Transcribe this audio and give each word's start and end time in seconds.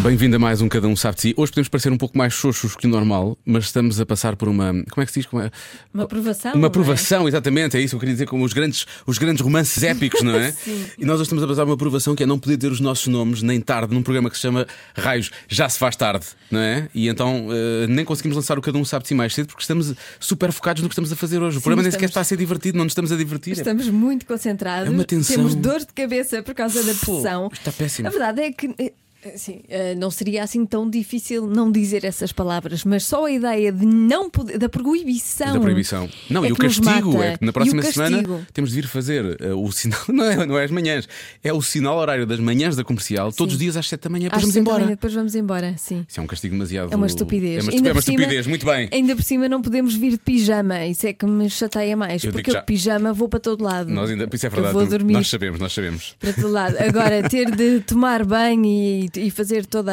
Bem-vindo 0.00 0.34
a 0.34 0.38
mais 0.38 0.60
um 0.60 0.68
Cada 0.68 0.88
Um 0.88 0.96
Sabe 0.96 1.16
de 1.16 1.20
Si. 1.22 1.34
Hoje 1.36 1.52
podemos 1.52 1.68
parecer 1.68 1.92
um 1.92 1.96
pouco 1.96 2.18
mais 2.18 2.32
xoxos 2.32 2.74
que 2.74 2.86
o 2.86 2.90
normal, 2.90 3.38
mas 3.44 3.64
estamos 3.64 4.00
a 4.00 4.06
passar 4.06 4.34
por 4.34 4.48
uma. 4.48 4.72
Como 4.90 5.02
é 5.02 5.06
que 5.06 5.12
se 5.12 5.20
diz? 5.20 5.26
Como 5.26 5.42
é? 5.42 5.50
Uma 5.94 6.04
aprovação. 6.04 6.54
Uma 6.54 6.66
é? 6.66 6.68
aprovação, 6.68 7.28
exatamente, 7.28 7.76
é 7.76 7.80
isso 7.80 7.90
que 7.90 7.94
eu 7.96 8.00
queria 8.00 8.14
dizer, 8.14 8.26
como 8.26 8.44
os 8.44 8.52
grandes, 8.52 8.84
os 9.06 9.18
grandes 9.18 9.42
romances 9.42 9.82
épicos, 9.82 10.22
não 10.22 10.34
é? 10.34 10.50
Sim. 10.64 10.86
E 10.98 11.04
nós 11.04 11.16
hoje 11.16 11.24
estamos 11.24 11.44
a 11.44 11.46
passar 11.46 11.64
uma 11.64 11.74
aprovação 11.74 12.16
que 12.16 12.22
é 12.22 12.26
não 12.26 12.38
poder 12.38 12.56
ter 12.56 12.72
os 12.72 12.80
nossos 12.80 13.06
nomes 13.06 13.42
nem 13.42 13.60
tarde 13.60 13.94
num 13.94 14.02
programa 14.02 14.28
que 14.28 14.36
se 14.36 14.42
chama 14.42 14.66
Raios, 14.96 15.30
já 15.48 15.68
se 15.68 15.78
faz 15.78 15.94
tarde, 15.94 16.26
não 16.50 16.60
é? 16.60 16.88
E 16.94 17.08
então 17.08 17.48
eh, 17.50 17.86
nem 17.86 18.04
conseguimos 18.04 18.36
lançar 18.36 18.58
o 18.58 18.62
Cada 18.62 18.78
Um 18.78 18.84
Sabe 18.84 19.02
de 19.02 19.08
Si 19.08 19.14
mais 19.14 19.32
cedo 19.34 19.46
porque 19.46 19.62
estamos 19.62 19.94
super 20.18 20.50
focados 20.50 20.82
no 20.82 20.88
que 20.88 20.94
estamos 20.94 21.12
a 21.12 21.16
fazer 21.16 21.40
hoje. 21.40 21.58
O 21.58 21.60
programa 21.60 21.82
nem 21.82 21.92
sequer 21.92 22.08
está 22.08 22.20
a 22.20 22.24
ser 22.24 22.36
divertido, 22.36 22.76
não 22.76 22.84
nos 22.84 22.92
estamos 22.92 23.12
a 23.12 23.16
divertir. 23.16 23.52
Estamos 23.52 23.88
muito 23.88 24.26
concentrados. 24.26 24.88
É 24.88 24.90
uma 24.90 25.04
tensão. 25.04 25.36
Temos 25.36 25.54
dor 25.54 25.80
de 25.80 25.92
cabeça 25.94 26.42
por 26.42 26.54
causa 26.54 26.82
da 26.82 26.94
Pô, 26.94 27.20
pressão. 27.20 27.50
está 27.52 27.70
péssimo. 27.70 28.08
A 28.08 28.10
verdade 28.10 28.40
é 28.40 28.52
que. 28.52 28.92
Assim, 29.34 29.60
eh, 29.68 29.94
não 29.94 30.10
seria 30.10 30.42
assim 30.42 30.66
tão 30.66 30.90
difícil 30.90 31.46
não 31.46 31.70
dizer 31.70 32.04
essas 32.04 32.32
palavras, 32.32 32.84
mas 32.84 33.04
só 33.04 33.26
a 33.26 33.30
ideia 33.30 33.70
de 33.70 33.86
não 33.86 34.28
poder, 34.28 34.58
da 34.58 34.68
proibição. 34.68 35.52
Da 35.54 35.60
proibição. 35.60 36.08
Não, 36.28 36.44
é 36.44 36.48
e 36.48 36.52
o 36.52 36.56
castigo 36.56 37.22
é 37.22 37.36
que 37.38 37.44
na 37.44 37.52
próxima 37.52 37.82
semana 37.82 38.22
temos 38.52 38.70
de 38.70 38.76
vir 38.80 38.88
fazer 38.88 39.36
eh, 39.40 39.52
o 39.54 39.70
sinal, 39.70 40.00
não 40.10 40.24
é, 40.24 40.46
não 40.46 40.58
é 40.58 40.64
as 40.64 40.70
manhãs, 40.72 41.08
é 41.42 41.52
o 41.52 41.62
sinal 41.62 41.96
horário 41.98 42.26
das 42.26 42.40
manhãs 42.40 42.74
da 42.74 42.82
comercial, 42.82 43.32
todos 43.32 43.54
os 43.54 43.60
dias 43.60 43.76
às 43.76 43.86
7 43.88 44.00
da 44.02 44.10
manhã, 44.10 44.24
depois 44.24 44.38
Às 44.38 44.42
vamos 44.42 44.56
embora. 44.56 44.78
manhã, 44.84 44.90
Depois 44.90 45.14
vamos 45.14 45.34
embora, 45.36 45.74
sim. 45.78 46.04
Isso 46.08 46.18
é 46.18 46.22
um 46.22 46.26
castigo 46.26 46.54
demasiado. 46.54 46.92
É 46.92 46.96
uma 46.96 47.06
estupidez. 47.06 47.58
É 47.58 47.62
uma, 47.62 47.72
Ainda 47.72 47.88
é 47.88 47.92
uma 47.92 48.02
cima- 48.02 48.16
estupidez, 48.16 48.46
muito 48.48 48.66
bem. 48.66 48.88
Ainda 48.92 49.14
por 49.14 49.22
cima 49.22 49.48
não 49.48 49.62
podemos 49.62 49.94
vir 49.94 50.10
de 50.12 50.18
pijama, 50.18 50.84
isso 50.86 51.06
é 51.06 51.12
que 51.12 51.24
me 51.26 51.48
chateia 51.48 51.96
mais, 51.96 52.24
Eu 52.24 52.32
porque 52.32 52.50
eu 52.50 52.54
já. 52.54 52.60
de 52.60 52.66
pijama 52.66 53.12
vou 53.12 53.28
para 53.28 53.38
todo 53.38 53.62
lado. 53.62 53.88
Nós 53.88 54.10
ainda, 54.10 54.28
isso 54.32 54.46
é 54.46 54.48
Eu 54.48 54.50
verdade. 54.52 54.74
vou 54.74 54.84
dormir 54.86 55.12
Nós 55.12 55.28
sabemos, 55.28 55.60
nós 55.60 55.72
sabemos. 55.72 56.16
para 56.18 56.32
todo 56.32 56.48
lado. 56.48 56.76
Agora, 56.80 57.28
ter 57.28 57.50
de 57.54 57.80
tomar 57.80 58.24
banho 58.24 58.64
e, 58.64 59.11
e 59.18 59.30
fazer 59.30 59.66
toda 59.66 59.92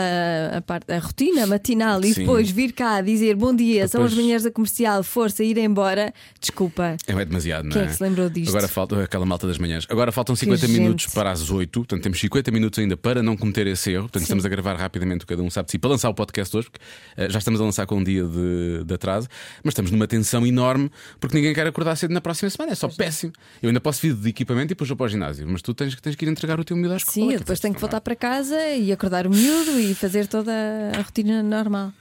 a, 0.56 0.62
parte, 0.62 0.92
a 0.92 1.00
rotina 1.00 1.45
matinal 1.48 2.02
e 2.03 2.14
Sim. 2.14 2.22
depois 2.22 2.50
vir 2.50 2.72
cá 2.73 3.02
dizer 3.02 3.36
bom 3.36 3.56
dia, 3.56 3.88
são 3.88 4.03
as 4.03 4.12
Depois- 4.12 4.25
manhãs 4.25 4.44
da 4.44 4.52
comercial, 4.52 5.03
força, 5.03 5.44
ir 5.44 5.58
embora, 5.58 6.14
desculpa. 6.39 6.95
É, 7.08 7.12
é 7.14 7.25
demasiado, 7.25 7.66
não 7.66 7.72
Quem 7.72 7.81
é? 7.81 7.86
é 7.86 7.88
que 7.88 7.95
se 7.95 8.03
lembrou 8.03 8.30
disto? 8.30 8.50
Agora 8.50 8.67
falta 8.67 9.03
aquela 9.03 9.25
malta 9.25 9.47
das 9.47 9.58
manhãs. 9.58 9.86
Agora 9.90 10.12
faltam 10.12 10.36
50 10.36 10.67
gente. 10.67 10.80
minutos 10.80 11.08
para 11.08 11.31
as 11.31 11.50
8, 11.50 11.80
portanto 11.80 12.02
temos 12.03 12.20
50 12.20 12.52
minutos 12.52 12.80
ainda 12.80 12.95
para 12.97 13.22
não 13.23 13.36
cometer 13.36 13.67
esse 13.67 13.92
erro. 13.92 14.03
Portanto, 14.03 14.23
estamos 14.23 14.45
a 14.45 14.50
gravar 14.50 14.75
rapidamente 14.75 15.23
o 15.23 15.28
cada 15.28 15.42
um 15.42 15.50
sabe 15.50 15.67
de 15.67 15.72
si 15.72 15.80
para 15.80 15.90
lançar 15.90 16.09
o 16.09 16.14
podcast 16.14 16.56
hoje, 16.56 16.70
porque 16.70 16.84
eh, 17.17 17.30
já 17.30 17.40
estamos 17.40 17.59
a 17.59 17.64
lançar 17.64 17.86
com 17.86 17.97
um 17.97 18.03
dia 18.03 18.23
de, 18.23 18.84
de 18.86 18.94
atraso, 18.94 19.28
mas 19.64 19.72
estamos 19.72 19.92
numa 19.92 20.08
tensão 20.08 20.45
enorme 20.45 20.90
porque 21.20 21.36
ninguém 21.36 21.53
quer 21.53 21.67
acordar 21.67 21.95
cedo 21.95 22.14
na 22.14 22.22
próxima 22.22 22.50
semana. 22.50 22.72
É 22.72 22.75
só 22.75 22.88
péssimo. 22.88 23.34
Eu 23.62 23.70
ainda 23.70 23.81
posso 23.81 24.02
vir 24.02 24.14
de 24.14 24.30
equipamento 24.30 24.67
e 24.67 24.75
depois 24.75 24.88
vou 24.88 24.95
para 24.97 25.06
o 25.06 25.09
ginásio, 25.09 25.47
mas 25.50 25.62
tu 25.62 25.73
tens, 25.73 25.95
que- 25.95 26.02
tens 26.02 26.16
que 26.16 26.25
ir 26.25 26.30
entregar 26.30 26.59
o 26.59 26.64
teu 26.64 26.78
miúdo 26.78 26.94
à 26.94 26.97
escola. 26.97 27.14
Sim, 27.14 27.23
eu 27.34 27.40
depois 27.40 27.58
dizer, 27.58 27.62
tenho 27.64 27.73
que 27.75 27.81
voltar 27.81 28.02
para 28.02 28.16
casa 28.16 28.56
e 28.75 28.92
acordar 28.92 29.09
o 29.28 29.30
miúdo 29.30 29.80
e 29.80 29.94
fazer 29.94 30.28
toda 30.28 30.54
a 30.98 31.02
rotina 31.02 31.42
normal. 31.42 31.92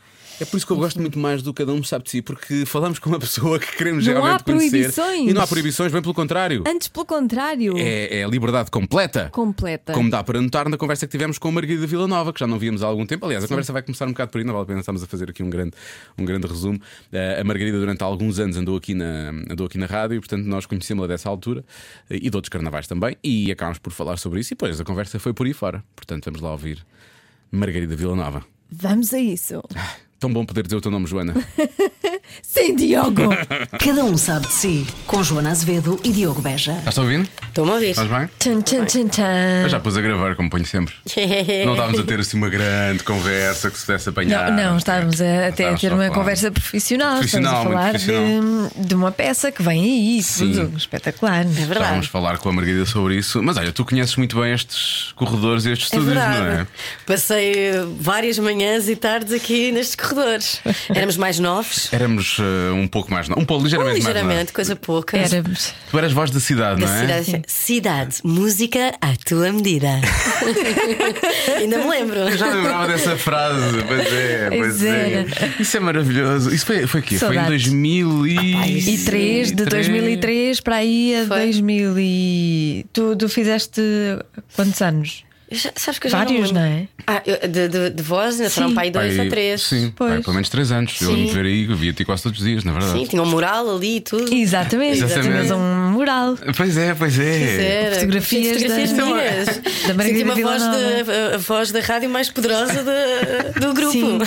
É 0.40 0.44
por 0.44 0.56
isso 0.56 0.64
que 0.66 0.72
eu 0.72 0.76
gosto 0.76 1.00
muito 1.00 1.18
mais 1.18 1.42
do 1.42 1.52
cada 1.52 1.72
um 1.72 1.82
sabe 1.82 2.04
de 2.04 2.10
si, 2.10 2.22
porque 2.22 2.64
falamos 2.64 3.00
com 3.00 3.08
uma 3.10 3.18
pessoa 3.18 3.58
que 3.58 3.76
queremos 3.76 4.06
Não 4.06 4.12
geralmente 4.12 4.40
há 4.40 4.44
conhecer. 4.44 4.70
proibições. 4.70 5.30
E 5.30 5.34
não 5.34 5.42
há 5.42 5.46
proibições, 5.48 5.90
bem 5.92 6.00
pelo 6.00 6.14
contrário. 6.14 6.62
Antes, 6.66 6.86
pelo 6.86 7.04
contrário, 7.04 7.76
É, 7.76 8.20
é 8.20 8.24
a 8.24 8.28
liberdade 8.28 8.70
completa. 8.70 9.30
completa. 9.32 9.92
Como 9.92 10.08
dá 10.08 10.22
para 10.22 10.40
notar 10.40 10.68
na 10.68 10.76
conversa 10.76 11.06
que 11.06 11.10
tivemos 11.10 11.38
com 11.38 11.48
a 11.48 11.52
Margarida 11.52 11.86
Vila 11.88 12.06
Nova, 12.06 12.32
que 12.32 12.38
já 12.38 12.46
não 12.46 12.56
víamos 12.58 12.84
há 12.84 12.86
algum 12.86 13.04
tempo. 13.04 13.26
Aliás, 13.26 13.42
a 13.44 13.48
conversa 13.48 13.72
vai 13.72 13.82
começar 13.82 14.06
um 14.06 14.10
bocado 14.12 14.30
por 14.30 14.38
aí, 14.38 14.44
não 14.44 14.52
vale 14.52 14.62
a 14.62 14.66
pena 14.66 14.80
estamos 14.80 15.02
a 15.02 15.06
fazer 15.08 15.28
aqui 15.30 15.42
um 15.42 15.50
grande, 15.50 15.72
um 16.16 16.24
grande 16.24 16.46
resumo. 16.46 16.80
Eh, 17.12 17.40
a 17.40 17.44
Margarida, 17.44 17.78
durante 17.80 18.02
alguns 18.04 18.38
anos, 18.38 18.56
andou 18.56 18.76
aqui 18.76 18.94
na, 18.94 19.30
andou 19.50 19.66
aqui 19.66 19.76
na 19.76 19.86
rádio, 19.86 20.16
e 20.16 20.20
portanto 20.20 20.44
nós 20.44 20.66
conhecemos-la 20.66 21.08
dessa 21.08 21.28
altura 21.28 21.64
eh, 22.08 22.16
e 22.22 22.30
de 22.30 22.36
outros 22.36 22.48
carnavais 22.48 22.86
também, 22.86 23.16
e 23.24 23.50
acabámos 23.50 23.78
por 23.80 23.92
falar 23.92 24.16
sobre 24.18 24.38
isso. 24.38 24.52
E 24.52 24.54
depois 24.54 24.80
a 24.80 24.84
conversa 24.84 25.18
foi 25.18 25.32
por 25.32 25.46
aí 25.48 25.52
fora. 25.52 25.82
Portanto, 25.96 26.26
vamos 26.26 26.40
lá 26.40 26.52
ouvir 26.52 26.86
Margarida 27.50 27.96
Vila 27.96 28.14
Nova. 28.14 28.44
Vamos 28.70 29.12
a 29.12 29.18
isso. 29.18 29.60
Tão 30.18 30.32
bom 30.32 30.44
poder 30.44 30.62
dizer 30.62 30.76
o 30.76 30.80
teu 30.80 30.90
nome, 30.90 31.06
Joana. 31.06 31.34
Sim, 32.42 32.74
Diogo! 32.76 33.22
Cada 33.78 34.04
um 34.04 34.16
sabe 34.16 34.46
de 34.46 34.52
si. 34.52 34.86
Com 35.06 35.22
Joana 35.22 35.50
Azevedo 35.50 35.98
e 36.04 36.10
Diogo 36.12 36.40
Beja. 36.40 36.72
Estás 36.78 36.98
a 36.98 37.02
ouvir? 37.02 37.28
Estou-me 37.48 37.70
a 37.70 37.74
ouvir. 37.74 37.90
Estás 37.90 38.08
bem? 38.08 38.28
tchan, 38.38 38.60
tchan, 38.62 38.84
tchan, 38.84 39.00
Eu 39.02 39.08
tchan. 39.08 39.68
já 39.68 39.80
pus 39.80 39.96
a 39.96 40.00
gravar, 40.00 40.34
como 40.36 40.48
ponho 40.50 40.64
sempre. 40.66 40.94
Não 41.64 41.72
estávamos 41.72 42.00
a 42.00 42.02
ter 42.04 42.20
assim 42.20 42.36
uma 42.36 42.48
grande 42.48 43.02
conversa 43.02 43.70
que 43.70 43.78
se 43.78 43.86
pudesse 43.86 44.08
apanhar. 44.08 44.50
Não, 44.52 44.70
não, 44.70 44.78
estávamos 44.78 45.20
a, 45.20 45.48
até 45.48 45.68
a 45.70 45.74
ter 45.76 45.92
uma 45.92 46.04
falar. 46.04 46.14
conversa 46.14 46.50
profissional. 46.50 47.16
Profissional, 47.18 47.62
Estamos 47.62 47.76
a 47.76 47.82
muito 47.92 48.00
falar 48.06 48.70
de, 48.78 48.86
de 48.88 48.94
uma 48.94 49.10
peça 49.12 49.50
que 49.52 49.62
vem 49.62 49.82
aí, 49.82 50.22
Sim. 50.22 50.52
tudo 50.52 50.76
espetacular. 50.76 51.38
É 51.38 51.48
Estávamos 51.48 51.62
a 51.70 51.74
verdade. 51.74 52.08
falar 52.08 52.38
com 52.38 52.48
a 52.48 52.52
Margarida 52.52 52.86
sobre 52.86 53.16
isso. 53.16 53.42
Mas 53.42 53.56
olha, 53.56 53.72
tu 53.72 53.84
conheces 53.84 54.16
muito 54.16 54.40
bem 54.40 54.52
estes 54.52 55.12
corredores 55.16 55.64
e 55.66 55.72
estes 55.72 55.92
É 55.92 55.96
estúdios, 55.96 56.14
não 56.22 56.32
verdade. 56.32 56.62
é? 56.62 56.66
Passei 57.06 57.70
várias 58.00 58.38
manhãs 58.38 58.88
e 58.88 58.96
tardes 58.96 59.32
aqui 59.32 59.72
nestes 59.72 59.96
corredores. 59.96 60.60
Éramos 60.94 61.16
mais 61.16 61.38
novos. 61.38 61.92
Éramos 61.92 62.17
eh, 62.38 62.72
um 62.72 62.86
pouco 62.88 63.12
mais. 63.12 63.28
Um 63.28 63.44
pouco 63.44 63.62
ligeiramente, 63.64 64.02
mais. 64.02 64.06
Ligeiramente, 64.06 64.52
coisa 64.52 64.76
pouca. 64.76 65.16
Éramos. 65.16 65.72
Tu 65.90 65.98
eras 65.98 66.12
voz 66.12 66.30
da 66.30 66.40
cidade, 66.40 66.80
Da 66.80 66.86
não 66.86 66.94
é? 66.94 67.22
cidade, 67.22 67.42
cidade, 67.46 68.16
música 68.24 68.94
à 69.00 69.14
tua 69.24 69.52
medida. 69.52 69.88
Ainda 71.56 71.78
me 71.78 71.88
lembro. 71.88 72.16
Eu 72.18 72.36
já 72.36 72.46
lembrava 72.52 72.86
dessa 72.88 73.16
frase. 73.16 73.82
Pois 73.86 74.12
é, 74.12 74.48
pois 74.50 74.84
é. 74.84 75.26
Isso 75.60 75.76
é 75.76 75.80
maravilhoso. 75.80 76.54
Isso 76.54 76.66
foi, 76.66 76.86
foi 76.86 77.02
quê? 77.02 77.18
Foi 77.18 77.28
em 77.28 77.38
Saudades. 77.38 77.64
2000 77.64 78.26
e... 78.26 78.94
E 78.94 78.98
3, 79.04 79.52
de 79.52 79.64
2003 79.64 80.60
para 80.60 80.76
aí 80.76 81.14
a 81.16 81.26
Foi. 81.26 81.38
2000 81.46 81.98
e... 81.98 82.86
Tu, 82.92 83.16
tu 83.16 83.28
fizeste 83.28 83.80
quantos 84.54 84.80
anos? 84.82 85.24
Eu 85.50 85.56
já- 85.56 85.70
sabes 85.76 85.98
que 85.98 86.06
eu 86.06 86.10
já 86.10 86.18
Vários, 86.18 86.52
não, 86.52 86.60
não 86.60 86.68
lembro. 86.68 86.84
é? 86.84 87.02
Ah, 87.06 87.22
eu- 87.24 87.48
de, 87.48 87.68
de, 87.68 87.90
de 87.90 88.02
voz, 88.02 88.38
ainda 88.38 88.50
foram 88.50 88.74
para 88.74 88.82
aí 88.82 88.90
dois 88.90 89.16
Pai, 89.16 89.24
ou 89.24 89.30
três. 89.30 89.62
Sim, 89.62 89.92
Pois. 89.96 90.10
pai, 90.12 90.20
pelo 90.22 90.34
menos 90.34 90.48
3 90.50 90.72
anos. 90.72 91.00
Eu 91.00 91.08
Sim. 91.08 91.14
lembro 91.14 91.28
de 91.28 91.34
ver 91.34 91.46
aí, 91.46 91.64
eu 91.70 91.76
via-te 91.76 92.04
quase 92.04 92.22
todos 92.22 92.38
os 92.38 92.44
dias, 92.44 92.64
na 92.64 92.72
verdade. 92.72 92.98
Sim, 92.98 93.06
tinha 93.06 93.22
um 93.22 93.26
mural 93.26 93.74
ali 93.76 93.96
e 93.96 94.00
tudo. 94.02 94.32
Exatamente, 94.32 94.98
tinhas 95.06 95.50
um 95.50 95.90
mural. 95.92 96.36
Pois 96.54 96.76
é, 96.76 96.94
pois 96.94 97.18
é. 97.18 97.92
Fotografias 97.94 98.48
Fotografias 98.62 98.92
da- 98.92 99.04
minhas. 99.06 99.46
da 99.88 99.94
Margarida 99.94 100.24
uma 100.24 100.34
voz 100.34 100.62
de, 100.62 101.10
a, 101.32 101.34
a 101.34 101.38
voz 101.38 101.72
da 101.72 101.80
rádio 101.80 102.10
mais 102.10 102.30
poderosa 102.30 102.84
de- 102.84 103.60
do 103.60 103.72
grupo. 103.72 103.92
Sim. 103.92 104.18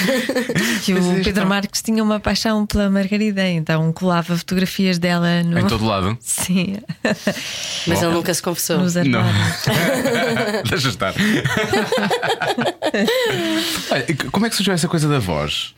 Que 0.84 0.94
Mas 0.96 1.06
o 1.06 1.12
isto 1.14 1.24
Pedro 1.24 1.42
não- 1.44 1.50
Marques 1.50 1.82
tinha 1.84 2.04
uma 2.04 2.20
paixão 2.20 2.66
pela 2.66 2.90
Margarida, 2.90 3.48
então 3.48 3.94
colava 3.94 4.36
fotografias 4.36 4.98
dela 4.98 5.44
no. 5.44 5.60
Em 5.60 5.68
todo 5.68 5.86
lado. 5.86 6.18
Sim, 6.22 6.78
Mas 7.86 8.02
ele 8.02 8.12
nunca 8.12 8.34
se 8.34 8.42
confessou. 8.42 8.80
nos 8.80 8.96
Não. 8.96 9.22
Deixa 10.68 10.90
estar. 10.90 11.11
Olha, 13.92 14.06
como 14.32 14.46
é 14.46 14.50
que 14.50 14.56
surgiu 14.56 14.74
essa 14.74 14.88
coisa 14.88 15.08
da 15.08 15.20
voz? 15.20 15.76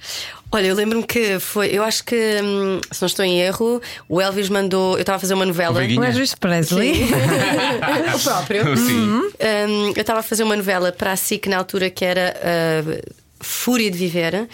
Olha, 0.52 0.68
eu 0.68 0.76
lembro-me 0.76 1.04
que 1.04 1.40
foi. 1.40 1.70
Eu 1.70 1.84
acho 1.84 2.04
que, 2.04 2.16
hum, 2.16 2.80
se 2.92 3.02
não 3.02 3.08
estou 3.08 3.26
em 3.26 3.42
erro, 3.42 3.82
o 4.08 4.22
Elvis 4.22 4.50
mandou. 4.50 4.94
Eu 4.96 5.02
estava 5.02 5.16
a 5.16 5.20
fazer 5.20 5.34
uma 5.34 5.48
novela. 5.48 5.82
O. 5.82 6.00
O 6.00 6.04
Elvis 6.04 6.36
Presley. 6.36 7.10
o 8.16 8.20
próprio. 8.20 8.64
Sim. 8.78 9.10
Hum, 9.10 9.94
eu 9.96 10.02
estava 10.02 10.20
a 10.20 10.24
fazer 10.24 10.44
uma 10.44 10.56
novela 10.56 10.92
para 10.92 11.12
a 11.12 11.16
SIC 11.16 11.48
na 11.48 11.58
altura 11.58 11.90
que 11.90 12.06
era. 12.06 12.36
ah, 12.44 13.24
Fúria 13.44 13.92
de 13.92 13.98
Viver 13.98 14.48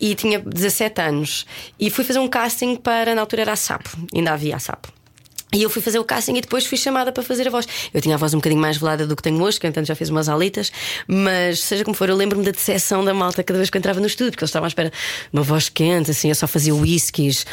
e 0.00 0.14
tinha 0.14 0.38
17 0.38 1.02
anos 1.02 1.44
e 1.78 1.90
fui 1.90 2.04
fazer 2.04 2.20
um 2.20 2.26
casting 2.26 2.74
para 2.74 3.14
na 3.14 3.20
altura 3.20 3.42
era 3.42 3.52
a 3.52 3.56
Sapo, 3.56 3.90
ainda 4.14 4.32
havia 4.32 4.56
a 4.56 4.58
Sapo. 4.58 4.88
E 5.52 5.62
eu 5.62 5.70
fui 5.70 5.82
fazer 5.82 5.98
o 5.98 6.04
casting 6.04 6.36
e 6.36 6.40
depois 6.40 6.64
fui 6.64 6.78
chamada 6.78 7.10
para 7.10 7.22
fazer 7.22 7.48
a 7.48 7.50
voz. 7.50 7.66
Eu 7.92 8.00
tinha 8.00 8.14
a 8.14 8.18
voz 8.18 8.32
um 8.34 8.38
bocadinho 8.38 8.60
mais 8.60 8.76
velada 8.76 9.06
do 9.06 9.16
que 9.16 9.22
tenho 9.22 9.42
hoje, 9.42 9.58
que 9.58 9.66
entanto 9.66 9.86
já 9.86 9.96
fiz 9.96 10.08
umas 10.08 10.28
alitas, 10.28 10.70
mas 11.08 11.60
seja 11.60 11.84
como 11.84 11.94
for, 11.94 12.08
eu 12.08 12.14
lembro-me 12.14 12.44
da 12.44 12.52
decepção 12.52 13.04
da 13.04 13.12
malta 13.12 13.42
cada 13.42 13.58
vez 13.58 13.68
que 13.68 13.76
eu 13.76 13.80
entrava 13.80 13.98
no 13.98 14.06
estúdio, 14.06 14.30
porque 14.32 14.44
eles 14.44 14.50
estavam 14.50 14.66
à 14.66 14.68
espera 14.68 14.90
de 14.90 14.96
uma 15.32 15.42
voz 15.42 15.68
quente, 15.68 16.10
assim, 16.10 16.28
eu 16.28 16.34
só 16.34 16.46
fazia 16.46 16.74
whiskies, 16.74 17.44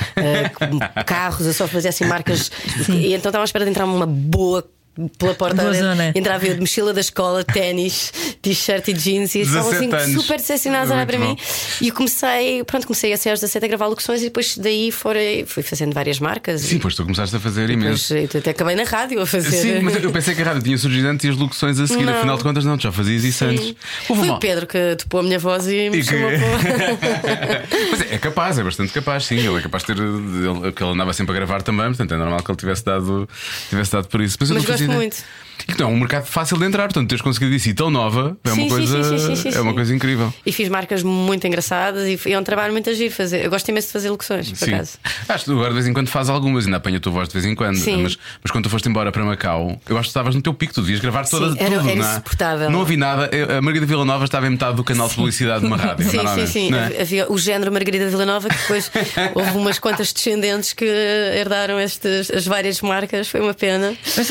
com 0.55 0.79
carros, 1.05 1.47
eu 1.47 1.53
só 1.53 1.67
fazia 1.67 1.89
assim 1.89 2.05
marcas. 2.05 2.51
E 2.89 3.13
então 3.13 3.29
estavam 3.29 3.41
à 3.41 3.45
espera 3.45 3.65
de 3.65 3.71
entrar 3.71 3.85
uma 3.85 4.05
boa. 4.05 4.67
Pela 5.17 5.35
porta 5.35 5.73
zona. 5.73 6.11
entrava 6.15 6.45
eu 6.47 6.55
de 6.55 6.59
mochila 6.61 6.93
da 6.93 7.01
escola, 7.01 7.43
ténis, 7.43 8.11
t-shirt 8.41 8.87
e 8.87 8.93
jeans 8.93 9.35
e 9.35 9.41
estavam 9.41 9.69
assim 9.71 9.89
17 9.89 10.09
anos. 10.11 10.21
super 10.23 10.37
decepcionados 10.37 10.91
a 10.91 10.95
olhar 10.95 11.05
para 11.05 11.17
Muito 11.19 11.29
mim. 11.29 11.35
bom. 11.45 11.85
E 11.85 11.87
eu 11.89 11.93
comecei, 11.93 12.63
pronto, 12.63 12.87
comecei 12.87 13.13
a 13.13 13.17
ser 13.17 13.29
aos 13.29 13.39
17 13.39 13.65
a 13.65 13.67
gravar 13.69 13.87
locuções 13.87 14.21
e 14.21 14.25
depois 14.25 14.57
daí 14.57 14.91
fui, 14.91 15.45
fui 15.45 15.61
fazendo 15.63 15.93
várias 15.93 16.19
marcas. 16.19 16.61
Sim, 16.61 16.77
e 16.77 16.79
pois 16.79 16.95
tu 16.95 17.03
começaste 17.03 17.35
a 17.35 17.39
fazer 17.39 17.69
imenso. 17.69 18.15
eu 18.15 18.25
até 18.39 18.49
acabei 18.51 18.75
na 18.75 18.83
rádio 18.83 19.21
a 19.21 19.25
fazer. 19.27 19.51
Sim, 19.51 19.79
mas 19.81 20.01
eu 20.03 20.11
pensei 20.11 20.33
que 20.33 20.41
a 20.41 20.45
rádio 20.45 20.63
tinha 20.63 20.77
surgido 20.77 21.07
antes 21.07 21.25
e 21.25 21.29
as 21.29 21.35
locuções 21.37 21.79
a 21.79 21.85
seguir, 21.87 22.03
Não. 22.05 22.15
afinal 22.17 22.37
de 22.37 22.43
contas, 22.43 22.65
não, 22.65 22.77
tu 22.77 22.83
já 22.83 22.91
fazias 22.91 23.23
isso 23.23 23.39
Sim. 23.39 23.51
antes. 23.51 23.75
Houve 24.09 24.21
Foi 24.21 24.29
o 24.31 24.39
Pedro 24.39 24.65
que 24.67 24.95
topou 24.97 25.19
a 25.19 25.23
minha 25.23 25.37
voz 25.39 25.67
e 25.67 25.89
me 25.89 25.97
E 25.97 26.01
que- 26.01 26.03
chamou. 26.03 26.31
Mas 27.91 28.01
é, 28.01 28.15
é 28.15 28.17
capaz, 28.17 28.57
é 28.57 28.63
bastante 28.63 28.91
capaz, 28.93 29.25
sim. 29.25 29.37
Ele 29.37 29.57
é 29.57 29.61
capaz 29.61 29.83
de 29.83 29.93
ter. 29.93 30.01
Ele, 30.01 30.59
porque 30.61 30.83
ele 30.83 30.91
andava 30.91 31.13
sempre 31.13 31.33
a 31.33 31.35
gravar 31.35 31.61
também, 31.61 31.85
portanto 31.87 32.13
é 32.13 32.17
normal 32.17 32.39
que 32.43 32.51
ele 32.51 32.57
tivesse 32.57 32.83
dado, 32.85 33.27
tivesse 33.69 33.91
dado 33.91 34.07
por 34.07 34.21
isso. 34.21 34.37
Mas, 34.39 34.49
eu 34.49 34.55
Mas 34.55 34.63
não 34.63 34.71
fazia 34.71 34.86
gosto 34.87 35.01
ideia. 35.03 35.46
E 35.67 35.73
que 35.73 35.79
não 35.79 35.89
é 35.89 35.93
um 35.93 35.97
mercado 35.99 36.25
fácil 36.25 36.57
de 36.57 36.65
entrar, 36.65 36.83
portanto, 36.83 37.07
teres 37.09 37.21
conseguido 37.21 37.53
isso 37.55 37.69
e 37.69 37.73
tão 37.73 37.89
nova 37.89 38.37
é 38.43 38.49
Sim, 38.49 38.55
uma 38.55 38.63
sim, 38.63 38.69
coisa, 38.69 39.03
sim, 39.03 39.17
sim, 39.17 39.35
sim, 39.35 39.51
sim, 39.51 39.57
é 39.57 39.61
uma 39.61 39.73
coisa 39.73 39.93
incrível. 39.95 40.33
E 40.45 40.51
fiz 40.51 40.69
marcas 40.69 41.03
muito 41.03 41.45
engraçadas 41.47 42.07
e 42.25 42.31
é 42.31 42.39
um 42.39 42.43
trabalho 42.43 42.71
muito 42.73 42.89
agir 42.89 43.09
fazer. 43.09 43.43
Eu 43.45 43.49
gosto 43.49 43.67
imenso 43.69 43.87
de 43.87 43.93
fazer 43.93 44.09
locuções, 44.09 44.49
por 44.49 44.57
Sim. 44.57 44.73
acaso. 44.73 44.97
Acho 45.27 45.45
que 45.45 45.51
tu 45.51 45.53
agora 45.53 45.69
de 45.69 45.73
vez 45.75 45.87
em 45.87 45.93
quando 45.93 46.07
faz 46.09 46.29
algumas, 46.29 46.65
ainda 46.65 46.77
apanha 46.77 46.97
a 46.97 46.99
tua 46.99 47.11
voz 47.11 47.27
de 47.27 47.33
vez 47.33 47.45
em 47.45 47.55
quando. 47.55 47.77
Sim. 47.77 48.03
Mas, 48.03 48.17
mas 48.43 48.51
quando 48.51 48.65
tu 48.65 48.69
foste 48.69 48.87
embora 48.89 49.11
para 49.11 49.23
Macau, 49.25 49.79
eu 49.87 49.95
acho 49.97 50.03
que 50.07 50.09
estavas 50.09 50.35
no 50.35 50.41
teu 50.41 50.53
pico, 50.53 50.73
tu 50.73 50.81
devias 50.81 50.99
gravar 50.99 51.25
toda, 51.27 51.51
Sim, 51.51 51.57
era- 51.59 51.77
tudo. 51.77 51.89
era 51.89 51.95
não 51.99 52.05
é? 52.07 52.11
insuportável. 52.11 52.69
Não 52.69 52.79
ouvi 52.79 52.97
nada. 52.97 53.29
Eu- 53.35 53.57
A 53.57 53.61
Margarida 53.61 53.85
Villanova 53.85 54.25
estava 54.25 54.47
em 54.47 54.51
metade 54.51 54.75
do 54.75 54.83
canal 54.83 55.07
de 55.07 55.15
publicidade 55.15 55.61
de 55.61 55.65
uma 55.67 55.77
rádio. 55.77 56.07
Sim, 56.09 56.19
sim, 56.35 56.47
sim. 56.47 56.73
é? 56.75 57.01
Havia 57.01 57.31
o 57.31 57.37
género 57.37 57.71
Margarida 57.71 58.07
Villanova, 58.09 58.47
que 58.49 58.57
depois 58.57 58.91
houve 59.35 59.57
umas 59.57 59.79
quantas 59.79 60.11
descendentes 60.13 60.73
que 60.73 60.85
herdaram 60.85 61.79
estes, 61.79 62.29
as 62.31 62.45
várias 62.45 62.81
marcas. 62.81 63.27
Foi 63.27 63.39
uma 63.41 63.53
pena. 63.53 63.95
Mas 64.15 64.29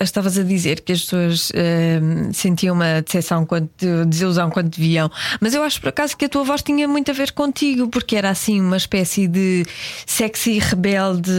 estavas 0.00 0.38
a 0.38 0.42
dizer 0.46 0.80
que 0.80 0.92
as 0.92 1.02
pessoas 1.02 1.52
eh, 1.54 2.00
sentiam 2.32 2.74
uma 2.74 3.02
decepção 3.02 3.44
quando 3.44 3.68
desilusão 4.06 4.50
quando 4.50 4.70
te 4.70 4.80
viam, 4.80 5.10
mas 5.40 5.54
eu 5.54 5.62
acho 5.62 5.80
por 5.80 5.88
acaso 5.88 6.16
que 6.16 6.24
a 6.24 6.28
tua 6.28 6.44
voz 6.44 6.62
tinha 6.62 6.86
muito 6.88 7.10
a 7.10 7.14
ver 7.14 7.32
contigo, 7.32 7.88
porque 7.88 8.16
era 8.16 8.30
assim 8.30 8.60
uma 8.60 8.76
espécie 8.76 9.26
de 9.26 9.64
sexy 10.06 10.58
rebelde, 10.58 11.32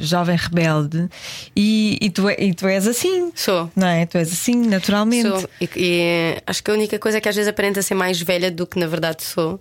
jovem 0.00 0.36
rebelde, 0.36 1.08
e, 1.54 1.98
e 2.00 2.10
tu, 2.10 2.28
e 2.30 2.52
tu 2.54 2.66
és 2.66 2.86
assim. 2.86 3.30
Sou. 3.34 3.70
Não 3.74 3.86
é? 3.86 4.06
Tu 4.06 4.18
és 4.18 4.32
assim, 4.32 4.66
naturalmente. 4.66 5.28
Sou. 5.28 5.48
E, 5.60 5.68
e 5.76 6.42
acho 6.46 6.62
que 6.62 6.70
a 6.70 6.74
única 6.74 6.98
coisa 6.98 7.18
é 7.18 7.20
que 7.20 7.28
às 7.28 7.36
vezes 7.36 7.48
aparenta 7.48 7.82
ser 7.82 7.94
mais 7.94 8.20
velha 8.20 8.50
do 8.50 8.66
que 8.66 8.78
na 8.78 8.86
verdade 8.86 9.22
sou. 9.22 9.60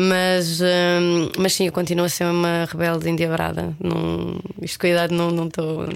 Mas, 0.00 0.60
hum, 0.60 1.28
mas 1.38 1.54
sim, 1.54 1.66
eu 1.66 1.72
continuo 1.72 2.04
a 2.04 2.08
ser 2.08 2.22
uma 2.24 2.68
rebelde 2.70 3.10
endiabrada. 3.10 3.74
Não, 3.82 4.38
isto 4.62 4.78
com 4.78 4.86
a 4.86 4.90
idade 4.90 5.12
não 5.12 5.46
estou. 5.48 5.88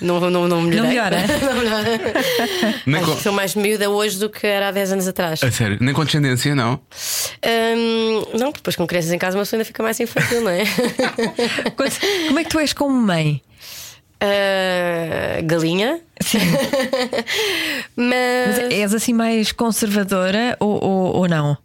Não, 0.00 0.18
não, 0.18 0.30
não, 0.30 0.48
não 0.48 0.62
melhorei. 0.62 0.88
melhora? 0.90 1.18
Não 1.44 1.54
melhora. 1.54 1.86
Nem 2.84 2.96
Acho 3.00 3.10
com- 3.10 3.16
que 3.16 3.22
sou 3.22 3.32
mais 3.32 3.54
miúda 3.54 3.88
hoje 3.88 4.18
do 4.18 4.28
que 4.28 4.44
era 4.48 4.66
há 4.68 4.72
10 4.72 4.92
anos 4.94 5.06
atrás. 5.06 5.40
A 5.44 5.50
sério, 5.52 5.78
nem 5.80 5.94
com 5.94 6.04
descendência, 6.04 6.56
não. 6.56 6.74
Hum, 6.74 8.24
não, 8.32 8.46
porque 8.50 8.56
depois 8.58 8.74
com 8.74 8.84
crianças 8.84 9.12
em 9.12 9.18
casa 9.18 9.36
uma 9.38 9.44
pessoa 9.44 9.58
ainda 9.58 9.64
fica 9.64 9.80
mais 9.80 10.00
infantil, 10.00 10.40
não 10.40 10.50
é? 10.50 10.64
Como 12.26 12.38
é 12.40 12.42
que 12.42 12.50
tu 12.50 12.58
és 12.58 12.72
como 12.72 12.92
mãe? 13.00 13.40
Ah, 14.20 15.40
galinha. 15.44 16.00
Sim. 16.20 16.38
Mas, 17.94 18.58
Mas 18.58 18.72
és 18.72 18.94
assim 18.94 19.12
mais 19.12 19.52
conservadora 19.52 20.56
ou, 20.58 20.82
ou, 20.82 21.16
ou 21.18 21.28
não? 21.28 21.56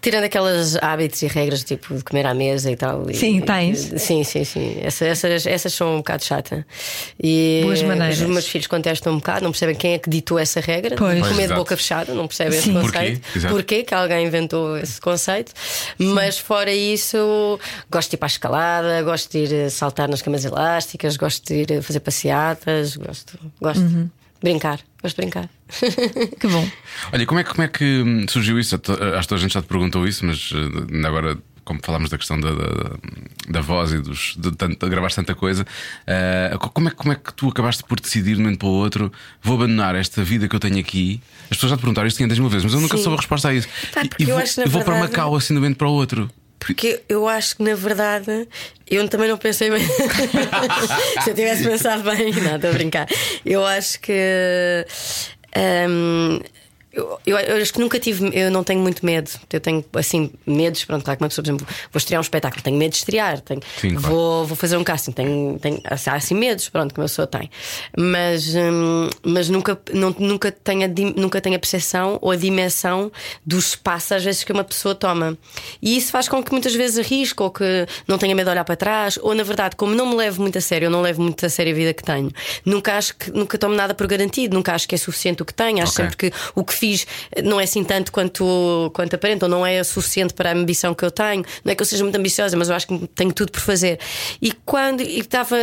Tirando 0.00 0.24
aqueles 0.24 0.76
hábitos 0.82 1.22
e 1.22 1.26
regras 1.26 1.64
tipo 1.64 1.94
de 1.94 2.02
comer 2.04 2.26
à 2.26 2.34
mesa 2.34 2.70
e 2.70 2.76
tal. 2.76 3.08
e- 3.10 3.14
Sim, 3.14 3.38
e- 3.38 3.42
tens. 3.42 3.92
sim, 3.98 4.24
sim, 4.24 4.44
sim. 4.44 4.76
Essa- 4.82 5.06
essas, 5.06 5.46
essas 5.46 5.72
são 5.72 5.94
um 5.94 5.96
bocado 5.98 6.24
chata. 6.24 6.66
E 7.22 7.60
Boas 7.64 7.82
maneiras. 7.82 8.20
Os 8.20 8.26
meus 8.28 8.46
filhos 8.46 8.66
contestam 8.66 9.12
um 9.14 9.16
bocado, 9.16 9.42
não 9.44 9.50
percebem 9.52 9.74
quem 9.74 9.94
é 9.94 9.98
que 9.98 10.08
ditou 10.10 10.38
essa 10.38 10.60
regra. 10.60 10.96
Pois. 10.96 11.14
de 11.14 11.20
Pois, 11.20 11.32
comer 11.32 11.48
de 11.48 11.54
boca 11.54 11.76
fechada, 11.76 12.12
não 12.14 12.26
percebem 12.26 12.52
Sim. 12.60 12.70
esse 12.70 12.80
Porquê? 12.80 12.98
conceito. 12.98 13.28
Exato. 13.36 13.54
Porquê 13.54 13.82
que 13.82 13.94
alguém 13.94 14.26
inventou 14.26 14.76
esse 14.78 15.00
conceito. 15.00 15.52
Mas 15.98 16.38
fora 16.38 16.72
isso, 16.72 17.58
gosto 17.90 18.10
de 18.10 18.16
ir 18.16 18.18
para 18.18 18.26
a 18.26 18.28
escalada, 18.28 19.02
gosto 19.02 19.30
de 19.32 19.38
ir 19.38 19.52
eh, 19.52 19.68
saltar 19.70 20.08
nas 20.08 20.22
camas 20.22 20.44
elásticas, 20.44 21.16
gosto 21.16 21.46
de 21.46 21.54
ir 21.62 21.70
eh, 21.72 21.82
fazer 21.82 22.00
passeatas, 22.00 22.96
gosto, 22.96 23.38
gosto 23.60 23.80
Uhum. 23.82 24.08
De 24.42 24.50
brincar. 24.50 24.80
Gosto 25.02 25.16
de 25.16 25.22
brincar. 25.22 25.48
Que 26.40 26.46
bom. 26.48 26.68
Olha, 27.12 27.26
como 27.26 27.40
é, 27.40 27.44
que- 27.44 27.50
como 27.50 27.62
é 27.62 27.68
que 27.68 27.84
hum, 28.02 28.26
surgiu 28.28 28.58
isso? 28.58 28.74
Acho 29.16 29.28
que 29.28 29.34
a 29.34 29.36
gente 29.36 29.54
já 29.54 29.62
te 29.62 29.68
perguntou 29.68 30.06
isso, 30.06 30.24
mas 30.26 30.50
ainda 30.92 31.08
agora, 31.08 31.38
como 31.64 31.78
falámos 31.82 32.10
da 32.10 32.18
questão 32.18 32.40
da, 32.40 32.50
da, 32.52 32.90
da 33.48 33.60
voz 33.60 33.92
e 33.92 33.98
dos, 34.00 34.34
de, 34.38 34.50
de 34.50 34.88
gravares 34.88 35.14
tanta 35.14 35.34
coisa, 35.34 35.62
uh, 35.62 36.58
como, 36.70 36.88
é, 36.88 36.90
que- 36.90 36.96
como 36.96 37.12
é 37.12 37.16
que 37.16 37.32
tu 37.34 37.48
acabaste 37.48 37.84
por 37.84 38.00
decidir 38.00 38.34
de 38.34 38.40
um 38.40 38.44
momento 38.44 38.58
para 38.60 38.68
o 38.68 38.72
outro 38.72 39.12
vou 39.42 39.56
abandonar 39.56 39.94
esta 39.94 40.24
vida 40.24 40.48
que 40.48 40.56
eu 40.56 40.60
tenho 40.60 40.78
aqui? 40.78 41.20
As 41.44 41.56
pessoas 41.56 41.70
já 41.70 41.76
te 41.76 41.80
perguntaram 41.80 42.08
isto 42.08 42.16
500 42.18 42.38
mil 42.38 42.48
vezes, 42.48 42.64
mas 42.64 42.74
eu 42.74 42.80
nunca 42.80 42.96
Sim. 42.96 43.02
soube 43.02 43.16
a 43.16 43.20
resposta 43.20 43.48
a 43.48 43.54
isso. 43.54 43.68
Pá, 43.94 44.02
E- 44.18 44.22
e 44.22 44.26
vou, 44.26 44.40
vou 44.68 44.84
para 44.84 44.98
Macau 44.98 45.36
assim 45.36 45.54
de 45.54 45.58
um 45.58 45.62
momento 45.62 45.76
para 45.76 45.88
o 45.88 45.92
outro. 45.92 46.30
Porque 46.60 47.02
eu 47.08 47.26
acho 47.26 47.56
que 47.56 47.62
na 47.62 47.74
verdade 47.74 48.46
eu 48.88 49.08
também 49.08 49.28
não 49.28 49.38
pensei 49.38 49.70
bem. 49.70 49.80
Se 51.24 51.30
eu 51.30 51.34
tivesse 51.34 51.64
pensado 51.64 52.02
bem, 52.02 52.32
não, 52.34 52.56
estou 52.56 52.70
a 52.70 52.72
brincar. 52.72 53.08
Eu 53.44 53.64
acho 53.64 53.98
que. 54.00 54.86
hum, 55.88 56.40
eu, 56.92 57.18
eu, 57.24 57.38
eu 57.38 57.62
acho 57.62 57.72
que 57.72 57.78
nunca 57.80 57.98
tive, 57.98 58.30
eu 58.36 58.50
não 58.50 58.64
tenho 58.64 58.80
muito 58.80 59.04
medo. 59.06 59.30
Eu 59.52 59.60
tenho 59.60 59.84
assim, 59.94 60.30
medos. 60.46 60.84
Pronto, 60.84 61.04
claro 61.04 61.18
que 61.18 61.22
uma 61.24 61.28
pessoa, 61.28 61.44
por 61.44 61.50
exemplo, 61.50 61.66
vou 61.92 61.98
estrear 61.98 62.20
um 62.20 62.22
espetáculo, 62.22 62.62
tenho 62.62 62.76
medo 62.76 62.90
de 62.92 62.96
estrear, 62.98 63.40
tenho, 63.40 63.60
Sim, 63.80 63.94
claro. 63.94 64.08
vou, 64.14 64.44
vou 64.46 64.56
fazer 64.56 64.76
um 64.76 64.84
casting, 64.84 65.12
tenho, 65.12 65.58
tenho 65.60 65.80
há 65.84 66.14
assim 66.14 66.34
medos, 66.34 66.68
pronto, 66.68 66.92
que 66.92 67.00
uma 67.00 67.06
pessoa 67.06 67.26
tem. 67.26 67.48
Mas, 67.96 68.54
hum, 68.54 69.08
mas 69.24 69.48
nunca, 69.48 69.80
não, 69.92 70.14
nunca, 70.18 70.50
tenho 70.50 70.84
a, 70.84 70.88
nunca 71.20 71.40
tenho 71.40 71.56
a 71.56 71.58
percepção 71.58 72.18
ou 72.20 72.30
a 72.32 72.36
dimensão 72.36 73.10
do 73.44 73.58
espaço 73.58 74.14
às 74.14 74.24
vezes 74.24 74.42
que 74.44 74.52
uma 74.52 74.64
pessoa 74.64 74.94
toma. 74.94 75.36
E 75.80 75.96
isso 75.96 76.10
faz 76.10 76.28
com 76.28 76.42
que 76.42 76.50
muitas 76.52 76.74
vezes 76.74 76.98
arrisque 76.98 77.42
ou 77.42 77.50
que 77.50 77.86
não 78.08 78.18
tenha 78.18 78.34
medo 78.34 78.46
de 78.46 78.52
olhar 78.52 78.64
para 78.64 78.76
trás, 78.76 79.18
ou 79.22 79.34
na 79.34 79.42
verdade, 79.42 79.76
como 79.76 79.94
não 79.94 80.06
me 80.06 80.16
levo 80.16 80.42
muito 80.42 80.58
a 80.58 80.60
sério, 80.60 80.86
eu 80.86 80.90
não 80.90 81.02
levo 81.02 81.22
muito 81.22 81.44
a 81.44 81.48
sério 81.48 81.72
a 81.72 81.76
vida 81.76 81.94
que 81.94 82.02
tenho, 82.02 82.32
nunca 82.64 82.96
acho 82.96 83.14
que 83.16 83.30
nunca 83.30 83.56
tomo 83.58 83.74
nada 83.74 83.94
por 83.94 84.06
garantido, 84.06 84.54
nunca 84.56 84.74
acho 84.74 84.88
que 84.88 84.94
é 84.94 84.98
suficiente 84.98 85.42
o 85.42 85.44
que 85.44 85.54
tenho, 85.54 85.82
acho 85.82 85.92
Ok. 85.92 86.04
sempre 86.04 86.16
que 86.16 86.32
o 86.54 86.64
que 86.64 86.74
fiz 86.80 87.06
não 87.44 87.60
é 87.60 87.64
assim 87.64 87.84
tanto 87.84 88.10
quanto, 88.10 88.90
quanto 88.94 89.14
aparenta, 89.14 89.46
ou 89.46 89.50
não 89.50 89.64
é 89.66 89.82
suficiente 89.84 90.32
para 90.34 90.50
a 90.50 90.52
ambição 90.54 90.94
que 90.94 91.04
eu 91.04 91.10
tenho. 91.10 91.44
Não 91.64 91.72
é 91.72 91.74
que 91.74 91.82
eu 91.82 91.86
seja 91.86 92.02
muito 92.02 92.16
ambiciosa, 92.16 92.56
mas 92.56 92.68
eu 92.68 92.74
acho 92.74 92.86
que 92.86 93.06
tenho 93.14 93.32
tudo 93.32 93.52
por 93.52 93.60
fazer. 93.60 93.98
E 94.40 94.52
quando 94.64 95.02
e 95.02 95.20
estava. 95.20 95.56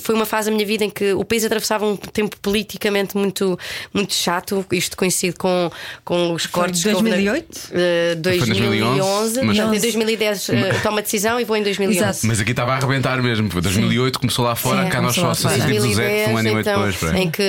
Foi 0.00 0.14
uma 0.14 0.26
fase 0.26 0.50
da 0.50 0.54
minha 0.56 0.66
vida 0.66 0.84
em 0.84 0.90
que 0.90 1.12
o 1.12 1.24
país 1.24 1.44
atravessava 1.44 1.86
um 1.86 1.96
tempo 1.96 2.36
politicamente 2.40 3.16
muito, 3.16 3.58
muito 3.92 4.14
chato, 4.14 4.64
isto 4.72 4.96
coincide 4.96 5.36
com, 5.36 5.70
com 6.04 6.32
os 6.32 6.46
cortes 6.46 6.82
que 6.82 6.88
houve 6.88 7.02
na- 7.10 7.16
2008? 7.16 7.58
Eh, 7.72 8.16
Foi 8.22 8.34
em 8.34 8.38
2011, 8.38 9.42
mas- 9.42 9.56
Portanto, 9.58 9.74
em 9.76 9.80
2010 9.80 10.48
eh, 10.50 10.72
toma 10.82 11.02
decisão 11.02 11.38
e 11.40 11.44
vou 11.44 11.56
em 11.56 11.62
2011. 11.62 11.98
Exato. 11.98 12.18
Mas 12.26 12.40
aqui 12.40 12.50
estava 12.50 12.72
a 12.72 12.76
arrebentar 12.76 13.20
mesmo. 13.22 13.50
Foi 13.50 13.60
2008, 13.60 14.18
começou 14.18 14.44
lá 14.44 14.54
fora, 14.56 14.84
Sim, 14.84 14.90
cá 14.90 15.00
nós 15.02 15.14
só 15.14 15.34
sentimos 15.34 15.84
o 15.84 15.94
Zé, 15.94 16.24
foi 16.24 16.32
um 16.32 16.36
ano 16.38 16.48
e 16.48 16.50
meio 16.52 16.60
então, 16.60 16.90
depois. 16.90 17.14
em 17.14 17.30
que 17.30 17.42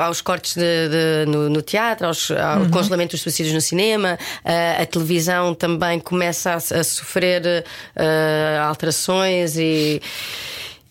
há 0.00 0.10
os 0.10 0.20
cortes 0.20 0.54
de- 0.54 0.62
de- 0.62 1.30
no, 1.30 1.48
no 1.48 1.62
teatro, 1.62 1.95
aos, 2.04 2.30
ao 2.30 2.60
Uhum. 2.62 2.70
congelamento 2.70 3.12
dos 3.12 3.20
subsídios 3.22 3.54
no 3.54 3.60
cinema, 3.60 4.18
a, 4.44 4.82
a 4.82 4.86
televisão 4.86 5.54
também 5.54 5.98
começa 6.00 6.52
a, 6.52 6.56
a 6.56 6.84
sofrer 6.84 7.64
eh, 7.96 8.58
alterações 8.62 9.56
e. 9.56 10.00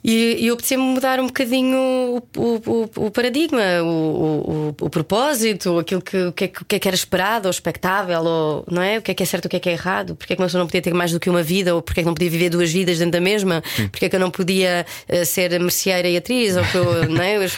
E, 0.07 0.38
e 0.40 0.48
eu 0.48 0.54
apeteceu 0.54 0.78
mudar 0.80 1.19
um 1.19 1.25
bocadinho 1.25 1.78
o, 1.80 2.18
o- 2.38 2.62
o- 2.96 3.06
o 3.07 3.12
paradigma, 3.12 3.62
o, 3.84 4.75
o- 4.80 4.90
propósito, 4.90 5.80
aquilo 5.80 6.00
que, 6.02 6.16
o, 6.28 6.31
que 6.31 6.44
é, 6.44 6.48
que- 6.48 6.75
é 6.75 6.80
que 6.80 6.88
era 6.88 6.96
esperado 6.96 7.48
ou 7.48 7.50
expectável, 7.52 8.22
ou, 8.24 8.66
não 8.69 8.84
é? 8.84 9.00
O 9.00 9.02
que 9.02 9.10
é 9.10 9.13
que 9.16 9.24
é 9.24 9.25
certo, 9.25 9.46
o 9.46 9.50
que 9.50 9.56
é 9.56 9.60
que 9.60 9.68
é 9.68 9.72
errado, 9.72 10.16
porque 10.16 10.34
é 10.34 10.36
que 10.36 10.42
uma 10.44 10.46
pessoa 10.48 10.60
não 10.60 10.68
podia 10.68 10.81
ter 10.84 10.94
mais 10.94 11.12
do 11.12 11.19
que 11.19 11.28
uma 11.28 11.42
vida, 11.42 11.74
ou 11.74 11.81
porque 11.81 12.02
é 12.02 12.04
que 12.04 12.07
não 12.07 12.13
podia 12.13 12.30
viver 12.30 12.50
duas 12.50 12.72
vidas 12.72 13.00
dentro 13.00 13.13
da 13.13 13.19
mesma, 13.22 13.63
porque 13.92 14.06
é 14.06 14.10
que 14.10 14.16
eu 14.16 14.19
não 14.19 14.30
podia 14.30 14.85
eh, 15.09 15.26
ser 15.26 15.59
merceeira 15.59 16.07
e 16.07 16.18
atriz, 16.18 16.56
ou 16.56 16.64
que 16.66 16.76
eu, 16.78 16.85
não 17.09 17.24
é? 17.24 17.40
Os, 17.40 17.57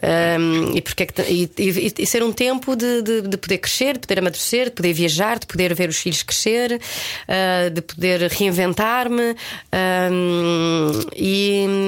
ehm, 0.00 0.76
e, 0.76 0.80
porque 0.82 1.02
é 1.02 1.06
que, 1.06 1.22
e, 1.22 1.50
e- 1.58 1.94
e 1.98 2.06
ser 2.06 2.22
um 2.22 2.32
tempo 2.32 2.76
de, 2.76 3.02
de, 3.02 3.22
de 3.22 3.36
poder 3.36 3.58
crescer, 3.58 3.94
de 3.94 4.00
poder 4.06 4.20
amadurecer, 4.20 4.66
de 4.66 4.70
poder 4.76 4.92
viajar, 4.92 5.38
de 5.40 5.46
poder 5.46 5.74
ver 5.74 5.88
os 5.88 5.96
filhos 5.96 6.22
crescer, 6.22 6.80
eh, 7.26 7.68
de 7.70 7.82
poder 7.82 8.30
reinventar-me 8.30 9.34
ehm, 9.72 10.92
e. 11.16 11.79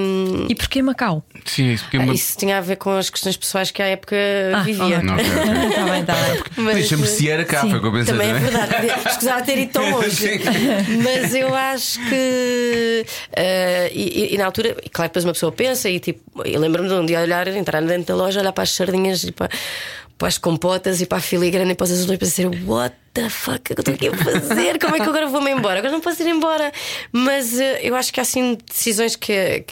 E 0.48 0.54
porquê 0.54 0.82
Macau? 0.82 1.24
Sim, 1.44 1.70
é 1.70 1.72
isso. 1.74 1.84
Porque 1.84 1.96
é 1.96 2.00
Ah, 2.00 2.04
uma... 2.04 2.14
Isso 2.14 2.36
tinha 2.38 2.58
a 2.58 2.60
ver 2.60 2.76
com 2.76 2.90
as 2.90 3.10
questões 3.10 3.36
pessoais 3.36 3.70
que 3.70 3.82
à 3.82 3.86
época 3.86 4.16
vivia. 4.64 4.98
ok. 4.98 5.02
Não, 5.02 5.14
ok, 5.14 5.24
ok. 5.26 5.68
Está 5.68 5.84
bem, 5.90 6.00
está 6.00 6.14
bem. 6.14 6.42
Mas, 6.56 6.74
Deixa 6.76 6.96
merceeira 6.96 7.44
cá, 7.44 7.60
sim. 7.62 7.70
foi 7.70 7.78
o 7.78 7.82
que 7.82 7.88
eu 7.88 7.92
pensei. 7.92 8.12
Também 8.14 8.30
é 8.30 8.34
verdade, 8.34 8.86
escusava 9.08 9.42
ter 9.42 9.58
ido 9.58 9.72
tão 9.72 9.90
longe. 9.90 10.40
Mas 11.02 11.34
eu 11.34 11.54
acho 11.54 11.98
que. 12.08 13.06
eh, 13.36 13.90
e, 13.94 14.02
e- 14.32 14.34
e 14.34 14.38
na 14.38 14.46
altura, 14.46 14.76
e 14.84 14.88
claro, 14.88 15.08
depois 15.08 15.24
uma 15.24 15.32
pessoa 15.32 15.50
pensa 15.52 15.88
e 15.88 15.98
tipo, 16.00 16.20
eu 16.44 16.60
lembro-me 16.60 16.88
de 16.88 16.94
um 16.94 17.04
dia 17.06 17.20
olhar, 17.20 17.46
entrar 17.48 17.80
dentro 17.82 18.06
da 18.06 18.14
loja, 18.14 18.40
olhar 18.40 18.52
para 18.52 18.62
as 18.64 18.70
sardinhas 18.70 19.24
e 19.24 19.32
para, 19.32 19.48
para 20.18 20.28
as 20.28 20.38
compotas 20.38 21.00
e 21.00 21.06
para 21.06 21.18
a 21.18 21.20
filigrana 21.20 21.72
e 21.72 21.74
para 21.74 21.84
os 21.84 21.90
azulejos 21.90 22.38
e 22.38 22.42
dizer: 22.42 22.64
What 22.66 22.94
the 23.14 23.28
fuck, 23.28 23.60
que 23.60 23.72
eu 23.72 23.80
estou 23.80 23.94
aqui 23.94 24.08
a 24.08 24.16
fazer? 24.16 24.78
Como 24.78 24.96
é 24.96 25.00
que 25.00 25.08
agora 25.08 25.26
vou-me 25.26 25.50
embora? 25.50 25.78
Agora 25.78 25.92
não 25.92 26.00
posso 26.00 26.22
ir 26.22 26.28
embora. 26.28 26.72
Mas 27.10 27.58
eh, 27.58 27.80
eu 27.82 27.94
acho 27.94 28.12
que 28.12 28.20
há 28.20 28.22
assim 28.22 28.56
decisões 28.66 29.16
que. 29.16 29.64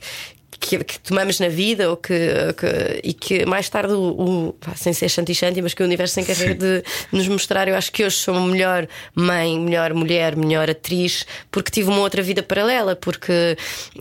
Que, 0.61 0.85
que 0.85 1.01
tomamos 1.01 1.41
na 1.41 1.49
vida 1.49 1.89
ou 1.91 1.97
que, 1.97 2.13
que- 2.59 3.01
e 3.03 3.13
que 3.15 3.47
mais 3.47 3.69
tarde 3.69 3.95
o, 3.95 3.99
o- 3.99 4.55
sem 4.77 4.93
ser 4.93 5.09
shanti-shanti, 5.09 5.63
mas 5.63 5.73
que 5.75 5.83
o 5.83 5.87
universo 5.87 6.15
se 6.15 6.21
encarrega 6.21 6.55
de 6.55 6.85
nos 7.11 7.27
mostrar. 7.29 7.67
Eu 7.67 7.75
acho 7.75 7.91
que 7.91 8.05
hoje 8.05 8.17
sou 8.17 8.35
uma 8.35 8.47
melhor 8.47 8.87
mãe, 9.15 9.59
melhor 9.59 9.95
mulher, 9.95 10.37
melhor 10.37 10.69
atriz, 10.69 11.27
porque 11.51 11.71
tive 11.71 11.89
uma 11.89 12.01
outra 12.01 12.23
vida 12.23 12.43
paralela, 12.43 12.95
porque 12.95 13.57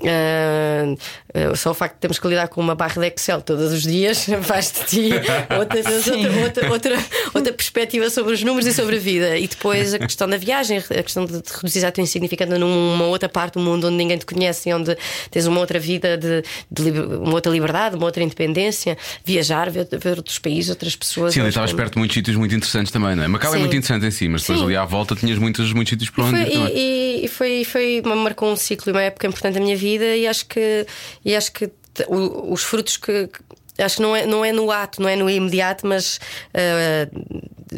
ah, 0.06 1.56
só 1.56 1.72
o 1.72 1.74
facto 1.74 1.96
de 1.96 2.00
termos 2.02 2.20
que 2.20 2.28
lidar 2.28 2.48
com 2.48 2.60
uma 2.62 2.76
barra 2.76 3.02
de 3.02 3.08
Excel 3.08 3.42
todos 3.42 3.72
os 3.72 3.84
dias 3.84 4.26
faz 4.44 4.72
de 4.72 4.86
ti 4.86 5.10
outra, 5.58 5.80
outra, 5.80 6.42
outra, 6.42 6.72
outra, 6.72 7.06
outra 7.34 7.54
perspectiva 7.54 8.10
sobre 8.10 8.34
os 8.34 8.44
números 8.44 8.68
e 8.68 8.74
sobre 8.74 8.98
a 8.98 9.00
vida. 9.00 9.38
E 9.38 9.48
depois 9.48 9.94
a 9.94 10.00
questão 10.00 10.28
da 10.28 10.38
viagem, 10.38 10.78
a 10.80 11.04
questão 11.04 11.26
de 11.26 11.42
te 11.42 11.54
reduzir 11.54 11.86
a 11.86 11.92
tua 11.92 12.04
insignificância 12.04 12.58
numa 12.58 13.06
outra 13.06 13.30
parte 13.30 13.54
do 13.54 13.60
mundo 13.60 13.88
onde 13.88 13.96
ninguém 13.98 14.18
te 14.18 14.26
conhece 14.26 14.70
e 14.70 14.74
onde 14.74 14.98
tens 15.32 15.46
uma 15.46 15.60
outra 15.60 15.80
vida 15.80 16.18
de, 16.18 16.44
de 16.72 16.84
liber- 16.84 17.06
uma 17.22 17.34
outra 17.34 17.52
liberdade, 17.52 17.96
uma 17.96 18.06
outra 18.06 18.24
independência, 18.24 18.98
viajar, 19.26 19.70
ver, 19.70 19.88
ver 19.92 20.18
outros 20.18 20.40
países, 20.40 20.70
outras 20.70 20.96
pessoas. 20.96 21.34
Sim, 21.34 21.42
ali 21.42 21.50
estavas 21.50 21.74
perto 21.74 21.94
de 21.94 22.00
muitos 22.00 22.16
sítios 22.16 22.36
muito 22.38 22.54
interessantes 22.56 22.92
também, 22.92 23.16
não 23.16 23.24
é? 23.24 23.28
Macau 23.28 23.52
é 23.52 23.54
Sim. 23.56 23.60
muito 23.60 23.76
interessante 23.76 24.06
em 24.06 24.12
si, 24.12 24.28
mas 24.30 24.42
depois 24.42 24.60
Sim. 24.60 24.66
ali 24.66 24.76
à 24.76 24.86
volta 24.86 25.16
tinhas 25.16 25.38
muitos, 25.38 25.72
muitos 25.74 25.90
sítios 25.92 26.10
para 26.10 26.24
E 26.24 26.28
onde 26.28 26.38
foi, 26.38 26.48
ir 26.50 26.54
também. 26.54 26.74
e, 26.78 27.26
e 27.26 27.28
foi, 27.28 27.64
foi 27.66 28.02
uma- 28.06 28.16
marcou 28.16 28.52
um 28.52 28.56
ciclo 28.56 28.90
e 28.90 28.92
uma 28.94 29.02
época 29.04 29.28
importante 29.28 29.54
da 29.56 29.60
minha 29.60 29.76
vida 29.78 30.16
e 30.16 30.28
acho 30.28 30.46
que, 30.46 30.86
e 31.26 31.36
acho 31.36 31.52
que 31.52 31.70
os 32.08 32.64
frutos 32.64 32.98
que. 32.98 33.30
Acho 33.78 33.96
que 33.96 34.02
não 34.02 34.14
é, 34.14 34.26
não 34.26 34.44
é 34.44 34.52
no 34.52 34.70
ato, 34.72 35.02
não 35.02 35.08
é 35.08 35.16
no 35.16 35.30
imediato, 35.30 35.88
mas 35.88 36.20
ah, 36.54 37.10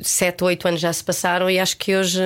sete 0.02 0.44
ou 0.44 0.48
oito 0.48 0.68
anos 0.68 0.82
já 0.82 0.92
se 0.92 1.04
passaram 1.04 1.48
e 1.48 1.60
acho 1.60 1.78
que 1.78 1.96
hoje 1.96 2.20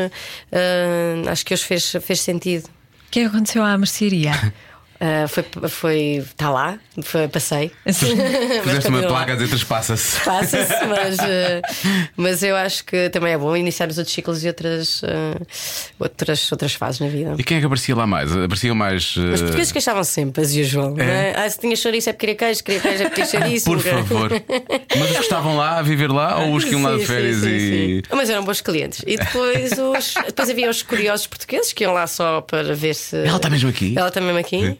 ah, 0.52 1.30
acho 1.32 1.46
que 1.46 1.54
hoje 1.54 1.64
fez, 1.66 1.92
fez 2.02 2.22
sentido. 2.22 2.66
O 2.68 3.12
que 3.12 3.20
é 3.20 3.24
que 3.24 3.28
aconteceu 3.28 3.64
à 3.64 3.78
mercearia? 3.78 4.32
Ah, 5.00 5.28
foi, 5.28 5.44
foi. 5.70 5.98
Está 6.18 6.50
lá, 6.50 6.80
foi, 7.04 7.28
passei. 7.28 7.72
Fizeste 7.86 8.88
uma 8.90 9.04
placa 9.04 9.34
a 9.34 9.36
dizer 9.36 9.50
transpassa-se. 9.50 10.20
Passa-se, 10.24 10.74
mas, 10.88 11.20
eh, 11.20 11.62
mas 12.16 12.44
eu 12.44 12.56
acho 12.56 12.86
que 12.86 13.10
também 13.10 13.34
é 13.34 13.38
bom 13.38 13.56
iniciar 13.56 13.90
os 13.90 13.98
outros 13.98 14.14
ciclos 14.14 14.44
e 14.44 14.48
outras, 14.48 15.02
eh, 15.04 15.36
outras, 16.00 16.52
outras 16.52 16.74
fases 16.74 17.02
na 17.02 17.08
vida. 17.08 17.36
E 17.38 17.44
quem 17.44 17.58
é 17.58 17.60
que 17.60 17.66
aparecia 17.66 17.96
lá 17.96 18.08
mais? 18.08 18.36
Apareciam 18.36 18.76
mais. 18.76 19.16
Os 19.18 19.42
portugueses 19.42 19.72
queixavam 19.72 20.04
sempre, 20.04 20.42
as 20.42 20.54
usual. 20.56 20.92
não 20.92 21.04
é? 21.04 21.34
Ah, 21.36 21.50
se 21.50 21.60
tinha 21.60 21.76
chouriço 21.76 22.10
é 22.10 22.14
porque 22.14 22.28
queria 22.28 22.36
queijo, 22.38 22.64
queria 22.64 22.82
queijo 22.82 23.04
é 23.04 23.10
porque 23.10 23.22
queria 23.24 23.40
chouriço. 23.42 23.66
Por 23.66 23.80
favor. 23.80 24.32
Mas 24.98 25.10
os 25.12 25.18
que 25.18 25.24
estavam 25.24 25.58
lá 25.58 25.80
a 25.80 25.82
viver 25.82 26.10
lá 26.10 26.40
ou 26.40 26.56
os 26.56 26.64
que 26.64 26.72
iam 26.72 26.82
lá 26.82 26.94
de 26.94 27.00
Sim, 27.00 27.06
férias 27.06 27.38
sim, 27.38 27.48
e. 27.50 27.60
sim, 27.60 27.96
sim. 27.98 28.16
Mas 28.16 28.30
eram 28.30 28.44
bons 28.44 28.62
clientes. 28.62 29.04
E 29.06 29.18
depois, 29.18 29.72
os, 29.74 30.14
depois 30.26 30.50
havia 30.50 30.70
os 30.70 30.82
curiosos 30.82 31.28
portugueses 31.28 31.74
que 31.74 31.84
iam 31.84 31.94
lá 31.94 32.08
só 32.08 32.42
para 32.42 32.74
ver 32.74 32.96
se. 32.96 33.18
Ela 33.18 33.36
está 33.38 33.50
mesmo 33.50 33.70
aqui? 33.70 33.94
Ela 33.98 34.08
está 34.08 34.22
mesmo 34.22 34.40
aqui. 34.40 34.80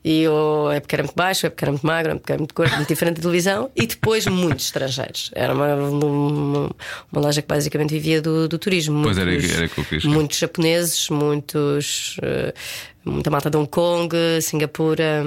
E 0.03 0.23
eu, 0.23 0.71
é 0.71 0.79
porque 0.79 0.95
era 0.95 1.03
muito 1.03 1.15
baixo, 1.15 1.45
é 1.45 1.49
porque 1.49 1.63
era 1.63 1.71
muito 1.71 1.85
magro, 1.85 2.11
é 2.13 2.15
porque 2.15 2.31
era 2.31 2.39
muito 2.39 2.55
gordo, 2.55 2.75
muito 2.75 2.87
diferente 2.87 3.15
da 3.17 3.21
televisão. 3.21 3.69
E 3.75 3.85
depois 3.85 4.25
muitos 4.25 4.65
estrangeiros. 4.65 5.29
Era 5.35 5.53
uma, 5.53 5.75
uma, 5.75 6.69
uma 7.11 7.21
loja 7.21 7.41
que 7.41 7.47
basicamente 7.47 7.91
vivia 7.91 8.21
do, 8.21 8.47
do 8.47 8.57
turismo. 8.57 9.03
Pois 9.03 9.17
era- 9.17 9.29
Muitos- 9.31 9.51
era 9.51 9.65
aquilo 9.65 9.85
que 9.85 9.95
eu 9.95 9.99
chegar. 9.99 10.13
Muitos 10.13 10.37
japoneses, 10.39 11.09
muitos. 11.09 12.17
eh, 12.23 12.53
muita 13.03 13.31
malta 13.31 13.49
de 13.49 13.57
Hong 13.57 13.67
Kong, 13.67 14.15
Singapura. 14.41 15.23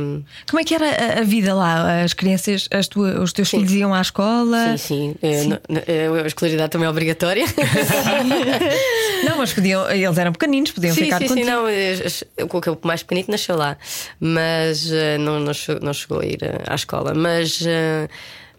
Como 0.48 0.60
é 0.60 0.64
que 0.64 0.74
era 0.74 0.86
a- 0.88 1.18
a 1.20 1.22
vida 1.24 1.52
lá? 1.54 2.02
As 2.04 2.12
crianças, 2.12 2.68
as 2.72 2.86
tua- 2.88 3.20
os 3.20 3.32
teus 3.32 3.48
filhos 3.50 3.72
iam 3.72 3.92
à 3.94 4.00
escola? 4.00 4.76
Sim, 4.78 5.14
sim. 5.14 5.14
Eh, 5.22 5.44
no- 5.44 5.60
eh, 5.86 6.22
a 6.22 6.26
escolaridade 6.26 6.70
também 6.70 6.86
é 6.86 6.90
obrigatória. 6.90 7.44
Não, 9.24 9.38
mas 9.38 9.52
podiam, 9.52 9.88
eles 9.90 10.18
eram 10.18 10.32
pequeninos, 10.32 10.70
podiam 10.70 10.94
Sim, 10.94 11.04
ficar 11.04 11.18
sim, 11.18 11.24
sim, 11.28 11.34
contigo. 11.34 11.50
não. 11.50 11.68
eh, 11.68 11.96
O 12.42 12.60
que 12.60 12.70
o 12.70 12.78
mais 12.82 13.02
pequenito 13.02 13.30
nasceu 13.30 13.56
lá, 13.56 13.76
mas 14.20 14.63
eh, 14.90 15.18
não, 15.18 15.40
não, 15.40 15.52
chegou, 15.52 15.82
não 15.82 15.92
chegou 15.92 16.20
a 16.20 16.26
ir 16.26 16.42
eh, 16.42 16.62
à 16.66 16.74
escola. 16.74 17.14
Mas 17.14 17.64
eh, 17.66 18.08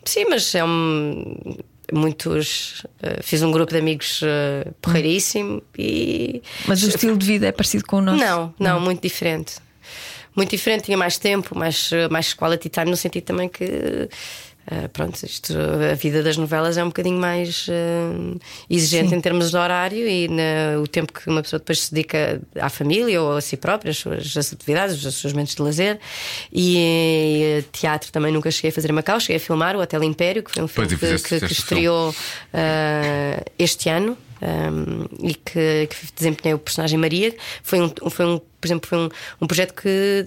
sim, 0.03 0.25
mas 0.29 0.53
é 0.55 0.63
um. 0.63 1.57
Muitos. 1.93 2.85
eh, 3.01 3.19
fiz 3.21 3.43
um 3.43 3.51
grupo 3.51 3.71
de 3.71 3.79
amigos 3.79 4.21
uh, 4.21 4.73
porreiríssimo 4.81 5.61
e. 5.77 6.41
Mas 6.67 6.83
o 6.83 6.89
estilo 6.89 7.15
de 7.17 7.25
vida 7.25 7.47
é 7.47 7.51
parecido 7.51 7.85
com 7.85 7.97
o 7.97 8.01
nosso? 8.01 8.23
Não, 8.23 8.53
não, 8.59 8.79
muito 8.79 9.01
diferente. 9.01 9.57
Muito 10.35 10.49
diferente, 10.49 10.85
tinha 10.85 10.97
mais 10.97 11.17
tempo, 11.17 11.57
mais, 11.57 11.91
mais 12.11 12.33
quality 12.33 12.67
time, 12.69 12.89
no 12.89 12.97
sentido 12.97 13.23
também 13.23 13.47
que. 13.47 14.09
Eh, 14.67 14.87
pronto, 14.87 15.21
isto, 15.23 15.53
a 15.91 15.93
vida 15.95 16.23
das 16.23 16.37
novelas 16.37 16.77
é 16.77 16.83
um 16.83 16.87
bocadinho 16.87 17.19
mais 17.19 17.67
eh, 17.69 18.37
exigente 18.69 19.09
Sim. 19.09 19.15
em 19.15 19.21
termos 19.21 19.51
de 19.51 19.57
horário 19.57 20.07
e 20.07 20.27
na- 20.27 20.79
o 20.81 20.87
tempo 20.87 21.13
que 21.13 21.29
uma 21.29 21.41
pessoa 21.43 21.59
depois 21.59 21.81
se 21.81 21.93
dedica 21.93 22.41
à 22.59 22.69
família 22.69 23.21
ou 23.21 23.37
a 23.37 23.41
si 23.41 23.57
própria, 23.57 23.91
as 23.91 23.97
suas 23.97 24.35
as 24.35 24.53
atividades, 24.53 25.03
os 25.05 25.15
seus 25.15 25.33
momentos 25.33 25.53
de 25.55 25.61
lazer. 25.61 25.99
E, 26.51 27.43
eh, 27.59 27.63
teatro 27.71 28.11
também 28.11 28.31
nunca 28.31 28.49
cheguei 28.49 28.69
a 28.71 28.73
fazer 28.73 28.89
em 28.89 28.93
Macau, 28.93 29.19
cheguei 29.19 29.37
a 29.37 29.39
filmar 29.39 29.75
o 29.75 29.81
Hotel 29.81 30.03
Império, 30.03 30.41
que 30.43 30.51
foi 30.51 30.63
um 30.63 30.67
filme 30.67 30.89
Pois, 30.97 31.21
e 31.21 31.23
que, 31.23 31.39
que- 31.39 31.45
que 31.47 31.53
estreou 31.53 32.13
eh, 32.53 33.43
este 33.59 33.89
ano. 33.89 34.17
um, 34.41 35.05
e 35.27 35.33
que, 35.33 35.87
que 35.89 35.95
desempenhei 36.15 36.53
o 36.53 36.59
personagem 36.59 36.99
Maria. 36.99 37.33
Foi 37.63 37.79
um, 37.81 37.89
foi 38.09 38.25
um 38.25 38.37
por 38.37 38.67
exemplo, 38.67 38.89
foi 38.89 38.97
um, 38.97 39.09
um 39.41 39.47
projeto 39.47 39.73
que 39.73 40.25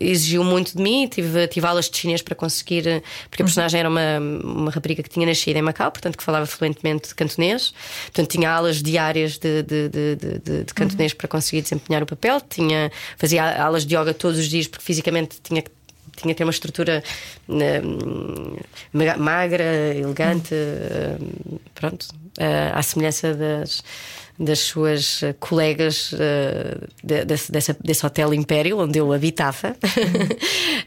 exigiu 0.00 0.44
muito 0.44 0.76
de 0.76 0.82
mim. 0.82 1.06
Tive, 1.08 1.46
tive 1.48 1.66
aulas 1.66 1.88
de 1.88 1.96
chinês 1.96 2.20
para 2.22 2.34
conseguir, 2.34 2.86
eh, 2.86 3.02
porque 3.30 3.42
a 3.42 3.46
personagem 3.46 3.80
era 3.80 3.88
uma, 3.88 4.18
uma 4.42 4.70
rapariga 4.70 5.02
que 5.02 5.08
tinha 5.08 5.26
nascido 5.26 5.56
em 5.56 5.62
Macau, 5.62 5.90
portanto, 5.90 6.16
que 6.18 6.24
falava 6.24 6.46
fluentemente 6.46 7.14
cantonês. 7.14 7.72
Portanto, 8.06 8.28
tinha 8.30 8.50
aulas 8.50 8.82
diárias 8.82 9.38
de, 9.38 9.62
de, 9.62 9.88
de, 9.88 10.16
de, 10.16 10.38
de- 10.38 10.64
de 10.64 10.74
cantonês 10.74 11.12
para 11.14 11.28
conseguir 11.28 11.62
desempenhar 11.62 12.02
o 12.02 12.06
papel. 12.06 12.40
Tinha, 12.40 12.90
fazia 13.16 13.62
aulas 13.62 13.86
de 13.86 13.94
yoga 13.96 14.12
todos 14.12 14.38
os 14.38 14.48
dias, 14.48 14.66
porque 14.66 14.84
fisicamente 14.84 15.38
tinha 15.42 15.62
que 15.62 15.70
tinha 16.20 16.34
que 16.34 16.38
ter 16.38 16.44
uma 16.44 16.50
estrutura 16.50 17.00
hum, 17.48 18.56
magra- 18.92 19.16
magra, 19.16 19.94
elegante, 19.94 20.52
hum, 20.52 21.58
pronto, 21.74 22.08
eh, 22.38 22.72
à 22.74 22.82
semelhança 22.82 23.34
das, 23.34 23.82
das 24.38 24.60
suas 24.60 25.22
eh, 25.22 25.34
colegas 25.40 26.12
de- 27.02 27.24
desse, 27.24 28.06
Hotel 28.06 28.32
Império, 28.34 28.78
onde 28.78 28.98
eu 28.98 29.12
habitava. 29.12 29.74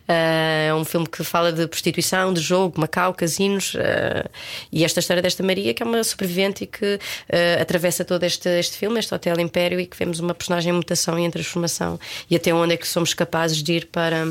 Eh, 0.07 0.67
É 0.67 0.73
um 0.73 0.85
filme 0.85 1.07
que 1.07 1.23
fala 1.23 1.51
de 1.51 1.67
prostituição, 1.67 2.33
de 2.33 2.39
jogo, 2.41 2.79
Macau, 2.79 3.13
casinos, 3.13 3.73
eh, 3.77 4.25
e 4.71 4.83
esta 4.85 4.99
história 4.99 5.21
desta 5.21 5.43
Maria, 5.43 5.73
que 5.73 5.83
é 5.83 5.85
uma 5.85 6.03
sobrevivente 6.03 6.63
e 6.63 6.67
que 6.67 6.99
eh, 7.29 7.57
atravessa 7.61 8.03
todo 8.05 8.23
este, 8.23 8.47
este 8.59 8.77
filme, 8.77 8.99
este 8.99 9.13
Hotel 9.13 9.39
Império, 9.39 9.79
e 9.79 9.85
que 9.85 9.97
vemos 9.97 10.19
uma 10.19 10.33
personagem 10.33 10.71
em 10.71 10.75
mutação 10.75 11.17
e 11.19 11.23
em 11.23 11.31
transformação, 11.31 11.99
e 12.29 12.35
até 12.35 12.53
onde 12.53 12.73
é 12.73 12.77
que 12.77 12.87
somos 12.87 13.13
capazes 13.13 13.61
de 13.63 13.73
ir 13.73 13.85
para 13.87 14.27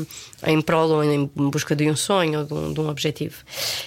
em 0.47 0.61
prol 0.61 0.89
ou 0.89 1.03
em 1.03 1.29
busca 1.35 1.75
de 1.75 1.89
um 1.89 1.95
sonho 1.95 2.39
ou 2.39 2.45
de 2.45 2.53
um, 2.53 2.73
de 2.73 2.79
um 2.79 2.89
objetivo. 2.89 3.35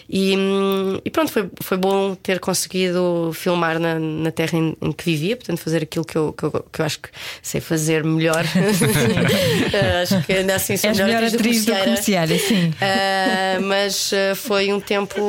E, 0.08 0.36
hum, 0.36 1.00
e 1.04 1.10
pronto, 1.10 1.32
foi, 1.32 1.48
foi 1.60 1.76
bom 1.76 2.14
ter 2.14 2.38
conseguido 2.40 3.30
filmar 3.34 3.78
na, 3.80 3.98
na 3.98 4.30
terra 4.30 4.56
em, 4.58 4.76
em 4.80 4.92
que 4.92 5.04
portanto, 5.36 5.58
fazer 5.58 5.82
aquilo 5.82 6.04
que 6.04 6.16
eu, 6.16 6.32
que 6.32 6.42
eu, 6.44 6.50
que 6.72 6.80
eu 6.80 6.84
acho 6.84 7.00
que 7.00 7.08
sei 7.42 7.60
fazer 7.60 8.02
melhor. 8.04 8.44
Eh, 9.74 10.02
acho 10.02 10.22
que 10.22 10.32
ainda 10.32 10.54
assim 10.54 10.76
sou 10.76 10.90
És 10.90 10.98
melhor, 10.98 11.20
melhor 11.22 11.34
atriz 11.34 11.64
do 11.64 11.72
comerciária. 11.74 12.38
sim. 12.38 12.68
Uh, 12.70 13.62
mas 13.62 14.12
uh, 14.12 14.34
foi 14.36 14.72
um 14.72 14.80
tempo 14.80 15.20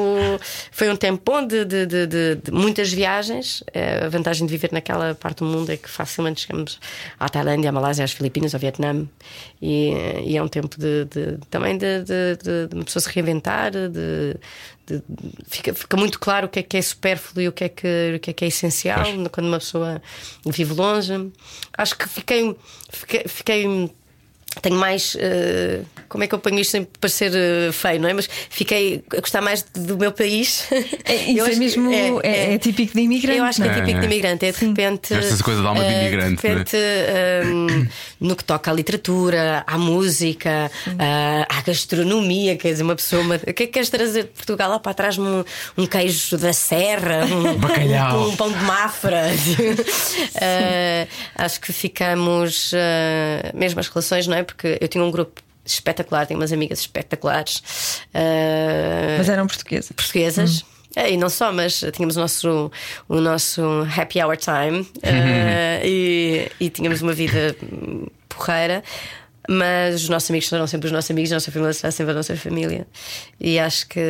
foi 0.72 0.90
um 0.92 0.96
tempo 0.96 1.22
bom 1.26 1.46
de, 1.46 1.66
de- 1.66 1.86
de- 1.86 2.08
de- 2.08 2.52
muitas 2.52 2.92
viagens. 2.92 3.62
Uh, 3.62 4.06
a 4.06 4.10
vantagem 4.10 4.46
de 4.46 4.52
viver 4.52 4.72
naquela 4.72 5.16
parte 5.16 5.40
do 5.40 5.46
mundo 5.46 5.72
é 5.72 5.78
que 5.78 5.90
facilmente 5.90 6.42
chegamos 6.42 6.80
à 7.20 7.28
Tailândia, 7.30 7.70
à 7.70 7.74
Malásia, 7.74 8.04
às 8.06 8.12
Filipinas, 8.12 8.54
ao 8.54 8.60
Vietnã. 8.60 9.06
E, 9.62 9.94
e 10.26 10.38
é 10.38 10.44
um 10.44 10.48
tempo 10.48 10.76
de, 10.80 11.06
também 11.50 11.78
de, 11.78 12.00
de- 12.04 12.68
de- 12.68 12.76
uma 12.76 12.84
pessoa 12.84 13.02
se 13.02 13.10
reinventar, 13.10 13.72
de- 13.72 14.36
fica, 15.48 15.74
fica 15.74 15.98
muito 15.98 16.20
claro 16.20 16.48
o 16.48 16.50
que 16.50 16.60
é 16.60 16.64
que 16.64 16.78
é 16.78 16.82
supérfluo 16.82 17.42
e 17.44 17.48
o 17.48 17.52
que 17.52 17.64
é 17.64 17.70
que, 17.70 18.14
o 18.16 18.20
que, 18.20 18.30
é, 18.32 18.34
que 18.34 18.46
é 18.46 18.48
essencial 18.48 19.04
Pois. 19.04 19.28
quando 19.30 19.48
uma 19.48 19.60
pessoa 19.60 20.02
vive 20.46 20.74
longe. 20.74 21.32
Acho 21.78 21.98
que 21.98 22.08
fiquei, 22.08 22.56
fiquei, 22.90 23.24
fiquei 23.28 23.92
tenho 24.62 24.76
mais. 24.76 25.16
eh, 25.20 25.82
como 26.10 26.24
é 26.24 26.28
que 26.28 26.36
eu 26.36 26.40
ponho 26.40 26.60
isto 26.60 26.72
sem 26.72 26.84
parecer 26.84 27.32
eh, 27.36 27.72
feio, 27.72 28.00
não 28.02 28.10
é? 28.10 28.14
Mas 28.14 28.30
fiquei 28.50 29.04
a 29.16 29.20
gostar 29.22 29.42
mais 29.42 29.64
do 29.74 29.98
meu 29.98 30.12
país. 30.12 30.68
É, 31.04 31.16
isso 31.32 31.40
é 31.40 31.42
acho 31.42 31.52
que 31.52 31.60
mesmo 31.60 31.92
é, 32.24 32.54
é 32.54 32.58
típico 32.58 32.94
de 32.94 33.02
imigrante. 33.02 33.38
eu 33.40 33.44
acho 33.46 33.62
que 33.62 33.68
é 33.68 33.72
não 33.72 33.80
típico 33.80 34.00
de 34.00 34.06
É. 34.06 34.10
imigrante, 34.10 34.46
é 34.46 34.52
de 34.52 34.66
repente. 34.66 35.14
Esta 35.14 35.44
coisa 35.44 35.62
da 35.62 35.70
alma 35.70 35.84
de 35.84 35.90
eh, 35.94 36.02
imigrante, 36.08 36.42
De 36.42 36.48
repente, 36.48 36.78
ehm, 36.78 37.88
no 38.20 38.36
que 38.36 38.44
toca 38.44 38.72
à 38.72 38.74
literatura, 38.74 39.64
à 39.68 39.78
música, 39.78 40.72
ah, 41.00 41.46
à 41.50 41.62
gastronomia, 41.62 42.56
quer 42.58 42.72
dizer, 42.72 42.84
uma 42.84 42.96
pessoa. 42.96 43.22
uma- 43.22 43.36
o 43.36 43.40
que 43.40 43.50
é 43.50 43.54
que 43.54 43.68
queres 43.68 43.90
trazer 43.90 44.24
de 44.24 44.30
Portugal 44.30 44.70
lá 44.70 44.80
para 44.80 44.94
trás? 44.94 45.18
Um, 45.18 45.44
um 45.78 45.86
queijo 45.86 46.38
da 46.38 46.54
serra, 46.54 47.26
um, 47.26 47.56
Bacalhau. 47.60 48.20
um, 48.22 48.30
um 48.30 48.36
pão 48.36 48.52
de 48.52 48.64
mafra. 48.64 49.24
Eh, 50.42 51.08
acho 51.36 51.60
que 51.62 51.72
ficamos. 51.74 52.72
eh, 52.74 53.52
mesmo 53.54 53.80
as 53.80 53.88
relações, 53.88 54.28
não 54.28 54.36
é? 54.38 54.44
Porque 54.44 54.78
eu 54.82 54.88
tinha 54.88 55.04
um 55.04 55.12
grupo 55.12 55.42
espetacular, 55.66 56.26
tinha 56.26 56.38
umas 56.38 56.52
amigas 56.54 56.80
espetaculares. 56.80 57.62
eh, 58.14 59.16
Mas 59.18 59.30
eram 59.30 59.48
portuguesas. 59.48 59.92
portuguesas. 59.92 60.66
É, 60.96 61.12
E 61.12 61.18
não 61.18 61.30
só, 61.30 61.52
mas 61.52 61.84
tínhamos 61.94 62.16
o 62.16 62.22
nosso, 62.22 62.72
o 63.10 63.20
nosso 63.20 63.62
happy 63.98 64.22
hour 64.24 64.38
time 64.38 64.88
eh, 65.04 65.82
e, 65.86 66.52
e 66.60 66.70
tínhamos 66.70 67.02
uma 67.02 67.12
vida 67.14 67.56
hum, 67.62 68.08
porreira. 68.30 68.82
Mas 69.48 70.02
os 70.02 70.10
nossos 70.10 70.30
amigos 70.32 70.48
serão 70.50 70.66
sempre 70.66 70.88
os 70.88 70.92
nossos 70.92 71.12
amigos, 71.12 71.32
a 71.32 71.36
nossa 71.36 71.52
família 71.52 71.74
será 71.74 71.92
sempre 71.92 72.14
a 72.14 72.16
nossa 72.16 72.36
família. 72.36 72.88
E 73.40 73.60
acho 73.60 73.88
que 73.88 74.02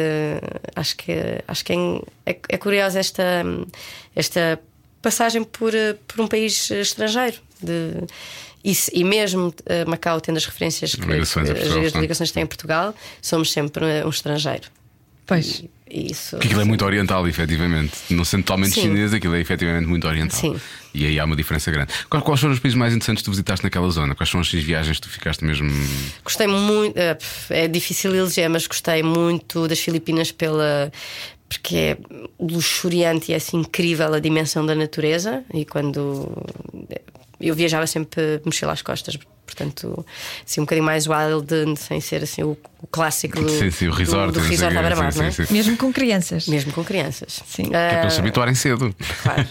acho 0.75 0.95
que 0.95 1.11
acho 1.45 1.65
que 1.65 1.73
é, 1.73 1.77
é, 2.25 2.37
é 2.49 2.57
curiosa 2.57 2.99
esta 2.99 3.43
esta 4.15 4.57
passagem 5.01 5.43
por, 5.43 5.75
eh, 5.75 5.95
por 6.07 6.21
um 6.21 6.27
país 6.27 6.69
estrangeiro. 6.69 7.37
De, 7.61 7.91
e, 8.71 8.75
se- 8.75 8.91
e 8.93 9.03
mesmo 9.03 9.53
eh, 9.65 9.85
Macau 9.85 10.19
tendo 10.19 10.37
as 10.37 10.45
referências 10.45 10.95
que, 10.95 11.01
Ligações 11.05 11.49
a 11.49 11.53
que 11.53 11.59
Portugal, 11.61 11.85
as 11.85 11.95
é? 11.95 11.99
ligações 12.01 12.29
que 12.29 12.33
têm 12.33 12.43
em 12.43 12.47
Portugal, 12.47 12.95
somos 13.21 13.51
sempre 13.51 13.85
eh, 13.85 14.05
um 14.05 14.09
estrangeiro. 14.09 14.67
Pois. 15.25 15.59
E- 15.59 15.69
isso. 15.87 16.31
Porque 16.31 16.47
aquilo 16.47 16.61
é 16.61 16.65
muito 16.65 16.83
oriental, 16.83 17.27
efetivamente. 17.27 17.93
Não 18.09 18.25
sendo 18.25 18.41
totalmente 18.43 18.73
Sim. 18.73 18.81
chinês, 18.81 19.13
aquilo 19.13 19.35
é 19.35 19.39
efetivamente 19.39 19.85
muito 19.87 20.07
oriental. 20.07 20.37
Sim. 20.39 20.59
E 20.95 21.05
aí 21.05 21.19
há 21.19 21.25
uma 21.25 21.35
diferença 21.35 21.69
grande. 21.71 21.93
Quais, 22.09 22.25
quais 22.25 22.39
foram 22.41 22.53
os 22.55 22.59
países 22.59 22.75
mais 22.77 22.91
interessantes 22.91 23.21
que 23.21 23.25
tu 23.25 23.31
visitaste 23.31 23.63
naquela 23.63 23.87
zona? 23.91 24.15
Quais 24.15 24.29
são 24.29 24.41
as 24.41 24.51
viagens 24.51 24.97
que 24.99 25.03
tu 25.07 25.09
ficaste 25.11 25.45
mesmo. 25.45 25.69
Gostei 26.23 26.47
muito, 26.47 26.97
é, 26.97 27.13
pff, 27.13 27.53
é 27.53 27.67
difícil 27.67 28.15
eleger, 28.15 28.49
mas 28.49 28.65
gostei 28.65 29.03
muito 29.03 29.67
das 29.67 29.79
Filipinas 29.79 30.31
pela. 30.31 30.91
Porque 31.47 31.75
é 31.77 31.97
luxuriante 32.39 33.31
e 33.31 33.33
é 33.33 33.37
assim 33.37 33.57
incrível 33.57 34.11
a 34.11 34.19
dimensão 34.19 34.65
da 34.65 34.73
natureza. 34.73 35.43
E 35.53 35.63
quando 35.65 36.27
eu 37.47 37.55
viajava 37.55 37.85
sempre 37.87 38.41
mochila 38.45 38.73
às 38.73 38.81
costas, 38.81 39.17
portanto, 39.45 40.05
assim 40.45 40.59
um 40.61 40.63
bocadinho 40.63 40.85
mais 40.85 41.05
wild, 41.07 41.47
sem 41.77 42.01
ser 42.01 42.23
assim 42.23 42.43
o, 42.43 42.57
o 42.81 42.87
clássico 42.87 43.39
do, 43.41 43.49
Sim, 43.49 43.69
sim, 43.71 43.87
o 43.87 43.91
resort. 43.91 44.33
do, 44.33 44.39
do 44.41 44.47
resort 44.47 44.75
à 44.75 45.11
Sim, 45.11 45.19
não 45.19 45.25
é? 45.25 45.31
sim. 45.31 45.45
Mesmo 45.51 45.77
com 45.77 45.93
crianças. 45.93 46.47
Mesmo 46.47 46.71
com 46.73 46.83
crianças. 46.83 47.41
Sim. 47.45 47.63
Que 47.69 47.75
é 47.75 47.89
para 47.89 48.01
eles 48.01 48.13
se 48.13 48.19
Ah, 48.19 48.21
habituarem 48.21 48.55
cedo. 48.55 48.95
Claro. 49.23 49.47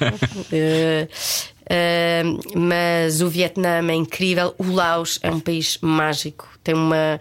Eh, 0.53 1.09
eh, 1.71 2.23
mas 2.57 3.21
o 3.21 3.29
Vietnã 3.29 3.81
é 3.89 3.95
incrível. 3.95 4.55
O 4.59 4.71
Laos 4.73 5.19
é 5.23 5.31
um 5.31 5.41
país 5.41 5.79
mágico. 5.81 6.49
Tem 6.63 6.75
uma, 6.75 7.19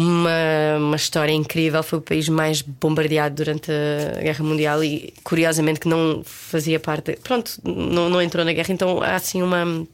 uma, 0.00 0.76
uma 0.78 0.96
história 0.96 1.32
incrível. 1.32 1.82
Foi 1.82 1.98
o 1.98 2.02
país 2.02 2.28
mais 2.28 2.62
bombardeado 2.62 3.34
durante 3.34 3.70
a 3.72 4.20
Guerra 4.22 4.44
Mundial 4.44 4.84
e, 4.84 5.12
curiosamente, 5.24 5.80
que 5.80 5.88
não 5.88 6.22
fazia 6.24 6.78
parte. 6.78 7.18
Pronto, 7.22 7.50
não, 7.64 8.08
não 8.08 8.22
entrou 8.22 8.44
na 8.44 8.52
guerra. 8.52 8.72
Então 8.72 9.02
há 9.02 9.16
assim 9.16 9.42
uma. 9.42 9.84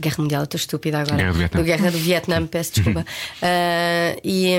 Guerra 0.00 0.16
Mundial, 0.18 0.44
estou 0.44 0.58
estúpida 0.58 0.98
agora. 1.00 1.16
Guerra 1.16 1.32
do 1.32 1.38
Vietnã. 1.38 1.62
Guerra 1.64 1.90
do 1.90 1.98
Vietnã, 1.98 2.46
peço 2.46 2.72
desculpa. 2.74 3.04
Ah, 3.42 4.16
e, 4.22 4.50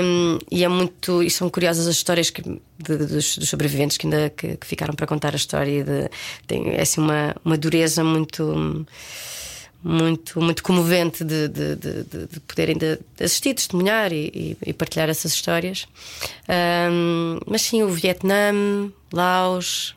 e 0.50 0.64
é 0.64 0.68
muito. 0.68 1.22
E 1.22 1.30
são 1.30 1.48
curiosas 1.48 1.86
as 1.86 1.94
histórias 1.96 2.28
que, 2.28 2.42
de- 2.42 2.58
dos, 3.06 3.38
dos 3.38 3.48
sobreviventes 3.48 3.96
que 3.96 4.06
ainda 4.06 4.28
que, 4.30 4.56
que 4.56 4.66
ficaram 4.66 4.92
para 4.94 5.06
contar 5.06 5.32
a 5.32 5.36
história. 5.36 5.84
De, 5.84 6.10
tem 6.46 6.70
é 6.74 6.82
assim 6.82 7.00
uma, 7.00 7.34
uma 7.44 7.56
dureza 7.56 8.02
muito. 8.02 8.84
Muito, 9.82 10.40
muito 10.40 10.62
comovente 10.62 11.22
de, 11.22 11.46
de, 11.48 11.76
de, 11.76 12.02
de- 12.02 12.26
de 12.26 12.40
poderem 12.40 12.76
de 12.76 12.98
assistir, 13.20 13.54
testemunhar 13.54 14.12
e, 14.12 14.26
e- 14.34 14.70
e 14.70 14.72
partilhar 14.72 15.08
essas 15.08 15.32
histórias. 15.32 15.86
Ahm, 16.48 17.38
mas 17.46 17.62
sim, 17.62 17.82
o 17.84 17.88
Vietnã, 17.88 18.52
Laos, 19.12 19.94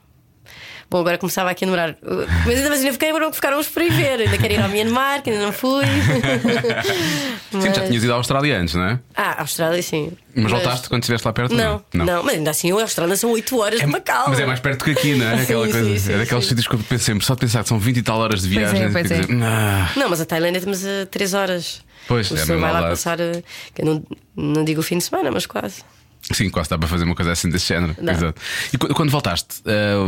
Bom, 0.92 1.00
agora 1.00 1.18
começava 1.18 1.50
aqui 1.50 1.64
a 1.64 1.68
enumerar. 1.68 1.96
Mas 2.46 2.58
ainda, 2.58 2.70
mas 2.70 2.80
ainda 2.80 2.92
fiquei, 2.92 3.10
agora 3.12 3.32
ficaram 3.32 3.64
por 3.64 3.82
aí 3.82 3.90
ver. 3.90 4.20
Ainda 4.20 4.38
quero 4.38 4.54
ir 4.54 4.62
ao 4.62 4.68
Myanmar, 4.68 5.24
que 5.24 5.30
ainda 5.30 5.42
não 5.46 5.54
fui. 5.54 5.86
Sim, 7.52 7.74
já 7.74 7.86
tinhas 7.88 8.04
ido 8.04 8.12
à 8.14 8.16
Austrália 8.18 8.60
antes, 8.60 8.76
não 8.76 8.84
é? 8.86 9.00
Ah, 9.16 9.42
Austrália, 9.42 9.82
sim. 9.82 10.12
Mas, 10.36 10.52
voltaste 10.52 10.88
quando 10.90 11.04
estiveste 11.04 11.28
lá 11.28 11.34
perto? 11.34 11.54
Não, 11.54 11.84
não, 11.94 12.24
mas 12.24 12.36
ainda 12.36 12.52
assim, 12.52 12.72
a 12.72 12.82
Austrália 12.82 13.16
são 13.18 13.32
8 13.32 13.58
horas 13.60 13.80
de 13.80 13.86
Macau. 13.86 14.26
Mas 14.30 14.40
é 14.40 14.46
mais 14.46 14.60
perto 14.60 14.84
que 14.86 14.92
aqui, 14.92 15.16
não 15.16 15.26
é? 15.26 15.42
Aquela 15.44 15.66
Sim, 15.66 15.72
coisa. 15.72 15.90
sim, 15.90 15.98
sim, 15.98 16.14
é 16.14 16.18
daqueles 16.20 16.46
sítios 16.46 16.68
que 16.68 16.76
eu 16.76 16.80
penso 16.80 17.04
sempre, 17.04 17.26
só 17.26 17.34
de 17.34 17.40
pensar 17.42 17.64
que 17.64 17.70
são 17.70 17.80
20 17.80 17.98
e 17.98 18.02
tal 18.02 18.20
horas 18.20 18.42
de 18.42 18.54
Pois 18.54 18.68
é, 18.68 18.72
viagem. 18.74 18.92
pois 18.94 19.08
quer 19.08 19.14
é. 19.16 19.22
dizer, 19.22 19.34
Não, 19.98 20.10
mas 20.10 20.22
a 20.22 20.26
Tailândia 20.26 20.62
temos 20.62 20.86
a 20.86 21.06
3 21.10 21.34
horas. 21.34 21.82
Pois, 22.08 22.32
o 22.32 22.36
é 22.36 22.38
mesmo 22.46 22.60
vai 22.60 22.72
lá 22.74 22.82
passar. 22.84 23.20
eh, 23.20 23.44
Que 23.76 23.84
não, 23.84 24.04
não 24.36 24.64
digo 24.64 24.80
o 24.80 24.84
fim 24.84 24.98
de 24.98 25.04
semana, 25.04 25.30
mas 25.32 25.46
quase. 25.46 25.84
Sim, 26.32 26.50
quase 26.50 26.70
dá 26.70 26.78
para 26.78 26.88
fazer 26.88 27.04
uma 27.04 27.16
coisa 27.16 27.32
assim 27.32 27.50
desse 27.50 27.68
género. 27.68 27.96
Exato. 28.02 28.40
E 28.74 28.78
qu- 28.78 28.94
quando 28.94 29.10
voltaste, 29.10 29.62
ah, 29.66 30.08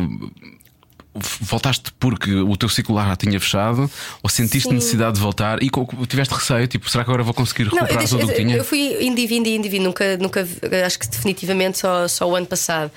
voltaste 1.42 1.92
porque 2.00 2.34
o 2.34 2.58
teu 2.58 2.68
ciclo 2.68 2.96
lá 2.96 3.08
já 3.10 3.16
tinha 3.16 3.40
fechado 3.40 3.90
ou 4.22 4.30
sentiste 4.30 4.70
Sim. 4.70 4.76
necessidade 4.76 5.16
de 5.16 5.22
voltar 5.22 5.62
e 5.62 5.70
tiveste 6.08 6.34
receio? 6.34 6.68
Tipo, 6.68 6.90
será 6.90 7.04
que 7.04 7.10
agora 7.10 7.24
vou 7.24 7.34
conseguir 7.34 7.66
Não, 7.66 7.72
recuperar 7.74 8.04
eu, 8.04 8.10
tudo 8.10 8.26
o 8.26 8.28
que 8.28 8.34
tinha? 8.34 8.58
eu 8.58 8.64
fui 8.64 8.98
indo 9.04 9.20
e 9.20 9.28
vindo, 9.28 9.84
nunca, 9.84 10.18
nunca, 10.18 10.48
acho 10.86 11.00
que 11.00 11.08
definitivamente 11.08 11.78
só, 11.78 12.08
só 12.08 12.30
o 12.30 12.36
ano 12.36 12.48
passado. 12.48 12.92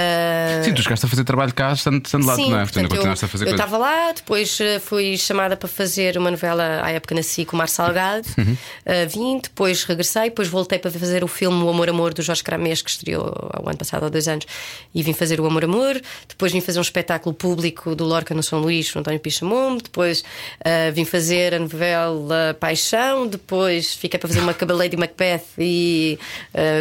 Ah, 0.00 0.62
Sim, 0.62 0.72
tu 0.74 0.82
chegaste 0.82 1.04
a 1.04 1.08
fazer 1.08 1.24
trabalho 1.24 1.52
cá 1.52 1.72
estando, 1.72 2.04
estando 2.06 2.24
lá, 2.24 2.36
Sim, 2.36 2.50
não 2.50 2.60
é? 2.60 2.62
Portanto, 2.62 2.94
eu, 2.94 3.10
a 3.10 3.16
fazer 3.16 3.46
eu 3.48 3.50
estava 3.50 3.76
lá, 3.76 4.12
depois 4.12 4.60
eh, 4.60 4.78
fui 4.78 5.16
chamada 5.18 5.56
para 5.56 5.68
fazer 5.68 6.16
uma 6.16 6.30
novela 6.30 6.80
à 6.84 6.90
época 6.92 7.16
nasci 7.16 7.44
com 7.44 7.56
o 7.56 7.58
Mar 7.58 7.68
Salgado, 7.68 8.28
Uhum. 8.38 8.56
eh, 8.86 9.06
vim, 9.06 9.40
depois 9.40 9.82
regressei, 9.82 10.24
depois 10.24 10.46
voltei 10.46 10.78
para 10.78 10.90
fazer 10.92 11.24
o 11.24 11.26
filme 11.28 11.60
O 11.64 11.68
Amor 11.68 11.88
Amor 11.88 12.14
do 12.14 12.22
Jorge 12.22 12.44
Cramês, 12.44 12.80
que 12.80 12.90
estreou 12.90 13.24
ao 13.52 13.68
ano 13.68 13.76
passado, 13.76 14.04
há 14.06 14.08
dois 14.08 14.28
anos, 14.28 14.46
e 14.94 15.02
vim 15.02 15.12
fazer 15.12 15.40
o 15.40 15.46
Amor 15.46 15.64
Amor, 15.64 16.00
depois 16.28 16.52
vim 16.52 16.60
fazer 16.60 16.78
um 16.78 16.82
espetáculo 16.82 17.34
público 17.34 17.96
do 17.96 18.04
Lorca 18.04 18.32
no 18.34 18.42
São 18.42 18.60
Luís, 18.60 18.92
com 18.92 18.98
o 18.98 19.00
António 19.00 19.18
Pichamombo, 19.18 19.82
depois 19.82 20.22
eh, 20.64 20.92
vim 20.92 21.04
fazer 21.04 21.54
a 21.54 21.58
novela 21.58 22.56
Paixão, 22.60 23.26
depois 23.26 23.94
fiquei 23.94 24.18
para 24.20 24.28
fazer 24.28 24.40
uma 24.40 24.54
Cabalady 24.54 24.96
Macbeth 24.96 25.42
e 25.58 26.18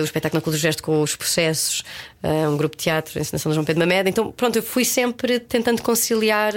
o 0.02 0.04
espetáculo 0.04 0.44
na 0.46 0.52
do 0.52 0.58
Gesto 0.58 0.84
com 0.84 1.02
os 1.02 1.15
processos, 1.15 1.84
eh, 2.23 2.47
um 2.47 2.58
grupo 2.58 2.75
de 2.75 2.84
teatro, 2.84 3.17
a 3.17 3.21
encenação 3.21 3.51
de 3.51 3.56
João 3.56 3.65
Pedro 3.65 3.80
Mamede. 3.80 4.10
Então, 4.10 4.32
pronto, 4.32 4.56
eu 4.58 4.63
fui 4.63 4.84
sempre 4.86 5.39
tentando 5.39 5.82
conciliar 5.82 6.53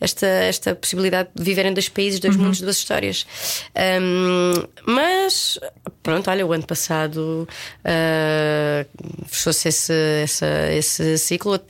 esta, 0.00 0.26
esta 0.26 0.74
possibilidade 0.74 1.28
de 1.34 1.42
viver 1.42 1.66
em 1.66 1.72
dois 1.72 1.88
países, 1.88 2.20
dois 2.20 2.36
mundos, 2.36 2.60
duas 2.60 2.76
histórias. 2.76 3.26
Ahm, 3.74 4.64
mas, 4.86 5.58
pronto, 6.02 6.30
olha, 6.30 6.46
o 6.46 6.52
ano 6.52 6.66
passado 6.66 7.48
ah, 7.84 8.84
fechou-se 9.26 9.68
esse, 9.68 9.92
essa- 10.22 10.72
esse 10.72 11.18
ciclo. 11.18 11.60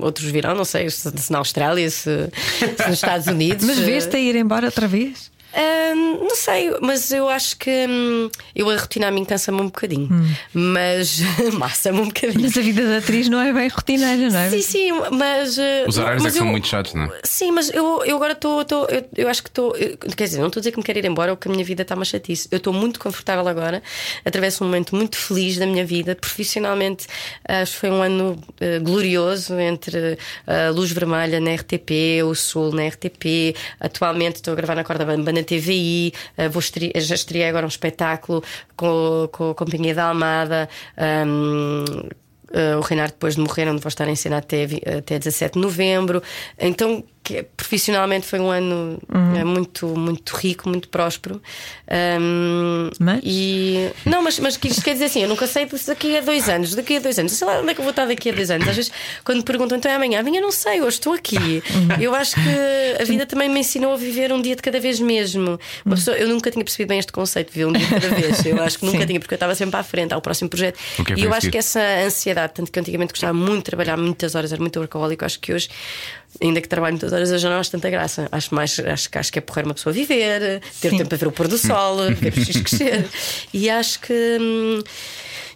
Outros 0.00 0.26
virão, 0.30 0.54
não 0.54 0.64
sei 0.64 0.88
se 0.88 1.10
se 1.18 1.30
na 1.30 1.36
Austrália, 1.38 1.88
se, 1.90 2.30
se 2.58 2.86
nos 2.88 2.94
Estados 2.94 3.26
Unidos. 3.28 3.62
Mas 3.66 3.78
vês-te 3.78 4.16
a 4.16 4.18
ir 4.18 4.34
embora 4.34 4.66
outra 4.66 4.88
vez? 4.88 5.30
Hum, 5.58 6.18
não 6.28 6.36
sei, 6.36 6.70
mas 6.82 7.10
eu 7.10 7.28
acho 7.30 7.56
que 7.56 7.70
hum, 7.88 8.28
eu 8.54 8.68
a 8.68 8.76
rotina 8.76 9.08
a 9.08 9.10
mim 9.10 9.24
cansa-me 9.24 9.58
um 9.60 9.66
bocadinho, 9.66 10.08
mas 10.52 11.20
massa-me 11.58 12.00
um 12.00 12.06
bocadinho. 12.08 12.42
Mas 12.42 12.56
a 12.58 12.60
vida 12.60 12.86
da 12.86 12.98
atriz 12.98 13.28
não 13.28 13.40
é 13.40 13.52
bem 13.52 13.68
rotineira, 13.68 14.28
não 14.30 14.38
é? 14.38 14.50
Sim, 14.50 14.60
sim, 14.62 14.92
mas. 15.12 15.56
uh, 15.56 15.62
Os 15.88 15.96
horários 15.98 16.20
é 16.22 16.24
mas 16.24 16.32
que 16.34 16.38
são 16.38 16.46
eu- 16.46 16.50
muito 16.50 16.66
chatos, 16.66 16.92
não 16.94 17.04
é? 17.04 17.20
Sim, 17.24 17.52
mas 17.52 17.70
eu, 17.72 18.02
eu 18.04 18.16
agora 18.16 18.32
estou. 18.32 18.60
Eu, 18.90 19.04
eu 19.16 19.28
acho 19.28 19.42
que 19.42 19.48
estou. 19.48 19.72
Quer 20.16 20.24
dizer, 20.24 20.38
não 20.40 20.48
estou 20.48 20.60
a 20.60 20.62
dizer 20.62 20.72
que 20.72 20.78
me 20.78 20.84
quero 20.84 20.98
ir 20.98 21.04
embora 21.06 21.30
ou 21.30 21.36
que 21.36 21.48
a 21.48 21.50
minha 21.50 21.64
vida 21.64 21.82
está 21.82 21.94
uma 21.94 22.04
chatice. 22.04 22.48
Eu 22.50 22.58
estou 22.58 22.72
muito 22.72 23.00
confortável 23.00 23.48
agora. 23.48 23.82
Atravesso 24.24 24.62
um 24.62 24.66
momento 24.66 24.94
muito 24.94 25.16
feliz 25.16 25.56
da 25.56 25.66
minha 25.66 25.84
vida. 25.86 26.14
Profissionalmente, 26.14 27.06
acho 27.48 27.72
que 27.72 27.78
foi 27.78 27.90
um 27.90 28.02
ano 28.02 28.38
eh, 28.60 28.78
glorioso 28.78 29.58
entre 29.58 30.18
a 30.46 30.70
Luz 30.70 30.90
Vermelha 30.92 31.40
na 31.40 31.54
RTP, 31.54 32.22
o 32.24 32.34
Sul 32.34 32.72
na 32.72 32.86
RTP. 32.88 33.54
Atualmente 33.80 34.36
estou 34.36 34.52
a 34.52 34.56
gravar 34.56 34.74
na 34.74 34.84
Corda 34.84 35.04
Bamba 35.04 35.32
na 35.32 35.42
TVI. 35.46 36.12
eh, 36.36 36.48
vou 36.48 36.60
estrear, 36.60 36.92
já 36.96 37.14
estreiei 37.14 37.48
agora 37.48 37.64
um 37.64 37.68
espetáculo 37.68 38.42
com, 38.76 39.28
com 39.32 39.50
a 39.50 39.54
Companhia 39.54 39.94
da 39.94 40.08
Almada. 40.08 40.68
hum, 41.26 41.84
Uh, 42.48 42.78
o 42.78 42.80
Reinaldo 42.80 43.12
depois 43.12 43.34
de 43.34 43.40
morrer, 43.40 43.68
onde 43.68 43.82
vou 43.82 43.88
estar 43.88 44.06
em 44.06 44.14
cena 44.14 44.38
até, 44.38 44.68
até 44.98 45.18
17 45.18 45.54
de 45.54 45.60
novembro. 45.60 46.22
Então, 46.56 47.02
que, 47.26 47.42
profissionalmente 47.56 48.24
foi 48.24 48.38
um 48.38 48.48
ano 48.50 48.98
Uhum. 49.12 49.36
eh, 49.36 49.44
muito, 49.44 49.86
muito 49.88 50.36
rico, 50.36 50.68
muito 50.68 50.88
próspero. 50.88 51.42
Um, 52.20 52.90
Mas? 53.00 53.20
E, 53.24 53.90
não, 54.04 54.22
mas, 54.22 54.38
mas 54.38 54.56
que 54.56 54.68
isto 54.68 54.82
quer 54.82 54.92
dizer 54.92 55.06
assim: 55.06 55.22
eu 55.22 55.28
nunca 55.28 55.46
sei 55.46 55.66
disso 55.66 55.88
daqui 55.88 56.16
a 56.16 56.20
dois 56.20 56.48
anos, 56.48 56.74
daqui 56.74 56.96
a 56.96 57.00
dois 57.00 57.18
anos, 57.18 57.32
sei 57.32 57.46
lá 57.46 57.60
onde 57.60 57.70
é 57.70 57.74
que 57.74 57.80
eu 57.80 57.84
vou 57.84 57.90
estar 57.90 58.06
daqui 58.06 58.30
a 58.30 58.32
dois 58.32 58.50
anos. 58.50 58.68
Às 58.68 58.76
vezes, 58.76 58.92
quando 59.24 59.38
me 59.38 59.44
perguntam 59.44 59.76
então 59.76 59.90
é 59.90 59.94
amanhã, 59.96 60.20
amanhã 60.20 60.40
não 60.40 60.52
sei, 60.52 60.80
hoje 60.80 60.96
estou 60.98 61.12
aqui. 61.14 61.36
Uhum. 61.36 62.00
Eu 62.00 62.14
acho 62.14 62.34
que 62.34 63.02
a 63.02 63.04
vida 63.04 63.26
também 63.26 63.48
me 63.48 63.60
ensinou 63.60 63.92
a 63.92 63.96
viver 63.96 64.32
um 64.32 64.40
dia 64.40 64.54
de 64.54 64.62
cada 64.62 64.78
vez 64.78 65.00
mesmo. 65.00 65.58
Uma 65.84 65.96
pessoa, 65.96 66.16
eu 66.16 66.28
nunca 66.28 66.50
tinha 66.50 66.64
percebido 66.64 66.88
bem 66.88 66.98
este 66.98 67.12
conceito 67.12 67.48
de 67.48 67.54
viver 67.54 67.66
um 67.66 67.72
dia 67.72 67.86
de 67.86 67.94
cada 67.94 68.08
vez. 68.14 68.46
Eu 68.46 68.62
acho 68.62 68.78
que 68.78 68.86
nunca 68.86 69.00
Sim. 69.00 69.06
tinha, 69.06 69.20
porque 69.20 69.34
eu 69.34 69.36
estava 69.36 69.54
sempre 69.54 69.78
à 69.78 69.82
frente, 69.82 70.14
ao 70.14 70.20
próximo 70.20 70.48
projeto. 70.48 70.78
É 71.10 71.18
e 71.18 71.24
eu 71.24 71.34
acho 71.34 71.50
que 71.50 71.58
essa 71.58 71.80
ansiedade, 72.04 72.52
tanto 72.54 72.70
que 72.70 72.78
antigamente 72.78 73.12
gostava 73.12 73.32
muito 73.32 73.58
de 73.58 73.64
trabalhar 73.64 73.96
muitas 73.96 74.34
horas, 74.34 74.52
era 74.52 74.60
muito 74.60 74.78
workaholic, 74.78 75.24
acho 75.24 75.40
que 75.40 75.52
hoje, 75.52 75.68
ainda 76.40 76.60
que 76.60 76.68
trabalho 76.68 76.94
muitas 76.94 77.12
horas, 77.12 77.30
eu 77.30 77.38
já 77.38 77.48
não 77.50 77.58
acho 77.58 77.70
tanta 77.70 77.88
graça. 77.90 78.28
Acho 78.32 78.54
mais, 78.54 78.78
acho, 78.78 79.10
que- 79.10 79.18
acho 79.18 79.32
que 79.32 79.38
é 79.38 79.42
porrer 79.42 79.64
uma 79.64 79.74
pessoa 79.74 79.92
viver, 79.92 80.60
ter 80.80 80.90
Sim. 80.90 80.98
tempo 80.98 81.08
para 81.08 81.18
ver 81.18 81.28
o 81.28 81.32
pôr 81.32 81.48
do 81.48 81.56
sol, 81.58 81.96
ver 82.14 82.32
os 82.36 82.44
filhos 82.44 82.62
crescer. 82.62 83.06
E 83.52 83.68
acho 83.70 84.00
que. 84.00 84.38
hum, 84.40 84.82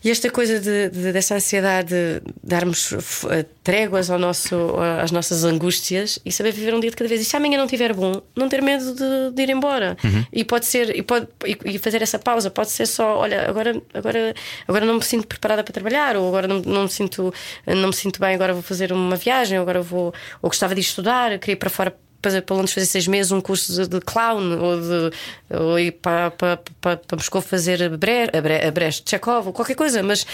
e 0.02 0.10
esta 0.10 0.30
coisa 0.30 0.58
de, 0.60 0.88
de- 0.90 1.12
dessa 1.12 1.34
ansiedade 1.34 1.88
de 1.90 2.22
darmos 2.42 2.92
eh, 3.30 3.44
tréguas 3.62 4.10
ao 4.10 4.18
nosso, 4.18 4.54
às 5.02 5.10
nossas 5.10 5.44
angústias 5.44 6.18
e 6.24 6.32
saber 6.32 6.52
viver 6.52 6.74
um 6.74 6.80
dia 6.80 6.90
de 6.90 6.96
cada 6.96 7.08
vez. 7.08 7.20
E 7.20 7.24
se 7.24 7.36
amanhã 7.36 7.58
não 7.58 7.66
estiver 7.66 7.92
bom, 7.92 8.20
não 8.36 8.48
ter 8.48 8.62
medo 8.62 8.94
de, 8.94 9.30
de 9.34 9.42
ir 9.42 9.50
embora. 9.50 9.96
E 10.32 10.44
pode 10.44 10.66
ser, 10.66 10.96
e, 10.96 11.02
pode, 11.02 11.26
e, 11.46 11.56
e 11.74 11.78
fazer 11.78 12.02
essa 12.02 12.18
pausa, 12.18 12.50
pode 12.50 12.70
ser 12.70 12.86
só, 12.86 13.18
olha, 13.18 13.48
agora, 13.48 13.80
agora, 13.94 14.34
agora 14.66 14.84
não 14.86 14.94
me 14.94 15.02
sinto 15.02 15.26
preparada 15.26 15.62
para 15.62 15.72
trabalhar, 15.72 16.16
ou 16.16 16.28
agora 16.28 16.48
não, 16.48 16.60
não, 16.60 16.82
me 16.84 16.88
sinto, 16.88 17.32
não 17.66 17.88
me 17.88 17.94
sinto 17.94 18.18
bem, 18.20 18.34
agora 18.34 18.52
vou 18.52 18.62
fazer 18.62 18.92
uma 18.92 19.16
viagem, 19.16 19.58
ou 19.58 19.62
agora 19.62 19.82
vou, 19.82 20.12
ou 20.40 20.48
gostava 20.50 20.74
de 20.74 20.80
estudar, 20.80 21.38
queria 21.38 21.52
ir 21.54 21.56
para 21.56 21.70
fora 21.70 21.94
para, 22.20 22.42
para 22.42 22.56
Londres 22.56 22.72
fazer 22.72 22.86
seis 22.86 23.06
meses 23.06 23.32
um 23.32 23.40
curso 23.40 23.72
de, 23.72 23.88
de 23.88 24.00
clown 24.00 24.58
ou, 24.58 24.80
de, 24.80 25.10
ou 25.56 25.78
ir 25.78 25.92
para, 25.92 26.30
para, 26.30 26.58
para, 26.80 26.96
para 26.96 27.16
Moscou 27.16 27.40
fazer 27.40 27.88
Brecht, 27.96 28.30
Bre, 28.32 28.40
Bre, 28.40 28.70
Brecht, 28.70 29.08
Chekhov 29.08 29.48
ou 29.48 29.52
qualquer 29.52 29.74
coisa, 29.74 30.02
mas 30.02 30.26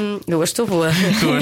um, 0.00 0.20
eu 0.26 0.38
hoje 0.38 0.52
estou 0.52 0.66
boa. 0.66 0.90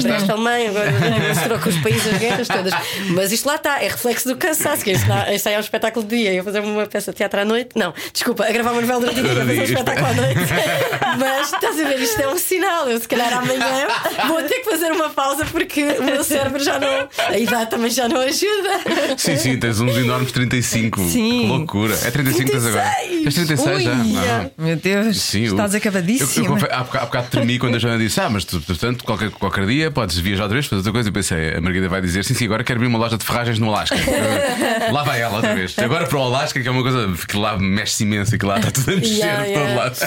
Brecht 0.01 0.31
Alemanha, 0.31 0.69
agora 0.69 0.91
misturou 1.29 1.59
com 1.59 1.69
os 1.69 1.77
países, 1.77 2.13
as 2.13 2.19
guerras 2.19 2.47
todas. 2.47 2.73
Mas 3.09 3.31
isto 3.31 3.45
lá 3.45 3.55
está, 3.55 3.81
é 3.81 3.87
reflexo 3.87 4.27
do 4.27 4.35
cansaço, 4.37 4.83
que 4.83 4.91
isso 4.91 5.05
aí 5.47 5.53
é 5.53 5.57
um 5.57 5.61
espetáculo 5.61 6.05
de 6.05 6.17
dia. 6.17 6.33
Eu 6.33 6.43
fazer 6.43 6.59
uma 6.59 6.85
peça 6.85 7.11
de 7.11 7.17
teatro 7.17 7.39
à 7.39 7.45
noite, 7.45 7.71
não, 7.75 7.93
desculpa, 8.13 8.45
a 8.45 8.51
gravar 8.51 8.71
uma 8.71 8.81
novela 8.81 8.99
durante 8.99 9.19
o 9.19 9.23
dia, 9.23 9.35
fazer 9.35 9.59
um 9.59 9.63
espetáculo 9.63 10.07
à 10.07 10.13
noite. 10.13 10.39
mas 11.17 11.53
estás 11.53 11.79
a 11.79 11.83
ver, 11.83 11.99
isto 12.01 12.21
é 12.21 12.27
um 12.27 12.37
sinal. 12.37 12.89
Eu 12.89 12.99
se 12.99 13.07
calhar 13.07 13.33
amanhã 13.33 13.87
vou 14.27 14.41
ter 14.43 14.59
que 14.59 14.69
fazer 14.69 14.91
uma 14.91 15.09
pausa 15.09 15.45
porque 15.45 15.83
o 15.83 16.03
meu 16.03 16.23
cérebro 16.23 16.63
já 16.63 16.79
não. 16.79 17.07
A 17.17 17.37
idade 17.37 17.69
também 17.69 17.89
já 17.89 18.07
não 18.07 18.21
ajuda. 18.21 19.17
Sim, 19.17 19.37
sim, 19.37 19.59
tens 19.59 19.76
uns 19.81 19.95
enormes 19.97 20.31
35. 20.31 21.01
Sim. 21.09 21.41
Que 21.41 21.47
loucura. 21.47 21.93
É 22.03 22.11
35 22.11 22.51
tens 22.51 22.65
agora. 22.65 22.89
36. 22.89 23.23
Tens 23.23 23.35
36 23.47 23.77
Ui, 23.77 23.83
já. 23.83 23.95
Não. 23.95 24.51
Meu 24.57 24.75
Deus, 24.75 25.17
Sim, 25.21 25.43
eu- 25.45 25.51
estás 25.51 25.73
Eu, 25.73 25.77
acabadíssima. 25.79 26.45
eu, 26.45 26.51
confe- 26.53 26.67
há, 26.71 26.83
bocado, 26.83 27.03
há 27.03 27.05
bocado 27.07 27.27
tremi 27.29 27.59
quando 27.59 27.75
a 27.75 27.79
Joana 27.79 27.97
disse: 27.97 28.19
Ah, 28.19 28.29
mas 28.29 28.45
tu, 28.45 28.59
portanto, 28.61 29.03
qualquer, 29.03 29.29
qualquer 29.31 29.65
dia 29.65 29.91
podes 29.91 30.17
viajar 30.17 30.43
outra 30.43 30.55
vez, 30.55 30.65
fazer 30.65 30.77
outra 30.79 30.91
coisa. 30.91 31.09
E 31.09 31.11
pensei: 31.11 31.55
A 31.55 31.61
Margarida 31.61 31.89
vai 31.89 32.01
dizer: 32.01 32.23
Sim, 32.23 32.33
sim, 32.33 32.45
agora 32.45 32.63
quero 32.63 32.77
abrir 32.79 32.87
uma 32.87 32.97
loja 32.99 33.17
de 33.17 33.25
ferragens 33.25 33.59
no 33.59 33.67
Alasca. 33.69 33.95
lá 34.91 35.03
vai 35.03 35.21
ela 35.21 35.35
outra 35.35 35.53
vez. 35.55 35.77
Agora 35.79 36.07
para 36.07 36.17
o 36.17 36.21
Alasca, 36.21 36.61
que 36.61 36.67
é 36.67 36.71
uma 36.71 36.81
coisa 36.83 37.13
que 37.27 37.37
lá 37.37 37.57
mexe 37.57 38.03
imenso 38.03 38.35
e 38.35 38.37
que 38.39 38.45
lá 38.45 38.57
está 38.59 38.71
tudo 38.71 38.91
a 38.91 38.95
mexer 38.95 39.17
Yeah, 39.17 39.43
de 39.45 39.53
todo 39.53 39.63
yeah. 39.63 39.75
lado. 39.83 39.97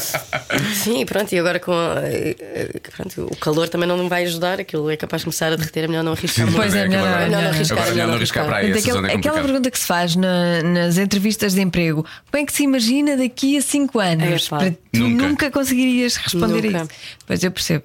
Sim, 0.75 1.05
pronto, 1.07 1.33
e 1.33 1.39
agora 1.39 1.59
com 1.59 1.73
eh, 1.73 2.37
eh, 2.41 2.69
pronto, 2.97 3.29
o 3.31 3.37
calor 3.37 3.69
também 3.69 3.89
não 3.89 4.09
vai 4.09 4.25
ajudar, 4.25 4.61
aquilo 4.61 4.89
é 4.91 4.97
capaz 4.97 5.21
de 5.23 5.25
começar 5.27 5.53
a 5.53 5.57
derreter, 5.57 5.85
é 5.85 5.89
melhor 5.89 6.05
não 6.05 6.13
arriscar 6.13 6.47
muito. 6.47 6.57
Pois 6.57 6.75
é, 6.75 6.87
melhor 6.89 7.03
não, 7.11 7.19
melhor 7.27 7.43
não 7.43 7.51
arriscar, 7.51 7.79
Agora 7.79 7.91
melhor 7.93 8.07
não 8.09 8.15
arriscar 8.15 8.47
para 8.47 8.57
aí. 8.59 8.71
É 8.73 8.79
aquela 8.79 8.97
complicada. 9.03 9.41
Pergunta 9.61 9.71
que 9.71 9.79
se 9.79 9.87
faz 9.87 10.17
na- 10.17 10.63
nas 10.63 10.97
entrevistas 10.99 11.55
de 11.55 11.61
emprego: 11.61 12.05
como 12.31 12.43
é 12.43 12.47
que 12.47 12.53
se 12.53 12.63
imagina 12.63 13.17
daqui 13.17 13.57
a 13.59 13.63
5 13.63 13.99
anos? 14.01 14.49
Para- 14.49 14.71
tu 14.71 14.79
Nunca. 15.01 15.29
nunca. 15.29 15.51
conseguirias 15.51 16.17
responder 16.17 16.63
Nunca. 16.65 16.81
a 16.81 16.83
isso. 16.85 16.91
Pois 17.27 17.45
eu 17.45 17.51
percebo. 17.51 17.85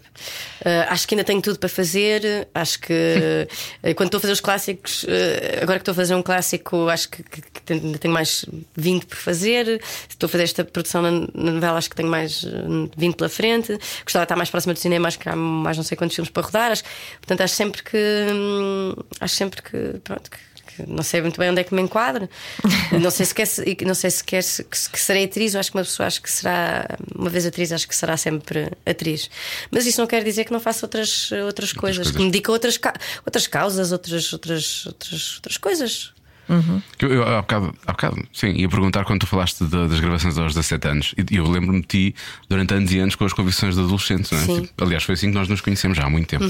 Uh, 0.62 0.90
acho 0.90 1.08
que 1.08 1.14
ainda 1.16 1.24
tenho 1.24 1.42
tudo 1.42 1.60
para 1.60 1.70
fazer. 1.70 2.48
Acho 2.54 2.80
que 2.80 2.94
uh, 2.94 3.94
quando 3.96 4.08
estou 4.08 4.18
a 4.18 4.22
fazer 4.22 4.34
os 4.34 4.40
clássicos, 4.40 5.04
uh, 5.04 5.08
agora 5.62 5.78
que 5.80 5.82
estou 5.82 5.92
a 5.92 5.96
fazer 5.96 6.16
um 6.16 6.24
clássico, 6.24 6.88
acho 6.90 7.10
que, 7.10 7.22
que- 7.24 7.42
que 7.42 7.62
tenho- 7.64 7.84
ainda 7.84 7.98
tenho 8.00 8.14
mais 8.14 8.46
20 8.76 9.06
por 9.06 9.18
fazer. 9.18 9.82
Estou 10.10 10.28
a 10.28 10.30
fazer 10.30 10.44
esta 10.46 10.64
produção 10.64 11.02
na, 11.02 11.12
na 11.34 11.52
novela, 11.52 11.78
acho 11.78 11.90
que 11.90 11.96
tenho 11.96 12.10
mais 12.10 12.44
uh, 12.44 12.90
20 12.98 13.16
pela 13.16 13.30
frente. 13.30 13.78
Gostava 14.04 14.24
de 14.24 14.26
estar 14.26 14.36
mais 14.36 14.50
próxima 14.50 14.74
do 14.74 14.80
cinema, 14.80 15.08
acho 15.08 15.20
que 15.20 15.28
há 15.30 15.36
mais 15.36 15.78
não 15.78 15.84
sei 15.84 15.98
quantos 15.98 16.16
filmes 16.16 16.32
para 16.32 16.44
rodar. 16.44 16.72
Acho, 16.72 16.84
portanto, 17.20 17.42
acho 17.42 17.54
sempre 17.56 17.84
que. 17.84 17.98
hum, 18.32 18.94
acho 19.20 19.36
sempre 19.36 19.62
que. 19.62 20.00
Pronto, 20.04 20.32
que- 20.32 20.38
que 20.76 20.90
não 20.90 21.04
sei 21.04 21.22
muito 21.22 21.40
bem 21.40 21.50
onde 21.50 21.62
é 21.62 21.64
que 21.64 21.74
me 21.74 21.82
enquadro. 21.82 22.30
não 23.02 23.12
sei 23.12 23.26
se 23.26 23.34
quer, 23.34 23.48
não 23.86 23.96
sei 23.96 24.12
se 24.12 24.24
quer 24.24 24.42
se, 24.42 24.64
que, 24.64 24.90
que 24.90 25.00
serei 25.00 25.26
atriz, 25.26 25.54
ou 25.54 25.60
acho 25.60 25.72
que 25.72 25.78
uma 25.78 25.84
pessoa 25.84 26.08
acho 26.08 26.22
que 26.22 26.32
será, 26.32 26.98
uma 27.16 27.30
vez 27.30 27.46
atriz, 27.46 27.72
acho 27.72 27.88
que 27.88 27.96
será 27.96 28.18
sempre 28.18 28.72
atriz. 28.86 29.30
Mas 29.72 29.86
isso 29.86 30.00
não 30.00 30.08
quer 30.08 30.24
dizer 30.24 30.46
que 30.46 30.52
não 30.52 30.60
faça 30.60 30.86
outras, 30.86 31.32
outras 31.46 31.72
coisas, 31.72 31.98
coisas. 31.98 32.12
que 32.12 32.20
me 32.20 32.32
dedique 32.32 32.50
a 32.50 32.54
outras, 32.54 32.80
outras 33.26 33.48
causas, 33.48 33.92
outras, 33.92 34.34
outras, 34.34 34.86
outras, 34.86 35.36
outras 35.36 35.58
coisas. 35.58 36.15
Que 36.98 37.06
Eu, 37.06 37.14
eu, 37.14 37.24
há, 37.38 37.42
bocado, 37.42 37.74
há 37.88 37.92
bocado, 37.92 38.24
sim, 38.34 38.50
ia 38.52 38.70
perguntar 38.70 39.04
quando 39.06 39.22
tu 39.22 39.28
falaste 39.28 39.64
da- 39.66 39.88
das 39.88 40.00
gravações 40.00 40.38
aos 40.38 40.54
17 40.54 40.88
anos. 40.88 41.16
E 41.30 41.36
eu 41.36 41.50
lembro-me 41.50 41.82
de 41.82 41.88
ti 41.88 42.16
durante 42.50 42.74
anos 42.74 42.92
e 42.92 43.00
anos 43.00 43.16
com 43.16 43.26
as 43.26 43.34
convicções 43.34 43.76
de 43.76 43.82
adolescentes, 43.82 44.32
não 44.32 44.40
é? 44.40 44.62
Tipo, 44.62 44.84
aliás, 44.84 45.04
foi 45.04 45.14
assim 45.14 45.30
que 45.30 45.34
nós 45.36 45.48
nos 45.48 45.62
conhecemos 45.62 45.98
já 45.98 46.06
há 46.06 46.10
muito 46.10 46.28
tempo. 46.28 46.46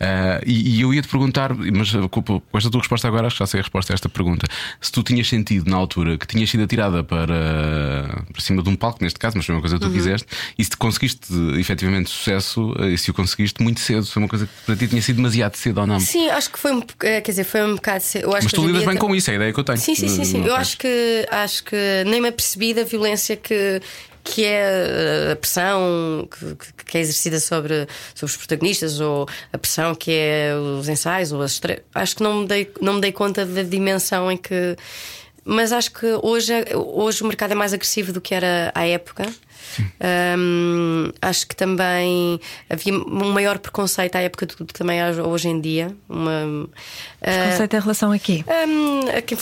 Ah, 0.00 0.40
e, 0.46 0.76
e 0.76 0.80
eu 0.80 0.92
ia 0.94 1.02
te 1.02 1.08
perguntar, 1.08 1.52
mas 1.54 1.90
com, 2.10 2.22
com 2.22 2.42
esta 2.58 2.70
tua 2.70 2.80
resposta 2.80 3.06
agora, 3.08 3.26
acho 3.26 3.36
que 3.36 3.40
já 3.40 3.46
sei 3.46 3.60
a 3.60 3.62
resposta 3.62 3.92
a 3.92 3.94
esta 3.94 4.08
pergunta. 4.08 4.46
Se 4.80 4.90
tu 4.92 5.02
tinhas 5.02 5.28
sentido 5.28 5.70
na 5.70 5.76
altura 5.76 6.16
que 6.18 6.26
tinhas 6.26 6.50
sido 6.50 6.62
atirada 6.64 7.02
para, 7.04 8.24
para 8.32 8.40
cima 8.42 8.62
de 8.62 8.68
um 8.68 8.76
palco, 8.76 8.98
neste 9.02 9.18
caso, 9.18 9.36
mas 9.36 9.46
foi 9.46 9.54
uma 9.54 9.60
coisa 9.60 9.78
que 9.78 9.84
tu 9.84 9.90
quiseste, 9.92 10.26
e 10.58 10.64
se 10.64 10.70
te 10.70 10.76
conseguiste 10.76 11.28
efetivamente 11.58 12.10
sucesso, 12.10 12.74
eh, 12.78 12.90
e 12.90 12.98
se 12.98 13.10
o 13.10 13.14
conseguiste 13.14 13.62
muito 13.62 13.80
cedo, 13.80 14.06
foi 14.06 14.22
uma 14.22 14.28
coisa 14.28 14.46
que 14.46 14.52
para 14.66 14.76
ti 14.76 14.88
tinha 14.88 15.02
sido 15.02 15.16
demasiado 15.16 15.54
cedo 15.56 15.78
ou 15.80 15.86
não. 15.86 16.00
Sim, 16.00 16.28
acho 16.30 16.50
que 16.50 16.58
foi 16.58 16.72
um, 16.72 16.82
eh, 17.02 17.20
quer 17.20 17.30
dizer, 17.30 17.44
foi 17.44 17.62
um 17.64 17.74
bocado. 17.74 18.02
cedo. 18.02 18.24
Eu 18.24 18.34
acho 18.34 18.44
Mas 18.44 18.52
tu 18.52 18.66
lidas 18.66 18.82
bem 18.82 18.90
tem- 18.90 18.98
com 18.98 19.14
isso, 19.14 19.30
é 19.30 19.33
a 19.34 19.36
ideia 19.36 19.52
que 19.52 19.60
eu 19.60 19.64
tenho. 19.64 19.78
Sim, 19.78 19.94
sim, 19.94 20.08
sim, 20.08 20.24
sim. 20.24 20.44
Eu 20.44 20.54
acho 20.54 20.78
que 20.78 21.26
acho 21.30 21.64
que 21.64 21.76
nem 22.06 22.20
me 22.20 22.28
apercebi 22.28 22.74
da 22.74 22.84
violência 22.84 23.36
que 23.36 23.80
que 24.24 24.42
é 24.42 25.32
a 25.32 25.36
pressão 25.36 26.26
que, 26.30 26.84
que 26.86 26.96
é 26.96 27.00
exercida 27.02 27.38
sobre, 27.38 27.86
sobre 28.14 28.32
os 28.32 28.36
protagonistas 28.38 28.98
ou 28.98 29.28
a 29.52 29.58
pressão 29.58 29.94
que 29.94 30.10
é 30.10 30.54
os 30.56 30.88
ensaios 30.88 31.30
ou 31.30 31.42
as 31.42 31.52
estre... 31.52 31.82
acho 31.94 32.16
que 32.16 32.22
não 32.22 32.40
me 32.40 32.46
dei 32.46 32.72
não 32.80 32.94
me 32.94 33.00
dei 33.02 33.12
conta 33.12 33.44
da 33.44 33.62
dimensão 33.62 34.32
em 34.32 34.38
que 34.38 34.76
mas 35.44 35.72
acho 35.72 35.92
que 35.92 36.06
hoje 36.22 36.52
é- 36.52 36.76
hoje 36.76 37.22
o 37.22 37.26
mercado 37.26 37.52
é 37.52 37.54
mais 37.54 37.72
agressivo 37.72 38.12
do 38.12 38.20
que 38.20 38.34
era 38.34 38.70
à 38.74 38.86
época 38.86 39.24
Hum, 40.36 41.10
acho 41.20 41.46
que 41.46 41.56
também 41.56 42.40
havia 42.68 42.94
um 42.94 43.32
maior 43.32 43.58
preconceito 43.58 44.16
à 44.16 44.20
época 44.20 44.46
do 44.46 44.64
que 44.66 44.72
também 44.74 45.00
há 45.00 45.10
hoje 45.10 45.48
em 45.48 45.60
dia. 45.60 45.94
Uma, 46.08 46.68
ah, 47.22 47.50
Conceito 47.50 47.76
em 47.76 47.80
relação 47.80 48.12
a 48.12 48.18
quê? 48.18 48.44
Hum, 48.46 49.00
a 49.16 49.22
quem, 49.22 49.36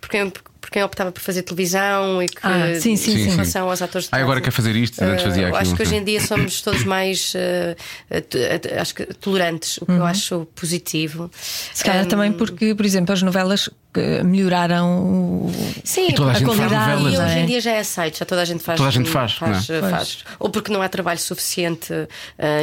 por, 0.00 0.08
quem, 0.08 0.30
por 0.30 0.70
quem 0.70 0.82
optava 0.82 1.12
por 1.12 1.20
fazer 1.20 1.42
televisão 1.42 2.22
e 2.22 2.28
que 2.28 2.38
Ah, 2.42 2.74
sim, 2.80 2.96
sim, 2.96 2.96
Sim, 2.96 3.12
sim. 3.12 3.20
em 3.20 3.24
sim. 3.24 3.30
relação 3.30 3.68
aos 3.68 3.82
atores 3.82 4.08
de 4.08 4.14
Ah, 4.14 4.18
agora 4.18 4.40
quer 4.40 4.50
fazer 4.52 4.74
isto, 4.76 5.02
antes 5.02 5.24
fazia 5.24 5.44
Uh, 5.44 5.46
aquilo. 5.48 5.60
Acho 5.62 5.74
que 5.76 5.82
hoje 5.82 5.90
sim. 5.90 5.96
em 5.98 6.04
dia 6.04 6.20
somos 6.20 6.60
todos 6.62 6.84
mais 6.84 7.34
uh, 7.34 8.14
uh, 8.14 8.16
uh, 8.76 8.80
acho 8.80 8.94
que 8.94 9.04
tolerantes, 9.14 9.78
o 9.78 9.86
que 9.86 9.92
eu 9.92 10.04
acho 10.06 10.46
positivo. 10.54 11.24
Uhum. 11.24 11.30
Se 11.74 11.84
calhar 11.84 12.04
Um, 12.04 12.08
também 12.08 12.32
porque, 12.32 12.74
por 12.74 12.86
exemplo, 12.86 13.12
as 13.12 13.22
novelas 13.22 13.68
melhoraram 14.24 15.00
o- 15.00 15.52
Sim, 15.84 16.08
E 16.08 16.14
toda 16.14 16.30
a 16.30 16.34
a 16.34 16.38
gente 16.38 16.46
faz 16.46 16.58
qualidade, 16.58 17.02
novelas. 17.02 17.14
E 17.14 17.22
hoje 17.24 17.38
é? 17.38 17.42
em 17.42 17.46
dia 17.46 17.60
já 17.60 17.72
é 17.72 17.78
aceito, 17.80 18.18
já 18.18 18.24
toda 18.24 18.42
a 18.42 18.44
gente 18.44 18.62
faz. 18.62 18.76
Toda 18.76 18.88
a 18.88 18.92
gente 18.92 19.10
faz, 19.10 19.32
faz, 19.34 19.70
é? 19.70 19.80
faz. 19.80 20.24
Ou 20.38 20.50
porque 20.50 20.72
não 20.72 20.82
há 20.82 20.88
trabalho 20.88 21.18
suficiente 21.18 21.92
uh, 21.92 22.06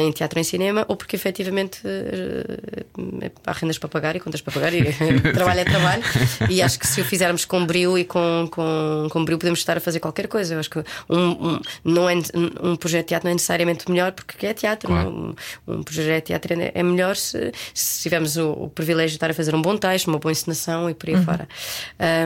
em 0.00 0.12
teatro 0.12 0.38
e 0.38 0.40
em 0.40 0.44
cinema, 0.44 0.84
ou 0.88 0.96
porque 0.96 1.16
efetivamente 1.16 1.80
uh, 1.86 3.30
há 3.46 3.52
rendas 3.52 3.78
para 3.78 3.88
pagar 3.88 4.16
e 4.16 4.20
contas 4.20 4.40
para 4.40 4.52
pagar, 4.52 4.72
e 4.74 4.84
trabalho 5.34 5.60
é 5.60 5.64
trabalho. 5.64 6.02
E 6.48 6.62
acho 6.62 6.78
que 6.78 6.86
se 6.86 7.00
o 7.00 7.04
fizermos 7.04 7.44
com 7.44 7.64
brio 7.64 7.98
e 7.98 8.04
com, 8.04 8.48
com, 8.50 9.08
com 9.10 9.24
brio, 9.24 9.38
podemos 9.38 9.58
estar 9.58 9.76
a 9.76 9.80
fazer 9.80 10.00
qualquer 10.00 10.28
coisa. 10.28 10.54
Eu 10.54 10.60
acho 10.60 10.70
que 10.70 10.78
um, 11.08 11.18
um, 11.54 11.60
não 11.84 12.08
é, 12.08 12.14
um 12.62 12.76
projeto 12.76 13.04
de 13.04 13.08
teatro 13.08 13.26
não 13.26 13.32
é 13.32 13.34
necessariamente 13.34 13.90
melhor 13.90 14.12
porque 14.12 14.46
é 14.46 14.54
teatro. 14.54 14.88
Claro. 14.88 15.10
não? 15.10 15.34
Um, 15.66 15.78
um 15.78 15.82
projeto 15.82 16.24
de 16.24 16.26
teatro 16.28 16.52
é 16.54 16.76
é 16.76 16.82
melhor 16.82 17.16
se, 17.16 17.52
se 17.72 18.02
tivermos 18.02 18.36
o, 18.36 18.50
o 18.52 18.70
privilégio 18.70 19.10
de 19.10 19.16
estar 19.16 19.30
a 19.30 19.34
fazer 19.34 19.54
um 19.54 19.62
bom 19.62 19.76
texto, 19.76 20.08
uma 20.08 20.18
boa 20.18 20.32
encenação 20.32 20.90
e 20.90 20.94
por 20.94 21.08
aí 21.08 21.16
fora. 21.26 21.48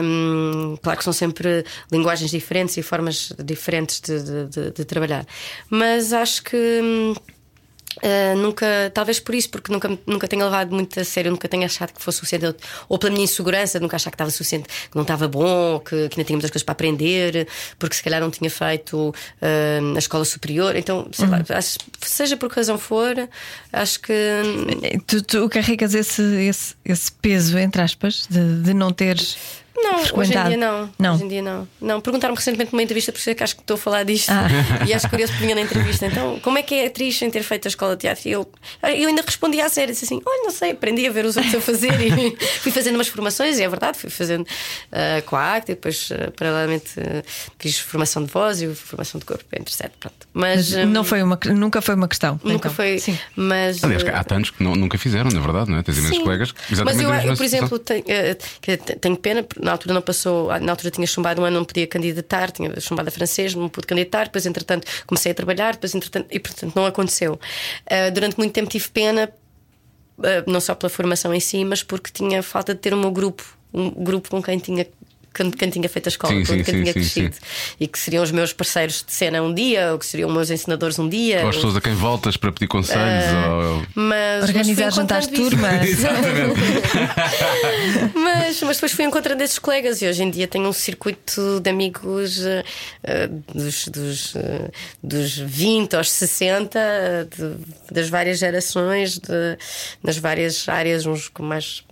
Hum, 0.03 0.77
claro 0.81 0.97
que 0.97 1.03
são 1.03 1.13
sempre 1.13 1.65
linguagens 1.91 2.31
diferentes 2.31 2.77
e 2.77 2.81
formas 2.81 3.33
diferentes 3.43 3.99
de, 3.99 4.21
de- 4.23 4.45
de- 4.47 4.71
de 4.71 4.85
trabalhar, 4.85 5.25
mas 5.69 6.13
acho 6.13 6.43
que. 6.43 6.57
Uh, 7.97 8.37
nunca, 8.37 8.65
talvez 8.93 9.19
por 9.19 9.35
isso, 9.35 9.49
porque 9.49 9.71
nunca, 9.71 9.89
nunca 10.07 10.27
tenho 10.27 10.45
levado 10.45 10.73
muito 10.73 10.97
a 10.99 11.03
sério, 11.03 11.29
nunca 11.29 11.47
tenho 11.49 11.65
achado 11.65 11.91
que 11.93 12.01
fosse 12.01 12.19
suficiente, 12.19 12.45
ou- 12.45 12.55
ou 12.87 12.97
pela 12.97 13.11
minha 13.11 13.25
insegurança, 13.25 13.79
nunca 13.81 13.97
achar 13.97 14.09
que 14.09 14.15
estava 14.15 14.31
suficiente, 14.31 14.67
que 14.89 14.95
não 14.95 15.01
estava 15.01 15.27
bom, 15.27 15.77
que, 15.79 15.89
que 16.07 16.15
ainda 16.19 16.23
tinha 16.23 16.35
muitas 16.37 16.49
coisas 16.51 16.63
para 16.63 16.71
aprender, 16.71 17.47
porque 17.77 17.95
se 17.95 18.01
calhar 18.01 18.21
não 18.21 18.31
tinha 18.31 18.49
feito 18.49 19.09
uh, 19.09 19.95
a 19.95 19.99
escola 19.99 20.23
superior. 20.23 20.75
Então, 20.77 21.07
sei 21.11 21.27
lá, 21.27 21.43
acho- 21.49 21.77
seja 22.01 22.37
por 22.37 22.49
que 22.49 22.55
razão 22.55 22.77
for, 22.77 23.13
acho 23.73 23.99
que. 23.99 24.13
Tu, 25.05 25.21
tu 25.23 25.49
carregas 25.49 25.93
esse, 25.93 26.21
esse, 26.21 26.75
esse 26.85 27.11
peso, 27.11 27.57
entre 27.57 27.81
aspas, 27.81 28.25
de, 28.29 28.61
de 28.63 28.73
não 28.73 28.91
teres. 28.93 29.37
Não, 29.81 30.19
hoje 30.19 30.33
em 30.37 30.43
dia 30.47 30.57
não. 30.57 30.89
Não. 30.97 31.13
Hoje 31.15 31.23
em 31.23 31.27
dia 31.27 31.41
não. 31.41 31.67
Não, 31.79 32.01
perguntaram-me 32.01 32.37
recentemente 32.37 32.71
numa 32.73 32.83
entrevista, 32.83 33.11
por 33.11 33.17
isso 33.19 33.29
é 33.29 33.35
que 33.35 33.43
acho 33.43 33.55
que 33.55 33.61
estou 33.61 33.75
a 33.75 33.77
falar 33.77 34.03
disto. 34.03 34.29
Ah. 34.29 34.47
E 34.87 34.93
acho 34.93 35.09
curioso 35.09 35.31
porque 35.33 35.43
vinha 35.45 35.55
na 35.55 35.61
entrevista. 35.61 36.05
Então, 36.05 36.39
como 36.39 36.57
é 36.57 36.63
que 36.63 36.73
é 36.75 36.87
atriz 36.87 37.17
sem 37.17 37.29
ter 37.29 37.43
feito 37.43 37.67
a 37.67 37.69
escola 37.69 37.95
de 37.95 38.01
teatro? 38.01 38.27
E 38.27 38.31
eu, 38.31 38.49
eu 38.83 39.07
ainda 39.07 39.21
respondi 39.21 39.59
à 39.61 39.69
série, 39.69 39.91
disse 39.91 40.05
assim: 40.05 40.21
olha, 40.25 40.43
não 40.43 40.51
sei, 40.51 40.71
aprendi 40.71 41.05
a 41.07 41.11
ver 41.11 41.25
os 41.25 41.37
outros 41.37 41.55
a 41.55 41.61
fazer 41.61 41.91
e 42.01 42.35
fui 42.61 42.71
fazendo 42.71 42.95
umas 42.95 43.07
formações, 43.07 43.59
e 43.59 43.63
é 43.63 43.69
verdade, 43.69 43.97
fui 43.97 44.09
fazendo 44.09 44.45
ah, 44.91 45.21
com 45.25 45.35
a 45.35 45.55
acta 45.55 45.71
e 45.71 45.75
depois, 45.75 46.09
ah, 46.11 46.31
paralelamente, 46.35 46.93
ah, 46.99 47.23
fiz 47.59 47.79
formação 47.79 48.23
de 48.23 48.31
voz 48.31 48.61
e 48.61 48.73
formação 48.73 49.19
de 49.19 49.25
corpo, 49.25 49.45
entre 49.57 49.73
certo. 49.73 49.93
Pronto. 49.99 50.27
Mas, 50.33 50.73
ah, 50.75 50.85
Não 50.85 51.03
foi 51.03 51.21
uma, 51.21 51.39
nunca 51.53 51.81
foi 51.81 51.95
uma 51.95 52.07
questão. 52.07 52.39
nunca 52.43 52.67
então. 52.67 52.73
foi. 52.73 52.99
Sim. 52.99 53.17
Mas, 53.35 53.83
Aliás, 53.83 54.03
há 54.05 54.23
tantos 54.23 54.51
que 54.51 54.63
não- 54.63 54.75
nunca 54.75 54.97
fizeram, 54.97 55.29
na 55.29 55.39
verdade, 55.39 55.69
não 55.69 55.77
é? 55.77 55.83
Tens 55.83 55.97
imensos 55.97 56.17
colegas. 56.19 56.53
Mas 56.83 56.99
eu, 56.99 57.13
eu, 57.13 57.35
por 57.35 57.45
situação. 57.45 57.45
exemplo, 57.45 57.79
tenho, 57.79 58.03
tenho 58.99 59.17
pena, 59.17 59.43
porque 59.43 59.63
na 59.71 59.75
altura 59.75 59.93
não 59.93 60.01
passou, 60.01 60.47
na 60.59 60.71
altura 60.71 60.91
tinha 60.91 61.07
chumbado 61.07 61.41
um 61.41 61.45
ano, 61.45 61.59
não 61.59 61.65
podia 61.65 61.87
candidatar, 61.87 62.51
tinha 62.51 62.77
chumbado 62.79 63.07
a 63.07 63.11
francês, 63.11 63.55
não 63.55 63.69
pude 63.69 63.87
candidatar, 63.87 64.25
depois, 64.25 64.45
entretanto, 64.45 64.85
comecei 65.07 65.31
a 65.31 65.35
trabalhar, 65.35 65.73
depois, 65.73 65.95
entretanto, 65.95 66.27
e 66.29 66.39
portanto 66.39 66.75
não 66.75 66.85
aconteceu. 66.85 67.39
Eh, 67.85 68.11
durante 68.11 68.37
muito 68.37 68.51
tempo 68.51 68.69
tive 68.69 68.89
pena, 68.89 69.31
eh, 70.23 70.43
não 70.45 70.59
só 70.59 70.75
pela 70.75 70.89
formação 70.89 71.33
em 71.33 71.39
si, 71.39 71.63
mas 71.63 71.83
porque 71.83 72.11
tinha 72.11 72.43
falta 72.43 72.73
de 72.73 72.81
ter 72.81 72.93
o 72.93 72.97
meu 72.97 73.11
grupo, 73.11 73.57
um 73.73 73.89
grupo 74.03 74.29
com 74.29 74.43
quem 74.43 74.59
tinha 74.59 74.85
quando, 75.35 75.57
quando 75.57 75.71
tinha 75.71 75.87
feito 75.87 76.07
a 76.07 76.09
escola, 76.09 76.33
Sim, 76.33 76.43
quando 76.45 76.65
sim, 76.65 76.71
tinha 76.71 76.85
sim, 76.87 76.91
crescido. 76.93 77.35
E 77.79 77.87
que 77.87 77.97
seriam 77.97 78.23
os 78.23 78.31
meus 78.31 78.51
parceiros 78.53 79.03
de 79.05 79.13
cena 79.13 79.41
um 79.41 79.53
dia, 79.53 79.91
ou 79.93 79.99
que 79.99 80.05
seriam 80.05 80.27
os 80.29 80.35
meus 80.35 80.49
ensinadores 80.49 80.99
um 80.99 81.07
dia. 81.07 81.41
Ou 81.43 81.49
as 81.49 81.55
pessoas 81.55 81.75
a 81.77 81.81
quem 81.81 81.93
voltas 81.95 82.35
para 82.37 82.51
pedir 82.51 82.67
conselhos. 82.67 83.25
ou... 83.49 83.85
Mas, 83.95 84.43
Organizar 84.43 84.85
mas 84.85 84.95
jantares 84.95 85.27
de 85.27 85.39
encontrando 85.41 85.67
turma. 85.67 85.85
isso. 85.85 86.01
Exatamente. 86.01 86.59
mas, 88.15 88.61
mas 88.61 88.77
depois 88.77 88.91
fui 88.91 89.05
encontrando 89.05 89.41
esses 89.43 89.59
colegas 89.59 90.01
e 90.01 90.07
hoje 90.07 90.23
em 90.23 90.29
dia 90.29 90.47
tenho 90.47 90.67
um 90.67 90.73
circuito 90.73 91.59
de 91.59 91.69
amigos 91.69 92.41
eh, 92.45 92.63
dos, 93.53 93.87
dos, 93.87 94.35
eh, 94.35 94.69
dos 95.01 95.37
20 95.37 95.95
aos 95.95 96.11
60, 96.11 96.77
eh, 96.79 97.25
de- 97.35 97.55
das 97.93 98.09
várias 98.09 98.39
gerações, 98.39 99.17
de- 99.17 99.57
nas 100.03 100.17
várias 100.17 100.67
áreas, 100.67 101.05
uns 101.05 101.27
com 101.29 101.43
mais. 101.43 101.83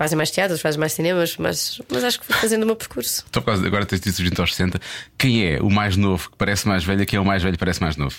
Fazem 0.00 0.16
mais 0.16 0.30
teatro, 0.30 0.52
outros 0.54 0.62
fazem 0.62 0.80
mais 0.80 0.94
cinemas, 0.94 1.36
mas, 1.38 1.78
mas 1.92 2.02
acho 2.02 2.18
que 2.18 2.24
fui 2.24 2.34
fazendo 2.34 2.62
o 2.62 2.66
meu 2.66 2.74
percurso. 2.74 3.22
Só 3.30 3.40
por 3.42 3.46
causa, 3.48 3.66
agora 3.66 3.84
tens 3.84 4.00
dito 4.00 4.14
os 4.14 4.18
20 4.20 4.40
aos 4.40 4.54
60. 4.54 4.80
Quem 5.18 5.44
é 5.46 5.60
o 5.60 5.68
mais 5.68 5.94
novo 5.94 6.30
que 6.30 6.36
parece 6.38 6.66
mais 6.66 6.82
velho 6.82 7.02
e 7.02 7.06
quem 7.06 7.18
é 7.18 7.20
o 7.20 7.24
mais 7.24 7.42
velho 7.42 7.52
que 7.52 7.58
parece 7.60 7.82
mais 7.82 7.98
novo? 7.98 8.16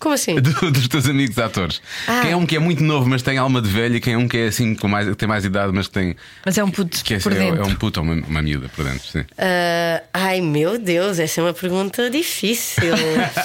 Como 0.00 0.12
assim? 0.14 0.34
Do- 0.40 0.70
dos 0.72 0.88
teus 0.88 1.06
amigos 1.06 1.38
atores. 1.38 1.80
Ah. 2.08 2.20
Quem 2.22 2.32
é 2.32 2.36
um 2.36 2.44
que 2.44 2.56
é 2.56 2.58
muito 2.58 2.82
novo, 2.82 3.08
mas 3.08 3.22
tem 3.22 3.38
alma 3.38 3.62
de 3.62 3.68
velho, 3.68 3.94
e 3.96 4.00
quem 4.00 4.14
é 4.14 4.18
um 4.18 4.26
que 4.26 4.38
é 4.38 4.46
assim, 4.48 4.74
com 4.74 4.88
mais, 4.88 5.06
que 5.08 5.14
tem 5.14 5.28
mais 5.28 5.44
idade, 5.44 5.72
mas 5.72 5.86
que 5.86 5.92
tem. 5.92 6.16
Mas 6.44 6.58
é 6.58 6.64
um 6.64 6.70
puto 6.70 7.04
Que 7.04 7.14
é, 7.14 7.18
por 7.20 7.30
é- 7.32 7.36
dentro. 7.38 7.62
é 7.62 7.64
um 7.64 7.74
puto 7.76 8.00
ou 8.00 8.06
uma, 8.06 8.14
uma 8.26 8.42
miúda 8.42 8.68
por 8.74 8.84
dentro, 8.84 9.06
sim. 9.08 9.24
Ah, 9.38 10.02
ai 10.12 10.40
meu 10.40 10.78
Deus, 10.78 11.20
essa 11.20 11.40
é 11.40 11.44
uma 11.44 11.54
pergunta 11.54 12.10
difícil. 12.10 12.92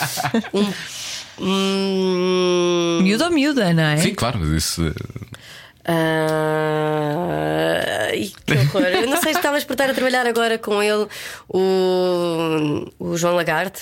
um, 0.53 0.71
hum, 1.39 2.99
Miúda 3.03 3.25
ou 3.25 3.31
miúda, 3.31 3.73
não 3.73 3.83
é? 3.83 3.97
Sim, 3.97 4.15
claro, 4.15 4.39
mas 4.39 4.49
isso. 4.49 4.81
Ah, 6.75 8.07
ai, 8.11 8.31
que 8.45 8.53
horror. 8.53 8.83
Eu 8.87 9.07
não 9.07 9.17
sei 9.21 9.33
se 9.33 9.39
estavas 9.39 9.63
por 9.63 9.73
estar 9.73 9.89
a 9.89 9.93
trabalhar 9.93 10.25
agora 10.27 10.57
com 10.57 10.81
ele, 10.81 11.07
o, 11.47 12.89
o 12.99 13.17
João 13.17 13.35
Lagarde, 13.35 13.79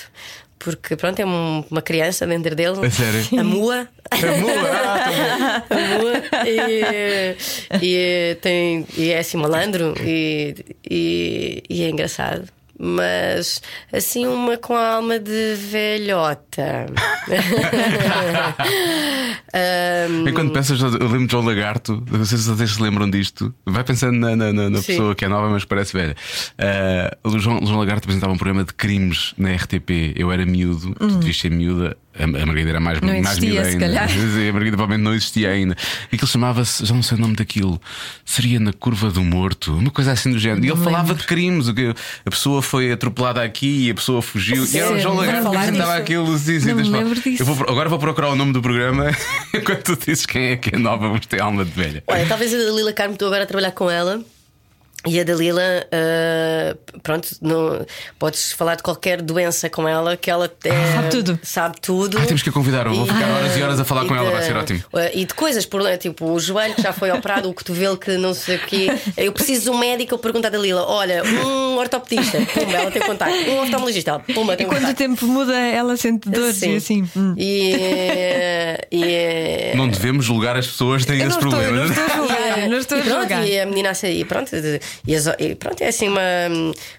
porque 0.58 0.96
pronto, 0.96 1.18
é 1.20 1.26
um- 1.26 1.64
uma 1.70 1.82
criança 1.82 2.26
dentro 2.26 2.54
dele. 2.54 2.86
A 2.86 2.90
sério? 2.90 3.26
A 3.38 3.44
Mua. 3.44 3.88
Ah, 4.10 5.62
A 5.70 5.74
Mua. 5.98 6.22
E, 6.46 7.36
e, 7.82 8.34
tem, 8.40 8.86
e 8.96 9.10
é 9.10 9.18
assim 9.18 9.36
malandro 9.36 9.94
e, 10.00 10.54
e, 10.88 11.62
e 11.68 11.82
é 11.82 11.88
engraçado. 11.90 12.44
Mas 12.78 13.62
assim, 13.92 14.26
uma 14.26 14.56
com 14.56 14.74
a 14.74 14.94
alma 14.96 15.18
de 15.18 15.54
velhota. 15.54 16.86
Ahm, 19.52 20.26
Enquanto 20.28 20.52
pensas, 20.52 20.80
eu 20.80 20.88
lembro 20.90 21.26
de 21.26 21.30
João 21.32 21.44
Lagarto, 21.44 22.02
não 22.10 22.24
sei 22.24 22.38
se 22.38 22.48
vocês 22.48 22.72
se 22.72 22.82
lembram 22.82 23.08
disto. 23.08 23.54
Vai 23.64 23.84
pensando 23.84 24.18
na, 24.18 24.34
na- 24.34 24.52
na- 24.52 24.70
pessoa 24.82 25.14
que 25.14 25.24
é 25.24 25.28
nova, 25.28 25.48
mas 25.48 25.64
parece 25.64 25.92
velha. 25.92 26.16
Ah, 26.58 27.16
o 27.24 27.38
João, 27.38 27.60
João 27.64 27.78
Lagarto 27.78 28.04
apresentava 28.06 28.32
um 28.32 28.36
programa 28.36 28.64
de 28.64 28.72
crimes 28.74 29.32
na 29.38 29.52
RTP. 29.54 30.12
Eu 30.16 30.32
era 30.32 30.44
miúdo, 30.44 30.94
tu 30.94 31.06
devias 31.18 31.38
ser 31.38 31.50
miúda. 31.50 31.96
A, 32.18 32.24
a 32.24 32.26
Margarida 32.46 32.70
era 32.70 32.80
mais, 32.80 33.00
Não 33.00 33.08
mais 33.08 33.26
existia, 33.26 33.48
miúda 33.50 33.64
se 33.64 33.70
ainda. 33.72 33.86
calhar. 33.86 34.08
A 34.48 34.52
Margarida 34.52 34.76
provavelmente 34.76 35.04
não 35.04 35.14
existia 35.14 35.50
ainda. 35.50 35.76
E 36.12 36.14
aquilo 36.14 36.28
chamava-se, 36.28 36.84
já 36.84 36.94
não 36.94 37.02
sei 37.02 37.18
o 37.18 37.20
nome 37.20 37.34
daquilo, 37.34 37.80
seria 38.24 38.60
na 38.60 38.72
curva 38.72 39.10
do 39.10 39.22
morto, 39.22 39.74
uma 39.76 39.90
coisa 39.90 40.12
assim 40.12 40.30
do 40.30 40.38
género. 40.38 40.64
E 40.64 40.68
ele 40.70 40.82
falava 40.82 41.14
de 41.14 41.24
crimes, 41.24 41.68
o 41.68 41.74
que 41.74 41.94
a 42.24 42.30
pessoa 42.30 42.62
foi 42.62 42.92
atropelada 42.92 43.42
aqui 43.42 43.86
e 43.86 43.90
a 43.90 43.94
pessoa 43.94 44.22
fugiu. 44.22 44.64
E 44.64 44.78
era 44.78 44.92
o? 44.92 44.98
João 45.00 45.14
Vou 45.16 45.24
Lagarto 45.24 45.50
que 45.50 45.56
apresentava 45.56 45.96
aquilo. 45.96 46.38
Sim, 46.38 46.60
sim, 46.60 46.68
Não 46.68 46.76
me 46.76 46.82
tens 46.82 46.84
de 46.84 46.90
falar. 46.90 47.02
lembro 47.04 47.20
disso. 47.20 47.42
Eu 47.42 47.46
vou, 47.46 47.68
agora 47.68 47.88
vou 47.88 47.98
procurar 47.98 48.28
o 48.30 48.36
nome 48.36 48.52
do 48.52 48.62
programa 48.62 49.10
enquanto 49.52 49.96
tu 49.96 50.06
dizes 50.06 50.24
quem 50.26 50.50
é 50.52 50.56
que 50.56 50.74
é 50.74 50.78
nova, 50.78 51.08
vamos 51.08 51.26
ter 51.26 51.40
alma 51.40 51.64
de 51.64 51.70
velha. 51.72 52.02
Olha, 52.06 52.26
talvez 52.26 52.54
a 52.54 52.56
Dalila 52.58 52.92
Carmo, 52.92 53.14
estou 53.14 53.26
agora 53.28 53.44
a 53.44 53.46
trabalhar 53.46 53.72
com 53.72 53.90
ela. 53.90 54.20
E 55.06 55.20
a 55.20 55.24
Dalila, 55.24 55.62
ah, 55.92 56.76
pronto, 57.02 57.28
não, 57.42 57.84
podes 58.18 58.52
falar 58.52 58.74
de 58.76 58.82
qualquer 58.82 59.20
doença 59.20 59.68
com 59.68 59.86
ela, 59.86 60.16
que 60.16 60.30
ela 60.30 60.50
é- 60.64 60.92
Sabe 60.94 61.10
tudo. 61.10 61.38
Sabe 61.42 61.76
tudo. 61.80 62.18
Ah, 62.18 62.22
temos 62.26 62.42
que 62.42 62.48
a 62.48 62.52
convidar, 62.52 62.86
eu 62.86 62.94
vou 62.94 63.06
ficar 63.06 63.28
horas 63.30 63.56
e 63.56 63.62
horas 63.62 63.80
a 63.80 63.84
falar 63.84 64.04
e 64.04 64.08
com 64.08 64.14
ela, 64.16 64.26
de- 64.28 64.32
vai 64.32 64.42
ser 64.42 64.56
ótimo. 64.56 64.82
ah, 64.94 65.10
E 65.12 65.24
de 65.26 65.34
coisas, 65.34 65.66
por, 65.66 65.82
tipo 65.98 66.24
o 66.30 66.40
joelho 66.40 66.74
que 66.74 66.82
já 66.82 66.92
foi 66.92 67.10
operado, 67.10 67.50
o 67.50 67.54
cotovelo 67.54 67.96
que 67.98 68.16
não 68.16 68.32
sei 68.32 68.56
o 68.56 68.60
quê. 68.60 68.88
Eu 69.16 69.32
preciso 69.32 69.64
de 69.64 69.70
um 69.70 69.78
médico, 69.78 70.14
eu 70.14 70.18
pergunto 70.18 70.46
à 70.46 70.50
Dalila: 70.50 70.86
olha, 70.86 71.22
um 71.22 71.76
ortopedista, 71.76 72.38
pumba, 72.54 72.72
ela 72.78 72.90
tem 72.90 73.02
contacto. 73.02 73.34
Um 73.50 73.60
oftalmologista, 73.62 74.10
ela, 74.12 74.20
pumba, 74.20 74.54
E 74.54 74.56
tem 74.56 74.66
quando 74.66 74.88
o 74.88 74.94
tempo 74.94 75.26
muda, 75.26 75.54
ela 75.58 75.96
sente 75.96 76.28
dores 76.30 76.56
Sim. 76.56 76.72
e 76.72 76.76
assim. 76.76 77.08
hum. 77.16 77.34
E, 77.36 77.74
e, 78.90 79.76
Não 79.76 79.88
devemos 79.88 80.24
julgar 80.24 80.56
as 80.56 80.66
pessoas 80.66 81.02
que 81.04 81.08
têm 81.12 81.20
Eu 81.20 81.28
esse 81.28 81.38
não 81.40 81.48
estou, 81.48 81.62
eu 81.62 81.68
problema. 81.72 81.86
não 81.86 81.92
estou 81.92 82.04
a 82.04 82.16
julgar, 82.16 82.58
E, 82.64 82.68
não 82.68 82.78
estou 82.78 82.98
a 82.98 83.00
e 83.00 83.04
pronto, 83.04 83.20
julgar. 83.20 83.46
e 83.46 83.60
a 83.60 83.66
menina 83.66 83.92
e 84.04 84.24
pronto, 84.24 84.50
e, 85.06 85.12
e 85.12 85.16
as- 85.16 85.26
e 85.38 85.54
pronto, 85.54 85.80
é 85.82 85.88
assim 85.88 86.08
uma. 86.08 86.20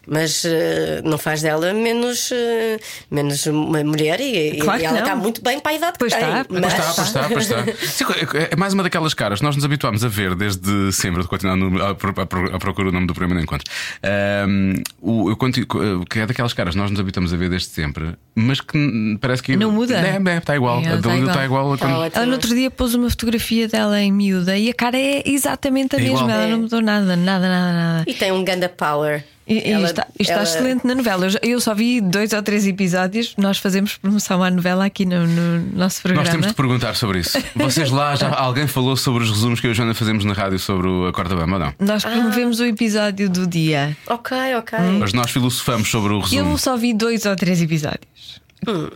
Mas 0.07 0.43
eh, 0.45 1.01
não 1.03 1.17
faz 1.17 1.41
dela 1.41 1.73
menos, 1.73 2.31
eh, 2.31 2.79
menos 3.09 3.45
uma 3.45 3.83
mulher 3.83 4.19
e, 4.19 4.51
e 4.53 4.57
Claro 4.59 4.79
que 4.79 4.85
ela 4.85 4.95
não. 4.97 5.03
está 5.03 5.15
muito 5.15 5.41
bem 5.41 5.59
para 5.59 5.71
a 5.71 5.75
idade 5.75 5.95
Pois 5.99 6.13
que 6.13 6.19
tem. 6.19 6.27
está, 6.29 6.45
mas, 6.49 6.61
Pois 6.61 6.73
está, 6.73 6.93
pois 6.93 7.07
está, 7.07 7.63
pois 7.63 7.71
está. 7.75 7.87
Sim, 7.87 8.37
é- 8.37 8.53
é 8.53 8.55
mais 8.55 8.73
uma 8.73 8.83
daquelas 8.83 9.13
caras 9.13 9.39
que 9.39 9.45
nós 9.45 9.55
nos 9.55 9.65
habituámos 9.65 10.03
a 10.03 10.07
ver 10.07 10.35
desde 10.35 10.91
sempre, 10.91 11.21
de 11.21 11.27
continuar 11.27 11.55
no- 11.55 11.83
a, 11.83 11.95
pro- 11.95 12.21
a 12.21 12.25
pro- 12.25 12.55
a 12.55 12.59
procurar 12.59 12.89
o 12.89 12.91
nome 12.91 13.07
do 13.07 13.13
programa 13.13 13.35
não 13.35 13.41
encontro. 13.43 13.69
Ahm, 14.03 14.81
o, 15.01 15.29
eu 15.29 15.35
conti- 15.37 15.65
que 16.09 16.19
é 16.19 16.25
daquelas 16.25 16.53
caras 16.53 16.73
que 16.75 16.79
nós 16.81 16.91
nos 16.91 16.99
habituamos 16.99 17.33
a 17.33 17.37
ver 17.37 17.49
desde 17.49 17.69
sempre, 17.69 18.13
mas 18.35 18.61
que 18.61 19.17
parece 19.19 19.41
que 19.43 19.55
Não 19.55 19.71
muda. 19.71 19.95
É, 19.95 20.21
é, 20.33 20.37
está 20.37 20.55
igual. 20.55 20.79
É, 20.81 20.87
a 20.89 20.95
está 20.95 21.09
Dalila 21.09 21.21
igual. 21.21 21.29
está 21.33 21.45
igual. 21.45 21.71
a 21.71 21.75
Está 21.75 21.87
quando- 21.87 21.99
ótimo. 21.99 22.17
Ela 22.17 22.25
no 22.25 22.33
outro 22.33 22.55
dia 22.55 22.71
pôs 22.71 22.93
uma 22.93 23.09
fotografia 23.09 23.67
dela 23.67 24.01
em 24.01 24.11
miúda 24.11 24.57
e 24.57 24.69
a 24.69 24.73
cara 24.73 24.97
é 24.97 25.23
exatamente 25.25 25.95
a 25.95 25.99
É 25.99 26.01
mesma. 26.03 26.19
igual. 26.21 26.29
Ela 26.31 26.47
não 26.47 26.59
mudou 26.61 26.81
nada, 26.81 27.15
nada, 27.15 27.47
nada, 27.47 27.73
nada. 27.73 27.84
E 28.07 28.13
tem 28.13 28.31
um 28.31 28.43
ganda 28.43 28.67
power. 28.69 29.23
E, 29.47 29.59
e 29.69 29.71
Ela- 29.73 29.85
está, 29.85 30.07
está 30.19 30.33
ela- 30.33 30.43
excelente 30.43 30.87
na 30.87 30.95
novela. 30.95 31.27
Eu, 31.43 31.61
só 31.61 31.75
vi 31.75 32.01
dois 32.01 32.33
ou 32.33 32.41
três 32.41 32.65
episódios. 32.65 33.35
Nós 33.37 33.59
fazemos 33.59 33.95
promoção 33.95 34.41
à 34.43 34.49
novela 34.49 34.85
aqui 34.85 35.05
no, 35.05 35.27
no 35.27 35.59
nosso 35.77 36.01
programa. 36.01 36.23
Nós 36.25 36.31
temos 36.33 36.47
de 36.47 36.53
perguntar 36.55 36.95
sobre 36.95 37.19
isso. 37.19 37.37
Vocês 37.55 37.91
lá, 37.91 38.15
já 38.15 38.29
alguém 38.35 38.65
falou 38.65 38.97
sobre 38.97 39.23
os 39.23 39.29
resumos 39.29 39.59
que 39.59 39.67
eu 39.67 39.69
e 39.69 39.73
a 39.73 39.75
Joana 39.75 39.93
fazemos 39.93 40.25
na 40.25 40.33
rádio 40.33 40.57
sobre 40.57 40.87
o- 40.87 41.05
a 41.07 41.13
corda 41.13 41.35
bamba 41.35 41.59
não? 41.59 41.73
Nós 41.79 42.03
promovemos 42.03 42.59
o 42.59 42.65
episódio 42.65 43.29
do 43.29 43.45
dia. 43.45 43.95
Ok, 44.07 44.35
ok. 44.57 44.79
Mas 44.99 45.13
nós 45.13 45.29
filosofamos 45.29 45.89
sobre 45.91 46.13
o 46.13 46.21
resumo. 46.21 46.51
Eu 46.53 46.57
só 46.57 46.75
vi 46.75 46.91
dois 46.95 47.23
ou 47.27 47.35
três 47.35 47.61
episódios. 47.61 48.43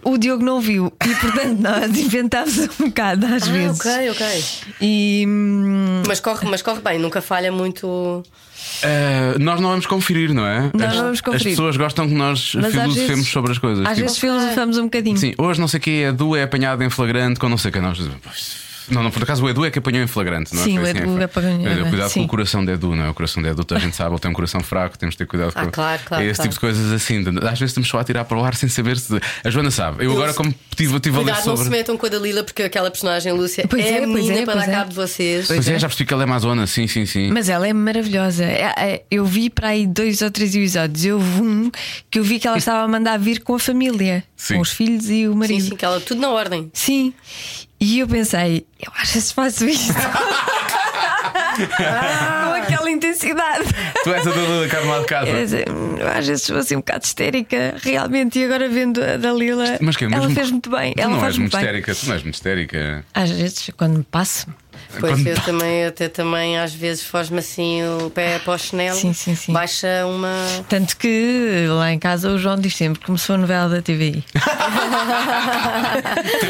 O 0.04 0.18
Diogo 0.18 0.44
não 0.44 0.60
viu 0.60 0.92
e, 1.06 1.10
portanto, 1.16 1.60
nós 1.62 1.96
inventámos 1.96 2.58
um 2.80 2.88
bocado 2.88 3.24
às 3.28 3.44
Ah, 3.48 3.52
vezes. 3.52 3.80
ok, 3.80 4.10
ok. 4.10 4.44
E 4.82 5.26
hum, 5.28 6.02
Mas 6.08 6.20
corre, 6.20 6.50
mas 6.50 6.64
corre 6.64 6.82
bem, 6.82 6.98
nunca 6.98 7.22
falha 7.22 7.52
muito. 7.52 8.24
Uh, 8.84 9.40
nós 9.40 9.60
não 9.60 9.70
vamos 9.70 9.86
conferir, 9.86 10.34
não 10.34 10.46
é? 10.46 10.70
Nós 10.74 10.90
as, 10.90 10.96
não 10.96 11.04
vamos 11.04 11.22
conferir. 11.22 11.48
As 11.48 11.52
pessoas 11.54 11.78
gostam 11.78 12.08
que 12.08 12.14
nós 12.14 12.54
Mas 12.56 12.72
filosofemos 12.72 12.96
vezes- 13.08 13.28
sobre 13.28 13.52
as 13.52 13.58
coisas. 13.58 13.84
às 13.86 13.90
tipo, 13.96 14.02
vezes 14.02 14.18
filosofamos 14.20 14.78
um 14.78 14.84
bocadinho. 14.84 15.18
Sim, 15.18 15.34
hoje 15.38 15.60
não 15.60 15.68
sei 15.68 15.78
o 15.80 15.82
que 15.82 15.90
é 16.04 16.08
Edu 16.10 16.36
é 16.36 16.44
apanhado 16.44 16.84
em 16.84 16.90
flagrante 16.90 17.40
com 17.40 17.50
não 17.50 17.58
sei 17.58 17.70
o 17.70 17.74
que. 17.74 17.80
Nós 17.80 17.98
dizemos, 17.98 18.18
"Pois, 18.24 18.69
Não, 18.92 19.04
não, 19.04 19.12
por 19.12 19.24
acaso 19.24 19.44
o 19.44 19.50
Edu 19.50 19.66
é 19.66 19.72
que 19.72 19.80
apanhou 19.80 20.04
em 20.04 20.08
flagrante, 20.08 20.54
não 20.54 20.62
é? 20.62 20.66
Sim, 20.66 20.80
o 20.80 20.82
assim, 20.84 20.98
Edu 20.98 21.14
foi. 21.14 21.24
apanhou- 21.24 21.62
Olha, 21.62 21.86
Cuidado 21.90 22.10
sim. 22.10 22.20
com 22.22 22.26
o 22.26 22.30
coração 22.30 22.66
de 22.66 22.72
Edu, 22.72 22.96
não 22.96 23.04
é? 23.06 23.10
O 23.10 23.14
coração 23.14 23.42
de 23.44 23.50
Edu, 23.50 23.64
toda 23.64 23.80
a 23.80 23.84
gente 23.84 23.96
sabe, 23.96 24.12
ele 24.12 24.20
tem 24.20 24.32
um 24.32 24.34
coração 24.34 24.62
fraco, 24.62 24.98
temos 24.98 25.14
de 25.14 25.20
ter 25.20 25.28
cuidado 25.28 25.52
Ah, 25.56 25.66
com 25.66 25.72
claro, 25.72 26.02
claro, 26.06 26.24
É 26.24 26.28
esse 26.28 26.36
claro. 26.36 26.50
tipo 26.50 26.54
de 26.56 26.60
coisas 26.60 26.92
assim. 26.92 27.20
Às 27.20 27.60
vezes 27.60 27.72
estamos 27.72 27.88
só 27.90 28.00
a 28.00 28.04
tirar 28.04 28.26
para 28.26 28.38
o 28.38 28.44
ar 28.44 28.56
sem 28.56 28.70
saber 28.70 28.98
se. 28.98 29.20
A 29.44 29.50
Joana 29.50 29.72
sabe. 29.72 30.06
Eu 30.06 30.12
agora, 30.12 30.34
como 30.34 30.54
tive, 30.76 31.00
tive 31.00 31.16
a 31.18 31.20
ler 31.20 31.26
Cuidado, 31.26 31.46
não 31.48 31.56
se 31.58 31.64
sobre. 31.64 31.78
metam 31.78 31.98
com 31.98 32.06
a 32.06 32.10
Dalila, 32.10 32.44
porque 32.44 32.64
aquela 32.64 32.90
personagem 32.90 33.32
Lúcia 33.34 33.66
Pois 33.70 33.86
é, 33.86 33.90
é, 33.90 33.98
pois 34.02 34.10
menina 34.10 34.40
é, 34.40 34.46
para 34.46 34.54
pois 34.54 34.66
dar 34.66 34.72
é. 34.72 34.76
cabo 34.76 34.90
de 34.90 34.96
vocês. 34.96 35.48
Pois 35.48 35.68
é, 35.68 35.80
já 35.80 35.88
percebi 35.88 36.08
que 36.08 36.14
ela 36.14 36.24
é 36.24 36.26
amazona, 36.26 36.68
sim, 36.68 36.88
sim, 36.88 37.06
sim. 37.06 37.32
Mas 37.32 37.50
ela 37.50 37.68
é 37.68 37.74
maravilhosa. 37.74 38.44
É- 38.44 38.74
é- 38.78 39.04
Eu 39.12 39.26
vi 39.26 39.50
para 39.50 39.70
aí 39.70 39.86
dois 39.88 40.22
ou 40.22 40.30
três 40.32 40.56
episódios. 40.56 41.06
Eu 41.06 41.20
vi 41.20 41.42
um 41.42 41.72
que 42.10 42.20
eu 42.20 42.24
vi 42.24 42.40
que 42.40 42.48
ela 42.48 42.58
estava 42.58 42.84
a 42.84 42.88
mandar 42.88 43.18
vir 43.18 43.42
com 43.42 43.56
a 43.56 43.60
família, 43.60 44.24
Sim. 44.36 44.56
com 44.56 44.62
os 44.62 44.72
filhos 44.72 45.10
e 45.10 45.28
o 45.28 45.34
Sim, 45.34 45.38
marido. 45.40 45.62
sim, 45.70 45.76
que 45.76 45.86
ela 45.86 46.00
tudo 46.00 46.22
na 46.22 46.30
ordem. 46.30 46.70
Sim. 46.74 47.14
E 47.80 48.00
eu 48.00 48.08
pensei, 48.08 48.66
eu 48.80 48.92
às 48.96 49.12
vezes 49.14 49.32
faço 49.32 49.66
isto. 49.66 49.94
com 51.60 52.54
aquela 52.54 52.90
intensidade. 52.90 53.66
Tu 54.04 54.14
és 54.14 54.28
a 54.28 54.32
Dalila 54.32 54.68
Carmo 54.68 55.00
de 55.00 55.06
casa. 55.06 55.32
Dizer, 55.32 55.68
eu 55.68 56.08
às 56.08 56.28
vezes 56.28 56.44
sou 56.44 56.58
assim 56.58 56.76
um 56.76 56.80
bocado 56.80 57.06
histérica, 57.06 57.76
realmente. 57.82 58.40
E 58.40 58.46
agora 58.46 58.68
vendo 58.70 59.04
a 59.04 59.18
Dalila, 59.18 59.78
Mas 59.82 59.96
que 59.98 60.06
é 60.06 60.12
ela 60.12 60.30
fez 60.30 60.52
muito 60.52 60.70
bem. 60.70 60.94
Tu 60.94 61.02
ela 61.02 61.12
não 61.14 61.20
faz 61.20 61.34
és 61.34 61.40
muito 61.40 61.52
bem. 61.52 61.62
histérica, 61.62 61.96
tu 61.96 62.06
não 62.06 62.14
és 62.14 62.24
muito 62.24 62.36
histérica. 62.36 63.06
Às 63.14 63.32
vezes, 63.32 63.72
quando 63.78 63.98
me 63.98 64.04
passo. 64.04 64.48
Pois 65.00 65.14
Quando- 65.14 65.28
eu 65.28 65.40
também, 65.42 65.82
eu 65.84 65.90
até 65.90 66.10
também 66.10 66.58
às 66.58 66.74
vezes 66.74 67.04
foge-me 67.04 67.38
assim 67.40 67.82
o 68.04 68.10
pé 68.10 68.40
para 68.40 68.54
o 68.54 68.58
chinelo, 68.58 68.98
Sim, 68.98 69.14
sim, 69.14 69.36
sim. 69.36 69.54
baixa 69.54 69.88
uma. 70.08 70.34
Tanto 70.68 70.98
que 70.98 71.68
lá 71.70 71.94
em 71.94 72.00
casa 72.00 72.32
o 72.32 72.40
João 72.40 72.60
diz 72.60 72.76
sempre 72.76 73.00
que 73.00 73.06
começou 73.06 73.36
a 73.36 73.38
novela 73.38 73.70
da 73.70 73.82
TVI. 73.84 74.24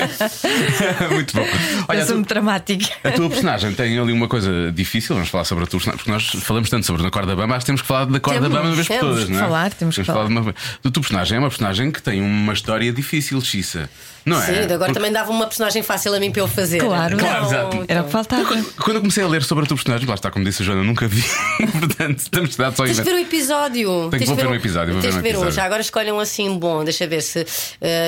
muito 1.11 1.33
bom. 1.35 1.45
Olha, 1.87 1.99
eu 1.99 2.05
sou 2.05 2.15
muito 2.15 2.27
dramática. 2.29 2.85
A 3.03 3.11
tua 3.11 3.29
personagem 3.29 3.73
tem 3.73 3.97
ali 3.99 4.11
uma 4.11 4.27
coisa 4.27 4.71
difícil, 4.71 5.15
vamos 5.15 5.29
falar 5.29 5.43
sobre 5.43 5.63
a 5.63 5.67
tua 5.67 5.79
personagem, 5.79 5.97
porque 5.97 6.11
nós 6.11 6.43
falamos 6.43 6.69
tanto 6.69 6.85
sobre 6.85 7.05
a 7.05 7.11
corda 7.11 7.35
bamba, 7.35 7.55
acho 7.55 7.61
que 7.61 7.65
temos 7.67 7.81
que 7.81 7.87
falar 7.87 8.05
da 8.05 8.19
corda 8.19 8.41
Temos, 8.41 8.55
bamba 8.55 8.67
uma 8.69 8.75
vez 8.75 8.87
por 8.87 8.93
temos 8.97 9.15
todas, 9.15 9.29
não 9.29 9.37
é? 9.37 9.41
falar, 9.41 9.73
temos 9.73 9.95
que 9.95 10.03
falar. 10.03 10.25
de 10.27 10.31
uma... 10.31 10.55
Do 10.83 10.91
teu 10.91 11.01
personagem 11.01 11.37
é 11.37 11.39
uma 11.39 11.49
personagem 11.49 11.91
que 11.91 12.01
tem 12.01 12.21
uma 12.21 12.53
história 12.53 12.91
difícil, 12.91 13.39
Xissa. 13.41 13.89
Não 14.29 14.41
é? 14.41 14.45
Sim, 14.45 14.51
agora 14.63 14.77
Porque- 14.79 14.93
também 14.93 15.11
dava 15.11 15.31
uma 15.31 15.45
personagem 15.47 15.81
fácil 15.83 16.13
a 16.13 16.19
mim 16.19 16.31
para 16.31 16.41
eu 16.41 16.47
fazer. 16.47 16.79
Claro. 16.79 17.17
Claro, 17.17 17.41
Não, 17.41 17.47
exato. 17.49 17.85
Era 17.87 18.01
o 18.01 18.05
que 18.05 18.11
faltava. 18.11 18.43
Quando 18.45 18.95
eu 18.95 19.01
comecei 19.01 19.23
a 19.23 19.27
ler 19.27 19.43
sobre 19.43 19.63
a 19.65 19.67
tua 19.67 19.75
personagem, 19.77 20.07
lá 20.07 20.15
está, 20.15 20.29
como 20.31 20.45
disse 20.45 20.61
a 20.61 20.65
Joana, 20.65 20.83
nunca 20.83 21.07
vi. 21.07 21.23
Portanto, 21.79 22.17
estamos 22.19 22.55
dados 22.55 22.77
só 22.77 22.83
Tens 22.85 22.97
de 22.97 23.03
ver 23.03 23.13
o 23.15 23.19
episódio. 23.19 23.89
Tenho- 23.89 24.09
Tens 24.11 24.27
vou 24.27 24.35
de 24.35 24.41
ver 24.43 24.47
um 24.49 24.55
episódio, 24.55 24.93
vou 24.93 25.01
Tens 25.01 25.13
ver 25.15 25.19
um 25.19 25.23
de 25.23 25.27
ver 25.29 25.35
um. 25.35 25.39
episódio. 25.41 25.55
Já 25.55 25.63
agora 25.65 25.81
escolham 25.81 26.19
assim 26.19 26.57
bom. 26.57 26.83
Deixa 26.83 27.07
ver 27.07 27.21
se 27.21 27.39
eh, 27.39 27.45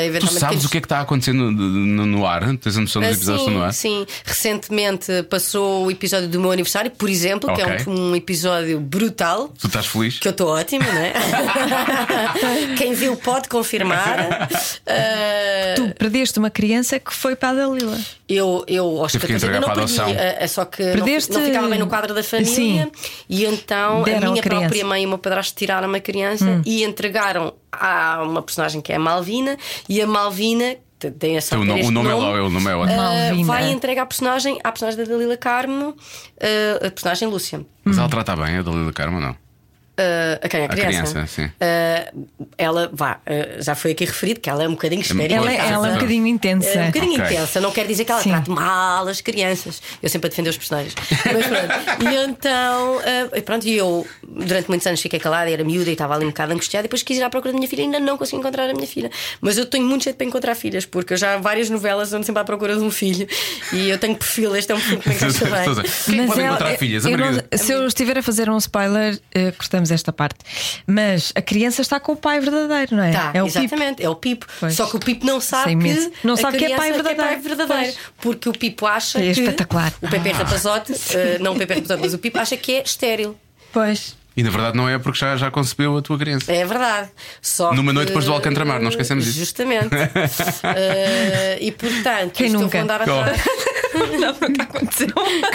Tu 0.03 0.07
eventualmente. 0.09 0.39
sabes 0.39 0.65
o 0.65 0.69
que 0.69 0.77
é 0.77 0.81
que 0.81 0.85
está 0.85 0.99
a 0.99 1.01
acontecer 1.01 1.33
no, 1.33 1.51
no, 1.51 2.05
no 2.05 2.25
ar? 2.25 2.41
Tens 2.57 2.77
a 2.77 2.81
noção 2.81 3.01
dos 3.01 3.09
Ah, 3.09 3.13
episódios 3.13 3.43
que 3.43 3.49
estão 3.49 3.59
no 3.59 3.65
ar? 3.65 3.73
Sim, 3.73 4.05
sim. 4.07 4.21
Recentemente 4.25 5.23
passou 5.29 5.85
o 5.85 5.91
episódio 5.91 6.27
do 6.27 6.39
meu 6.39 6.51
aniversário, 6.51 6.91
por 6.91 7.09
exemplo, 7.09 7.53
que 7.53 7.61
Ok. 7.61 7.75
é 7.85 7.89
um, 7.89 8.11
um 8.11 8.15
episódio 8.15 8.79
brutal. 8.79 9.49
Tu 9.59 9.67
estás 9.67 9.85
feliz? 9.87 10.19
Que 10.19 10.27
eu 10.27 10.31
estou 10.31 10.49
ótima, 10.49 10.85
não 10.85 11.01
é? 11.01 11.13
Quem 12.77 12.93
viu 12.93 13.15
pode 13.17 13.47
confirmar. 13.49 14.49
Ah, 14.87 15.73
Tu 15.75 15.93
perdeste 16.11 16.37
uma 16.39 16.49
criança 16.49 16.99
que 16.99 17.13
foi 17.13 17.35
para 17.35 17.49
a 17.49 17.53
Dalila. 17.53 17.97
Eu, 18.27 18.63
eu 18.67 18.85
aos 19.01 19.11
Teve 19.13 19.27
que 19.27 19.33
14 19.33 19.45
entregar 19.45 19.61
não 19.61 19.69
a 19.69 19.73
perdi, 19.75 19.99
adoção. 19.99 20.09
é- 20.21 20.43
é 20.43 20.47
só 20.47 20.65
que 20.65 20.83
não, 20.83 20.93
Perdeste- 20.93 21.31
não 21.31 21.41
ficava 21.43 21.67
bem 21.69 21.79
no 21.79 21.87
quadro 21.87 22.13
da 22.13 22.23
família 22.23 22.53
Sim. 22.53 22.91
e 23.29 23.45
então 23.45 24.03
Deram 24.03 24.27
a 24.27 24.27
a 24.27 24.31
minha 24.31 24.43
criança. 24.43 24.59
própria 24.61 24.85
mãe 24.85 25.03
e 25.03 25.05
o 25.05 25.09
meu 25.09 25.17
padrasto 25.17 25.55
tiraram 25.57 25.87
uma 25.87 25.99
criança 25.99 26.45
Hum. 26.45 26.61
e 26.65 26.83
entregaram 26.83 27.53
a 27.71 28.21
uma 28.23 28.41
personagem 28.41 28.81
que 28.81 28.91
é 28.91 28.95
a 28.97 28.99
Malvina 28.99 29.57
e 29.87 30.01
a 30.01 30.07
Malvina 30.07 30.75
te- 30.99 31.11
tem 31.11 31.37
essa 31.37 31.57
O, 31.57 31.63
no- 31.65 31.75
o 31.75 31.91
nome 31.91 32.09
é 32.09 32.13
lá, 32.13 32.43
o 32.43 32.49
nome 32.49 32.69
é 32.69 32.75
ótimo. 32.75 32.99
ah, 32.99 33.03
Malvina. 33.27 33.47
vai 33.47 33.69
entregar 33.71 34.03
a 34.03 34.05
personagem 34.05 34.59
à 34.63 34.71
personagem 34.71 35.03
da 35.03 35.09
Dalila 35.11 35.37
Carmo, 35.37 35.95
ah, 36.41 36.87
a 36.87 36.91
personagem 36.91 37.27
Lúcia. 37.27 37.65
Mas 37.83 37.97
ela 37.97 38.09
trata 38.09 38.35
bem 38.35 38.57
a 38.57 38.61
Dalila 38.61 38.91
Carmo 38.93 39.15
ou 39.17 39.21
não? 39.23 39.35
Ah, 39.97 40.39
a 40.41 40.47
quem? 40.47 40.61
A 40.61 40.65
A 40.65 40.69
criança? 40.69 41.25
Ah, 41.59 42.11
ela, 42.57 42.89
vá, 42.93 43.19
ah, 43.25 43.61
já 43.61 43.75
foi 43.75 43.91
aqui 43.91 44.05
referido 44.05 44.39
que 44.39 44.49
ela 44.49 44.63
é 44.63 44.67
um 44.67 44.71
bocadinho 44.71 45.01
espera 45.01 45.33
Ela, 45.33 45.45
Pois, 45.47 45.59
ela 45.59 45.87
é 45.87 45.91
um 45.91 45.93
bocadinho 45.95 46.27
intensa. 46.27 46.69
é 46.69 46.83
um 46.83 46.85
bocadinho 46.87 47.21
Ok. 47.21 47.35
intensa, 47.35 47.61
não 47.61 47.71
quer 47.71 47.85
dizer 47.87 48.05
que 48.05 48.11
ela 48.11 48.21
Sim. 48.21 48.29
trate 48.31 48.49
mal 48.49 49.07
as 49.07 49.21
crianças. 49.21 49.81
Eu 50.01 50.09
sempre 50.09 50.27
a 50.27 50.29
defender 50.29 50.49
os 50.49 50.57
personagens. 50.57 50.95
Mas 51.09 51.45
pronto. 51.45 52.11
E 52.11 52.15
então, 52.23 53.01
pronto, 53.45 53.67
e 53.67 53.77
eu 53.77 54.07
durante 54.27 54.67
muitos 54.69 54.87
anos 54.87 55.01
fiquei 55.01 55.19
calada, 55.19 55.49
era 55.49 55.63
miúda 55.63 55.89
e 55.89 55.93
estava 55.93 56.15
ali 56.15 56.25
um 56.25 56.29
bocado 56.29 56.53
angustiada. 56.53 56.85
E 56.85 56.87
depois 56.87 57.03
quis 57.03 57.17
ir 57.17 57.23
à 57.23 57.29
procura 57.29 57.51
da 57.51 57.57
minha 57.57 57.69
filha 57.69 57.81
e 57.81 57.85
ainda 57.85 57.99
não 57.99 58.17
consegui 58.17 58.37
encontrar 58.37 58.69
a 58.69 58.73
minha 58.73 58.87
filha. 58.87 59.11
Mas 59.41 59.57
eu 59.57 59.65
tenho 59.65 59.85
muito 59.85 60.03
jeito 60.05 60.15
para 60.15 60.25
encontrar 60.25 60.55
filhas, 60.55 60.85
porque 60.85 61.13
eu 61.13 61.17
já 61.17 61.37
várias 61.37 61.69
novelas 61.69 62.13
ando 62.13 62.25
sempre 62.25 62.41
à 62.41 62.45
procura 62.45 62.75
de 62.75 62.81
um 62.81 62.89
filho 62.91 63.27
e 63.73 63.89
eu 63.89 63.97
tenho 63.97 64.15
perfil. 64.15 64.55
Este 64.55 64.71
é 64.71 64.75
um 64.75 64.79
perfil 64.79 64.99
que 64.99 65.09
me 65.09 65.15
encaixa 65.15 65.45
bem. 65.45 65.83
Quem 66.05 66.19
é 66.19 66.21
que 66.21 66.27
pode 66.27 66.39
ela- 66.39 66.47
encontrar 66.55 66.77
filhas? 66.77 67.05
Eu 67.05 67.17
não- 67.17 67.41
se 67.57 67.71
eu 67.71 67.85
estiver 67.85 68.17
a 68.17 68.23
fazer 68.23 68.49
um 68.49 68.57
spoiler, 68.57 69.19
eh, 69.33 69.51
esta 69.89 70.11
parte. 70.13 70.39
Mas 70.85 71.31
a 71.33 71.41
criança 71.41 71.81
está 71.81 71.99
com 71.99 72.11
o 72.11 72.15
pai 72.15 72.39
verdadeiro, 72.39 72.95
não 72.95 73.03
é? 73.03 73.11
Tá, 73.11 73.31
é 73.33 73.41
o 73.41 73.47
Pipo. 73.47 73.59
exatamente, 73.59 74.03
é 74.03 74.09
o 74.09 74.15
Pipo. 74.15 74.45
Pois. 74.59 74.75
Só 74.75 74.85
que 74.85 74.97
o 74.97 74.99
Pipo 74.99 75.25
não 75.25 75.39
sabe 75.41 75.63
Sei 75.63 75.73
imenso. 75.73 76.09
que 76.11 76.27
Não 76.27 76.35
sabe 76.35 76.57
que 76.57 76.65
é 76.65 76.75
pai 76.75 76.91
verdadeiro. 76.91 77.41
verdadeiro. 77.41 77.93
Pois. 77.93 77.97
Porque 78.19 78.49
o 78.49 78.51
Pipo 78.51 78.85
acha 78.85 79.17
É 79.19 79.33
que 79.33 79.39
espetacular. 79.41 79.93
o 80.01 80.07
Pepe 80.09 80.29
Rapazote, 80.31 80.93
eh, 81.15 81.37
não 81.39 81.53
o 81.53 81.57
Pepe 81.57 81.75
Rapazote, 81.75 82.01
mas 82.01 82.13
o 82.13 82.17
Pipo 82.19 82.37
acha 82.37 82.57
que 82.57 82.73
é 82.73 82.83
estéril. 82.83 83.35
Pois. 83.73 84.15
E 84.35 84.43
na 84.43 84.49
verdade 84.49 84.77
não 84.77 84.87
é 84.87 84.97
porque 84.97 85.19
já, 85.19 85.35
já 85.35 85.51
concebeu 85.51 85.97
a 85.97 86.01
tua 86.01 86.17
criança. 86.17 86.51
É 86.51 86.65
verdade. 86.65 87.09
Só 87.41 87.73
Numa 87.73 87.91
que- 87.91 87.95
noite 87.95 88.07
depois 88.09 88.25
do 88.25 88.33
Alcantramar, 88.33 88.81
não 88.81 88.89
esquecemos 88.89 89.25
disso. 89.25 89.39
Justamente. 89.39 89.89
Eh, 90.63 91.57
e 91.61 91.71
portanto, 91.71 92.31
Quem 92.33 92.49
nunca? 92.49 92.67
vou 92.77 92.81
andar 92.81 93.01
Oh. 93.07 93.19
atrás. 93.19 93.41
Não, 93.93 94.33
nunca 94.49 94.63
aconteceu. 94.63 95.07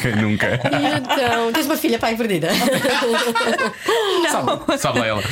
Quem 0.03 0.17
nunca? 0.17 0.47
E 0.49 0.97
então, 0.99 1.53
tens 1.53 1.65
uma 1.67 1.77
filha 1.77 1.99
pai 1.99 2.15
perdida. 2.17 2.49
Sabe, 4.31 4.79
sabe 4.79 4.99
lá 4.99 5.07
ela. 5.07 5.23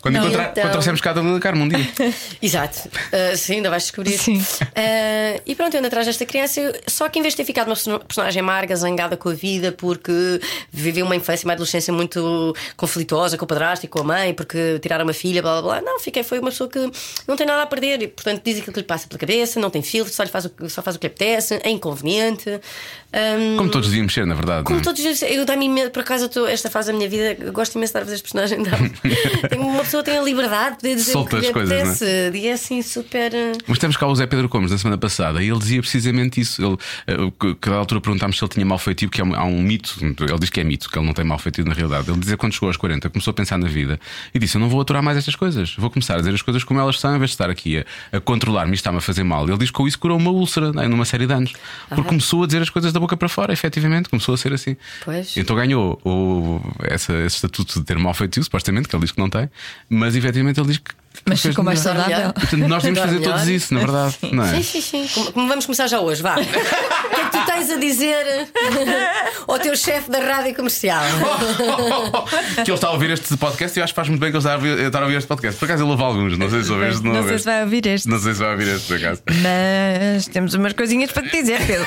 Quando, 0.00 0.14
Não. 0.14 0.22
encontrar, 0.24 0.52
Então- 0.56 0.70
trouxemos 0.70 1.00
cá 1.00 1.10
a 1.10 1.14
Dalila 1.14 1.40
Carmo 1.40 1.64
um 1.64 1.68
dia. 1.68 1.88
Exato. 2.40 2.88
Uh, 2.88 3.36
sim, 3.36 3.54
ainda 3.56 3.70
vais 3.70 3.82
descobrir. 3.84 4.16
Sim. 4.18 4.38
Uh, 4.38 5.42
e 5.44 5.54
pronto, 5.54 5.74
eu 5.74 5.78
ando 5.78 5.88
atrás 5.88 6.06
desta 6.06 6.24
criança. 6.24 6.60
Só 6.86 7.08
que 7.08 7.18
em 7.18 7.22
vez 7.22 7.32
de 7.34 7.38
ter 7.38 7.44
ficado 7.44 7.66
uma 7.68 7.74
perso- 7.74 7.98
personagem 8.00 8.40
amarga, 8.40 8.76
zangada 8.76 9.16
com 9.16 9.28
a 9.28 9.34
vida, 9.34 9.72
porque 9.72 10.40
viveu 10.70 11.04
uma 11.06 11.16
infância 11.16 11.44
e 11.44 11.46
uma 11.46 11.54
adolescência 11.54 11.92
muito 11.92 12.54
conflituosa 12.76 12.91
com 13.38 13.44
o 13.44 13.48
padrasto 13.48 13.86
e 13.86 13.88
com 13.88 14.00
a 14.00 14.04
mãe, 14.04 14.34
porque 14.34 14.78
tiraram 14.80 15.04
uma 15.04 15.12
filha, 15.12 15.42
blá 15.42 15.60
blá 15.60 15.80
blá. 15.80 15.80
Não, 15.80 16.00
fiquei, 16.00 16.22
foi 16.22 16.38
uma 16.38 16.50
pessoa 16.50 16.68
que 16.68 16.78
não 17.26 17.36
tem 17.36 17.46
nada 17.46 17.62
a 17.62 17.66
perder 17.66 18.02
e, 18.02 18.08
portanto, 18.08 18.42
diz 18.44 18.58
aquilo 18.58 18.72
que 18.72 18.80
lhe 18.80 18.86
passa 18.86 19.06
pela 19.06 19.18
cabeça, 19.18 19.60
não 19.60 19.70
tem 19.70 19.82
filtro, 19.82 20.12
só, 20.12 20.22
lhe 20.22 20.28
faz, 20.28 20.46
o, 20.46 20.68
só 20.68 20.82
faz 20.82 20.96
o 20.96 20.98
que 20.98 21.06
lhe 21.06 21.12
apetece, 21.12 21.60
é 21.62 21.70
inconveniente. 21.70 22.60
Um, 23.14 23.56
Como 23.58 23.70
todos 23.70 23.88
devíamos 23.90 24.14
ser, 24.14 24.26
na 24.26 24.34
verdade. 24.34 24.64
como 24.64 24.78
é? 24.78 24.82
todos 24.82 24.98
os 24.98 25.18
dias, 25.18 25.22
eu 25.30 25.44
dá-me 25.44 25.66
imenso, 25.66 25.90
por 25.90 26.00
acaso, 26.00 26.28
tô- 26.30 26.46
esta 26.46 26.70
fase 26.70 26.90
da 26.90 26.96
minha 26.96 27.08
vida, 27.08 27.50
gosto 27.52 27.74
imenso 27.76 27.92
de 27.92 27.98
estar 27.98 27.98
a 28.00 28.04
fazer 28.04 28.14
este 28.14 28.22
personagem. 28.32 28.62
Tenho- 29.50 29.66
uma 29.66 29.82
pessoa 29.84 30.02
tem 30.02 30.16
a 30.18 30.22
liberdade 30.22 30.70
de 30.70 30.76
poder 30.82 30.94
dizer 30.96 31.12
Solta 31.12 31.36
o 31.36 31.40
que 31.40 31.46
as 31.46 31.52
coisas, 31.52 32.02
é? 32.02 32.30
E 32.34 32.46
é 32.48 32.52
assim 32.52 32.80
super. 32.80 33.32
uh, 33.32 33.58
Mas 33.66 33.78
temos 33.78 33.96
cá 33.96 34.06
o 34.06 34.14
Zé 34.14 34.26
Pedro 34.26 34.48
Gomes 34.48 34.70
na 34.70 34.78
semana 34.78 34.96
passada 34.98 35.42
e 35.42 35.48
ele 35.50 35.58
dizia 35.58 35.80
precisamente 35.80 36.40
isso. 36.40 36.64
Ele, 36.64 36.76
eh, 37.06 37.32
que- 37.38 37.54
que 37.56 37.68
a 37.68 37.74
altura 37.74 38.00
perguntámos 38.00 38.38
se 38.38 38.44
ele 38.44 38.50
tinha 38.50 38.64
mal 38.64 38.78
feitio, 38.78 39.08
porque 39.10 39.20
há 39.20 39.24
um, 39.24 39.34
há 39.34 39.44
um 39.44 39.60
mito, 39.60 39.94
ele 40.00 40.38
diz 40.38 40.48
que 40.50 40.60
é 40.60 40.64
mito, 40.64 40.88
que 40.90 40.98
ele 40.98 41.06
não 41.06 41.12
tem 41.12 41.24
mal 41.24 41.38
feitio 41.38 41.64
na 41.64 41.74
realidade. 41.74 42.10
Ele 42.10 42.18
dizia 42.18 42.36
que 42.36 42.40
quando 42.40 42.54
chegou 42.54 42.68
aos 42.68 42.76
40, 42.78 43.10
começou 43.10 43.30
a 43.30 43.34
pensar 43.34 43.58
na 43.58 43.68
vida 43.68 44.00
e 44.34 44.38
disse: 44.38 44.56
Eu 44.56 44.60
não 44.60 44.68
vou 44.70 44.80
aturar 44.80 45.02
mais 45.02 45.18
estas 45.18 45.36
coisas, 45.36 45.74
vou 45.76 45.90
começar 45.90 46.14
a 46.14 46.18
dizer 46.18 46.32
as 46.34 46.40
coisas 46.42 46.64
como 46.64 46.80
elas 46.80 46.98
são, 46.98 47.14
em 47.14 47.18
vez 47.18 47.30
de 47.30 47.34
estar 47.34 47.50
aqui 47.50 47.78
a, 48.12 48.16
a 48.16 48.20
controlar-me 48.20 48.72
e 48.72 48.74
está-me 48.74 48.98
a 48.98 49.00
fazer 49.02 49.22
mal. 49.22 49.46
Ele 49.46 49.58
diz 49.58 49.68
que 49.70 49.74
com 49.76 49.86
isso 49.86 49.98
curou 49.98 50.16
uma 50.18 50.30
úlcera 50.30 50.72
né, 50.72 50.88
numa 50.88 51.04
série 51.04 51.26
de 51.26 51.32
anos, 51.34 51.52
porque 51.88 52.02
começou 52.08 52.42
a 52.44 52.46
dizer 52.46 52.62
as 52.62 52.70
coisas 52.70 52.90
da 52.92 53.01
boca 53.02 53.16
para 53.16 53.28
fora, 53.28 53.52
efetivamente, 53.52 54.08
começou 54.08 54.34
a 54.34 54.38
ser 54.38 54.52
assim. 54.52 54.76
Pois. 55.04 55.36
Então 55.36 55.54
ganhou 55.54 56.00
o, 56.04 56.60
essa, 56.84 57.12
esse 57.24 57.36
estatuto 57.36 57.80
de 57.80 57.84
ter 57.84 57.98
mal 57.98 58.14
feitio, 58.14 58.42
supostamente, 58.42 58.88
que 58.88 58.96
ele 58.96 59.02
diz 59.02 59.12
que 59.12 59.18
não 59.18 59.28
tem, 59.28 59.50
mas 59.88 60.16
efetivamente 60.16 60.58
ele 60.58 60.68
diz 60.68 60.78
que. 60.78 61.01
Mas 61.24 61.40
ficou 61.40 61.64
mais 61.64 61.78
saudável. 61.80 62.32
Portanto, 62.32 62.66
nós 62.68 62.82
devemos 62.82 63.00
fazer 63.00 63.20
Melhor. 63.20 63.32
todos 63.34 63.48
isso, 63.48 63.74
na 63.74 63.80
verdade. 63.80 64.16
Não 64.32 64.44
é? 64.44 64.48
Sim, 64.56 64.62
sim, 64.62 64.80
sim. 64.80 65.08
Como- 65.14 65.32
como 65.32 65.48
vamos 65.48 65.66
começar 65.66 65.86
já 65.86 66.00
hoje, 66.00 66.20
vá. 66.22 66.34
o 66.40 66.44
que 66.44 67.20
é 67.20 67.24
que 67.24 67.30
tu 67.30 67.46
tens 67.46 67.70
a 67.70 67.76
dizer 67.76 68.24
ao 69.46 69.58
teu 69.58 69.76
chefe 69.76 70.10
da 70.10 70.18
rádio 70.18 70.54
comercial? 70.54 71.02
que 72.64 72.70
ele 72.70 72.72
está 72.72 72.88
a 72.88 72.92
ouvir 72.92 73.10
este 73.10 73.36
podcast 73.36 73.78
e 73.78 73.80
eu 73.80 73.84
acho 73.84 73.92
que 73.92 73.96
faz 73.96 74.08
muito 74.08 74.20
bem 74.20 74.30
que 74.30 74.36
ele 74.36 74.40
está 74.40 74.52
a 74.52 74.56
ouvir, 74.56 74.78
está 74.80 74.98
a 74.98 75.02
ouvir 75.02 75.16
este 75.16 75.28
podcast. 75.28 75.58
Por 75.58 75.64
acaso 75.66 75.84
ele 75.84 75.90
ouve 75.90 76.02
alguns, 76.02 76.36
não 76.38 76.50
sei 76.50 76.64
se 76.64 76.72
ouviste, 76.72 77.04
não, 77.04 77.12
Não 77.12 77.28
sei 77.28 77.38
se 77.38 77.44
vai 77.44 77.62
ouvir 77.62 77.86
este. 77.86 78.08
Não 78.08 78.18
sei 78.18 78.32
se 78.34 78.38
vai 78.40 78.50
ouvir 78.52 78.68
este 78.68 78.86
por 78.88 78.96
acaso. 78.96 79.22
Mas 79.42 80.26
temos 80.28 80.54
umas 80.54 80.72
coisinhas 80.72 81.12
para 81.12 81.22
te 81.22 81.30
dizer, 81.30 81.64
Pedro. 81.66 81.86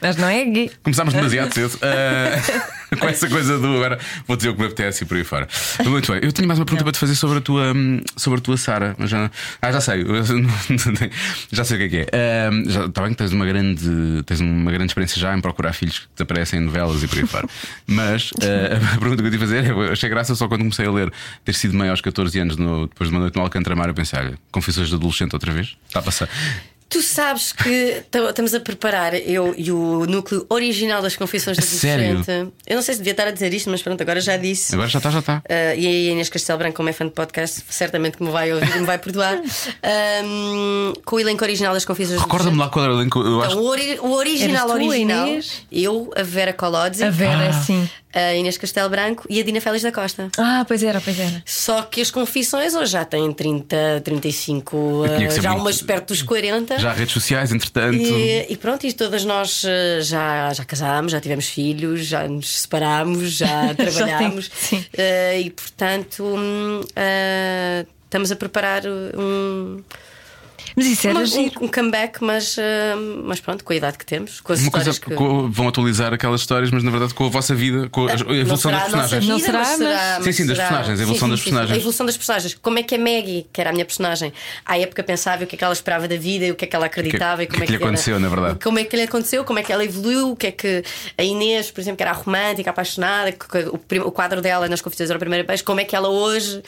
Mas 0.00 0.16
não 0.16 0.28
é 0.28 0.44
gay. 0.44 0.70
Começámos 0.82 1.12
demasiado 1.14 1.52
cedo 1.54 1.78
ah, 1.82 2.81
com 3.00 3.08
essa 3.08 3.28
coisa 3.28 3.58
do 3.58 3.66
agora 3.76 3.98
vou 4.26 4.36
dizer 4.36 4.50
o 4.50 4.54
que 4.54 4.60
me 4.60 4.66
apetece 4.66 5.04
e 5.04 5.06
por 5.06 5.16
aí 5.16 5.24
fora. 5.24 5.48
Muito 5.84 6.12
bem, 6.12 6.20
eu 6.22 6.32
tenho 6.32 6.46
mais 6.48 6.58
uma 6.58 6.64
pergunta 6.64 6.84
para 6.84 6.92
te 6.92 6.98
fazer 6.98 7.14
sobre 7.14 7.38
a 7.38 7.40
tua, 7.40 7.72
hum, 7.72 8.00
sobre 8.16 8.38
a 8.38 8.42
tua 8.42 8.56
Sara. 8.56 8.94
Já, 9.00 9.30
ah, 9.60 9.72
já 9.72 9.80
sei, 9.80 10.04
já 11.50 11.64
sei 11.64 11.76
o 11.76 11.80
que 11.80 11.84
é 11.84 11.88
que 11.88 11.96
é. 11.98 12.06
Ah, 12.12 12.50
já, 12.70 12.84
está 12.86 13.02
bem 13.02 13.10
que 13.12 13.16
tens 13.16 13.32
uma 13.32 13.46
grande, 13.46 14.22
tens 14.26 14.40
uma 14.40 14.70
grande 14.70 14.90
experiência 14.90 15.20
já 15.20 15.36
em 15.36 15.40
procurar 15.40 15.72
filhos 15.72 16.00
que 16.00 16.06
te 16.16 16.22
aparecem 16.22 16.60
em 16.60 16.64
novelas 16.64 17.02
e 17.02 17.08
por 17.08 17.18
aí 17.18 17.26
fora. 17.26 17.48
Mas 17.86 18.30
ah, 18.42 18.76
a 18.96 18.98
pergunta 18.98 19.22
que 19.22 19.28
eu 19.28 19.32
te 19.32 19.38
fazer 19.38 19.64
é: 19.64 19.70
eu 19.70 19.92
achei 19.92 20.08
graça 20.08 20.34
só 20.34 20.48
quando 20.48 20.60
comecei 20.60 20.86
a 20.86 20.90
ler 20.90 21.12
ter 21.44 21.54
sido 21.54 21.74
mãe 21.74 21.88
aos 21.88 22.00
14 22.00 22.38
anos, 22.38 22.56
no- 22.56 22.86
depois 22.86 23.08
de 23.10 23.14
uma 23.14 23.20
noite 23.20 23.36
no 23.36 23.42
Alcantramar, 23.42 23.88
eu 23.88 23.94
pensei, 23.94 24.18
olha, 24.18 24.38
confissões 24.50 24.88
de 24.88 24.94
adolescente 24.94 25.32
outra 25.34 25.52
vez? 25.52 25.76
Está 25.88 26.00
a 26.00 26.02
passar. 26.02 26.28
Tu 26.92 27.00
sabes 27.00 27.52
que 27.52 28.02
tam- 28.10 28.28
estamos 28.28 28.52
a 28.54 28.60
preparar 28.60 29.14
eu 29.14 29.54
e 29.56 29.72
o 29.72 30.04
núcleo 30.04 30.44
original 30.50 31.00
das 31.00 31.16
Confissões 31.16 31.56
da 31.56 31.62
sério? 31.62 32.22
Eu 32.66 32.76
não 32.76 32.82
sei 32.82 32.94
se 32.94 33.00
devia 33.00 33.12
estar 33.12 33.26
a 33.26 33.30
dizer 33.30 33.54
isto, 33.54 33.70
mas 33.70 33.80
pronto, 33.82 33.98
agora 34.02 34.20
já 34.20 34.36
disse. 34.36 34.74
Agora 34.74 34.88
já 34.88 34.98
está, 34.98 35.10
já 35.10 35.20
está. 35.20 35.38
Uh, 35.38 35.78
e 35.78 35.86
aí 35.86 36.08
a 36.08 36.12
Inês 36.12 36.28
Castelo 36.28 36.58
Branco, 36.58 36.76
como 36.76 36.90
é 36.90 36.92
fã 36.92 37.06
de 37.06 37.12
podcast, 37.12 37.62
certamente 37.70 38.18
que 38.18 38.22
me 38.22 38.30
vai 38.30 38.52
ouvir 38.52 38.76
e 38.76 38.80
me 38.80 38.84
vai 38.86 38.98
perdoar. 38.98 39.40
Um, 40.24 40.92
com 41.04 41.16
o 41.16 41.20
elenco 41.20 41.42
original 41.44 41.72
das 41.72 41.84
Confissões 41.84 42.18
da 42.18 42.24
Recorda-me 42.24 42.58
lá 42.58 42.68
qual 42.68 42.84
era 42.84 42.94
o 42.94 43.00
elenco. 43.00 43.20
Eu 43.20 43.40
acho 43.42 43.52
Então, 43.52 43.62
o, 43.64 43.66
ori- 43.68 43.98
o 44.00 44.10
original, 44.12 44.66
tu, 44.66 44.72
original. 44.74 45.26
Inês? 45.28 45.62
Eu, 45.72 46.10
a 46.14 46.22
Vera 46.22 46.52
Colodzi, 46.52 47.04
A 47.04 47.10
Vera, 47.10 47.48
Ah. 47.48 47.52
sim. 47.54 47.88
A 48.14 48.34
Inês 48.34 48.58
Castelo 48.58 48.88
Branco 48.88 49.24
e 49.30 49.40
a 49.40 49.44
Dina 49.44 49.60
Félix 49.60 49.82
da 49.82 49.92
Costa. 49.92 50.30
Ah, 50.38 50.64
pois 50.66 50.82
era, 50.82 51.00
pois 51.00 51.18
era. 51.18 51.42
Só 51.46 51.82
que 51.82 52.00
as 52.00 52.10
confissões 52.10 52.74
hoje 52.74 52.92
já 52.92 53.04
têm 53.04 53.32
30, 53.32 54.02
35, 54.04 54.76
Eu 55.06 55.16
tinha 55.16 55.18
que 55.20 55.26
uh, 55.26 55.32
ser 55.32 55.42
já 55.42 55.50
muito- 55.50 55.62
umas 55.62 55.82
perto 55.82 56.08
dos 56.08 56.22
40. 56.22 56.78
Já 56.78 56.92
redes 56.92 57.12
sociais, 57.14 57.52
entretanto. 57.52 57.96
E, 57.96 58.46
e 58.52 58.56
pronto, 58.56 58.86
e 58.86 58.92
todas 58.92 59.24
nós 59.24 59.62
eh, 59.64 60.00
já, 60.02 60.52
já 60.52 60.64
casámos, 60.64 61.12
já 61.12 61.20
tivemos 61.20 61.46
filhos, 61.46 62.04
já 62.06 62.28
nos 62.28 62.60
separámos, 62.60 63.32
já 63.32 63.72
trabalhámos. 63.74 64.50
sim. 64.54 64.84
Eh, 64.96 65.40
e 65.40 65.50
portanto 65.50 66.24
eh, 66.96 67.86
estamos 68.04 68.30
a 68.30 68.36
preparar 68.36 68.82
um, 68.86 69.82
Mas 70.76 70.86
isso 70.86 71.08
era 71.08 71.24
giro. 71.24 71.52
um, 71.60 71.64
um 71.64 71.68
comeback, 71.68 72.22
mas, 72.22 72.56
eh, 72.58 72.94
mas 73.24 73.40
pronto, 73.40 73.62
com 73.64 73.72
a 73.72 73.76
idade 73.76 73.98
que 73.98 74.06
temos, 74.06 74.40
com 74.40 74.52
as 74.52 74.60
Uma 74.60 74.70
coisa 74.70 74.92
que. 74.92 75.14
co- 75.14 75.48
vão 75.48 75.68
atualizar 75.68 76.12
aquelas 76.14 76.40
histórias, 76.40 76.70
mas 76.70 76.82
na 76.82 76.90
verdade 76.90 77.12
com 77.14 77.26
a 77.26 77.28
vossa 77.28 77.54
vida, 77.54 77.88
com 77.90 78.06
a, 78.06 78.12
a 78.12 78.16
Não 78.16 78.34
evolução 78.34 78.70
será 78.70 78.84
das 78.84 78.94
a 78.94 78.96
personagens. 78.98 79.28
Não 79.28 79.36
vida, 79.36 79.46
será, 79.46 79.58
mas 79.58 79.68
mas- 79.68 79.78
será- 79.78 80.14
Sim, 80.16 80.22
mas 80.26 80.36
sim, 80.36 80.46
das 80.46 80.56
será- 80.56 80.68
personagens, 80.68 81.00
a 81.00 81.02
evolução 81.02 81.26
sim, 81.28 81.30
das 81.30 81.38
sim, 81.40 81.44
sim, 81.44 81.50
personagens. 81.50 81.72
A 81.76 81.80
evolução 81.80 82.06
das 82.06 82.16
personagens. 82.16 82.54
Como 82.62 82.78
é 82.78 82.82
que 82.82 82.94
a 82.94 82.98
Maggie, 82.98 83.46
que 83.52 83.60
era 83.60 83.70
a 83.70 83.72
minha 83.72 83.84
personagem, 83.84 84.32
à 84.64 84.78
época 84.78 85.02
pensava 85.02 85.42
e 85.42 85.44
o 85.44 85.46
que 85.46 85.54
é 85.54 85.58
que 85.58 85.64
ela 85.64 85.72
esperava 85.72 86.08
da 86.08 86.16
vida, 86.16 86.44
e 86.46 86.50
o 86.52 86.54
que 86.54 86.64
é 86.64 86.68
que 86.68 86.76
ela 86.76 86.86
acreditava, 86.86 87.40
O 87.40 87.44
e 87.44 87.46
que- 87.46 87.52
como 87.54 87.64
que 87.66 87.72
é 87.72 87.76
lhe 87.76 87.76
era- 87.76 87.84
aconteceu, 87.84 88.18
na 88.20 88.28
verdade? 88.28 88.58
Como 88.62 88.78
é 88.78 88.84
que 88.84 88.96
lhe 88.96 89.02
aconteceu, 89.02 89.44
como 89.44 89.58
é 89.58 89.62
que 89.62 89.72
ela 89.72 89.84
evoluiu, 89.84 90.30
o 90.32 90.36
que 90.36 90.46
é 90.46 90.52
que 90.52 90.82
a 91.18 91.22
Inês, 91.22 91.70
por 91.70 91.80
exemplo, 91.80 91.96
que 91.98 92.02
era 92.02 92.12
a 92.12 92.14
romântica, 92.14 92.70
apaixonada, 92.70 93.32
que- 93.32 93.46
que 93.48 93.58
o, 93.68 93.78
prim- 93.78 94.00
o 94.00 94.10
quadro 94.10 94.40
dela 94.40 94.68
nas 94.68 94.80
confissões 94.80 95.10
era 95.10 95.16
o 95.16 95.20
primeiro 95.20 95.46
beijo, 95.46 95.64
como 95.64 95.80
é 95.80 95.84
que 95.84 95.94
ela 95.94 96.08
hoje 96.08 96.62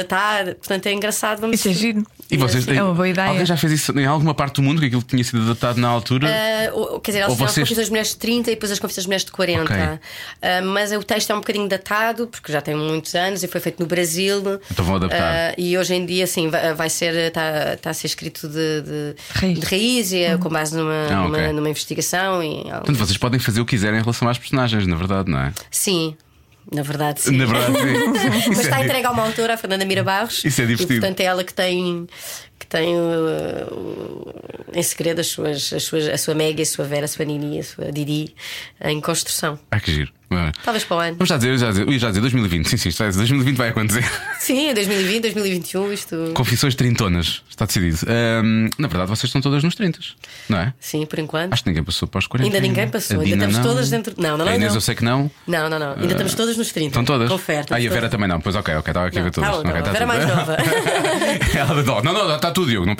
está. 0.00 0.44
portanto, 0.44 0.86
é 0.86 0.92
engraçado. 0.92 1.40
Vamos 1.40 1.58
Isso 1.60 1.68
é 1.68 1.72
giro. 1.72 2.04
E 2.30 2.36
vocês 2.36 2.66
É 2.68 2.82
uma 2.82 2.94
boa 2.94 3.08
ideia. 3.08 3.35
Alguém 3.36 3.46
já 3.46 3.56
fez 3.56 3.72
isso 3.72 3.98
em 3.98 4.06
alguma 4.06 4.34
parte 4.34 4.56
do 4.56 4.62
mundo 4.62 4.80
que 4.80 4.86
aquilo 4.86 5.02
tinha 5.02 5.22
sido 5.24 5.42
adaptado 5.42 5.78
na 5.78 5.88
altura? 5.88 6.26
Uh, 6.74 7.00
quer 7.00 7.10
dizer, 7.12 7.20
elas 7.22 7.32
fizeram 7.32 7.36
vocês- 7.36 7.48
as 7.48 7.54
confissões 7.54 7.76
das 7.78 7.88
mulheres 7.88 8.10
de 8.10 8.16
30 8.16 8.50
e 8.50 8.54
depois 8.54 8.72
as 8.72 8.78
confissões 8.78 8.96
das 9.04 9.06
mulheres 9.06 9.24
de 9.24 9.32
40. 9.32 9.62
Ok. 9.62 9.76
Uh, 9.76 10.66
mas 10.72 10.92
o 10.92 11.02
texto 11.02 11.30
é 11.30 11.34
um 11.34 11.38
bocadinho 11.38 11.68
datado, 11.68 12.26
porque 12.26 12.52
já 12.52 12.60
tem 12.60 12.74
muitos 12.74 13.14
anos 13.14 13.42
e 13.42 13.48
foi 13.48 13.60
feito 13.60 13.80
no 13.80 13.86
Brasil. 13.86 14.42
Então 14.70 14.84
vão 14.84 14.96
adaptar. 14.96 15.52
Uh, 15.52 15.54
e 15.60 15.76
hoje 15.78 15.94
em 15.94 16.04
dia, 16.06 16.26
sim, 16.26 16.50
vai, 16.76 16.90
ser, 16.90 17.14
está 17.14 17.76
tá 17.76 17.90
a 17.90 17.94
ser 17.94 18.06
escrito 18.06 18.48
de, 18.48 18.82
de, 18.82 19.14
Raiz. 19.34 19.60
de 19.60 19.66
raiz 19.66 20.12
e 20.12 20.18
é 20.22 20.36
com 20.36 20.48
base 20.48 20.76
numa, 20.76 21.06
Ah, 21.10 21.26
ok. 21.26 21.40
numa, 21.42 21.52
numa 21.52 21.68
investigação. 21.70 22.42
E, 22.42 22.62
Portanto, 22.64 22.96
vocês 22.96 23.16
podem 23.18 23.38
fazer 23.40 23.60
o 23.60 23.64
que 23.64 23.70
quiserem 23.76 23.98
em 23.98 24.02
relação 24.02 24.28
às 24.28 24.38
personagens, 24.38 24.86
na 24.86 24.96
verdade, 24.96 25.30
não 25.30 25.38
é? 25.38 25.52
sim, 25.70 26.16
na 26.72 26.82
verdade, 26.82 27.20
sim. 27.20 27.36
Na 27.36 27.44
verdade, 27.46 27.72
sim. 27.78 28.48
Mas 28.50 28.58
está 28.60 28.80
é- 28.80 28.84
entregue 28.84 29.06
a 29.06 29.10
uma 29.12 29.22
autora, 29.24 29.54
a 29.54 29.56
Fernanda 29.56 29.84
Mira 29.84 30.02
Barros. 30.02 30.44
Isso 30.44 30.60
é 30.60 30.66
divertido. 30.66 30.94
E, 30.94 31.00
portanto, 31.00 31.20
é 31.20 31.24
ela 31.24 31.44
que 31.44 31.54
tem, 31.54 32.08
que 32.66 32.68
tem 32.68 32.96
uh, 32.96 34.34
em 34.74 34.82
segredo 34.82 35.20
as 35.20 35.28
suas, 35.28 35.72
as 35.72 35.84
suas, 35.84 36.08
a 36.08 36.18
sua 36.18 36.34
Meg, 36.34 36.60
a 36.60 36.66
sua 36.66 36.84
Vera, 36.84 37.04
a 37.04 37.08
sua 37.08 37.24
Nini, 37.24 37.60
a 37.60 37.62
sua 37.62 37.92
Didi 37.92 38.34
em 38.80 39.00
construção. 39.00 39.58
Ah, 39.70 39.78
que 39.78 39.92
giro. 39.92 40.12
Ah. 40.30 40.50
Talvez 40.64 40.84
para 40.84 40.96
o 40.96 41.00
ano. 41.00 41.12
Vamos 41.16 41.28
já 41.28 41.36
dizer, 41.36 41.56
já 41.58 41.70
dizer, 41.70 41.86
eu 41.86 41.92
ia 41.92 41.98
já 41.98 42.08
dizer 42.08 42.20
2020. 42.20 42.68
Sim, 42.68 42.76
sim, 42.76 42.88
isto 42.88 42.98
vai- 42.98 43.12
2020 43.12 43.56
vai 43.56 43.68
acontecer. 43.68 44.04
Sim, 44.40 44.70
em 44.70 44.74
2020, 44.74 45.22
2021, 45.22 45.92
isto. 45.92 46.30
Confissões 46.34 46.74
trintonas, 46.74 47.42
está 47.48 47.64
decidido. 47.64 47.98
Ahm, 48.08 48.68
na 48.78 48.88
verdade, 48.88 49.08
vocês 49.08 49.24
estão 49.24 49.40
todas 49.40 49.62
nos 49.62 49.74
30, 49.74 49.98
não 50.48 50.58
é? 50.58 50.74
Sim, 50.80 51.06
por 51.06 51.18
enquanto. 51.18 51.52
Acho 51.52 51.62
que 51.62 51.68
ninguém 51.70 51.84
passou 51.84 52.08
para 52.08 52.18
os 52.18 52.26
40. 52.26 52.48
Ainda 52.56 52.60
ninguém 52.66 52.88
passou, 52.88 53.14
ainda 53.20 53.24
Dina 53.24 53.44
estamos 53.46 53.56
não. 53.58 53.64
todas 53.74 53.90
dentro. 53.90 54.14
Não, 54.18 54.36
não, 54.36 54.44
não. 54.44 54.52
A 54.52 54.56
Inês 54.56 54.70
não. 54.72 54.76
eu 54.76 54.80
sei 54.80 54.94
que 54.94 55.04
não. 55.04 55.30
Não, 55.46 55.70
não, 55.70 55.78
não. 55.78 55.92
Ainda 55.92 56.06
estamos 56.12 56.34
todas 56.34 56.56
nos 56.56 56.72
30. 56.72 56.88
Estão 56.88 57.04
todas? 57.04 57.28
Confere. 57.28 57.66
Ah, 57.70 57.80
e 57.80 57.86
a 57.86 57.88
Vera 57.90 58.02
todas. 58.02 58.10
também 58.12 58.28
não. 58.28 58.40
Pois 58.40 58.56
ok, 58.56 58.74
ok, 58.74 58.90
estava 58.90 59.06
aqui 59.06 59.18
a 59.18 59.22
ver 59.22 59.26
Não, 59.26 59.32
todas. 59.32 59.50
tá 59.50 59.56
bom, 59.56 59.68
Ok, 59.68 59.82
tá 59.82 59.88
A 59.88 59.92
Vera 59.92 60.06
tudo. 60.06 60.08
mais 60.08 60.26
nova. 60.28 60.56
Ela 61.56 61.80
adora. 61.80 62.02
Não, 62.02 62.12
não, 62.12 62.34
está 62.36 62.50
tudo, 62.50 62.68
Diogo. 62.70 62.86
Não, 62.86 62.94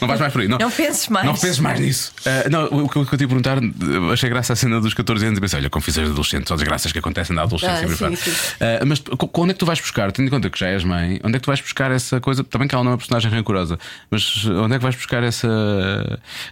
não 0.00 0.08
vais 0.08 0.20
mais 0.20 0.32
por 0.32 0.42
aí. 0.42 0.48
Não, 0.48 0.58
Não 0.58 0.70
penses 0.70 1.08
mais. 1.08 1.26
Não 1.26 1.34
penses 1.34 1.58
mais 1.58 1.80
nisso. 1.80 2.12
Ah, 2.24 2.48
não, 2.50 2.64
o 2.66 2.88
que 2.88 2.96
eu 2.98 3.04
te 3.06 3.22
ia 3.22 3.28
perguntar, 3.28 3.58
achei 4.12 4.28
graça 4.28 4.52
a 4.52 4.56
cena 4.56 4.80
dos 4.80 4.94
14 4.94 5.24
anos 5.26 5.38
e 5.38 5.40
pensei, 5.40 5.58
olha, 5.58 5.70
confissões 5.70 6.06
de 6.06 6.12
adolescentes, 6.12 6.48
só 6.48 6.56
desgraças 6.66 6.92
que 6.92 6.98
acontecem 6.98 7.34
na 7.36 7.42
adolescência. 7.42 8.06
Ah, 8.06 8.08
aí 8.10 8.16
sim, 8.16 8.30
sim. 8.30 8.36
Ah, 8.60 8.84
mas 8.84 9.02
onde 9.34 9.50
é 9.50 9.54
que 9.54 9.58
tu 9.60 9.66
vais 9.66 9.80
buscar, 9.80 10.10
tendo 10.12 10.26
em 10.26 10.30
conta 10.30 10.50
que 10.50 10.58
já 10.58 10.66
és 10.68 10.82
mãe, 10.84 11.20
onde 11.22 11.36
é 11.36 11.38
que 11.38 11.44
tu 11.44 11.46
vais 11.46 11.60
buscar 11.60 11.90
essa 11.92 12.20
coisa? 12.20 12.42
Também 12.44 12.66
que 12.68 12.74
ela 12.74 12.82
não 12.84 12.90
é 12.90 12.94
uma 12.94 12.98
personagem 12.98 13.30
rancorosa, 13.30 13.78
mas 14.10 14.44
onde 14.46 14.74
é 14.74 14.78
que 14.78 14.82
vais 14.82 14.96
buscar 14.96 15.22
essa 15.22 15.48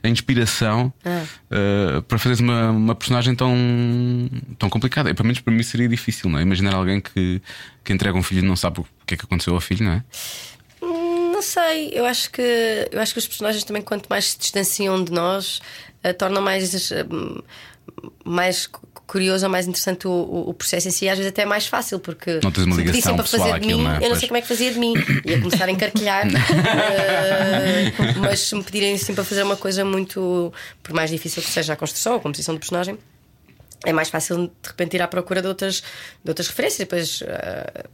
inspiração 0.05 0.93
Ah. 1.05 1.25
ah, 1.51 2.03
para 2.07 2.19
fazeres 2.19 2.41
uma, 2.41 2.71
uma 2.71 2.95
personagem 2.95 3.35
tão, 3.35 3.55
tão 4.59 4.69
complicada? 4.71 5.11
E, 5.11 5.15
pelo 5.15 5.27
menos 5.27 5.41
para 5.41 5.53
mim 5.53 5.63
seria 5.63 5.89
difícil, 5.89 6.31
não 6.31 6.39
é? 6.39 6.43
Imaginar 6.43 6.75
alguém 6.75 7.01
que, 7.01 7.41
que 7.83 7.93
entrega 7.93 8.17
um 8.17 8.23
filho 8.23 8.41
e 8.41 8.47
não 8.47 8.57
sabe 8.57 8.81
o 8.81 8.87
que 9.07 9.15
é 9.15 9.17
que 9.17 9.25
aconteceu 9.25 9.55
ao 9.55 9.61
filho, 9.61 9.85
não 9.85 9.93
é? 9.93 10.03
Hum, 10.83 11.33
Não 11.33 11.43
sei, 11.43 11.91
eu 11.93 12.05
acho 12.07 12.31
que 12.31 12.89
eu 12.93 13.01
acho 13.01 13.13
que 13.13 13.19
os 13.19 13.27
personagens 13.27 13.65
também 13.65 13.83
quanto 13.83 14.07
mais 14.09 14.31
se 14.33 14.39
distanciam 14.39 15.03
de 15.03 15.11
nós, 15.13 15.61
eh, 16.03 16.13
tornam 16.13 16.41
mais 16.43 16.93
eh, 16.93 17.05
mais 18.25 18.69
curioso 19.07 19.45
ou 19.45 19.51
mais 19.53 19.67
interessante 19.67 20.07
o, 20.09 20.11
o- 20.11 20.49
o 20.51 20.55
processo 20.55 20.89
em 20.89 20.91
si, 20.91 21.09
às 21.09 21.19
vezes 21.19 21.31
até 21.31 21.43
é 21.43 21.47
mais 21.47 21.67
fácil, 21.67 21.99
porque 21.99 22.41
Não 22.43 22.51
tens 22.51 22.65
uma 22.65 22.77
ligação 22.77 23.15
para 23.17 23.25
fazer 23.25 23.61
de 23.61 23.67
mim, 23.67 23.83
não 23.83 23.91
é? 23.93 23.97
eu 23.97 24.01
não 24.01 24.09
Pois. 24.09 24.19
sei 24.21 24.29
como 24.29 24.39
é 24.39 24.41
que 24.41 24.49
fazia 24.49 24.73
de 24.73 24.79
mim. 24.79 24.95
Ia 25.27 25.39
começar 25.41 25.67
a 25.67 25.71
encarquilhar. 25.71 26.27
eh, 26.29 27.93
mas 28.19 28.41
se 28.41 28.55
me 28.55 28.63
pedirem 28.63 28.95
assim 28.95 29.15
para 29.15 29.25
fazer 29.25 29.43
uma 29.43 29.57
coisa 29.57 29.85
muito, 29.85 30.53
por 30.83 30.95
mais 30.95 31.11
difícil 31.11 31.43
que 31.43 31.51
seja 31.51 31.73
a 31.73 31.77
construção 31.77 32.13
ou 32.15 32.19
a 32.19 32.23
composição 32.23 32.55
do 32.55 32.59
personagem, 32.61 32.99
é 33.85 33.93
mais 33.93 34.09
fácil 34.09 34.47
de 34.47 34.69
repente 34.69 34.95
ir 34.97 35.03
à 35.03 35.09
procura 35.09 35.43
de 35.43 35.49
outras, 35.49 35.83
de 36.23 36.31
outras 36.31 36.49
referências. 36.49 36.79
Depois 36.79 37.23
eh, 37.27 37.85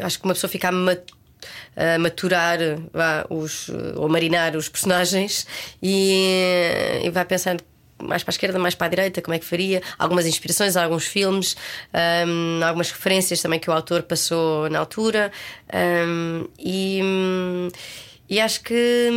acho 0.00 0.18
que 0.18 0.24
uma 0.24 0.34
pessoa 0.34 0.50
fica 0.50 0.68
a, 0.68 1.94
a 1.94 1.98
maturar 1.98 2.58
vá, 2.92 3.24
os, 3.30 3.68
ou 3.96 4.08
marinar 4.08 4.54
os 4.56 4.68
personagens 4.68 5.46
e, 5.82 7.00
e 7.04 7.10
vai 7.10 7.24
pensando. 7.24 7.64
Mais 8.02 8.22
para 8.22 8.30
a 8.30 8.34
esquerda, 8.34 8.58
mais 8.58 8.74
para 8.74 8.86
a 8.88 8.90
direita, 8.90 9.22
como 9.22 9.34
é 9.34 9.38
que 9.38 9.44
faria? 9.44 9.80
Algumas 9.98 10.26
inspirações, 10.26 10.76
alguns 10.76 11.06
filmes, 11.06 11.56
hum, 12.26 12.60
algumas 12.64 12.90
referências 12.90 13.40
também 13.40 13.58
que 13.60 13.70
o 13.70 13.72
autor 13.72 14.02
passou 14.02 14.68
na 14.68 14.78
altura. 14.78 15.30
hum, 16.06 16.48
e, 16.58 17.00
e 18.28 18.40
acho 18.40 18.62
que 18.62 19.10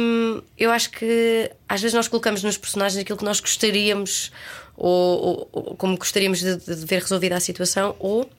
eu 0.58 0.72
acho 0.72 0.92
que 0.92 1.52
às 1.68 1.82
vezes 1.82 1.94
nós 1.96 2.08
colocamos 2.08 2.44
nos 2.44 2.58
personagens 2.58 3.02
aquilo 3.02 3.18
que 3.18 3.26
nós 3.26 3.40
gostaríamos 3.40 4.32
ou, 4.78 5.20
ou- 5.24 5.50
ou 5.52 5.76
como 5.76 5.98
gostaríamos 5.98 6.40
de, 6.40 6.58
de 6.58 6.86
ver 6.86 7.02
resolvida 7.02 7.36
a 7.36 7.40
situação 7.40 7.96
ou 8.00 8.30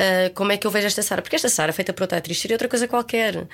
uh, 0.00 0.32
como 0.34 0.52
é 0.52 0.56
que 0.56 0.66
eu 0.66 0.70
vejo 0.70 0.86
esta 0.86 1.02
Sara? 1.02 1.22
Porque 1.22 1.36
esta 1.36 1.48
Sara, 1.48 1.72
feita 1.72 1.92
por 1.92 2.02
outra 2.02 2.18
atriz, 2.18 2.38
seria 2.40 2.54
outra 2.54 2.68
coisa 2.68 2.86
qualquer. 2.88 3.46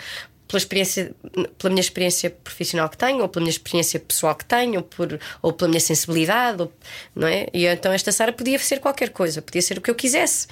Pela, 0.49 0.59
experiência, 0.59 1.15
pela 1.57 1.71
minha 1.71 1.81
experiência 1.81 2.29
profissional 2.29 2.87
que 2.91 2.99
tenho, 2.99 3.23
ou 3.23 3.29
pela 3.29 3.43
minha 3.43 3.51
experiência 3.51 3.99
pessoal 3.99 4.35
que 4.35 4.45
tenho, 4.45 4.77
ou, 4.81 4.83
por, 4.83 5.19
ou 5.41 5.51
pela 5.53 5.69
minha 5.69 5.81
sensibilidade, 5.81 6.61
ou- 6.63 6.73
não 7.17 7.27
é? 7.27 7.47
E 7.55 7.65
então 7.67 7.91
esta 7.91 8.13
Sara 8.13 8.33
podia 8.35 8.59
ser 8.59 8.79
qualquer 8.79 9.09
coisa, 9.11 9.41
podia 9.41 9.63
ser 9.63 9.79
o 9.79 9.81
que 9.81 9.91
eu 9.91 9.95
quisesse. 9.95 10.47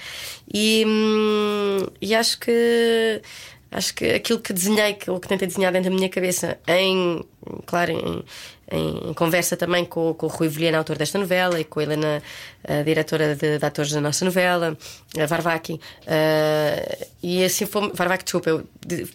E, 0.52 0.84
hum, 0.86 1.86
e 2.00 2.14
acho 2.14 2.38
que 2.40 3.20
acho 3.70 3.94
que 3.94 4.04
aquilo 4.12 4.40
que 4.40 4.52
desenhei, 4.52 4.92
aquilo 4.92 5.20
que 5.20 5.28
tentei 5.28 5.46
desenhar 5.46 5.72
dentro 5.72 5.90
da 5.90 5.96
minha 5.96 6.08
cabeça, 6.08 6.58
em 6.66 7.22
claro, 7.66 7.92
em, 7.92 8.24
em, 8.70 9.10
em 9.10 9.14
conversa 9.14 9.56
também 9.56 9.84
com, 9.84 10.14
com 10.14 10.26
o 10.26 10.28
Rui 10.28 10.48
Vilhena, 10.48 10.78
autor 10.78 10.96
desta 10.96 11.18
novela, 11.18 11.58
e 11.60 11.64
com 11.64 11.80
a 11.80 11.82
Helena, 11.82 12.22
a 12.66 12.82
diretora 12.82 13.34
de, 13.34 13.58
de 13.58 13.64
atores 13.66 13.90
da 13.92 14.00
nossa 14.00 14.24
novela, 14.24 14.76
a 15.18 15.26
Varvaki. 15.26 15.80
eh, 16.06 17.06
e 17.22 17.44
assim 17.44 17.66
fomos. 17.66 17.90
Varvaki, 17.94 18.24
desculpa, 18.24 18.50
eu 18.50 18.64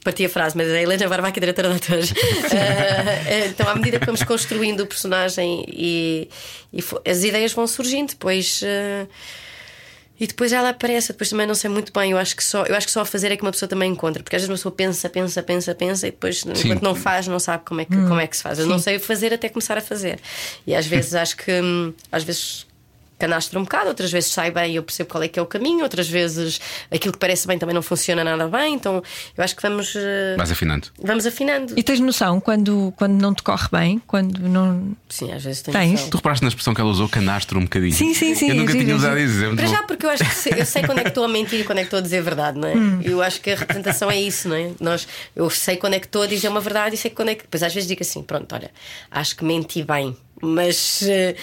parti 0.04 0.26
a 0.26 0.30
frase, 0.30 0.56
mas 0.58 0.68
a 0.70 0.82
Helena 0.82 1.08
Varvaki, 1.08 1.40
diretora 1.40 1.70
de 1.70 1.76
atores. 1.78 2.14
Eh, 3.28 3.48
então, 3.48 3.68
à 3.68 3.76
medida 3.76 4.00
que 4.00 4.06
vamos 4.06 4.24
construindo 4.24 4.82
o 4.82 4.88
personagem 4.88 5.66
e, 5.68 6.30
e 6.74 6.84
as 7.10 7.24
ideias 7.24 7.54
vão 7.54 7.66
surgindo, 7.68 8.10
depois. 8.10 8.62
eh, 8.64 9.08
e 10.20 10.28
depois 10.28 10.54
ela 10.54 10.70
aparece, 10.70 11.10
depois 11.10 11.30
também 11.30 11.46
não 11.46 11.56
sei 11.56 11.70
muito 11.70 11.92
bem. 11.92 12.12
Eu 12.12 12.18
acho 12.18 12.36
que 12.36 12.44
só, 12.44 12.64
eu 12.64 12.76
acho 12.76 12.88
que 12.88 12.94
só 12.94 13.02
a 13.02 13.06
fazer 13.06 13.32
é 13.32 13.38
que 13.38 13.42
uma 13.42 13.52
pessoa 13.52 13.68
também 13.68 13.92
encontra, 13.92 14.24
porque 14.24 14.36
às 14.36 14.42
vezes 14.42 14.50
uma 14.50 14.56
pessoa 14.56 14.74
pensa, 14.74 15.10
pensa, 15.10 15.44
pensa, 15.44 15.76
pensa 15.76 16.08
e 16.08 16.12
depois, 16.12 16.46
enquanto 16.46 16.82
não 16.82 16.96
faz, 16.96 17.28
não 17.28 17.40
sabe 17.40 17.64
como 17.66 17.82
é 17.82 17.86
que, 17.86 17.96
como 17.96 18.20
é 18.20 18.28
que 18.28 18.38
se 18.38 18.44
faz. 18.44 18.60
Eu 18.60 18.68
não 18.68 18.80
sei 18.80 18.98
fazer 19.00 19.34
até 19.34 19.50
começar 19.50 19.78
a 19.78 19.82
fazer. 19.82 20.20
E 20.66 20.74
às 20.74 20.86
vezes 20.88 21.14
acho 21.16 21.36
que 21.36 21.52
hum, 21.52 21.94
às 22.12 22.24
vezes 22.24 22.66
canastra 23.18 23.58
um 23.60 23.64
bocado, 23.64 23.88
outras 23.88 24.12
vezes 24.12 24.32
sai 24.32 24.52
bem 24.52 24.74
e 24.74 24.76
eu 24.76 24.84
percebo 24.84 25.10
qual 25.10 25.24
é 25.24 25.28
que 25.28 25.40
é 25.40 25.42
o 25.42 25.46
caminho, 25.46 25.84
outras 25.84 26.08
vezes 26.10 26.60
aquilo 26.92 27.14
que 27.14 27.20
parece 27.20 27.48
bem 27.48 27.58
também 27.58 27.74
não 27.74 27.82
funciona 27.82 28.24
nada 28.24 28.48
bem. 28.48 28.74
Então 28.74 29.02
eu 29.38 29.44
acho 29.44 29.56
que 29.56 29.62
vamos, 29.62 29.94
eh, 29.96 30.36
Vais 30.38 30.52
afinando. 30.52 30.88
vamos 31.02 31.26
afinando. 31.26 31.74
E 31.78 31.84
tens 31.84 32.00
noção 32.00 32.40
quando, 32.40 32.94
quando 32.98 33.14
não 33.22 33.34
te 33.34 33.42
corre 33.44 33.68
bem? 33.72 34.02
Quando 34.06 34.40
não. 34.48 34.96
Sim, 35.10 35.32
às 35.32 35.44
vezes 35.44 35.62
tenho 35.62 35.78
Tens? 35.78 35.92
noção. 35.92 36.10
Tu 36.10 36.18
reparaste 36.18 36.44
na 36.44 36.50
expressão 36.50 36.74
que 36.74 36.82
ela 36.82 36.90
usou, 36.90 37.08
canastro 37.10 37.58
um 37.60 37.64
bocadinho. 37.64 37.94
Sim, 37.94 38.14
sim, 38.14 38.36
sim, 38.36 38.50
Eu 38.50 38.56
nunca 38.56 38.74
é 38.74 38.78
tinha 38.82 38.96
usado 38.96 39.18
isso. 39.20 39.44
é 39.44 39.56
Para 39.56 39.66
bom. 39.66 39.72
já, 39.72 39.84
porque 39.84 40.06
eu 40.06 40.10
acho 40.10 40.24
que 40.26 40.36
sei, 40.36 40.54
eu 40.60 40.66
sei 40.66 40.84
quando 40.84 41.00
é 41.00 41.04
que 41.04 41.10
estou 41.10 41.24
a 41.24 41.28
mentir 41.28 41.62
e 41.62 41.64
quando 41.64 41.78
é 41.80 41.82
que 41.82 41.88
estou 41.88 42.00
a 42.00 42.02
dizer 42.02 42.20
a 42.20 42.22
verdade, 42.22 42.60
não 42.60 42.68
é? 42.68 42.74
Eu 43.04 43.22
acho 43.22 43.40
que 43.42 43.52
a 43.52 43.56
representação 43.56 44.10
é 44.12 44.20
isso, 44.20 44.50
não 44.50 44.56
é? 44.56 44.72
Nós, 44.80 45.08
eu 45.36 45.50
sei 45.50 45.78
quando 45.78 45.94
é 45.94 46.00
que 46.00 46.06
estou 46.06 46.24
a 46.24 46.28
dizer 46.28 46.48
uma 46.50 46.60
verdade 46.62 46.96
e 46.96 46.98
sei 46.98 47.12
quando 47.12 47.30
é 47.30 47.36
que. 47.36 47.44
Depois 47.44 47.64
às 47.64 47.74
vezes 47.74 47.88
digo 47.88 48.02
assim: 48.02 48.22
pronto, 48.24 48.54
olha, 48.54 48.72
acho 49.10 49.36
que 49.36 49.44
menti 49.46 49.84
bem, 49.84 50.16
mas 50.42 51.02
eh, 51.04 51.36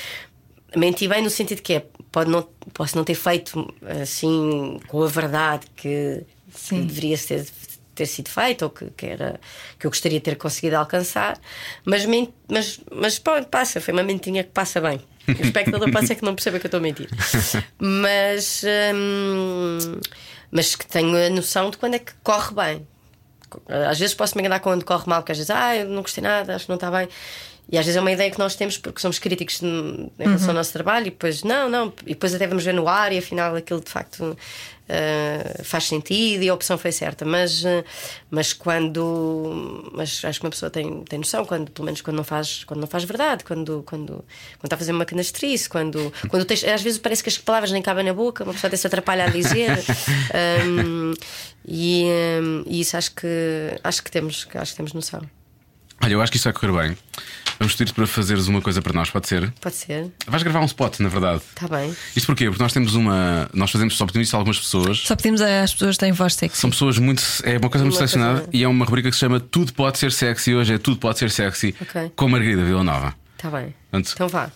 menti 0.76 1.06
bem 1.08 1.22
no 1.22 1.30
sentido 1.30 1.62
que 1.62 1.74
é, 1.74 1.86
pode 2.10 2.30
não, 2.30 2.42
posso 2.74 2.96
não 2.96 3.04
ter 3.04 3.14
feito 3.14 3.72
assim 4.02 4.80
com 4.88 5.02
a 5.02 5.06
verdade 5.06 5.66
que, 5.76 6.22
que 6.68 6.80
deveria 6.82 7.16
ser. 7.16 7.46
Ter 7.94 8.06
sido 8.06 8.30
feito 8.30 8.62
ou 8.62 8.70
que, 8.70 8.86
que, 8.96 9.04
era, 9.04 9.38
que 9.78 9.86
eu 9.86 9.90
gostaria 9.90 10.18
de 10.18 10.24
ter 10.24 10.36
conseguido 10.36 10.76
alcançar, 10.76 11.38
mas, 11.84 12.06
men- 12.06 12.32
mas, 12.50 12.80
mas 12.90 13.18
pronto, 13.18 13.48
passa, 13.48 13.82
foi 13.82 13.92
uma 13.92 14.02
mentinha 14.02 14.42
que 14.42 14.48
passa 14.50 14.80
bem. 14.80 14.98
O 15.28 15.42
espectador 15.42 15.90
passa 15.92 16.14
é 16.14 16.16
que 16.16 16.24
não 16.24 16.34
percebe 16.34 16.58
que 16.58 16.64
eu 16.64 16.68
estou 16.68 16.78
a 16.78 16.82
mentir. 16.82 17.06
Mas, 17.78 18.64
hum, 18.94 20.00
mas 20.50 20.74
que 20.74 20.86
tenho 20.86 21.14
a 21.14 21.28
noção 21.28 21.68
de 21.70 21.76
quando 21.76 21.94
é 21.94 21.98
que 21.98 22.12
corre 22.22 22.54
bem. 22.54 22.86
Às 23.90 23.98
vezes 23.98 24.14
posso 24.14 24.34
me 24.36 24.40
enganar 24.40 24.60
quando 24.60 24.86
corre 24.86 25.04
mal, 25.06 25.20
porque 25.20 25.32
às 25.32 25.38
vezes, 25.38 25.50
ah, 25.50 25.76
eu 25.76 25.86
não 25.86 26.00
gostei 26.00 26.22
nada, 26.24 26.54
acho 26.56 26.64
que 26.64 26.70
não 26.70 26.76
está 26.76 26.90
bem. 26.90 27.06
E 27.72 27.78
às 27.78 27.86
vezes 27.86 27.96
é 27.96 28.00
uma 28.00 28.12
ideia 28.12 28.30
que 28.30 28.38
nós 28.38 28.54
temos 28.54 28.76
porque 28.76 29.00
somos 29.00 29.18
críticos 29.18 29.62
em 29.62 30.10
relação 30.18 30.48
ao 30.50 30.54
nosso 30.54 30.74
trabalho, 30.74 31.06
e 31.06 31.10
depois, 31.10 31.42
não, 31.42 31.70
não, 31.70 31.90
e 32.06 32.10
depois 32.10 32.34
até 32.34 32.46
vamos 32.46 32.62
ver 32.64 32.74
no 32.74 32.86
ar 32.86 33.12
e 33.12 33.18
afinal 33.18 33.56
aquilo 33.56 33.80
de 33.80 33.90
facto 33.90 34.36
eh, 34.94 35.60
faz 35.64 35.84
sentido 35.84 36.42
e 36.42 36.50
a 36.50 36.54
opção 36.54 36.76
foi 36.76 36.92
certa. 36.92 37.24
Mas, 37.24 37.64
eh, 37.64 37.82
mas 38.30 38.52
quando. 38.52 39.90
Mas 39.94 40.22
acho 40.22 40.38
que 40.38 40.44
uma 40.44 40.50
pessoa 40.50 40.68
tem, 40.68 41.02
tem 41.04 41.18
noção, 41.18 41.46
quando, 41.46 41.70
pelo 41.70 41.86
menos 41.86 42.02
quando 42.02 42.18
não 42.18 42.24
faz, 42.24 42.62
quando 42.64 42.80
não 42.80 42.86
faz 42.86 43.04
verdade, 43.04 43.42
quando, 43.42 43.82
quando, 43.86 44.12
quando 44.16 44.64
está 44.64 44.74
a 44.74 44.78
fazer 44.78 44.92
uma 44.92 45.06
canastrice, 45.06 45.66
quando, 45.66 46.12
quando 46.28 46.46
às 46.52 46.82
vezes 46.82 46.98
parece 46.98 47.22
que 47.22 47.30
as 47.30 47.38
palavras 47.38 47.70
nem 47.70 47.80
cabem 47.80 48.04
na 48.04 48.12
boca, 48.12 48.44
uma 48.44 48.52
pessoa 48.52 48.68
até 48.68 48.76
se 48.76 48.86
atrapalha 48.86 49.24
a 49.24 49.28
dizer. 49.28 49.78
Um, 50.66 51.12
e, 51.66 52.04
um, 52.40 52.64
e 52.66 52.80
isso 52.80 52.96
acho 52.96 53.14
que 53.14 53.26
acho 53.84 54.02
que 54.02 54.10
temos, 54.10 54.46
acho 54.54 54.72
que 54.72 54.76
temos 54.76 54.92
noção. 54.92 55.20
Olha, 56.02 56.12
eu 56.14 56.20
acho 56.22 56.32
que 56.32 56.36
isto 56.36 56.44
vai 56.44 56.52
correr 56.52 56.88
bem. 56.88 56.96
Vamos 57.58 57.74
pedir-te 57.74 57.94
para 57.94 58.06
fazeres 58.08 58.48
uma 58.48 58.60
coisa 58.60 58.82
para 58.82 58.92
nós, 58.92 59.08
pode 59.08 59.28
ser? 59.28 59.52
Pode 59.60 59.74
ser. 59.76 60.10
Vais 60.26 60.42
gravar 60.42 60.60
um 60.60 60.64
spot, 60.64 60.98
na 60.98 61.08
verdade. 61.08 61.40
Está 61.54 61.68
bem. 61.68 61.94
Isto 62.16 62.26
porquê? 62.26 62.46
Porque 62.48 62.60
nós 62.62 62.72
temos 62.72 62.94
uma. 62.96 63.48
Nós 63.54 63.70
fazemos 63.70 63.96
só 63.96 64.04
pedimos 64.04 64.26
isto 64.26 64.34
a 64.34 64.38
algumas 64.38 64.58
pessoas. 64.58 64.98
Só 64.98 65.14
pedimos 65.14 65.40
às 65.40 65.72
pessoas 65.72 65.94
que 65.96 66.00
têm 66.00 66.10
voz 66.10 66.34
sexy. 66.34 66.58
São 66.60 66.70
pessoas 66.70 66.98
muito. 66.98 67.22
É 67.44 67.56
uma 67.58 67.70
coisa 67.70 67.84
muito 67.84 67.92
Uma 67.94 67.98
selecionada 67.98 68.34
coisa- 68.40 68.50
e 68.52 68.64
é 68.64 68.68
uma 68.68 68.84
rubrica 68.84 69.08
que 69.10 69.14
se 69.14 69.20
chama 69.20 69.38
Tudo 69.38 69.72
Pode 69.74 69.98
Ser 69.98 70.10
Sexy. 70.10 70.54
Hoje 70.54 70.74
é 70.74 70.78
Tudo 70.78 70.96
Pode 70.96 71.18
Ser 71.20 71.30
Sexy 71.30 71.72
Ok. 71.80 72.10
com 72.16 72.28
Margarida 72.28 72.64
Villanova. 72.64 73.14
Está 73.36 73.50
bem. 73.50 73.72
Portanto, 73.90 74.12
Então 74.14 74.28
vá. 74.28 74.50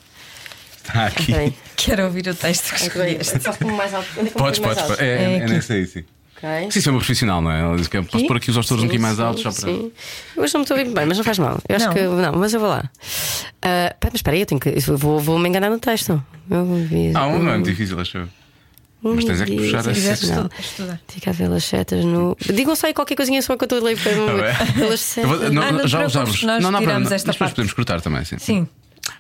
está 0.79 1.07
aqui. 1.07 1.55
Quero 1.77 2.05
ouvir 2.07 2.27
o 2.27 2.35
texto 2.35 2.75
que 2.75 2.83
escolheste. 2.83 3.41
Só 3.41 3.53
como 3.53 3.77
mais 3.77 3.95
alto. 3.95 4.09
Onde 4.19 4.29
é 4.29 4.31
que 4.33 4.37
eu 4.37 4.43
Podes, 4.43 4.59
ponho 4.59 4.75
mais 4.75 4.79
podes. 4.81 4.91
alto? 4.91 5.03
É, 5.03 5.07
é, 5.07 5.11
É 5.11 5.33
é 5.39 5.43
aqui. 5.45 5.53
nesse 5.53 5.73
aí, 5.73 5.87
sim. 5.87 6.05
Ok. 6.37 6.71
Sim, 6.71 6.79
isso 6.79 6.89
é 6.89 6.93
uma 6.93 6.99
profissional, 6.99 7.41
não 7.41 7.51
é? 7.51 7.61
Ela 7.63 7.77
diz 7.77 7.89
que 7.89 8.01
posso 8.03 8.19
Sim. 8.19 8.27
pôr 8.27 8.37
aqui 8.37 8.51
os 8.51 8.57
autores 8.57 8.83
um 8.83 8.87
bocadinho 8.87 9.03
mais 9.03 9.19
altos 9.19 9.43
só 9.43 9.51
para. 9.51 9.73
Sim. 9.73 9.91
Eu 10.37 10.43
hoje 10.43 10.53
não 10.55 10.61
me 10.61 10.65
estou 10.65 10.77
a 10.77 10.81
ouvir 10.81 10.93
bem, 10.93 11.07
mas 11.07 11.17
não 11.17 11.25
faz 11.25 11.39
mal. 11.39 11.59
Eu 11.69 11.77
acho 11.77 11.87
Não. 11.87 11.95
que. 11.95 12.03
Não, 12.03 12.33
mas 12.33 12.53
eu 12.55 12.61
vou 12.61 12.69
lá. 12.69 12.83
Pá, 13.61 13.95
mas 14.05 14.15
espera 14.17 14.35
aí, 14.37 14.43
eu 14.43 14.47
tenho 14.47 14.61
que. 14.61 14.69
eu 14.69 14.99
vou, 14.99 15.19
vou 15.19 15.39
me 15.39 15.49
enganar 15.49 15.71
no 15.71 15.79
texto. 15.79 16.23
Eu 16.51 16.65
vi- 16.87 17.13
Ah, 17.15 17.27
um 17.27 17.43
não 17.43 17.51
é 17.53 17.55
muito 17.55 17.71
difícil, 17.71 17.99
acho 17.99 18.19
eu. 18.19 18.29
Mas 19.03 19.25
tens 19.25 19.41
é 19.41 19.45
que 19.45 19.57
puxar 19.57 19.83
Se 19.85 19.91
a 19.91 19.93
quiseres, 19.93 20.19
secção. 20.19 20.43
não. 20.45 20.51
Estudar. 20.59 21.01
Fica 21.09 21.31
a 21.31 21.33
ver 21.33 21.53
as 21.53 21.65
setas 21.65 22.05
no. 22.05 22.37
Digam 22.53 22.75
só 22.75 22.87
aí 22.89 22.95
qualquer 22.95 23.15
coisinha 23.15 23.41
só 23.41 23.57
que 23.57 23.63
eu 23.63 23.67
estou 23.67 23.79
a 23.79 23.83
ler 23.83 23.97
para 23.99 24.13
Tá 24.67 24.73
pelas 24.73 24.89
vou- 24.89 24.97
setas. 24.97 25.53
não, 25.53 25.63
Ah, 25.63 25.73
não 25.73 25.87
já 25.89 26.05
usámos. 26.07 26.43
nós 26.43 26.63
não, 26.63 26.71
não, 26.71 26.81
tiramos 26.81 27.13
esta 27.13 27.29
mas 27.29 27.35
depois 27.37 27.39
parte. 27.39 27.55
podemos 27.55 27.73
cortar 27.73 28.01
também, 28.01 28.25
sim. 28.25 28.37
Sim. 28.39 28.69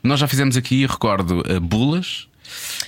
Nós 0.02 0.18
já 0.18 0.26
fizemos 0.26 0.56
aqui, 0.56 0.84
recordo, 0.86 1.40
uh, 1.48 1.60
bulas, 1.60 2.26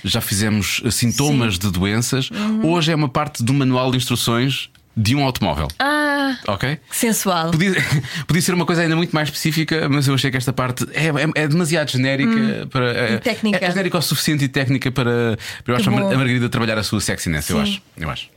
já 0.03 0.21
fizemos 0.21 0.79
uh, 0.85 0.91
sintomas 0.91 1.57
de 1.59 1.71
doenças. 1.71 2.29
Uhum. 2.29 2.71
Hoje 2.71 2.91
é 2.91 2.95
uma 2.95 3.09
parte 3.09 3.43
do 3.43 3.53
manual 3.53 3.91
de 3.91 3.97
instruções 3.97 4.69
de 4.97 5.15
um 5.15 5.23
automóvel. 5.23 5.67
Ah, 5.79 6.37
Ok? 6.47 6.77
sensual. 6.91 7.51
Podia, 7.51 7.73
podia 8.27 8.41
ser 8.41 8.53
uma 8.53 8.65
coisa 8.65 8.81
ainda 8.81 8.95
muito 8.95 9.11
mais 9.15 9.29
específica, 9.29 9.87
mas 9.87 10.07
eu 10.07 10.13
achei 10.13 10.29
que 10.29 10.35
esta 10.37 10.51
parte 10.51 10.85
é, 10.93 11.07
é- 11.07 11.43
é 11.43 11.47
demasiado 11.47 11.89
genérica 11.89 12.67
para. 12.69 12.85
É, 12.91 13.15
Hum. 13.15 13.19
técnica. 13.19 13.65
É, 13.65 13.69
genérica 13.69 13.97
o 13.97 14.01
suficiente 14.01 14.43
e 14.43 14.47
técnica 14.49 14.91
para, 14.91 15.37
para 15.63 15.73
eu 15.73 15.77
acho, 15.77 15.89
a 15.89 15.91
bom. 15.93 15.99
Mar- 15.99 16.13
a 16.13 16.17
Margarida 16.17 16.49
trabalhar 16.49 16.77
a 16.77 16.83
sua 16.83 16.99
sexiness, 16.99 17.49
eu 17.49 17.57
Sim. 17.57 17.61
acho. 17.63 17.81
Eu 17.97 18.09
acho. 18.09 18.29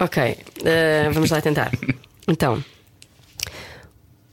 Ok, 0.00 0.36
eh, 0.64 1.10
vamos 1.12 1.30
lá 1.30 1.40
tentar. 1.40 1.70
Então, 2.26 2.64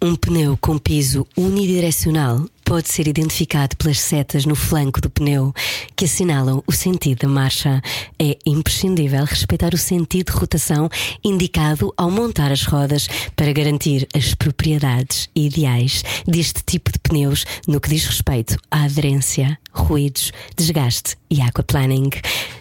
um 0.01 0.15
pneu 0.15 0.55
com 0.61 0.77
piso 0.77 1.27
unidirecional 1.35 2.47
pode 2.69 2.87
ser 2.87 3.07
identificado 3.07 3.75
pelas 3.77 3.99
setas 3.99 4.45
no 4.45 4.53
flanco 4.53 5.01
do 5.01 5.09
pneu 5.09 5.51
que 5.95 6.05
assinalam 6.05 6.63
o 6.67 6.71
sentido 6.71 7.21
da 7.21 7.27
marcha. 7.27 7.81
É 8.19 8.37
imprescindível 8.45 9.25
respeitar 9.25 9.73
o 9.73 9.77
sentido 9.77 10.31
de 10.31 10.37
rotação 10.37 10.87
indicado 11.23 11.91
ao 11.97 12.11
montar 12.11 12.51
as 12.51 12.63
rodas 12.65 13.07
para 13.35 13.51
garantir 13.51 14.07
as 14.13 14.35
propriedades 14.35 15.31
ideais 15.35 16.03
deste 16.27 16.61
tipo 16.63 16.91
de 16.91 16.99
pneus 16.99 17.43
no 17.67 17.81
que 17.81 17.89
diz 17.89 18.05
respeito 18.05 18.55
à 18.69 18.83
aderência, 18.83 19.57
ruídos, 19.73 20.31
desgaste 20.55 21.15
e 21.27 21.41
aquaplaning. 21.41 22.11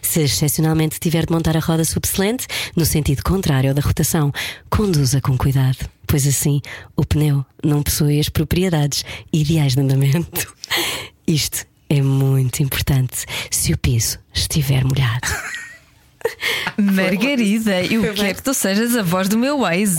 Se 0.00 0.22
excepcionalmente 0.22 0.98
tiver 0.98 1.26
de 1.26 1.32
montar 1.34 1.54
a 1.54 1.60
roda 1.60 1.84
subselente 1.84 2.46
no 2.74 2.86
sentido 2.86 3.22
contrário 3.22 3.74
da 3.74 3.82
rotação, 3.82 4.32
conduza 4.70 5.20
com 5.20 5.36
cuidado, 5.36 5.86
pois 6.08 6.26
assim 6.26 6.60
o 6.96 7.04
pneu 7.04 7.44
não 7.64 7.82
possui 7.82 8.18
as 8.18 8.28
propriedades 8.28 9.04
ideais 9.32 9.74
de 9.74 9.80
andamento. 9.80 10.54
Isto 11.26 11.64
é 11.88 12.02
muito 12.02 12.62
importante 12.62 13.24
se 13.50 13.72
o 13.72 13.78
piso 13.78 14.18
estiver 14.34 14.82
molhado. 14.84 15.28
Margarida, 16.76 17.82
eu 17.84 18.12
quero 18.14 18.34
que 18.34 18.42
tu 18.42 18.52
sejas 18.52 18.94
a 18.96 19.02
voz 19.02 19.28
do 19.28 19.38
meu 19.38 19.66
ex. 19.68 19.96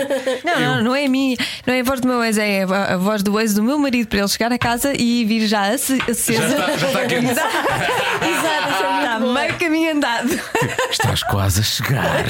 não, 0.44 0.60
não, 0.60 0.82
não 0.84 0.96
é 0.96 1.04
a 1.04 1.08
minha, 1.08 1.36
não 1.66 1.74
é 1.74 1.80
a 1.80 1.82
voz 1.82 2.00
do 2.00 2.08
meu 2.08 2.22
ex, 2.24 2.38
é 2.38 2.62
a 2.62 2.96
voz 2.96 3.22
do 3.22 3.38
ex 3.38 3.54
do 3.54 3.62
meu 3.62 3.78
marido 3.78 4.08
para 4.08 4.20
ele 4.20 4.28
chegar 4.28 4.52
a 4.52 4.58
casa 4.58 4.92
e 4.96 5.24
vir 5.24 5.46
já 5.46 5.72
ace- 5.72 6.00
acesa. 6.08 6.48
Já 6.48 6.48
está- 6.48 6.76
já 6.76 6.86
está 6.88 7.06
quente. 7.06 7.30
Exato, 7.30 7.56
Exato, 8.28 8.68
está 8.72 9.20
meio 9.20 9.54
caminho 9.58 9.92
andado. 9.96 10.40
Estás 10.90 11.22
quase 11.24 11.60
a 11.60 11.64
chegar. 11.64 12.24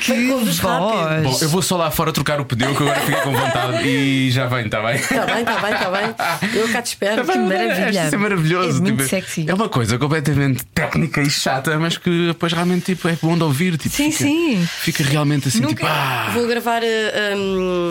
Que 0.00 0.26
voz. 0.28 0.58
Bom, 0.60 1.38
eu 1.42 1.48
vou 1.48 1.62
só 1.62 1.76
lá 1.76 1.90
fora 1.90 2.12
trocar 2.12 2.40
o 2.40 2.44
pneu 2.44 2.74
que 2.74 2.80
eu 2.82 2.86
agora 2.88 3.00
fiquei 3.00 3.20
com 3.22 3.32
vontade 3.32 3.86
e 3.88 4.30
já 4.30 4.46
vem, 4.46 4.66
está 4.66 4.80
bem? 4.82 4.96
Está 4.96 5.26
bem, 5.26 5.40
está 5.40 5.58
bem, 5.60 5.72
está 5.74 5.90
bem. 5.90 6.50
Eu 6.60 6.68
cá 6.72 6.82
te 6.82 6.86
espero. 6.86 7.24
Que 7.24 7.38
maravilha. 7.38 8.06
Isso 8.06 8.14
é 8.14 8.18
maravilhoso. 8.18 8.78
É 8.78 8.80
muito 8.80 8.96
tipo, 8.98 9.08
sexy. 9.08 9.46
É 9.48 9.54
uma 9.54 9.68
coisa 9.68 9.98
completamente 9.98 10.64
técnica 10.74 11.20
e 11.22 11.30
chata, 11.30 11.78
mas 11.78 11.96
que 11.98 12.28
depois 12.28 12.52
realmente 12.52 12.94
tipo, 12.94 13.08
é 13.08 13.16
bom 13.20 13.36
de 13.36 13.42
ouvir. 13.44 13.76
Tipo, 13.78 13.94
Sim, 13.94 14.10
fica, 14.10 14.24
sim. 14.24 14.68
Fica 14.80 15.04
realmente 15.04 15.48
assim, 15.48 15.60
Nunca- 15.60 15.74
tipo, 15.74 15.86
ah, 15.86 16.30
Vou 16.34 16.46
gravar 16.46 16.82
eh, 16.82 17.34
um, 17.36 17.90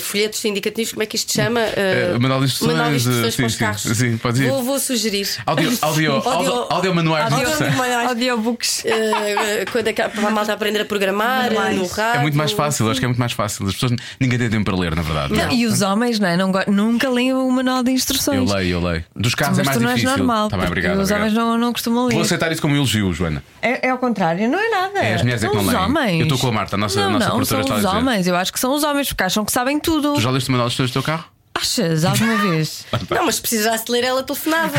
folhetos 0.00 0.44
indicativos, 0.44 0.92
como 0.92 1.02
é 1.02 1.06
que 1.06 1.16
isto 1.16 1.30
se 1.32 1.36
chama? 1.42 1.60
Eh, 1.60 2.10
Eh, 2.14 2.18
manual 2.18 2.40
de 2.40 2.46
instruções, 2.46 2.72
manual 2.76 2.90
de 2.90 2.96
instruções 2.96 3.34
eh, 3.34 3.36
para 3.36 3.46
os 3.46 3.52
sim, 3.52 3.58
carros. 3.58 3.82
sim, 3.82 3.94
sim, 3.94 4.16
pode 4.18 4.42
ir. 4.42 4.48
Vou, 4.48 4.62
vou 4.62 4.78
sugerir. 4.78 5.28
Audio, 5.46 5.70
audio, 5.82 6.12
audio, 6.28 6.66
audio 6.70 6.94
manuais 6.94 7.32
audio- 7.32 7.48
manuais. 7.76 8.08
Audiobooks. 8.08 8.84
Eh, 8.84 9.64
quando 9.70 9.88
é 9.88 9.92
que 9.92 10.02
para 10.08 10.28
a 10.28 10.30
malta 10.30 10.52
aprender 10.52 10.80
a 10.80 10.84
programar, 10.90 11.50
no 11.74 11.86
rádio. 11.86 12.18
É 12.18 12.22
muito 12.22 12.36
mais 12.36 12.52
fácil, 12.52 12.90
acho 12.90 13.00
que 13.00 13.06
é 13.06 13.08
muito 13.08 13.18
mais 13.18 13.32
fácil. 13.32 13.66
As 13.66 13.74
pessoas 13.74 13.92
ninguém 14.20 14.38
tem 14.38 14.50
tempo 14.50 14.64
para 14.64 14.76
ler, 14.76 14.94
na 14.94 15.02
verdade. 15.02 15.32
Não, 15.32 15.50
e 15.50 15.64
os 15.66 15.80
homens, 15.80 16.18
não 16.20 16.28
é? 16.28 16.36
Não 16.36 16.52
nunca 16.68 17.08
leem 17.08 17.32
o 17.32 17.50
manual 17.50 17.82
de 17.82 17.90
Eu 17.90 17.94
instruções. 17.94 18.50
leio, 18.50 18.72
eu 18.72 18.80
leio. 18.82 19.04
Dos 19.16 19.34
carros 19.34 19.56
Mas 19.58 19.66
é 19.66 19.70
mais 19.70 19.78
tu 19.78 19.82
não 19.82 19.94
difícil. 19.94 20.16
normal. 20.18 20.48
Tá 20.48 20.56
obrigado. 20.56 20.92
os 20.98 21.10
obrigado. 21.10 21.18
homens 21.20 21.32
não, 21.34 21.56
não 21.58 21.72
costumam 21.72 22.06
ler. 22.06 22.14
Vou 22.14 22.22
aceitar 22.22 22.50
isso 22.52 22.60
como 22.60 22.74
um 22.74 22.76
elogio, 22.76 23.12
Joana. 23.12 23.42
É, 23.62 23.86
é 23.86 23.90
ao 23.90 23.98
contrário, 23.98 24.48
não 24.48 24.58
é 24.58 24.68
nada. 24.68 24.98
É, 24.98 25.14
as 25.14 25.22
mulheres 25.22 25.42
é 25.44 25.48
que 25.48 25.54
são 25.54 25.62
não 25.62 25.68
os 25.68 25.74
leem. 25.74 25.84
homens. 25.86 26.18
Eu 26.20 26.22
estou 26.24 26.38
com 26.38 26.48
a 26.48 26.52
Marta, 26.52 26.76
a 26.76 26.78
nossa- 26.78 27.00
a 27.00 27.04
não, 27.04 27.12
nossa 27.12 27.26
não, 27.28 27.34
produtora 27.36 27.62
são 27.62 27.62
está 27.62 27.74
a 27.74 27.76
os 27.78 27.84
dizer. 27.96 27.96
homens. 27.96 28.26
Eu 28.26 28.36
acho 28.36 28.52
que 28.52 28.60
são 28.60 28.74
os 28.74 28.82
homens 28.84 29.08
porque 29.08 29.22
acham 29.22 29.44
que 29.44 29.52
sabem 29.52 29.78
tudo. 29.80 30.14
Tu 30.14 30.20
já 30.20 30.30
leste 30.30 30.48
o 30.48 30.52
manual 30.52 30.68
de 30.68 30.72
instruções 30.74 30.90
do 30.90 30.94
teu 30.94 31.02
carro? 31.02 31.24
Achas 31.60 32.04
alguma 32.04 32.36
vez? 32.36 32.86
Não, 33.10 33.26
mas 33.26 33.34
se 33.36 33.40
precisasse 33.40 33.84
ler, 33.90 34.04
ela 34.04 34.22
telefonava. 34.22 34.78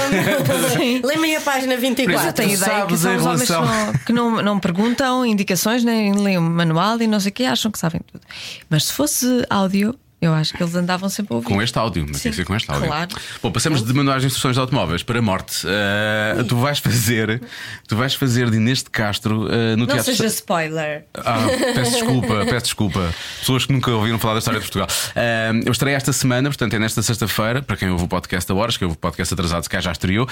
Lê-me 1.04 1.28
aí 1.28 1.36
a 1.36 1.42
página 1.42 1.76
Mas 1.76 1.84
eu 1.84 1.90
24. 1.90 2.34
tenho 2.34 2.54
ideia 2.54 2.86
que 2.86 2.98
são 2.98 3.16
os 3.16 3.26
homens 3.26 3.44
que 3.46 3.52
não, 3.52 3.94
que 4.06 4.14
não, 4.14 4.42
não 4.42 4.60
perguntam 4.60 5.26
indicações, 5.26 5.84
nem 5.84 6.14
leem 6.14 6.38
o 6.38 6.42
manual 6.42 7.00
e 7.02 7.08
não 7.08 7.20
sei 7.20 7.30
o 7.30 7.34
que, 7.34 7.46
acham 7.46 7.72
que 7.72 7.78
sabem 7.78 8.02
tudo. 8.12 8.22
Mas 8.70 8.86
se 8.86 8.94
fosse 8.94 9.46
áudio, 9.50 9.96
eu 10.22 10.34
acho 10.34 10.54
que 10.54 10.62
eles 10.62 10.76
andavam 10.76 11.10
sempre 11.10 11.34
a 11.34 11.38
ouvir. 11.38 11.48
Com 11.48 11.62
este 11.62 11.78
áudio, 11.78 12.06
mas 12.08 12.18
Sim, 12.18 12.24
tem 12.24 12.32
que 12.32 12.36
ser 12.38 12.46
com 12.46 12.56
este 12.56 12.70
áudio. 12.72 12.88
claro. 12.88 13.10
Bom, 13.42 13.52
passamos 13.52 13.84
de 13.84 13.94
manuais 13.94 14.22
de 14.22 14.28
instruções 14.28 14.56
de 14.56 14.60
automóveis 14.60 15.02
para 15.04 15.22
morte. 15.22 15.66
Uh, 15.66 16.44
tu 16.44 16.56
vais 16.58 16.78
fazer, 16.80 17.42
tu 17.88 17.96
vais 17.96 18.14
fazer 18.14 18.50
de 18.50 18.58
Inês 18.58 18.84
de 18.84 18.90
Castro 18.90 19.46
uh, 19.46 19.52
no 19.72 19.78
Não 19.78 19.88
teatro. 19.88 20.04
seja 20.06 20.26
spoiler. 20.28 21.06
Ah, 21.16 21.40
peço 21.74 21.92
desculpa, 21.92 22.46
peço 22.46 22.66
desculpa. 22.66 23.14
Pessoas 23.40 23.66
que 23.66 23.74
nunca 23.74 23.92
ouviram 23.92 24.20
falar 24.20 24.34
da 24.36 24.40
história 24.40 24.60
de 24.60 24.66
Portugal. 24.66 24.88
Ah, 25.16 25.52
eu 25.66 25.72
estarei 25.72 25.94
esta 25.96 26.14
semana, 26.14 26.50
portanto, 26.50 26.74
é 26.76 26.80
nesta 26.80 27.02
sexta-feira, 27.02 27.62
para 27.62 27.76
quem 27.76 27.90
ouve 27.90 28.04
o 28.04 28.08
podcast 28.08 28.52
a 28.52 28.56
horas, 28.56 28.78
que 28.78 28.84
ouve 28.84 28.96
o 28.96 29.00
podcast 29.00 29.34
atrasado, 29.34 29.64
se 29.64 29.70
calhar 29.70 29.84
já 29.84 29.92
estreou, 29.92 30.28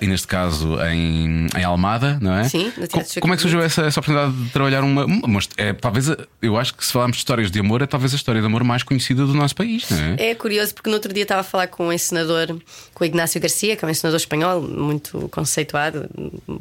e 0.00 0.06
neste 0.06 0.26
caso 0.28 0.78
em, 0.84 1.46
em 1.56 1.64
Almada, 1.64 2.18
não 2.20 2.34
é? 2.34 2.44
Sim, 2.48 2.72
no 2.76 2.86
Teatro 2.86 3.14
Co- 3.14 3.20
Como 3.20 3.32
é 3.32 3.36
que 3.36 3.42
surgiu 3.42 3.60
essa, 3.60 3.82
essa 3.82 4.00
oportunidade 4.00 4.32
de 4.44 4.50
trabalhar 4.50 4.82
uma. 4.84 5.04
uma 5.04 5.40
é, 5.56 5.72
talvez, 5.72 6.10
a- 6.10 6.16
eu 6.40 6.56
acho 6.56 6.74
que 6.74 6.84
se 6.84 6.92
falarmos 6.92 7.16
de 7.16 7.20
histórias 7.20 7.50
de 7.50 7.58
amor, 7.58 7.82
é 7.82 7.86
talvez 7.86 8.12
a 8.12 8.16
história 8.16 8.40
de 8.40 8.46
amor 8.46 8.62
mais 8.64 8.82
conhecida 8.82 9.23
do 9.26 9.34
nosso 9.34 9.54
país, 9.54 9.88
não 9.90 9.98
é? 10.18 10.30
É 10.30 10.34
curioso 10.34 10.74
porque 10.74 10.88
no 10.90 10.94
outro 10.96 11.12
dia 11.12 11.22
estava 11.24 11.40
a 11.40 11.44
falar 11.44 11.66
com 11.68 11.86
um 11.88 11.92
encenador, 11.92 12.46
com 12.94 13.04
o 13.04 13.06
Ignácio 13.06 13.40
Garcia, 13.40 13.76
que 13.76 13.84
é 13.84 13.88
um 13.88 13.90
encenador 13.90 14.16
espanhol 14.18 14.60
muito 14.62 15.28
conceituado, 15.30 16.08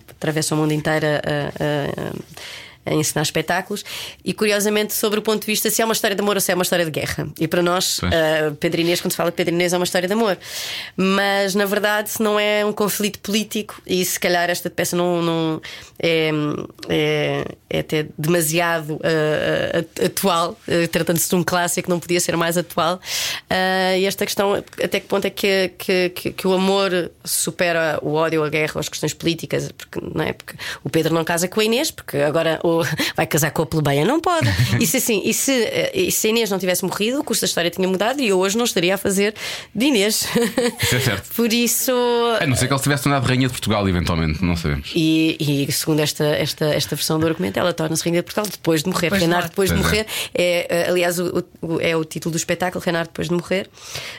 atravessa 0.09 0.55
o 0.55 0.57
mundo 0.57 0.72
inteiro 0.74 1.05
a, 1.05 1.09
a- 1.09 2.09
a 2.09 2.14
ensinar 2.86 3.21
espetáculos, 3.21 3.84
e 4.23 4.34
curiosamente 4.34 4.93
sobre 4.93 5.19
o 5.19 5.21
ponto 5.21 5.41
de 5.41 5.47
vista 5.47 5.69
se 5.69 5.81
é 5.81 5.86
uma 5.86 5.93
história 5.93 6.15
de 6.15 6.21
amor 6.21 6.36
ou 6.36 6.41
se 6.41 6.51
é 6.51 6.55
uma 6.55 6.63
história 6.63 6.86
de 6.86 6.91
guerra. 6.91 7.27
E 7.39 7.47
para 7.47 7.61
nós, 7.61 7.99
uh, 7.99 8.55
Pedro 8.59 8.81
Inês, 8.81 9.01
quando 9.01 9.11
se 9.11 9.17
fala 9.17 9.31
de 9.31 9.38
Pedro 9.38 9.53
Inês, 9.53 9.73
é 9.73 9.77
uma 9.77 9.84
história 9.84 10.07
de 10.07 10.13
amor. 10.13 10.38
Mas 10.95 11.55
na 11.55 11.65
verdade, 11.65 12.09
se 12.09 12.21
não 12.21 12.39
é 12.39 12.65
um 12.65 12.73
conflito 12.73 13.19
político, 13.19 13.81
e 13.86 14.03
se 14.03 14.19
calhar 14.19 14.49
esta 14.49 14.69
peça 14.69 14.95
não, 14.95 15.21
não 15.21 15.61
é, 15.99 16.31
é, 16.89 17.45
é 17.69 17.79
até 17.79 18.05
demasiado 18.17 18.95
uh, 18.95 20.05
atual, 20.05 20.57
uh, 20.67 20.88
tratando-se 20.89 21.29
de 21.29 21.36
um 21.36 21.43
clássico, 21.43 21.89
não 21.89 21.99
podia 21.99 22.19
ser 22.19 22.36
mais 22.36 22.57
atual. 22.57 22.95
Uh, 23.49 23.97
e 23.97 24.05
esta 24.05 24.25
questão, 24.25 24.53
até 24.53 24.99
que 24.99 25.07
ponto 25.07 25.25
é 25.25 25.29
que, 25.29 25.71
que, 25.77 26.09
que, 26.09 26.31
que 26.31 26.47
o 26.47 26.53
amor 26.53 27.11
supera 27.23 27.99
o 28.01 28.13
ódio, 28.13 28.43
a 28.43 28.49
guerra, 28.49 28.79
as 28.79 28.89
questões 28.89 29.13
políticas? 29.13 29.71
Porque, 29.71 29.99
não 30.01 30.23
é? 30.23 30.34
porque 30.34 30.55
o 30.84 30.89
Pedro 30.89 31.13
não 31.13 31.23
casa 31.23 31.47
com 31.47 31.59
a 31.59 31.63
Inês, 31.63 31.91
porque 31.91 32.17
agora 32.17 32.59
vai 33.15 33.28
casar 33.28 33.51
com 33.51 33.61
a 33.61 33.65
plebeia, 33.65 34.05
não 34.05 34.19
pode. 34.19 34.47
E 34.80 34.88
se 34.88 34.97
assim, 34.97 35.21
e 35.24 35.34
se, 35.34 35.51
eh, 35.51 35.91
e 35.93 36.11
se 36.11 36.28
a 36.28 36.30
Inês 36.32 36.49
não 36.49 36.57
tivesse 36.59 36.84
morrido, 36.84 37.19
o 37.19 37.24
curso 37.24 37.41
da 37.41 37.45
história 37.45 37.69
tinha 37.69 37.88
mudado 37.88 38.19
e 38.21 38.28
eu 38.30 38.39
hoje 38.39 38.57
não 38.57 38.65
estaria 38.65 38.95
a 38.95 38.97
fazer 38.97 39.34
de 39.74 39.86
Inês. 39.86 40.28
Isso 40.82 40.95
é 40.95 40.99
certo. 40.99 41.30
Por 41.36 41.51
isso. 41.53 41.91
A 42.39 42.45
não 42.47 42.55
ser 42.55 42.67
que 42.67 42.74
ele 42.74 42.82
tivesse 42.82 43.03
tornado 43.03 43.26
rainha 43.28 43.47
de 43.47 43.53
Portugal, 43.53 43.88
eventualmente, 43.88 44.43
não 44.43 44.55
sabemos. 44.57 44.91
E, 44.95 45.38
e 45.67 45.71
segundo 45.71 45.99
esta, 45.99 46.26
esta, 46.26 46.65
esta 46.65 46.95
versão 46.95 47.19
do 47.19 47.28
argumento, 47.28 47.57
ela 47.59 47.74
torna-se 47.74 48.03
Rainha 48.03 48.19
de 48.21 48.24
Portugal 48.24 48.49
depois 48.49 48.84
de 48.84 48.89
morrer. 48.89 49.09
Depois 49.09 49.24
morrer. 49.28 49.43
depois 49.43 49.69
de 49.69 49.76
Pois 49.76 49.86
é. 49.86 49.89
morrer. 49.89 50.05
É, 50.34 50.67
eh, 50.69 50.89
aliás, 50.89 51.19
o, 51.19 51.43
o- 51.61 51.80
é 51.80 51.95
o 51.95 52.03
título 52.03 52.32
do 52.34 52.38
espetáculo, 52.38 52.84
Reinar 52.84 53.05
depois 53.05 53.28
de 53.30 53.34
morrer. 53.34 53.69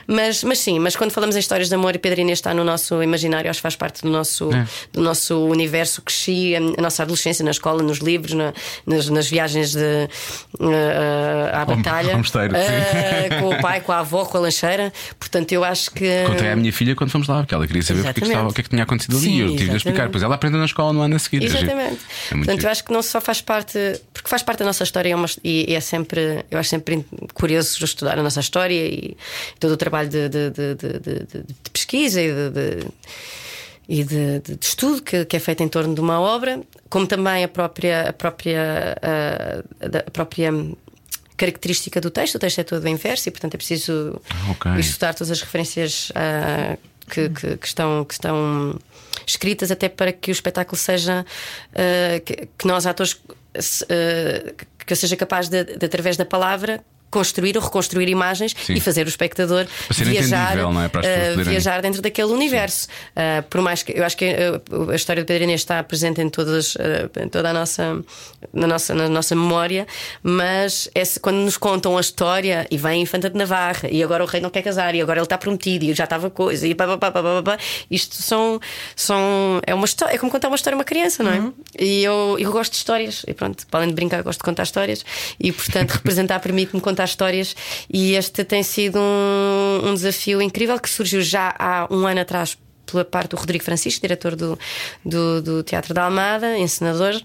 Mas, 0.07 0.43
mas 0.43 0.59
sim, 0.59 0.79
mas 0.79 0.95
quando 0.95 1.11
falamos 1.11 1.35
em 1.35 1.39
histórias 1.39 1.69
de 1.69 1.75
amor 1.75 1.95
e 1.95 1.99
Pedro 1.99 2.21
Inês 2.21 2.39
está 2.39 2.53
no 2.53 2.63
nosso 2.63 3.01
imaginário, 3.03 3.49
acho 3.49 3.59
que 3.59 3.63
faz 3.63 3.75
parte 3.75 4.01
do 4.01 4.09
nosso, 4.09 4.49
É. 4.53 4.65
do 4.93 5.01
nosso 5.01 5.45
universo. 5.45 6.01
Cresci 6.01 6.55
a, 6.55 6.59
a 6.59 6.81
nossa 6.81 7.03
adolescência 7.03 7.43
na 7.43 7.51
escola, 7.51 7.81
nos 7.83 7.99
livros, 7.99 8.33
na, 8.33 8.44
na- 8.45 8.95
nas, 8.95 9.09
nas 9.09 9.27
viagens 9.29 9.71
de, 9.73 9.79
eh, 9.79 11.51
à 11.53 11.65
batalha. 11.65 12.11
Eh, 12.57 13.29
com 13.39 13.49
o 13.49 13.61
pai, 13.61 13.81
com 13.81 13.91
a 13.91 13.99
avó, 13.99 14.25
com 14.25 14.37
a 14.37 14.41
lancheira. 14.41 14.91
Portanto, 15.19 15.51
eu 15.51 15.63
acho 15.63 15.91
que. 15.91 16.23
Contei 16.25 16.49
à 16.51 16.55
minha 16.55 16.71
filha 16.73 16.95
quando 16.95 17.09
fomos 17.11 17.27
lá, 17.27 17.37
porque 17.39 17.53
ela 17.55 17.67
queria 17.67 17.83
saber 17.83 18.03
porque 18.03 18.19
é 18.19 18.21
que 18.23 18.27
estava, 18.31 18.49
o 18.49 18.53
que 18.53 18.61
é 18.61 18.63
que 18.63 18.69
tinha 18.69 18.83
acontecido 18.83 19.17
ali. 19.17 19.25
Sim, 19.25 19.35
e 19.37 19.39
eu 19.41 19.55
tive 19.55 19.69
de 19.71 19.77
explicar. 19.77 20.05
Depois 20.07 20.23
ela 20.23 20.35
aprendeu 20.35 20.59
na 20.59 20.65
escola 20.65 20.93
no 20.93 21.01
ano 21.01 21.15
a 21.15 21.19
seguir. 21.19 21.43
É. 21.43 21.45
Exatamente. 21.45 21.99
É 22.31 22.35
Portanto, 22.35 22.63
eu 22.63 22.69
acho 22.69 22.83
que 22.83 22.93
não 22.93 23.01
só 23.01 23.19
faz 23.21 23.41
parte, 23.41 23.77
porque 24.13 24.29
faz 24.29 24.41
parte 24.43 24.59
da 24.59 24.65
nossa 24.65 24.83
história 24.83 25.09
é 25.09 25.15
uma- 25.15 25.25
e, 25.43 25.73
é 25.73 25.79
sempre, 25.79 26.45
eu 26.49 26.59
acho 26.59 26.69
sempre 26.69 27.05
curioso 27.33 27.83
estudar 27.83 28.17
a 28.17 28.23
nossa 28.23 28.39
história 28.39 28.73
e 28.87 29.15
todo 29.59 29.71
o 29.71 29.77
trabalho 29.77 30.09
de- 30.09 30.29
de- 30.29 30.49
de- 30.51 30.75
de 30.75 31.69
pesquisa 31.71 32.21
e 32.21 32.31
de. 32.31 32.85
E 33.87 34.03
de, 34.03 34.39
de- 34.39 34.55
de 34.55 34.65
estudo 34.65 35.01
que, 35.01 35.25
que 35.25 35.35
é 35.35 35.39
feito 35.39 35.61
em 35.63 35.67
torno 35.67 35.93
de 35.93 36.01
uma 36.01 36.19
obra, 36.19 36.61
como 36.89 37.05
também 37.07 37.43
a 37.43 37.47
própria, 37.47 38.09
a 38.09 38.13
própria, 38.13 38.97
ah, 39.01 39.87
da- 39.87 39.99
a 39.99 40.11
própria 40.11 40.51
característica 41.37 41.99
do 42.01 42.09
texto. 42.09 42.35
O 42.35 42.39
texto 42.39 42.59
é 42.59 42.63
todo 42.63 42.85
em 42.87 42.95
verso 42.95 43.27
e, 43.29 43.31
portanto, 43.31 43.55
é 43.55 43.57
preciso 43.57 44.21
Ah, 44.29 44.51
ok. 44.51 44.71
estudar 44.79 45.13
todas 45.13 45.31
as 45.31 45.41
referências 45.41 46.11
ah, 46.15 46.77
que, 47.09 47.29
que- 47.29 47.57
que 47.57 47.67
estão, 47.67 48.03
que 48.05 48.13
estão 48.13 48.79
escritas, 49.27 49.69
até 49.71 49.89
para 49.89 50.11
que 50.11 50.31
o 50.31 50.33
espetáculo 50.33 50.77
seja 50.77 51.25
ah, 51.75 52.19
que, 52.25 52.47
que 52.57 52.65
nós, 52.67 52.85
atores, 52.87 53.17
ah, 53.89 54.53
que 54.85 54.93
eu 54.93 54.97
seja 54.97 55.15
capaz 55.15 55.49
de, 55.49 55.63
de, 55.63 55.85
através 55.85 56.15
da 56.17 56.25
palavra. 56.25 56.83
Construir 57.15 57.55
ou 57.57 57.63
reconstruir 57.63 58.09
imagens 58.09 58.53
Sim. 58.65 58.73
e 58.73 58.79
fazer 58.81 59.05
o 59.05 59.09
espectador 59.09 59.65
viajar, 60.13 60.57
é? 61.07 61.29
Poderem- 61.29 61.51
viajar 61.51 61.81
dentro 61.81 62.01
daquele 62.01 62.31
universo. 62.33 62.87
Ah, 63.15 63.43
por 63.49 63.61
mais 63.61 63.81
que 63.83 63.93
eu 63.97 64.03
acho 64.03 64.17
que 64.17 64.25
ah, 64.25 64.91
a 64.91 64.95
história 64.95 65.23
do 65.23 65.25
Pedro 65.25 65.43
Inês 65.45 65.61
está 65.61 65.81
presente 65.83 66.21
em 66.21 66.29
todas, 66.29 66.75
em 67.23 67.29
toda 67.29 67.49
a 67.49 67.53
nossa 67.53 68.03
na 68.53 68.67
nossa, 68.67 68.93
na 68.93 69.07
nossa 69.09 69.33
memória, 69.35 69.87
mas 70.21 70.89
esse- 70.93 71.19
quando 71.19 71.37
nos 71.37 71.55
contam 71.57 71.97
a 71.97 72.01
história 72.01 72.67
e 72.69 72.77
vem 72.77 72.91
a 72.91 72.95
Infanta 72.97 73.29
de 73.29 73.37
Navarra 73.37 73.87
e 73.89 74.03
agora 74.03 74.23
o 74.23 74.27
rei 74.27 74.41
não 74.41 74.49
quer 74.49 74.61
casar 74.61 74.93
e 74.95 75.01
agora 75.01 75.19
ele 75.19 75.25
está 75.25 75.37
prometido 75.37 75.85
e 75.85 75.93
já 75.93 76.03
estava 76.03 76.29
coisa 76.29 76.67
e 76.67 76.75
pá, 76.75 76.85
pá, 76.85 76.97
pá, 76.97 77.11
pá, 77.11 77.21
pá, 77.23 77.41
pá, 77.43 77.57
isto 77.89 78.15
são, 78.15 78.59
são 78.95 79.59
é 79.65 79.73
uma 79.73 79.85
história, 79.85 80.13
é 80.13 80.17
como 80.17 80.31
contar 80.31 80.47
uma 80.49 80.55
história 80.55 80.75
a 80.75 80.79
uma 80.79 80.83
criança, 80.83 81.23
não 81.23 81.31
é? 81.31 81.51
E 81.79 82.03
eu, 82.03 82.37
eu 82.39 82.51
gosto 82.51 82.71
de 82.71 82.77
histórias 82.77 83.23
e 83.27 83.33
pronto, 83.33 83.65
para 83.67 83.79
além 83.79 83.89
de 83.89 83.95
brincar, 83.95 84.21
gosto 84.21 84.39
de 84.39 84.43
contar 84.43 84.63
histórias 84.63 85.05
e 85.39 85.51
portanto 85.51 85.91
representar 85.91 86.39
permite-me 86.39 86.81
contar 86.81 87.04
histórias 87.09 87.55
e 87.91 88.13
este 88.15 88.43
tem 88.43 88.63
sido 88.63 88.99
um, 88.99 89.89
um 89.89 89.93
desafio 89.93 90.41
incrível 90.41 90.79
que 90.79 90.89
surgiu 90.89 91.21
já 91.21 91.55
há 91.57 91.87
um 91.89 92.05
ano 92.05 92.21
atrás 92.21 92.57
pela 92.85 93.03
parte 93.03 93.31
do 93.31 93.37
Rodrigo 93.37 93.63
Francisco, 93.63 94.01
diretor 94.01 94.35
do, 94.35 94.57
do, 95.03 95.41
do 95.41 95.63
Teatro 95.63 95.93
da 95.93 96.05
Almada, 96.05 96.57
encenador 96.57 97.19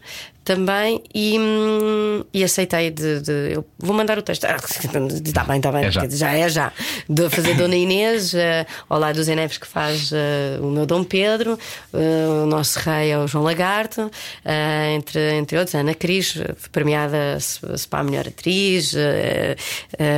também, 0.45 1.03
e, 1.15 1.39
hum, 1.39 2.25
e 2.33 2.43
aceitei 2.43 2.91
de, 2.91 3.21
de- 3.21 3.53
Eu 3.53 3.65
vou 3.79 3.95
mandar 3.95 4.19
o 4.19 4.23
texto. 4.23 4.45
Está 4.45 5.45
bem, 5.45 5.59
está 5.59 5.71
bem, 5.73 5.85
É 5.85 5.91
já. 5.91 6.09
já 6.09 6.33
é 6.33 6.49
já. 6.49 6.73
De 7.09 7.29
fazer 7.31 7.55
Dona 7.55 7.77
Inês, 7.77 8.33
eh, 8.35 8.67
ao 8.89 8.99
lado 8.99 9.17
do 9.17 9.23
Zé 9.23 9.35
Neves, 9.35 9.59
que 9.59 9.67
faz 9.67 10.11
eh, 10.13 10.59
o 10.61 10.67
meu 10.67 10.87
Dom 10.87 11.05
Pedro, 11.05 11.59
eh, 11.93 12.43
o 12.43 12.47
nosso 12.47 12.79
rei 12.81 13.11
é 13.11 13.19
o 13.19 13.27
João 13.27 13.45
Lagarto, 13.45 14.11
eh, 14.45 14.95
entre, 14.95 15.35
entre 15.35 15.59
outros, 15.59 15.75
Ana 15.75 15.95
Cris, 15.95 16.35
premiada 16.73 17.39
se, 17.41 17.61
para 17.89 18.01
a 18.01 18.05
melhor 18.05 18.27
atriz, 18.27 18.95
eh, 18.97 19.57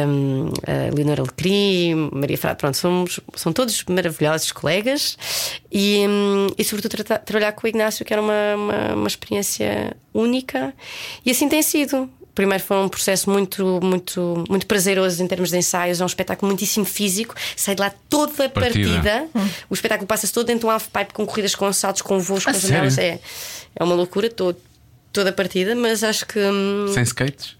um, 0.06 0.46
a 0.66 0.94
Leonor 0.94 1.20
Alecrim, 1.20 2.10
Maria 2.12 2.38
Frado, 2.38 2.58
pronto, 2.58 2.76
somos, 2.76 3.20
são 3.34 3.52
todos 3.52 3.84
maravilhosos 3.88 4.52
colegas 4.52 5.16
e, 5.70 6.06
hum, 6.08 6.46
e 6.56 6.64
sobretudo, 6.64 6.92
trata- 7.02 7.18
trabalhar 7.24 7.52
com 7.52 7.66
o 7.66 7.68
Ignácio, 7.68 8.04
que 8.04 8.12
era 8.12 8.22
uma, 8.22 8.54
uma, 8.54 8.94
uma 8.94 9.08
experiência 9.08 9.96
única, 10.14 10.74
e 11.24 11.30
assim 11.30 11.48
tem 11.48 11.62
sido. 11.62 12.08
Primeiro 12.34 12.64
foi 12.64 12.78
um 12.78 12.88
processo 12.88 13.28
muito, 13.28 13.78
muito, 13.82 14.42
muito 14.48 14.66
prazeroso 14.66 15.22
em 15.22 15.26
termos 15.26 15.50
de 15.50 15.58
ensaios. 15.58 16.00
É 16.00 16.02
um 16.02 16.06
espetáculo 16.06 16.48
muitíssimo 16.50 16.86
físico. 16.86 17.34
Sai 17.54 17.74
de 17.74 17.82
lá 17.82 17.92
toda 18.08 18.46
a 18.46 18.48
Partida. 18.48 19.28
partida. 19.28 19.28
O 19.68 19.74
espetáculo 19.74 20.06
passa-se 20.06 20.32
todo 20.32 20.46
dentro 20.46 20.60
de 20.60 20.66
um 20.66 20.70
half-pipe 20.70 21.12
com 21.12 21.26
corridas 21.26 21.54
com 21.54 21.70
saltos, 21.74 22.00
com 22.00 22.18
voos, 22.18 22.42
com 22.42 22.52
janelas. 22.54 22.96
É, 22.96 23.20
é 23.76 23.84
uma 23.84 23.94
loucura 23.94 24.30
todo, 24.30 24.56
toda 25.12 25.28
a 25.28 25.32
partida, 25.32 25.74
mas 25.74 26.02
acho 26.02 26.24
que. 26.26 26.38
hum, 26.38 26.86
Sem 26.94 27.02
skates? 27.02 27.54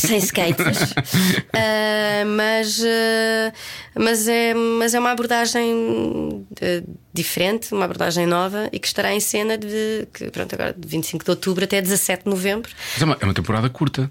Sem 0.00 0.18
skates. 0.18 0.94
Ah, 1.52 2.24
mas, 2.26 2.80
ah, 2.84 3.52
mas, 3.98 4.28
é, 4.28 4.54
mas 4.54 4.94
é 4.94 4.98
uma 5.00 5.10
abordagem 5.10 6.46
ah, 6.60 6.82
diferente, 7.12 7.72
uma 7.72 7.84
abordagem 7.84 8.26
nova 8.26 8.68
e 8.72 8.78
que 8.78 8.86
estará 8.86 9.12
em 9.12 9.20
cena 9.20 9.56
de, 9.58 10.06
que, 10.12 10.30
pronto, 10.30 10.54
agora, 10.54 10.72
de 10.76 10.86
25 10.86 11.24
de 11.24 11.30
outubro 11.30 11.64
até 11.64 11.80
17 11.80 12.24
de 12.24 12.30
novembro. 12.30 12.70
Mas 12.94 13.02
é 13.02 13.04
uma, 13.04 13.16
é 13.20 13.24
uma 13.24 13.34
temporada 13.34 13.68
curta. 13.68 14.10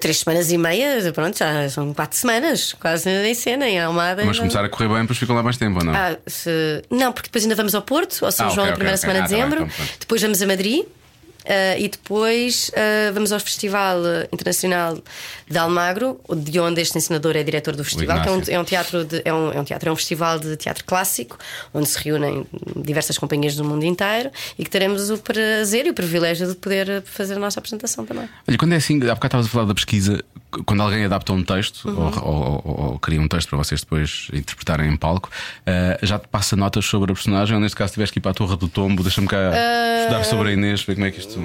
Três 0.00 0.18
semanas 0.18 0.52
e 0.52 0.58
meia, 0.58 1.10
pronto, 1.12 1.38
já 1.38 1.68
são 1.70 1.94
quatro 1.94 2.16
semanas, 2.18 2.74
quase 2.74 3.08
em 3.08 3.34
cena, 3.34 3.66
em 3.68 3.80
Almada. 3.80 4.22
Mas 4.24 4.38
começar 4.38 4.62
a 4.64 4.68
correr 4.68 4.88
bem, 4.88 5.00
depois 5.00 5.18
ficam 5.18 5.34
lá 5.34 5.42
mais 5.42 5.56
tempo, 5.56 5.78
ou 5.78 5.84
não? 5.84 5.94
Ah, 5.94 6.16
se- 6.26 6.82
Não, 6.90 7.10
porque 7.12 7.28
depois 7.28 7.44
ainda 7.44 7.54
vamos 7.56 7.74
ao 7.74 7.80
Porto, 7.82 8.24
ao 8.24 8.30
São 8.30 8.46
Ah, 8.46 8.50
João, 8.50 8.64
ok, 8.66 8.70
na 8.70 8.74
primeira 8.74 8.96
ok, 8.96 9.00
semana 9.00 9.24
ok. 9.24 9.28
de 9.28 9.34
Ah, 9.42 9.44
tá 9.46 9.50
bem, 9.56 9.58
dezembro. 9.64 9.74
então 9.82 9.96
depois 9.98 10.20
vamos 10.22 10.42
a 10.42 10.46
Madrid. 10.46 10.84
Ah, 11.48 11.78
e 11.78 11.88
depois 11.88 12.70
ah, 12.76 13.10
vamos 13.12 13.32
ao 13.32 13.40
Festival 13.40 13.98
Internacional 14.32 14.98
de 15.48 15.58
Almagro, 15.58 16.20
de 16.36 16.60
onde 16.60 16.80
este 16.80 16.98
ensinador 16.98 17.36
é 17.36 17.42
diretor 17.42 17.74
do 17.74 17.82
festival, 17.82 18.22
que 18.22 18.28
é 18.28 18.32
um, 18.32 18.42
é 18.48 18.60
um 18.60 18.64
teatro 18.64 19.04
de, 19.04 19.22
é, 19.24 19.32
um, 19.32 19.52
é 19.52 19.60
um 19.60 19.64
teatro, 19.64 19.88
é 19.88 19.92
um 19.92 19.96
festival 19.96 20.38
de 20.38 20.56
teatro 20.56 20.84
clássico, 20.84 21.38
onde 21.72 21.88
se 21.88 21.98
reúnem 22.02 22.46
diversas 22.76 23.16
companhias 23.16 23.56
do 23.56 23.64
mundo 23.64 23.84
inteiro 23.84 24.30
e 24.58 24.64
que 24.64 24.70
teremos 24.70 25.10
o 25.10 25.18
prazer 25.18 25.86
e 25.86 25.90
o 25.90 25.94
privilégio 25.94 26.46
de 26.48 26.54
poder 26.54 27.02
fazer 27.02 27.34
a 27.34 27.38
nossa 27.38 27.58
apresentação 27.58 28.04
também. 28.04 28.28
Olha, 28.46 28.58
quando 28.58 28.72
é 28.72 28.76
assim, 28.76 28.96
há 28.96 29.14
bocado 29.14 29.26
estavas 29.26 29.46
a 29.46 29.48
falar 29.48 29.64
da 29.64 29.74
pesquisa, 29.74 30.22
quando 30.64 30.82
alguém 30.82 31.04
adapta 31.04 31.32
um 31.32 31.42
texto 31.42 31.88
Uhum. 31.88 32.06
ou, 32.06 32.24
ou- 32.24 32.62
ou- 32.64 32.80
ou 32.92 32.98
cria 32.98 33.20
um 33.20 33.28
texto 33.28 33.48
para 33.50 33.58
vocês 33.58 33.80
depois 33.82 34.28
interpretarem 34.32 34.90
em 34.92 34.96
palco, 34.96 35.30
eh, 35.66 35.98
já 36.02 36.18
te 36.18 36.26
passa 36.28 36.56
notas 36.56 36.84
sobre 36.84 37.10
a 37.12 37.14
personagem, 37.14 37.54
ou 37.54 37.60
neste 37.60 37.76
caso 37.76 37.92
tiveste 37.92 38.12
que 38.14 38.18
ir 38.18 38.22
para 38.22 38.30
a 38.30 38.34
Torre 38.34 38.56
do 38.56 38.68
Tombo, 38.68 39.02
deixa-me 39.02 39.26
cá 39.28 39.36
Ah. 39.52 40.00
estudar 40.02 40.24
sobre 40.24 40.50
a 40.50 40.52
Inês, 40.52 40.82
ver 40.82 40.94
como 40.94 41.06
é 41.06 41.10
que 41.10 41.20
isto. 41.20 41.38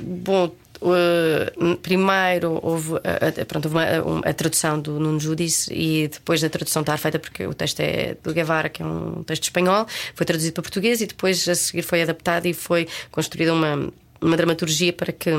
Bom, 0.00 0.50
uh, 0.80 1.76
primeiro 1.82 2.58
houve, 2.62 2.94
a, 2.96 3.42
a- 3.42 3.44
pronto, 3.46 3.66
houve 3.66 3.76
uma- 3.76 4.20
a, 4.26 4.30
a 4.30 4.32
tradução 4.32 4.80
do 4.80 4.98
Nuno 4.98 5.18
Judice 5.20 5.72
e 5.72 6.08
depois 6.08 6.40
da 6.40 6.48
tradução 6.48 6.80
estar 6.80 6.96
feita, 6.98 7.18
porque 7.18 7.46
o 7.46 7.54
texto 7.54 7.80
é 7.80 8.16
do 8.22 8.32
Guevara, 8.32 8.68
que 8.68 8.82
é 8.82 8.86
um 8.86 9.22
texto 9.24 9.44
espanhol, 9.44 9.86
foi 10.14 10.24
traduzido 10.24 10.54
para 10.54 10.62
português 10.62 11.00
e 11.00 11.06
depois 11.06 11.46
a 11.48 11.54
seguir 11.54 11.82
foi 11.82 12.02
adaptado 12.02 12.46
e 12.46 12.54
foi 12.54 12.86
construída 13.10 13.52
uma, 13.52 13.90
uma 14.20 14.36
dramaturgia 14.36 14.92
para 14.92 15.12
que 15.12 15.30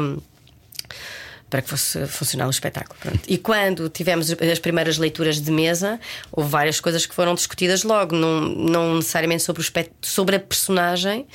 para 1.50 1.62
que 1.62 1.70
fosse 1.70 2.06
funcionar 2.08 2.48
o 2.48 2.50
espetáculo. 2.50 2.98
Pronto. 3.00 3.20
E 3.28 3.38
quando 3.38 3.90
tivemos 3.90 4.32
as 4.32 4.60
primeiras 4.60 4.98
leituras 4.98 5.42
de 5.42 5.52
mesa, 5.52 6.00
houve 6.32 6.50
várias 6.50 6.80
coisas 6.80 7.06
que 7.06 7.16
foram 7.16 7.34
discutidas 7.36 7.84
logo, 7.84 8.16
não, 8.16 8.42
não 8.42 8.96
necessariamente 8.96 9.44
sobre, 9.44 9.62
o 9.62 9.64
espet- 9.64 9.92
sobre 10.02 10.36
a 10.36 10.40
personagem. 10.40 11.26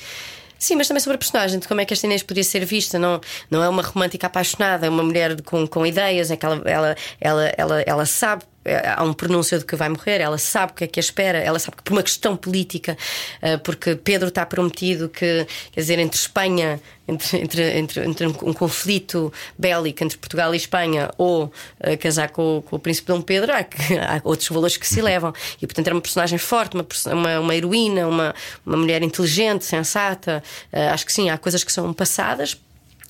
Sim, 0.57 0.77
mas 0.77 0.87
também 0.87 1.01
sobre 1.01 1.15
a 1.15 1.19
personagem, 1.19 1.59
de 1.59 1.67
como 1.67 1.81
é 1.81 1.85
que 1.85 1.93
esta 1.93 2.05
Inês 2.07 2.23
poderia 2.23 2.43
ser 2.43 2.63
vista. 2.65 2.97
Não, 2.97 3.19
não 3.51 3.61
é 3.61 3.69
uma 3.69 3.81
romântica 3.83 4.27
apaixonada, 4.27 4.87
é 4.87 4.89
uma 4.89 5.03
mulher 5.03 5.41
com, 5.41 5.67
com 5.67 5.85
ideias, 5.85 6.31
é 6.31 6.37
que 6.37 6.45
ela, 6.45 6.61
ela, 6.65 6.95
ela, 7.19 7.53
ela, 7.57 7.81
ela 7.81 8.05
sabe. 8.05 8.43
É, 8.65 8.93
Há 8.97 9.03
um 9.03 9.13
pronúncio 9.13 9.57
de 9.59 9.63
que 9.65 9.75
vai 9.75 9.87
morrer, 9.89 10.19
ela 10.21 10.37
sabe 10.37 10.71
o 10.71 10.75
que 10.75 10.83
é 10.83 10.87
que 10.87 10.99
a 10.99 11.01
espera, 11.01 11.37
ela 11.37 11.59
sabe 11.59 11.77
que 11.77 11.83
por 11.83 11.93
uma 11.93 12.03
questão 12.03 12.35
política, 12.35 12.97
eh, 13.41 13.57
porque 13.57 13.95
Pedro 13.95 14.27
está 14.29 14.45
prometido 14.45 15.07
que, 15.07 15.45
quer 15.71 15.79
dizer, 15.81 15.99
entre 15.99 16.17
Espanha, 16.19 16.81
entre, 17.07 17.37
entre, 17.39 17.77
entre, 17.77 18.03
entre 18.05 18.25
um, 18.27 18.33
conflito 18.53 19.31
bélico 19.57 20.03
entre 20.03 20.17
Portugal 20.17 20.53
e 20.53 20.57
Espanha, 20.57 21.11
ou 21.17 21.53
eh, 21.79 21.95
casar 21.95 22.29
com, 22.29 22.57
o- 22.57 22.61
com 22.63 22.75
o 22.75 22.79
Príncipe 22.79 23.07
Dom 23.07 23.21
Pedro, 23.21 23.53
há, 23.53 23.63
que- 23.63 23.97
há 23.97 24.19
outros 24.23 24.49
valores 24.49 24.75
que 24.77 24.87
se 24.87 24.99
levam. 25.03 25.31
E 25.61 25.67
portanto 25.67 25.85
era 25.87 25.95
uma 25.95 26.01
personagem 26.01 26.37
forte, 26.39 26.73
uma, 26.75 26.85
uma, 27.13 27.39
uma 27.39 27.55
heroína, 27.55 28.07
uma, 28.07 28.33
uma 28.65 28.77
mulher 28.77 29.03
inteligente, 29.03 29.63
sensata. 29.65 30.43
Eh, 30.71 30.87
acho 30.89 31.05
que 31.05 31.13
sim, 31.13 31.29
há 31.29 31.37
coisas 31.37 31.63
que 31.63 31.71
são 31.71 31.93
passadas 31.93 32.57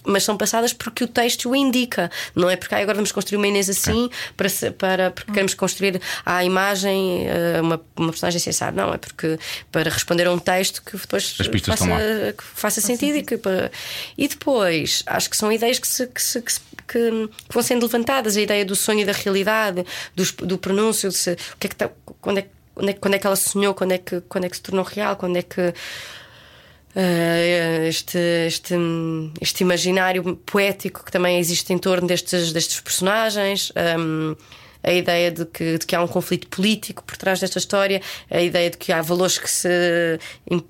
mas 0.05 0.23
são 0.23 0.37
passadas 0.37 0.73
porque 0.73 1.03
o 1.03 1.07
texto 1.07 1.49
o 1.49 1.55
indica, 1.55 2.09
não 2.35 2.49
é 2.49 2.55
porque 2.55 2.73
ah, 2.75 2.79
agora 2.79 2.95
vamos 2.95 3.11
construir 3.11 3.37
uma 3.37 3.47
Inês 3.47 3.69
assim 3.69 4.09
para, 4.37 4.47
para 4.77 5.11
porque 5.11 5.31
queremos 5.31 5.53
construir 5.53 6.01
à 6.25 6.43
imagem 6.43 7.27
eh, 7.27 7.59
uma, 7.61 7.81
uma 7.95 8.09
personagem 8.11 8.39
sensata, 8.39 8.71
não, 8.71 8.93
é 8.93 8.97
porque 8.97 9.37
para 9.71 9.89
responder 9.89 10.27
a 10.27 10.31
um 10.31 10.39
texto 10.39 10.81
que 10.83 10.97
depois 10.97 11.35
faça, 11.77 11.85
que 12.37 12.43
faça 12.43 12.81
sentido 12.81 13.17
e 13.17 13.23
que 13.23 13.37
para- 13.37 13.71
e 14.17 14.27
depois 14.27 15.03
acho 15.05 15.29
que 15.29 15.37
são 15.37 15.51
ideias 15.51 15.79
que, 15.79 15.87
se, 15.87 16.07
que, 16.07 16.21
se- 16.21 16.41
que 16.41 16.53
se- 16.53 16.59
que- 16.59 16.75
que 16.87 17.53
vão 17.53 17.63
sendo 17.63 17.83
levantadas. 17.85 18.37
A 18.37 18.41
ideia 18.41 18.63
do 18.63 18.75
sonho 18.75 18.99
e 18.99 19.05
da 19.05 19.11
realidade, 19.11 19.83
dos- 20.15 20.31
do 20.31 20.57
pronúncio, 20.57 21.09
de 21.09 21.15
se- 21.15 21.31
o 21.53 21.57
que 21.59 21.67
é 21.67 21.69
que 21.69 21.75
tá- 21.75 21.89
quando, 22.21 22.37
é, 22.37 22.45
quando, 22.75 22.89
é, 22.89 22.93
quando 22.93 23.13
é 23.15 23.19
que 23.19 23.25
ela 23.25 23.35
sonhou, 23.35 23.73
quando 23.73 23.93
é 23.93 23.97
que, 23.97 24.21
quando 24.21 24.43
é 24.45 24.49
que 24.49 24.55
se 24.55 24.61
tornou 24.61 24.83
real, 24.85 25.15
quando 25.15 25.37
é 25.37 25.41
que 25.41 25.73
este, 27.87 28.17
este, 28.47 28.75
este 29.41 29.63
imaginário 29.63 30.35
poético 30.45 31.03
que 31.03 31.11
também 31.11 31.37
existe 31.37 31.73
em 31.73 31.77
torno 31.77 32.07
destes, 32.07 32.53
destes 32.53 32.79
personagens. 32.79 33.71
um, 33.97 34.35
a 34.85 34.93
ideia 34.93 35.31
de 35.31 35.45
que, 35.45 35.77
de 35.79 35.85
que 35.85 35.95
há 35.95 36.03
um 36.03 36.07
conflito 36.07 36.47
político 36.47 37.03
por 37.03 37.17
trás 37.17 37.39
desta 37.39 37.57
história, 37.57 38.01
a 38.29 38.39
ideia 38.39 38.69
de 38.69 38.77
que 38.77 38.93
há 38.93 39.01
valores 39.01 39.39
que 39.39 39.49
se 39.49 40.19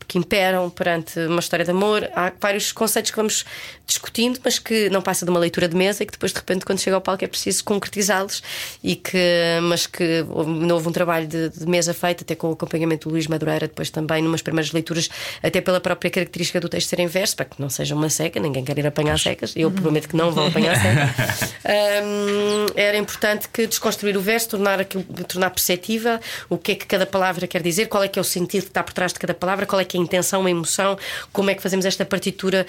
que 0.07 0.17
imperam 0.17 0.69
perante 0.69 1.19
uma 1.19 1.39
história 1.39 1.65
de 1.65 1.71
amor. 1.71 2.09
Há 2.15 2.31
vários 2.39 2.71
conceitos 2.71 3.11
que 3.11 3.17
vamos 3.17 3.43
discutindo, 3.85 4.39
mas 4.43 4.59
que 4.59 4.89
não 4.89 5.01
passa 5.01 5.25
de 5.25 5.31
uma 5.31 5.39
leitura 5.39 5.67
de 5.67 5.75
mesa 5.75 6.03
e 6.03 6.05
que 6.05 6.11
depois 6.11 6.31
de 6.31 6.39
repente 6.39 6.65
quando 6.65 6.79
chega 6.79 6.95
ao 6.95 7.01
palco 7.01 7.23
é 7.23 7.27
preciso 7.27 7.63
concretizá-los 7.63 8.41
e 8.83 8.95
que 8.95 9.17
mas 9.63 9.85
que 9.87 10.25
houve 10.29 10.71
houve 10.71 10.89
um 10.89 10.91
trabalho 10.91 11.27
de, 11.27 11.49
de 11.49 11.65
mesa 11.67 11.93
feito 11.93 12.23
até 12.23 12.35
com 12.35 12.49
o 12.49 12.53
acompanhamento 12.53 13.07
do 13.07 13.13
Luís 13.13 13.27
Madureira 13.27 13.67
depois 13.67 13.89
também 13.89 14.21
numas 14.21 14.41
primeiras 14.41 14.71
leituras 14.71 15.09
até 15.41 15.61
pela 15.61 15.79
própria 15.79 16.09
característica 16.09 16.59
do 16.59 16.67
texto 16.67 16.89
ser 16.89 16.99
em 16.99 17.07
verso 17.07 17.35
para 17.35 17.45
que 17.45 17.61
não 17.61 17.69
seja 17.69 17.95
uma 17.95 18.09
seca, 18.09 18.39
ninguém 18.39 18.63
quer 18.63 18.77
ir 18.77 18.87
apanhar 18.87 19.17
secas 19.19 19.53
eu 19.55 19.71
prometo 19.71 20.09
que 20.09 20.15
não 20.15 20.31
vou 20.31 20.47
apanhar 20.47 20.75
secas 20.75 21.55
Hum, 21.65 22.67
era 22.75 22.95
importante 22.95 23.49
que 23.49 23.65
desconstruir 23.65 24.15
o 24.15 24.21
verso 24.21 24.49
tornar, 24.49 24.79
aquilo, 24.79 25.03
tornar 25.27 25.49
perceptível 25.49 26.19
o 26.47 26.59
que 26.59 26.73
é 26.73 26.75
que 26.75 26.85
cada 26.85 27.07
palavra 27.07 27.47
quer 27.47 27.61
dizer 27.61 27.87
qual 27.87 28.03
é 28.03 28.07
que 28.07 28.19
é 28.19 28.21
o 28.21 28.25
sentido 28.25 28.63
que 28.63 28.69
está 28.69 28.83
por 28.83 28.93
trás 28.93 29.11
de 29.11 29.19
cada 29.19 29.33
palavra 29.33 29.65
qual 29.65 29.79
é 29.79 29.85
que 29.85 29.97
é 29.97 29.99
a 29.99 30.03
intenção, 30.03 30.45
a 30.45 30.49
emoção 30.49 30.97
como 31.33 31.49
é 31.49 31.55
que 31.55 31.61
fazemos 31.63 31.85
esta 31.85 32.05
partitura 32.05 32.67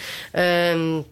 hum, 0.77 1.05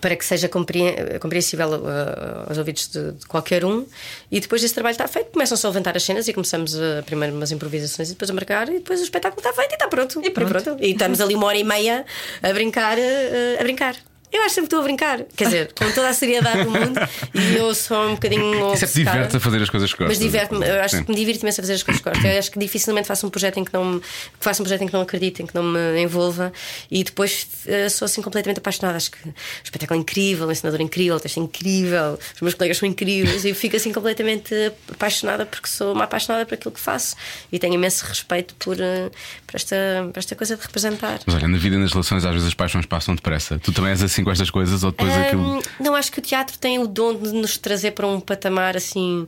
para 0.00 0.16
que 0.16 0.24
seja 0.24 0.48
compreen- 0.48 1.18
compreensível 1.20 1.68
uh, 1.68 2.48
aos 2.48 2.58
ouvidos 2.58 2.88
de, 2.88 3.12
de 3.12 3.26
qualquer 3.26 3.64
um. 3.64 3.86
E 4.30 4.40
depois 4.40 4.62
desse 4.62 4.74
trabalho 4.74 4.92
está 4.92 5.08
feito, 5.08 5.30
começam-se 5.30 5.64
a 5.64 5.68
levantar 5.68 5.96
as 5.96 6.02
cenas 6.02 6.28
e 6.28 6.32
começamos 6.32 6.74
uh, 6.74 7.02
primeiro 7.04 7.34
umas 7.34 7.52
improvisações 7.52 8.08
e 8.08 8.12
depois 8.12 8.30
a 8.30 8.34
marcar, 8.34 8.68
e 8.68 8.74
depois 8.74 9.00
o 9.00 9.04
espetáculo 9.04 9.40
está 9.40 9.52
feito 9.52 9.72
e 9.72 9.74
está 9.74 9.88
pronto. 9.88 10.20
E 10.24 10.30
pronto. 10.30 10.76
E 10.80 10.90
estamos 10.92 11.20
ali 11.20 11.34
uma 11.34 11.46
hora 11.46 11.58
e 11.58 11.64
meia 11.64 12.04
a 12.42 12.52
brincar, 12.52 12.96
uh, 12.98 13.60
a 13.60 13.62
brincar. 13.62 13.96
Eu 14.36 14.42
acho 14.42 14.54
sempre 14.54 14.68
que 14.68 14.74
estou 14.74 14.80
a 14.80 14.82
brincar, 14.82 15.22
quer 15.34 15.44
dizer, 15.44 15.72
com 15.72 15.90
toda 15.92 16.10
a 16.10 16.12
seriedade 16.12 16.64
do 16.64 16.70
mundo, 16.70 17.00
e 17.34 17.56
eu 17.56 17.74
sou 17.74 18.08
um 18.08 18.14
bocadinho. 18.14 18.74
Isso 18.74 18.84
é 18.84 18.88
diverte 18.88 19.36
a 19.36 19.40
fazer 19.40 19.62
as 19.62 19.70
coisas 19.70 19.92
que 19.92 20.02
Mas 20.02 20.18
gostas. 20.18 20.26
diverte-me, 20.26 20.68
eu 20.68 20.80
acho 20.82 20.96
Sim. 20.96 21.04
que 21.04 21.10
me 21.10 21.16
divirto 21.16 21.42
imenso 21.42 21.60
a 21.60 21.62
fazer 21.62 21.72
as 21.72 21.82
coisas 21.82 22.02
que 22.02 22.10
gosto. 22.10 22.26
Eu 22.26 22.38
acho 22.38 22.50
que 22.50 22.58
dificilmente 22.58 23.08
faço 23.08 23.26
um 23.26 23.30
projeto 23.30 23.58
em 23.58 23.64
que 23.64 23.72
não 23.72 23.84
me, 23.84 24.02
faça 24.38 24.62
um 24.62 24.64
projeto 24.64 24.82
em 24.82 24.86
que 24.88 24.92
não 24.92 25.00
acredite, 25.00 25.42
em 25.42 25.46
que 25.46 25.54
não 25.54 25.62
me 25.62 26.02
envolva 26.02 26.52
e 26.90 27.02
depois 27.02 27.46
eh, 27.66 27.88
sou 27.88 28.04
assim 28.04 28.20
completamente 28.20 28.58
apaixonada. 28.58 28.96
Acho 28.98 29.10
que 29.10 29.26
o 29.26 29.34
espetáculo 29.64 29.98
é 29.98 30.02
incrível, 30.02 30.46
o 30.46 30.52
ensinador 30.52 30.80
é 30.80 30.84
incrível, 30.84 31.16
o 31.16 31.20
texto 31.20 31.38
é 31.38 31.42
incrível, 31.42 32.18
os 32.34 32.40
meus 32.42 32.54
colegas 32.54 32.76
são 32.76 32.86
incríveis 32.86 33.44
e 33.44 33.48
eu 33.48 33.54
fico 33.54 33.76
assim 33.76 33.90
completamente 33.92 34.54
apaixonada 34.92 35.46
porque 35.46 35.66
sou 35.68 35.94
uma 35.94 36.04
apaixonada 36.04 36.44
por 36.44 36.54
aquilo 36.54 36.72
que 36.72 36.80
faço 36.80 37.16
e 37.50 37.58
tenho 37.58 37.74
imenso 37.74 38.04
respeito 38.04 38.54
por, 38.56 38.78
eh, 38.78 39.10
por, 39.46 39.56
esta, 39.56 39.76
por 40.12 40.18
esta 40.18 40.36
coisa 40.36 40.56
de 40.56 40.62
representar. 40.62 41.20
Mas 41.24 41.34
olha, 41.34 41.48
na 41.48 41.56
vida 41.56 41.76
e 41.76 41.78
nas 41.78 41.92
relações 41.92 42.24
às 42.24 42.32
vezes 42.32 42.48
as 42.48 42.54
paixões 42.54 42.84
passam 42.84 43.14
depressa. 43.14 43.58
Tu 43.58 43.72
também 43.72 43.90
és 43.92 44.02
assim 44.02 44.25
com 44.26 44.32
estas 44.32 44.50
coisas 44.50 44.82
ou 44.82 44.90
depois 44.90 45.16
aquilo. 45.16 45.40
Hum, 45.40 45.62
não, 45.78 45.94
acho 45.94 46.10
que 46.10 46.18
o 46.18 46.22
teatro 46.22 46.58
tem 46.58 46.80
o 46.80 46.86
dom 46.88 47.14
de 47.14 47.30
nos 47.30 47.56
trazer 47.56 47.92
para 47.92 48.08
um 48.08 48.18
patamar 48.18 48.76
assim. 48.76 49.24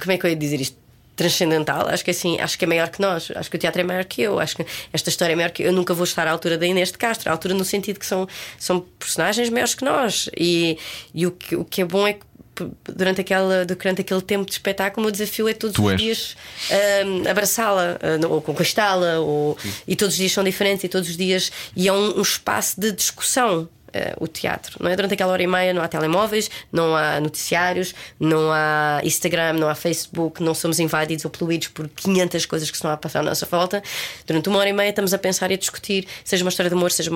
Como 0.00 0.10
é 0.10 0.16
que 0.16 0.24
eu 0.24 0.30
ia 0.30 0.36
dizer 0.36 0.58
isto? 0.58 0.80
Transcendental, 1.14 1.86
acho 1.86 2.02
que 2.02 2.10
assim, 2.10 2.40
acho 2.40 2.58
que 2.58 2.64
é 2.64 2.68
maior 2.68 2.88
que 2.88 2.98
nós, 2.98 3.30
acho 3.36 3.50
que 3.50 3.56
o 3.56 3.58
teatro 3.58 3.78
é 3.82 3.84
maior 3.84 4.06
que 4.06 4.22
eu, 4.22 4.40
acho 4.40 4.56
que 4.56 4.64
esta 4.90 5.10
história 5.10 5.34
é 5.34 5.36
maior 5.36 5.50
que 5.50 5.62
eu. 5.62 5.66
Eu 5.66 5.72
nunca 5.74 5.92
vou 5.92 6.04
estar 6.04 6.26
à 6.26 6.30
altura 6.30 6.56
da 6.56 6.66
Inês 6.66 6.90
de 6.90 6.96
Castro, 6.96 7.28
à 7.28 7.32
altura 7.32 7.52
no 7.52 7.62
sentido 7.62 8.00
que 8.00 8.06
são, 8.06 8.26
são 8.58 8.80
personagens 8.98 9.50
maiores 9.50 9.74
que 9.74 9.84
nós. 9.84 10.30
E, 10.34 10.78
e 11.12 11.26
o, 11.26 11.30
que, 11.32 11.56
o 11.56 11.62
que 11.62 11.82
é 11.82 11.84
bom 11.84 12.06
é 12.06 12.14
que 12.14 12.20
durante, 12.84 13.20
aquela, 13.20 13.66
durante 13.66 14.00
aquele 14.00 14.22
tempo 14.22 14.46
de 14.46 14.52
espetáculo, 14.52 15.02
o 15.02 15.04
meu 15.06 15.12
desafio 15.12 15.46
é 15.46 15.52
todos 15.52 15.76
Tu 15.76 15.84
os 15.84 15.92
és. 15.92 16.00
dias 16.00 16.36
hum, 17.04 17.28
abraçá-la, 17.28 17.98
hum, 18.02 18.32
ou 18.32 18.40
conquistá-la, 18.40 19.18
ou, 19.20 19.58
e 19.86 19.94
todos 19.96 20.14
os 20.14 20.18
dias 20.18 20.32
são 20.32 20.42
diferentes, 20.42 20.84
e 20.84 20.88
todos 20.88 21.08
os 21.08 21.18
dias. 21.18 21.52
E 21.76 21.86
é 21.86 21.92
um, 21.92 22.18
um 22.18 22.22
espaço 22.22 22.80
de 22.80 22.92
discussão. 22.92 23.68
Eh, 23.92 24.14
o 24.18 24.26
teatro, 24.28 24.76
não 24.80 24.90
é? 24.90 24.96
Durante 24.96 25.14
aquela 25.14 25.32
hora 25.32 25.42
e 25.42 25.46
meia 25.46 25.72
não 25.72 25.82
há 25.82 25.88
telemóveis, 25.88 26.50
não 26.72 26.94
há 26.94 27.20
noticiários, 27.20 27.94
não 28.18 28.50
há 28.52 29.00
Instagram, 29.04 29.54
não 29.54 29.68
há 29.68 29.74
Facebook, 29.74 30.42
não 30.42 30.54
somos 30.54 30.78
invadidos 30.78 31.24
ou 31.24 31.30
poluídos 31.30 31.68
por 31.68 31.88
500 31.88 32.46
coisas 32.46 32.70
que 32.70 32.76
estão 32.76 32.90
a 32.90 32.96
passar 32.96 33.20
à 33.20 33.22
nossa 33.22 33.46
volta. 33.46 33.82
Durante 34.26 34.48
uma 34.48 34.58
hora 34.58 34.68
e 34.68 34.72
meia 34.72 34.90
estamos 34.90 35.14
a 35.14 35.18
pensar 35.18 35.50
e 35.50 35.54
a 35.54 35.56
discutir, 35.56 36.06
seja 36.24 36.44
uma 36.44 36.50
história 36.50 36.70
de 36.70 36.76
amor, 36.76 36.90
seja 36.92 37.10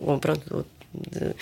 ou, 0.00 0.18
pronto, 0.18 0.66
de, 0.94 1.34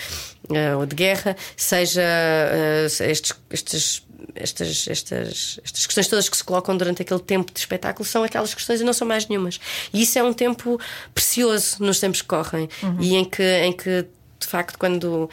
eh, 0.55 0.75
ou 0.75 0.85
de 0.85 0.95
guerra, 0.95 1.35
seja 1.55 2.01
eh, 2.01 2.85
estes, 2.85 3.33
estes, 3.49 4.03
estas, 4.35 4.87
estas, 4.87 5.59
estas 5.63 5.85
questões 5.85 6.07
todas 6.07 6.29
que 6.29 6.37
se 6.37 6.43
colocam 6.43 6.75
durante 6.77 7.01
aquele 7.01 7.19
tempo 7.19 7.51
de 7.51 7.59
espetáculo 7.59 8.05
são 8.05 8.23
aquelas 8.23 8.53
questões 8.53 8.81
e 8.81 8.83
não 8.83 8.93
são 8.93 9.07
mais 9.07 9.27
nenhumas. 9.27 9.59
E 9.93 10.01
isso 10.01 10.17
é 10.17 10.23
um 10.23 10.33
tempo 10.33 10.79
precioso 11.13 11.77
nos 11.79 11.99
tempos 11.99 12.21
que 12.21 12.27
correm 12.27 12.69
e 12.99 13.15
em 13.15 13.25
que, 13.25 13.43
em 13.43 13.73
que, 13.73 14.05
de 14.41 14.47
facto, 14.47 14.77
quando. 14.77 15.29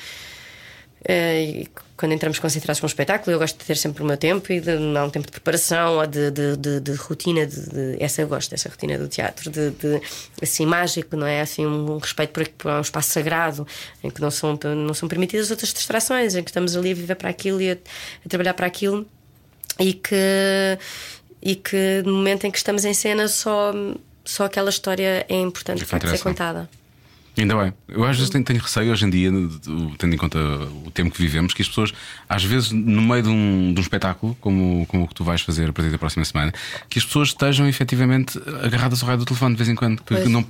e 1.08 1.68
quando 1.96 2.12
entramos 2.12 2.38
concentrados 2.38 2.78
com 2.78 2.86
um 2.86 2.88
espetáculo, 2.88 3.32
eu 3.34 3.38
gosto 3.40 3.58
de 3.58 3.64
ter 3.64 3.76
sempre 3.76 4.04
o 4.04 4.06
meu 4.06 4.16
tempo 4.16 4.52
e 4.52 4.60
de 4.60 4.76
não 4.78 5.00
há 5.00 5.04
um 5.04 5.10
tempo 5.10 5.26
de 5.26 5.32
preparação 5.32 5.96
ou 5.98 6.06
de, 6.06 6.30
de, 6.30 6.56
de- 6.56 6.80
de 6.80 6.92
rotina. 6.94 7.44
De, 7.44 7.96
essa 7.98 8.22
eu 8.22 8.28
gosto, 8.28 8.50
dessa 8.52 8.68
rotina 8.68 8.96
do 8.96 9.08
teatro, 9.08 9.50
de, 9.50 9.70
assim 10.40 10.64
mágico, 10.64 11.16
não 11.16 11.26
é? 11.26 11.40
Assim, 11.40 11.66
um, 11.66 11.94
um 11.94 11.98
respeito 11.98 12.30
por, 12.32 12.46
por 12.50 12.70
um 12.70 12.80
espaço 12.80 13.10
sagrado 13.10 13.66
em 14.04 14.10
que 14.10 14.20
não 14.20 14.30
são, 14.30 14.56
não 14.64 14.94
são 14.94 15.08
permitidas 15.08 15.50
outras 15.50 15.72
distrações, 15.72 16.36
em 16.36 16.42
que 16.44 16.50
estamos 16.50 16.76
ali 16.76 16.92
a 16.92 16.94
viver 16.94 17.16
para 17.16 17.30
aquilo 17.30 17.60
e 17.60 17.72
a, 17.72 17.74
a 17.74 18.28
trabalhar 18.28 18.54
para 18.54 18.66
aquilo 18.68 19.04
e 19.80 19.94
que, 19.94 20.14
e 21.42 21.56
que 21.56 22.02
no 22.04 22.12
momento 22.12 22.44
em 22.46 22.50
que 22.52 22.58
estamos 22.58 22.84
em 22.84 22.94
cena 22.94 23.26
só, 23.26 23.72
só 24.24 24.44
aquela 24.44 24.70
história 24.70 25.26
é 25.28 25.34
importante 25.36 25.84
facto 25.84 26.06
ser 26.08 26.22
contada. 26.22 26.68
Ainda 27.38 27.56
bem. 27.56 27.72
Eu 27.86 28.04
às 28.04 28.16
vezes 28.16 28.30
tenho, 28.30 28.42
tenho 28.42 28.60
receio 28.60 28.90
hoje 28.90 29.06
em 29.06 29.10
dia, 29.10 29.30
tendo 29.96 30.14
em 30.14 30.18
conta 30.18 30.38
o 30.84 30.90
tempo 30.90 31.10
que 31.10 31.22
vivemos, 31.22 31.54
que 31.54 31.62
as 31.62 31.68
pessoas, 31.68 31.92
às 32.28 32.42
vezes, 32.42 32.72
no 32.72 33.00
meio 33.00 33.22
de 33.22 33.28
um, 33.28 33.72
de 33.72 33.78
um 33.78 33.82
espetáculo, 33.82 34.36
como, 34.40 34.84
como 34.86 35.04
o 35.04 35.08
que 35.08 35.14
tu 35.14 35.22
vais 35.22 35.40
fazer 35.40 35.70
a 35.70 35.72
partir 35.72 35.90
da 35.90 35.98
próxima 35.98 36.24
semana, 36.24 36.52
que 36.88 36.98
as 36.98 37.04
pessoas 37.04 37.28
estejam 37.28 37.68
efetivamente 37.68 38.40
agarradas 38.62 39.02
ao 39.02 39.06
raio 39.06 39.18
do 39.20 39.24
telefone 39.24 39.54
de 39.54 39.58
vez 39.58 39.68
em 39.68 39.76
quando, 39.76 39.98
que, 39.98 40.14
Pois. 40.14 40.24
que 40.24 40.28
não, 40.28 40.44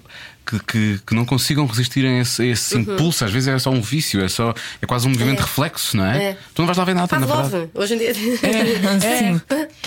que, 0.48 0.58
que, 0.64 1.00
que 1.06 1.14
não 1.14 1.24
consigam 1.24 1.66
resistir 1.66 2.06
a 2.06 2.20
esse, 2.20 2.40
a 2.42 2.46
esse 2.46 2.74
Uhum. 2.74 2.80
impulso. 2.82 3.24
Às 3.24 3.30
vezes 3.30 3.48
é 3.48 3.58
só 3.58 3.70
um 3.70 3.82
vício, 3.82 4.20
é, 4.24 4.28
só, 4.28 4.54
é 4.80 4.86
quase 4.86 5.06
um 5.06 5.10
movimento 5.10 5.40
É. 5.40 5.42
reflexo, 5.42 5.96
não 5.96 6.06
é? 6.06 6.24
É. 6.30 6.38
Tu 6.54 6.62
não 6.62 6.66
vais 6.66 6.78
lá 6.78 6.84
ver 6.84 6.94
nada, 6.94 7.18
na 7.18 7.26
verdade. 7.26 7.70
Hoje 7.74 7.94
em 7.94 7.98
dia. 7.98 8.14
Sim. 8.14 9.40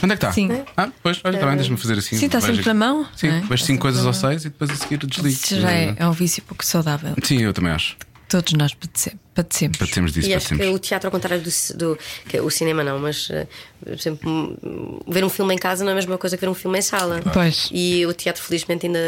Onde 0.03 0.13
é 0.13 0.17
que 0.17 0.25
está? 0.25 0.31
Sim. 0.31 0.49
Ah, 0.77 0.89
pois, 1.01 1.19
olha, 1.23 1.35
está 1.35 1.47
bem, 1.47 1.55
deixa-me 1.55 1.77
fazer 1.77 1.97
assim. 1.97 2.17
Sim, 2.17 2.25
está 2.27 2.39
sempre 2.41 2.65
na 2.65 2.73
mão, 2.73 3.07
Sim, 3.15 3.27
é? 3.27 3.31
vejo 3.41 3.53
Está 3.53 3.65
cinco 3.67 3.81
coisas 3.81 4.03
mão. 4.03 4.13
seis 4.13 4.45
e 4.45 4.49
depois 4.49 4.69
a 4.71 4.75
seguir 4.75 4.97
desligo. 4.97 5.27
Isso 5.29 5.59
já 5.59 5.71
é, 5.71 5.95
é 5.97 6.07
um 6.07 6.11
vício 6.11 6.43
pouco 6.43 6.65
saudável. 6.65 7.15
Sim, 7.23 7.41
eu 7.41 7.53
também 7.53 7.71
acho. 7.71 7.95
Todos 8.29 8.53
nós 8.53 8.73
padece- 8.73 9.17
padecemos. 9.33 9.77
Padecemos 9.77 10.13
disso, 10.13 10.27
E 10.27 10.33
acho 10.33 10.55
que 10.55 10.65
o 10.67 10.79
teatro, 10.79 11.07
ao 11.07 11.11
contrário 11.11 11.43
do, 11.43 11.77
do 11.77 11.99
que 12.27 12.39
o 12.39 12.49
cinema, 12.49 12.83
não, 12.83 12.99
mas 12.99 13.29
eh, 13.31 13.47
por 13.83 13.93
exemplo, 13.93 14.29
hum, 14.63 14.99
ver 15.07 15.23
um 15.23 15.29
filme 15.29 15.53
em 15.53 15.57
casa 15.57 15.83
não 15.83 15.89
é 15.91 15.93
a 15.93 15.95
mesma 15.95 16.17
coisa 16.17 16.37
que 16.37 16.41
ver 16.45 16.49
um 16.49 16.53
filme 16.53 16.79
em 16.79 16.81
sala. 16.81 17.21
Pois. 17.33 17.69
E 17.71 18.05
o 18.05 18.13
teatro, 18.13 18.41
felizmente, 18.43 18.85
ainda 18.85 18.99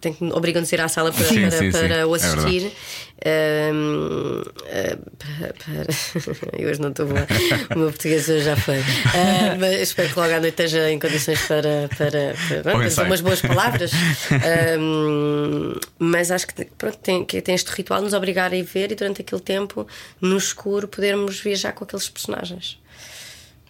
tem 0.00 0.12
que 0.12 0.24
obrigam-nos 0.24 0.72
a 0.72 0.76
ir 0.76 0.80
à 0.80 0.88
sala 0.88 1.12
para, 1.12 1.24
Sim, 1.24 1.40
para, 1.42 1.50
sim, 1.52 1.70
sim. 1.70 1.78
para 1.78 2.06
o 2.08 2.14
É 2.14 2.18
assistir. 2.18 2.72
Hum, 3.72 4.42
eh, 4.66 4.96
para, 5.18 5.52
para- 5.52 6.50
Eu 6.58 6.70
hoje 6.70 6.80
não 6.80 6.88
estou 6.88 7.06
boa. 7.06 7.26
O 7.74 7.78
meu 7.78 7.88
português 7.90 8.26
hoje 8.28 8.44
já 8.44 8.56
foi. 8.56 8.78
Ah, 8.78 9.56
mas 9.58 9.80
espero 9.80 10.08
que 10.08 10.18
logo 10.18 10.32
à 10.32 10.40
noite 10.40 10.50
esteja 10.62 10.90
em 10.90 10.98
condições 10.98 11.38
para, 11.46 11.88
para, 11.98 12.34
para, 12.48 12.62
para 12.62 12.72
dizer 12.72 12.86
ensaio. 12.86 13.06
umas 13.08 13.20
boas 13.20 13.40
palavras. 13.42 13.90
Hum, 14.78 15.74
mas 15.98 16.30
acho 16.30 16.46
que, 16.46 16.64
pronto, 16.78 16.98
tem, 16.98 17.24
que 17.24 17.40
tem 17.40 17.54
este 17.54 17.68
ritual 17.70 18.00
de 18.00 18.04
nos 18.06 18.14
obrigar 18.14 18.52
a 18.52 18.56
ir 18.56 18.62
ver 18.62 18.92
e 18.92 18.94
durante 18.94 19.20
aquele 19.22 19.40
tempo, 19.42 19.49
no 20.20 20.36
escuro, 20.36 20.88
podermos 20.88 21.40
viajar 21.40 21.72
com 21.72 21.84
aqueles 21.84 22.08
personagens. 22.08 22.78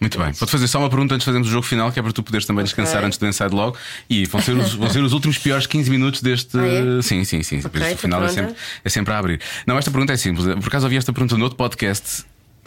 Muito 0.01 0.17
bem. 0.17 0.31
Vou-te 0.31 0.49
fazer 0.49 0.67
só 0.67 0.79
uma 0.79 0.89
pergunta 0.89 1.13
antes 1.13 1.23
de 1.23 1.25
fazermos 1.25 1.47
o 1.47 1.51
jogo 1.51 1.63
final, 1.63 1.91
que 1.91 1.99
é 1.99 2.01
para 2.01 2.11
tu 2.11 2.23
poderes 2.23 2.47
também 2.47 2.63
descansar 2.63 3.03
antes 3.05 3.19
do 3.19 3.27
ensaio 3.27 3.51
de 3.51 3.55
logo. 3.55 3.77
E 4.09 4.25
vão 4.25 4.41
ser 4.41 4.53
os, 4.53 4.73
vão 4.73 4.89
ser 4.89 5.03
os 5.03 5.13
últimos 5.13 5.37
piores 5.37 5.67
15 5.67 5.91
minutos 5.91 6.23
deste. 6.23 6.57
Ah, 6.57 6.97
é? 6.97 7.01
Sim, 7.03 7.23
sim, 7.23 7.43
sim. 7.43 7.59
Depois 7.59 7.83
Ok, 7.83 7.93
o 7.93 7.97
final 7.99 8.23
é 8.23 8.29
sempre, 8.29 8.55
é 8.83 8.89
sempre 8.89 9.13
a 9.13 9.19
abrir. 9.19 9.39
Não, 9.67 9.77
esta 9.77 9.91
pergunta 9.91 10.11
é 10.11 10.17
simples. 10.17 10.47
Por 10.55 10.67
acaso 10.67 10.87
ouvi 10.87 10.97
esta 10.97 11.13
pergunta 11.13 11.37
no 11.37 11.43
outro 11.43 11.55
podcast 11.55 12.25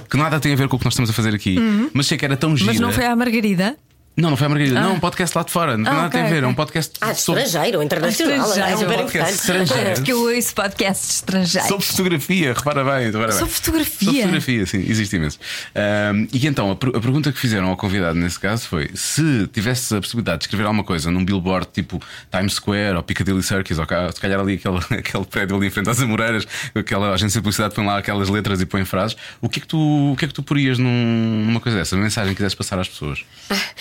que 0.08 0.16
nada 0.16 0.38
tem 0.38 0.52
a 0.52 0.56
ver 0.56 0.68
com 0.68 0.76
o 0.76 0.78
que 0.78 0.84
nós 0.84 0.94
estamos 0.94 1.10
a 1.10 1.12
fazer 1.12 1.34
aqui, 1.34 1.58
mas 1.92 2.06
sei 2.06 2.16
que 2.16 2.24
era 2.24 2.36
tão 2.36 2.56
gira. 2.56 2.70
Mas 2.70 2.80
não 2.80 2.92
foi 2.92 3.04
à 3.04 3.16
Margarida? 3.16 3.76
Não, 4.16 4.30
não 4.30 4.36
foi 4.36 4.46
a 4.46 4.48
Margarida. 4.48 4.80
Não, 4.80 4.90
é 4.90 4.92
um 4.92 5.00
podcast 5.00 5.36
lá 5.36 5.42
de 5.42 5.50
fora. 5.50 5.76
Não 5.76 5.84
tem 5.84 5.92
Ah, 5.92 6.02
nada 6.02 6.18
a 6.18 6.20
ok, 6.20 6.32
ver. 6.32 6.44
É 6.44 6.46
um 6.46 6.54
podcast 6.54 6.92
Ah, 7.00 7.12
de 7.12 7.20
sobre, 7.20 7.42
estrangeiro, 7.42 7.82
internacional. 7.82 8.48
Estrangeiro. 8.48 8.70
É 8.70 8.94
Um 8.94 8.96
podcast 8.96 9.34
estrangeiro. 9.34 9.94
Porque 9.94 10.12
eu 10.12 10.20
ouço 10.36 10.54
podcasts 10.54 11.14
estrangeiros. 11.16 11.68
sobre 11.68 11.84
fotografia. 11.84 12.52
Repara 12.54 12.84
bem. 12.84 13.06
Repara 13.06 13.26
bem. 13.28 13.38
Sobre 13.38 13.52
fotografia? 13.54 14.06
Sobre 14.06 14.20
fotografia, 14.22 14.66
sim, 14.66 14.84
existe 14.88 15.16
imenso. 15.16 15.38
Ahm, 15.74 16.28
e 16.32 16.46
então, 16.46 16.70
a, 16.70 16.76
per- 16.76 16.90
a 16.90 17.00
pergunta 17.00 17.32
que 17.32 17.38
fizeram 17.40 17.66
ao 17.68 17.76
convidado 17.76 18.16
nesse 18.16 18.38
caso 18.38 18.68
foi: 18.68 18.88
se 18.94 19.48
tivesse 19.52 19.96
a 19.96 20.00
possibilidade 20.00 20.38
de 20.38 20.44
escrever 20.44 20.64
alguma 20.64 20.84
coisa 20.84 21.10
num 21.10 21.24
billboard 21.24 21.66
tipo 21.72 22.00
Times 22.30 22.54
Square 22.54 22.94
ou 22.96 23.02
Piccadilly 23.02 23.42
Circus, 23.42 23.80
ou 23.80 23.86
se 24.12 24.20
calhar 24.20 24.38
ali 24.38 24.54
aquele, 24.54 24.78
aquele 25.00 25.24
prédio 25.24 25.56
ali 25.56 25.66
em 25.66 25.70
frente 25.70 25.90
às 25.90 26.00
Amoreiras, 26.00 26.46
aquela 26.72 27.12
agência 27.14 27.40
de 27.40 27.42
publicidade 27.42 27.74
põe 27.74 27.84
lá 27.84 27.98
aquelas 27.98 28.28
letras 28.28 28.60
e 28.60 28.66
põe 28.66 28.84
frases, 28.84 29.16
o 29.40 29.48
que 29.48 29.58
é 29.58 29.62
que 29.62 29.66
tu, 29.66 30.12
o 30.12 30.16
que 30.16 30.24
é 30.24 30.28
que 30.28 30.34
tu 30.34 30.42
porias 30.44 30.78
num- 30.78 31.44
numa 31.46 31.58
coisa 31.58 31.78
dessa? 31.78 31.96
Uma 31.96 32.04
mensagem 32.04 32.30
que 32.32 32.36
quisesse 32.36 32.56
passar 32.56 32.78
às 32.78 32.86
pessoas? 32.88 33.24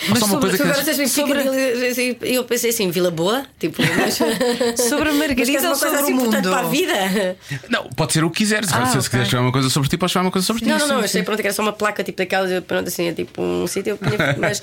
Mas 0.08 0.23
só 0.26 0.32
uma 0.36 0.40
sobre- 0.40 0.48
coisa 0.58 0.64
que 0.64 0.70
Agora 0.70 0.84
vocês 0.84 0.98
me 0.98 1.08
ficam. 1.08 2.26
Eu 2.28 2.44
pensei 2.44 2.70
assim, 2.70 2.90
Vila 2.90 3.10
Boa, 3.10 3.44
tipo, 3.58 3.80
mas, 3.96 4.18
Sobre 4.88 5.08
a 5.08 5.12
Margarida 5.12 5.68
ou 5.68 5.74
sobre 5.74 5.98
assim 5.98 6.12
o 6.12 6.16
mundo? 6.16 6.42
para 6.42 6.58
a 6.60 6.62
vida? 6.64 7.36
Não, 7.68 7.84
pode 7.90 8.12
ser 8.12 8.24
o 8.24 8.30
que 8.30 8.38
quiseres. 8.38 8.72
Ah, 8.72 8.86
se, 8.86 8.92
se 8.92 8.98
ok. 8.98 9.02
quiseres 9.08 9.26
escrever 9.26 9.44
uma 9.46 9.52
coisa 9.52 9.70
sobre 9.70 9.88
ti, 9.88 9.96
podes 9.96 10.10
escrever 10.10 10.26
uma 10.26 10.32
coisa 10.32 10.46
sobre 10.46 10.62
ti. 10.62 10.68
Não, 10.68 10.78
não, 10.78 10.88
não, 10.88 10.98
Sim, 11.00 11.04
achei 11.04 11.22
pronto 11.22 11.40
que 11.40 11.46
era 11.46 11.54
só 11.54 11.62
uma 11.62 11.72
placa 11.72 12.02
tipo 12.04 12.18
daquelas, 12.18 12.50
eu, 12.50 12.62
pronto, 12.62 12.88
assim, 12.88 13.08
é 13.08 13.12
tipo 13.12 13.40
um 13.42 13.66
sítio, 13.66 13.90
eu 13.92 13.98
mas 14.38 14.60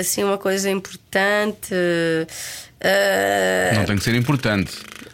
assim, 0.00 0.22
uma 0.24 0.38
coisa 0.38 0.70
importante. 0.70 1.74
ah, 2.82 3.74
Não 3.74 3.84
tem 3.84 3.96
que 3.96 4.02
ser 4.04 4.14
importante. 4.14 4.72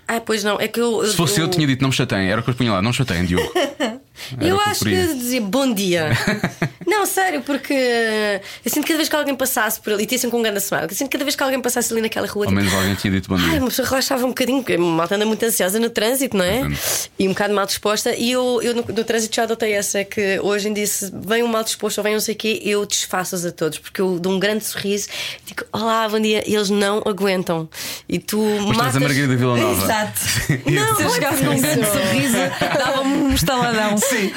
Ah, 0.08 0.20
pois 0.20 0.44
não, 0.44 0.60
é 0.60 0.68
que 0.68 0.80
eu. 0.80 1.04
Se 1.04 1.16
fosse 1.16 1.40
eu, 1.40 1.48
tinha 1.48 1.66
dito 1.66 1.82
não 1.82 1.88
me 1.88 1.94
chateiem, 1.94 2.30
era 2.30 2.40
o 2.40 2.44
que 2.44 2.50
eu 2.50 2.54
punha 2.54 2.72
lá, 2.72 2.80
não 2.82 2.92
chateiem, 2.92 3.24
Diogo. 3.24 3.52
Era 4.38 4.48
Eu 4.48 4.56
o 4.56 4.58
que 4.58 4.64
eu 4.66 4.70
acho 4.70 4.84
que 4.84 5.14
dizia 5.14 5.40
bom 5.40 5.72
dia. 5.72 6.10
não, 6.86 7.06
sério, 7.06 7.42
porque 7.42 7.72
eu 7.72 8.70
sinto 8.70 8.82
que 8.84 8.88
cada 8.88 8.96
vez 8.98 9.08
que 9.08 9.16
alguém 9.16 9.34
passasse 9.34 9.80
por 9.80 9.92
ali, 9.92 10.04
e 10.04 10.06
tinha 10.06 10.18
sempre 10.18 10.32
com 10.32 10.38
um 10.38 10.42
grande 10.42 10.58
smile, 10.60 10.84
eu 10.84 10.90
sinto 10.94 11.08
que 11.08 11.12
cada 11.12 11.24
vez 11.24 11.36
que 11.36 11.42
alguém 11.42 11.60
passasse 11.60 11.92
ali 11.92 12.02
naquela 12.02 12.26
rua, 12.26 12.46
Ao 12.46 12.50
tipo, 12.50 12.60
menos 12.60 12.74
alguém 12.74 12.94
tinha 12.94 13.12
dito 13.12 13.28
bom 13.28 13.36
Ai, 13.36 13.50
dia. 13.50 13.58
uma 13.60 13.68
pessoa 13.68 13.88
relaxava 13.88 14.24
um 14.24 14.28
bocadinho, 14.28 14.58
porque 14.58 14.74
a 14.74 14.78
malta 14.78 15.14
anda 15.16 15.26
muito 15.26 15.42
ansiosa 15.44 15.78
no 15.78 15.90
trânsito, 15.90 16.36
não 16.36 16.44
é? 16.44 16.58
Entendo. 16.60 16.78
E 17.18 17.26
um 17.28 17.32
bocado 17.32 17.54
mal 17.54 17.66
disposta. 17.66 18.14
E 18.14 18.30
eu, 18.32 18.60
eu 18.62 18.74
no, 18.74 18.82
no 18.82 19.04
trânsito 19.04 19.36
já 19.36 19.42
adotei 19.44 19.72
essa: 19.72 20.04
que 20.04 20.38
hoje 20.40 20.68
em 20.68 20.72
dia, 20.72 20.86
se 20.86 21.10
vem 21.14 21.42
um 21.42 21.48
mal 21.48 21.62
disposto 21.64 21.98
ou 21.98 22.04
vem 22.04 22.12
não 22.14 22.20
sei 22.20 22.34
o 22.34 22.38
quê, 22.38 22.60
eu 22.64 22.84
desfaço-os 22.86 23.44
a 23.44 23.52
todos, 23.52 23.78
porque 23.78 24.00
eu 24.00 24.18
dou 24.18 24.32
um 24.32 24.38
grande 24.38 24.64
sorriso, 24.64 25.08
digo 25.44 25.64
olá, 25.72 26.08
bom 26.08 26.20
dia, 26.20 26.42
e 26.48 26.54
eles 26.54 26.70
não 26.70 27.02
aguentam. 27.06 27.68
E 28.08 28.18
tu 28.18 28.38
Mas 28.68 28.76
matas. 28.76 28.96
a 28.96 29.00
Margarida 29.00 29.36
Vila 29.36 29.56
Nova. 29.56 29.82
Exato. 29.84 30.20
Não, 30.70 30.96
Se 30.96 31.02
eu 31.02 31.10
chegasse 31.10 31.44
com 31.44 31.50
um 31.50 31.60
grande 31.60 31.86
sorriso, 31.86 32.36
dava-me 32.78 33.12
um 33.16 33.34
estaladão. 33.34 33.96
Sim. 34.08 34.32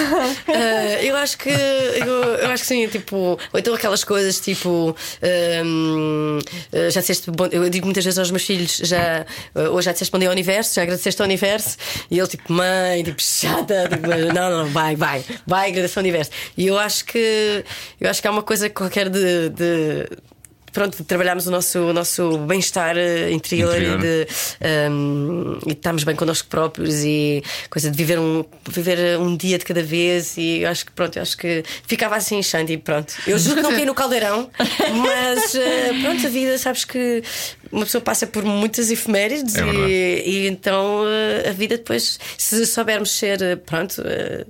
Ah, 0.48 1.02
eu 1.04 1.16
acho 1.16 1.38
que 1.38 1.50
eu, 1.50 2.24
eu 2.36 2.50
acho 2.52 2.64
que 2.64 2.68
sim, 2.68 2.88
tipo, 2.88 3.16
ou 3.54 3.60
então 3.60 3.74
aquelas 3.74 4.04
coisas 4.04 4.40
tipo 4.40 4.96
hum, 5.66 6.40
ah, 6.74 6.90
já 6.90 7.02
disseste 7.02 7.30
bom, 7.32 7.48
eu 7.52 7.70
digo 7.70 7.86
muitas 7.86 8.04
vezes 8.04 8.18
aos 8.18 8.32
meus 8.32 8.46
filhos, 8.46 8.78
já 8.78 9.26
ah, 9.56 9.70
hoje 9.70 9.86
já 9.86 9.92
disseste 9.92 10.12
bom 10.12 10.20
dia 10.20 10.28
ao 10.28 10.34
universo, 10.34 10.76
já 10.76 10.84
agradeceste 10.84 11.22
ao 11.22 11.26
universo, 11.26 11.78
e 12.10 12.18
ele 12.18 12.28
tipo, 12.28 12.52
mãe, 12.52 13.04
tipo, 13.04 13.22
chata, 13.22 13.88
tipo, 13.90 14.08
não, 14.34 14.50
não, 14.50 14.66
vai, 14.68 14.96
vai, 14.96 15.24
vai, 15.46 15.70
agradecer 15.70 16.00
ao 16.00 16.04
universo. 16.04 16.32
E 16.58 16.68
eu 16.68 16.78
acho 16.78 17.06
que 17.06 17.64
eu 18.00 18.10
acho 18.10 18.22
que 18.22 18.28
há 18.28 18.32
uma 18.32 18.44
coisa 18.44 18.70
qualquer 18.70 19.10
de. 19.10 19.50
de 19.50 20.10
Pronto, 20.72 21.04
trabalhamos 21.04 21.48
o 21.48 21.52
nosso, 21.52 21.80
o 21.80 21.94
nosso 21.94 22.38
bem-estar 22.40 22.98
eh, 22.98 23.32
interior, 23.32 23.76
Interior. 23.76 24.00
E, 24.00 24.26
de, 24.26 24.28
hum, 24.92 25.60
e 25.66 25.72
estamos 25.72 26.04
bem 26.04 26.16
connosco 26.16 26.48
próprios 26.48 27.04
e 27.04 27.44
coisa 27.70 27.90
de 27.90 27.98
viver 27.98 28.20
um, 28.20 28.44
viver 28.70 29.18
um 29.20 29.36
dia 29.36 29.58
de 29.58 29.66
cada 29.66 29.84
vez. 29.84 30.38
E 30.38 30.62
eu 30.62 30.70
acho 30.70 30.86
que 30.86 30.92
pronto, 30.92 31.18
eu 31.18 31.22
acho 31.22 31.38
que 31.38 31.64
ficava 31.88 32.16
assim 32.16 32.42
e 32.68 32.78
pronto. 32.78 33.14
Eu 33.26 33.38
juro 33.38 33.58
que 33.58 33.62
não 33.62 33.72
caí 33.72 33.86
no 33.86 33.94
caldeirão, 33.94 34.50
mas 34.96 35.56
eh, 35.56 35.92
pronto, 36.02 36.26
a 36.26 36.30
vida, 36.30 36.58
sabes 36.58 36.86
que 36.86 37.24
uma 37.72 37.86
pessoa 37.86 38.02
passa 38.02 38.26
por 38.28 38.44
muitas 38.44 38.90
efemérides 38.90 39.56
É 39.56 39.64
e, 39.66 40.24
e 40.26 40.48
então 40.48 41.04
eh, 41.08 41.50
a 41.50 41.52
vida 41.52 41.78
depois, 41.78 42.20
se 42.38 42.66
soubermos 42.66 43.12
ser 43.12 43.42
eh, 43.42 43.56
pronto, 43.56 44.02
eh, 44.06 44.46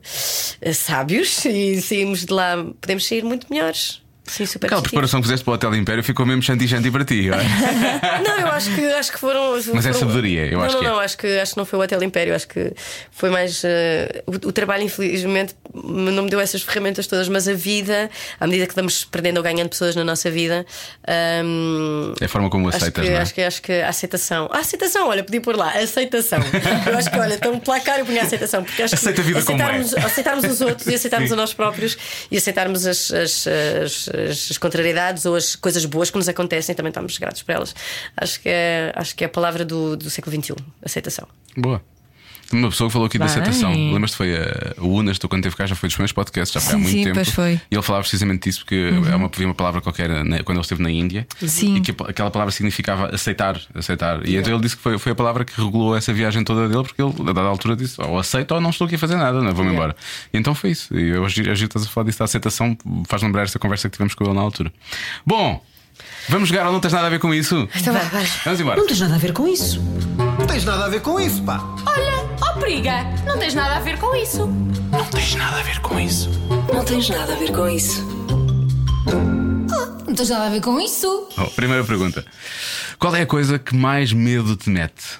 eh, 0.61 0.73
sábios 0.73 1.45
e 1.45 1.81
sairmos 1.81 2.25
de 2.25 2.33
lá, 2.33 2.63
podemos 2.79 3.05
sair 3.07 3.23
muito 3.23 3.47
melhores. 3.49 4.01
Sim, 4.29 4.45
super 4.45 4.67
Aquela 4.67 4.81
preparação 4.81 5.19
que 5.19 5.25
fizeste 5.27 5.43
para 5.43 5.51
o 5.51 5.55
Hotel 5.55 5.75
Império 5.75 6.03
ficou 6.03 6.25
mesmo 6.25 6.41
chanti-chanti 6.41 6.89
para 6.91 7.03
ti, 7.03 7.29
não 7.29 7.37
é? 7.39 7.43
Não, 8.25 8.39
eu 8.39 8.47
acho 8.47 8.73
que, 8.75 8.81
acho 8.93 9.11
que 9.11 9.19
foram. 9.19 9.53
Mas 9.53 9.67
é 9.85 9.93
foram- 9.93 9.93
sabedoria, 9.93 10.45
eu 10.45 10.59
não, 10.59 10.65
acho 10.65 10.75
não, 10.75 10.81
que 10.81 10.85
é. 10.87 10.89
não, 10.89 10.99
acho 10.99 11.17
que 11.17 11.39
acho 11.39 11.51
que 11.53 11.57
não 11.57 11.65
foi 11.65 11.79
o 11.79 11.81
Hotel 11.81 12.03
Império, 12.03 12.35
acho 12.35 12.47
que 12.47 12.73
foi 13.11 13.29
mais. 13.29 13.61
eh, 13.63 14.23
o, 14.27 14.31
o 14.49 14.51
trabalho, 14.51 14.83
infelizmente, 14.83 15.55
não 15.73 16.23
me 16.23 16.29
deu 16.29 16.39
essas 16.39 16.61
ferramentas 16.61 17.07
todas, 17.07 17.27
mas 17.29 17.47
a 17.47 17.53
vida, 17.53 18.09
à 18.39 18.45
medida 18.45 18.67
que 18.67 18.75
vamos 18.75 19.05
perdendo 19.05 19.37
ou 19.37 19.43
ganhando 19.43 19.69
pessoas 19.69 19.95
na 19.95 20.03
nossa 20.03 20.29
vida. 20.29 20.65
hum, 21.43 22.13
É 22.19 22.25
a 22.25 22.29
forma 22.29 22.49
como 22.49 22.67
Acho 22.69 22.77
aceitas, 22.77 23.03
que, 23.03 23.09
não 23.11 23.17
é? 23.17 23.21
acho, 23.21 23.33
que, 23.33 23.41
acho 23.41 23.61
que 23.61 23.71
a 23.73 23.89
aceitação. 23.89 24.49
A 24.51 24.59
aceitação, 24.59 25.07
olha, 25.07 25.23
podia 25.23 25.41
pôr 25.41 25.55
lá, 25.55 25.71
aceitação. 25.71 26.39
Eu 26.85 26.97
acho 26.97 27.09
que, 27.09 27.17
olha, 27.19 27.33
então 27.35 27.57
placar 27.59 27.99
eu 27.99 28.05
punha 28.05 28.21
a 28.21 28.25
aceitação. 28.25 28.63
Porque 28.63 28.83
acho 28.83 28.91
que 28.95 28.99
Aceita 28.99 29.21
a 29.21 29.23
vida 29.25 29.41
como 29.43 29.61
é. 29.61 29.65
aceitarmos, 29.65 29.93
aceitarmos 30.05 30.45
os 30.45 30.61
outros 30.61 30.87
e 30.87 30.95
aceitarmos 30.95 31.29
Sim. 31.29 31.33
a 31.33 31.37
nós 31.37 31.53
próprios 31.53 31.97
e 32.31 32.37
aceitarmos 32.37 32.85
as, 32.85 33.11
as, 33.11 33.47
as, 33.47 34.09
as- 34.29 34.51
as 34.51 34.57
contrariedades 34.57 35.25
ou 35.25 35.35
as 35.35 35.55
coisas 35.55 35.85
boas 35.85 36.09
que 36.09 36.17
nos 36.17 36.27
acontecem, 36.27 36.73
também 36.75 36.89
estamos 36.89 37.17
gratos 37.17 37.43
por 37.43 37.53
elas. 37.53 37.75
Acho 38.17 38.39
que 38.41 38.49
é, 38.49 38.91
acho 38.95 39.15
que 39.15 39.23
é 39.23 39.27
a 39.27 39.29
palavra 39.29 39.63
do, 39.63 39.95
do 39.95 40.09
século 40.09 40.35
XXI, 40.35 40.55
aceitação. 40.83 41.27
Boa. 41.57 41.81
Uma 42.51 42.69
pessoa 42.69 42.87
que 42.89 42.93
falou 42.93 43.05
aqui 43.05 43.19
da 43.19 43.25
aceitação. 43.25 43.71
Lembras-te? 43.71 44.17
Foi 44.17 44.35
a, 44.35 44.73
o 44.81 44.87
Unas, 44.87 45.19
tu 45.19 45.29
quando 45.29 45.43
teve 45.43 45.55
cá, 45.55 45.65
já 45.67 45.75
foi 45.75 45.87
dos 45.87 45.95
primeiros 45.95 46.13
podcasts, 46.13 46.53
já 46.53 46.59
foi 46.59 46.73
há 46.73 46.77
Sim, 46.77 46.81
muito 46.81 46.95
sim, 46.95 47.03
tempo. 47.03 47.15
pois 47.15 47.29
foi. 47.29 47.51
Uhum. 47.53 47.59
E 47.71 47.75
ele 47.75 47.81
falava 47.83 48.01
precisamente 48.03 48.49
disso, 48.49 48.59
porque 48.59 48.91
é 48.91 49.15
uma, 49.15 49.27
havia 49.27 49.47
uma 49.47 49.53
palavra 49.53 49.81
qualquer 49.81 50.09
né, 50.25 50.41
quando 50.43 50.57
ele 50.57 50.63
esteve 50.63 50.81
na 50.81 50.89
Índia 50.89 51.27
Sim. 51.45 51.75
e 51.75 51.81
que 51.81 51.91
aquela 52.07 52.31
palavra 52.31 52.51
significava 52.51 53.13
aceitar. 53.13 53.59
aceitar. 53.75 54.27
E 54.27 54.35
então 54.35 54.51
ele 54.53 54.61
disse 54.61 54.75
que 54.75 54.81
foi, 54.81 54.97
foi 54.97 55.11
a 55.11 55.15
palavra 55.15 55.45
que 55.45 55.59
regulou 55.61 55.95
essa 55.95 56.11
viagem 56.11 56.43
toda 56.43 56.67
dele, 56.67 56.83
porque 56.83 57.01
ele, 57.01 57.13
a 57.21 57.33
dada 57.33 57.47
altura, 57.47 57.75
disse: 57.75 58.01
ou 58.01 58.17
aceito 58.17 58.51
ou 58.53 58.61
não 58.61 58.71
estou 58.71 58.85
aqui 58.85 58.95
a 58.95 58.99
fazer 58.99 59.15
nada, 59.15 59.41
não, 59.41 59.53
vou-me 59.53 59.71
embora. 59.71 59.95
E 60.33 60.37
então 60.37 60.55
foi 60.55 60.71
isso. 60.71 60.95
E 60.97 61.09
eu 61.09 61.21
hoje 61.23 61.47
hoje 61.49 61.65
estás 61.65 61.85
a 61.85 61.89
falar 61.89 62.05
disso 62.05 62.19
da 62.19 62.25
aceitação, 62.25 62.75
faz 63.07 63.21
lembrar 63.21 63.43
essa 63.43 63.59
conversa 63.59 63.87
que 63.89 63.93
tivemos 63.93 64.15
com 64.15 64.23
ele 64.23 64.33
na 64.33 64.41
altura. 64.41 64.71
Bom, 65.25 65.63
vamos 66.27 66.49
jogar 66.49 66.65
ou 66.65 66.73
não 66.73 66.79
tens 66.79 66.93
nada 66.93 67.07
a 67.07 67.09
ver 67.09 67.19
com 67.19 67.33
isso? 67.33 67.67
Então 67.75 67.93
vai, 67.93 68.05
vai. 68.09 68.25
Vamos 68.45 68.59
embora. 68.59 68.77
Não 68.79 68.87
tens 68.87 68.99
nada 69.01 69.15
a 69.15 69.17
ver 69.19 69.33
com 69.33 69.47
isso. 69.47 69.81
Não 70.39 70.47
tens 70.47 70.65
nada 70.65 70.85
a 70.85 70.89
ver 70.89 71.01
com 71.01 71.19
isso, 71.19 71.43
pá. 71.43 71.63
Olha, 71.85 72.18
ó 72.59 72.61
periga, 72.61 73.03
não 73.25 73.39
tens 73.39 73.53
nada 73.53 73.77
a 73.77 73.79
ver 73.79 73.97
com 73.97 74.13
isso. 74.15 74.47
Não 74.91 75.05
tens 75.05 75.35
nada 75.35 75.59
a 75.59 75.63
ver 75.63 75.79
com 75.79 75.99
isso. 75.99 76.29
Não 76.73 76.83
tens 76.83 77.09
nada 77.09 77.33
a 77.33 77.35
ver 77.37 77.51
com 77.51 77.69
isso. 77.69 78.05
Não 80.05 80.13
tens 80.13 80.29
nada 80.29 80.47
a 80.47 80.49
ver 80.49 80.61
com 80.61 80.79
isso. 80.79 81.29
Oh, 81.37 81.45
primeira 81.51 81.83
pergunta: 81.85 82.25
Qual 82.97 83.15
é 83.15 83.21
a 83.21 83.25
coisa 83.25 83.57
que 83.57 83.75
mais 83.75 84.11
medo 84.11 84.55
te 84.57 84.69
mete? 84.69 85.19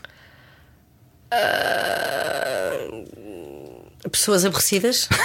Pessoas 4.11 4.43
aborrecidas? 4.43 5.07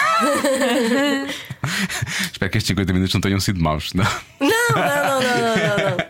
Espero 2.31 2.51
que 2.51 2.59
estes 2.59 2.69
50 2.69 2.93
minutos 2.93 3.15
não 3.15 3.21
tenham 3.21 3.41
sido 3.41 3.61
maus. 3.61 3.93
Não. 3.95 4.05
Não, 4.41 4.49
não, 4.75 4.77
não, 4.77 5.21
não, 5.23 5.41
não, 5.41 5.57
não, 5.57 5.97
não. 5.97 6.07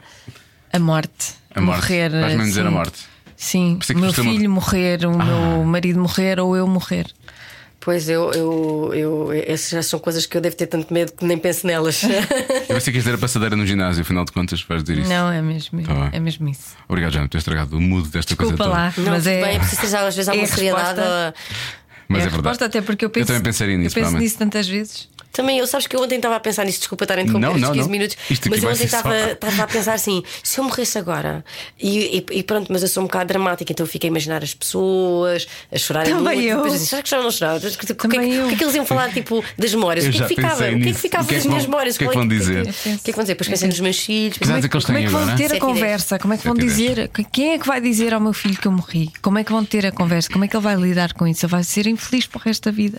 A 0.72 0.78
morte. 0.78 1.34
A 1.54 1.60
morte. 1.60 1.82
Morrer. 1.82 2.10
Vais-me 2.10 2.44
dizer 2.44 2.66
a 2.66 2.70
morte. 2.70 3.13
Sim, 3.44 3.76
Pensei 3.78 3.94
o 3.94 3.98
meu 3.98 4.08
uma- 4.10 4.14
filho 4.32 4.50
morrer, 4.50 5.04
o 5.04 5.10
meu 5.18 5.64
marido 5.64 6.00
morrer 6.00 6.40
ou 6.40 6.56
eu 6.56 6.66
morrer. 6.66 7.06
Pois 7.78 8.08
eu, 8.08 8.32
eu, 8.32 8.94
eu, 8.94 9.32
essas 9.46 9.68
já 9.68 9.82
são 9.82 9.98
coisas 9.98 10.24
que 10.24 10.34
eu 10.34 10.40
devo 10.40 10.56
ter 10.56 10.66
tanto 10.66 10.90
medo 10.94 11.12
que 11.12 11.22
nem 11.26 11.36
penso 11.36 11.66
nelas. 11.66 12.00
Eu 12.08 12.08
pensei 12.76 12.90
que 12.90 12.96
ias 12.96 13.04
dizer 13.04 13.14
a 13.16 13.18
passadeira 13.18 13.54
no 13.54 13.66
ginásio, 13.66 14.00
afinal 14.00 14.24
de 14.24 14.32
contas, 14.32 14.62
vais 14.62 14.82
dizer 14.82 15.00
isso. 15.02 15.10
Não, 15.10 15.30
é 15.30 15.42
mesmo, 15.42 15.82
Tá 15.82 16.08
é 16.10 16.18
mesmo 16.18 16.48
isso. 16.48 16.74
Obrigado, 16.88 17.12
já 17.12 17.20
por 17.20 17.28
ter 17.28 17.36
estragado 17.36 17.76
o 17.76 17.80
mood 17.82 18.08
desta 18.08 18.34
Desculpa 18.34 18.56
coisa 18.56 18.56
toda. 18.56 18.70
lá, 18.70 18.94
Não, 18.96 19.12
mas 19.12 19.26
é. 19.26 19.38
bem, 19.44 19.56
é 19.56 19.58
preciso 19.58 19.82
ter 19.82 19.96
às 20.08 20.16
vezes 20.16 20.28
é 20.28 20.30
a 20.30 20.32
alguma 20.34 20.46
seriedade. 20.48 20.98
resposta- 21.00 21.34
Mas 22.08 22.18
é 22.18 22.20
é, 22.20 22.30
verdade. 22.30 22.36
resposta, 22.48 22.64
até 22.64 22.80
porque 22.80 23.04
eu 23.04 23.10
penso, 23.10 23.26
também 23.26 23.42
pensaria 23.42 23.76
nisso, 23.76 23.98
eu 23.98 24.02
penso 24.02 24.16
nisso 24.16 24.38
tantas 24.38 24.66
vezes. 24.66 25.08
Também 25.34 25.58
eu, 25.58 25.66
sabes 25.66 25.86
que 25.86 25.94
eu 25.96 26.00
ontem 26.00 26.14
estava 26.16 26.36
a 26.36 26.40
pensar 26.40 26.64
nisso, 26.64 26.78
desculpa 26.78 27.04
estar 27.04 27.18
a 27.18 27.22
interromper 27.22 27.46
Não, 27.46 27.50
estes 27.56 27.62
não, 27.68 27.72
15 27.74 27.82
não. 27.88 27.92
minutos, 27.92 28.16
Isto 28.30 28.48
mas 28.48 28.62
eu 28.62 28.70
ontem 28.70 28.84
estava, 28.84 29.18
estava 29.32 29.62
a 29.62 29.66
pensar 29.66 29.92
assim: 29.94 30.22
se 30.42 30.58
eu 30.60 30.64
morresse 30.64 30.96
agora, 30.96 31.44
e, 31.78 32.18
e- 32.30 32.38
e 32.38 32.42
pronto, 32.42 32.72
mas 32.72 32.82
eu 32.82 32.88
sou 32.88 33.02
um 33.02 33.06
bocado 33.06 33.26
dramática, 33.28 33.70
então 33.72 33.84
eu 33.84 33.88
fiquei 33.90 34.08
a 34.08 34.12
imaginar 34.12 34.42
as 34.44 34.54
pessoas 34.54 35.46
a 35.72 35.76
chorarem 35.78 36.14
Também 36.14 36.36
muito. 36.36 36.48
eu. 36.50 36.62
Depois 36.62 36.80
será 36.82 37.02
que 37.02 37.10
já 37.10 37.20
não 37.20 37.30
choraram? 37.30 37.58
O 37.58 37.60
que, 37.60 37.66
é 37.66 37.70
que- 37.70 37.94
Também 37.94 38.30
o 38.30 38.34
eu. 38.42 38.48
que 38.48 38.54
é 38.54 38.56
que 38.58 38.64
eles 38.64 38.74
iam 38.76 38.86
falar 38.86 39.12
tipo 39.12 39.44
das 39.58 39.74
memórias? 39.74 40.04
Eu 40.04 40.10
O 40.10 40.14
que 40.14 40.22
é 40.22 40.26
que 40.28 40.34
ficava? 40.36 40.54
O 40.64 40.80
que 40.80 40.88
é 40.88 40.92
que 40.92 40.94
ficava 40.94 41.30
é 41.32 41.34
das 41.34 41.46
minhas 41.46 41.64
memórias? 41.66 41.96
o 41.96 41.98
que 41.98 42.04
é 42.04 42.08
que 42.08 42.14
vão 42.14 42.28
dizer? 42.28 42.62
O 42.62 42.72
que 42.72 42.88
é 42.88 42.96
que 42.98 43.12
vão 43.12 43.24
dizer? 43.24 43.34
Depois 43.34 43.48
pensei 43.48 43.68
nos 43.68 43.80
meus 43.80 43.98
filhos. 43.98 44.38
De 44.38 44.46
dizer 44.46 44.68
que 44.68 44.76
eles 44.76 44.84
Como 44.86 44.98
é 44.98 45.02
que 45.02 45.08
vão 45.08 45.36
ter 45.36 45.52
a 45.52 45.56
e 45.56 45.58
conversa? 45.58 46.18
Como 46.18 46.34
é 46.34 46.36
que 46.38 46.44
vão 46.46 46.56
e 46.56 46.60
dizer? 46.60 47.10
Quem 47.32 47.54
é 47.54 47.58
que 47.58 47.66
vai 47.66 47.80
dizer 47.80 48.14
ao 48.14 48.20
meu 48.20 48.32
filho 48.32 48.56
que 48.56 48.68
eu 48.68 48.72
morri? 48.72 49.10
Como 49.20 49.36
é 49.38 49.42
que 49.44 49.50
vão 49.50 49.64
ter 49.64 49.84
a 49.84 49.90
conversa? 49.92 50.28
Como 50.30 50.44
é 50.44 50.48
que 50.48 50.56
ele 50.56 50.62
vai 50.62 50.76
lidar 50.76 51.12
com 51.12 51.26
isso? 51.26 51.44
Ele 51.44 51.50
vai 51.50 51.64
ser 51.64 51.86
infeliz 51.88 52.26
para 52.26 52.38
o 52.38 52.42
resto 52.42 52.64
da 52.64 52.70
vida. 52.70 52.98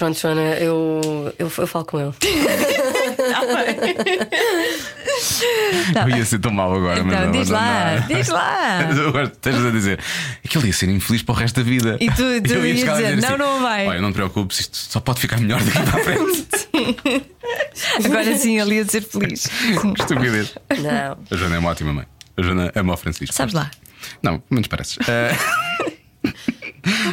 Pronto, 0.00 0.18
Joana, 0.18 0.40
eu, 0.54 1.30
eu, 1.38 1.52
eu 1.58 1.66
falo 1.66 1.84
com 1.84 2.00
ele. 2.00 2.12
Tá 5.92 6.00
Eu 6.00 6.06
bem. 6.06 6.16
ia 6.18 6.24
ser 6.24 6.38
tão 6.38 6.50
mal 6.52 6.74
agora, 6.74 7.02
mas 7.04 7.12
Então, 7.14 7.24
não, 7.26 7.32
diz 7.32 7.50
mas 7.50 7.50
não 7.50 7.56
lá, 7.58 7.96
diz 8.08 8.28
lá. 8.32 8.82
De 8.82 9.22
estejas 9.32 9.66
a 9.66 9.70
dizer 9.70 9.98
que 10.48 10.56
ele 10.58 10.66
ia 10.68 10.72
ser 10.72 10.88
infeliz 10.88 11.22
para 11.22 11.32
o 11.34 11.36
resto 11.36 11.56
da 11.56 11.62
vida. 11.62 11.96
E 12.00 12.08
tu- 12.10 12.16
tu 12.42 12.52
Eu 12.54 12.64
ia 12.66 12.72
a 12.90 12.94
dizer, 12.96 13.18
assim, 13.18 13.28
não, 13.28 13.36
não 13.38 13.60
vai. 13.62 13.86
Olha, 13.88 14.00
não 14.00 14.10
te 14.10 14.14
preocupes, 14.14 14.60
isto 14.60 14.76
só 14.76 15.00
pode 15.00 15.20
ficar 15.20 15.38
melhor 15.38 15.60
daqui 15.62 15.82
para 15.82 16.00
a 16.00 16.04
frente. 16.04 16.46
Agora 18.04 18.36
sim 18.38 18.58
ele 18.58 18.76
ia 18.76 18.84
ser 18.86 19.02
feliz. 19.02 19.46
Estupidez. 19.98 20.54
Não. 20.78 21.18
A 21.30 21.36
Joana 21.36 21.56
é 21.56 21.58
uma 21.58 21.70
ótima 21.70 21.92
mãe. 21.92 22.06
A 22.36 22.42
Joana 22.42 22.72
ama 22.74 22.94
o 22.94 22.96
Francisco. 22.96 23.34
Sabes 23.34 23.54
lá. 23.54 23.70
Não, 24.22 24.42
menos 24.50 24.66
pareces. 24.68 24.96
Eh, 25.08 25.36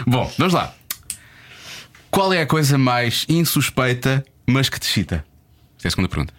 Bom, 0.08 0.32
vamos 0.38 0.54
lá. 0.54 0.74
Qual 2.10 2.34
é 2.34 2.42
a 2.42 2.46
coisa 2.46 2.78
mais 2.78 3.26
insuspeita, 3.30 4.26
mas 4.46 4.70
que 4.70 4.80
te 4.80 4.88
excita? 4.88 5.26
Esta 5.76 5.88
é 5.88 5.90
a 5.90 5.92
segunda 5.92 6.10
pergunta. 6.10 6.34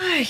Ai, 0.00 0.26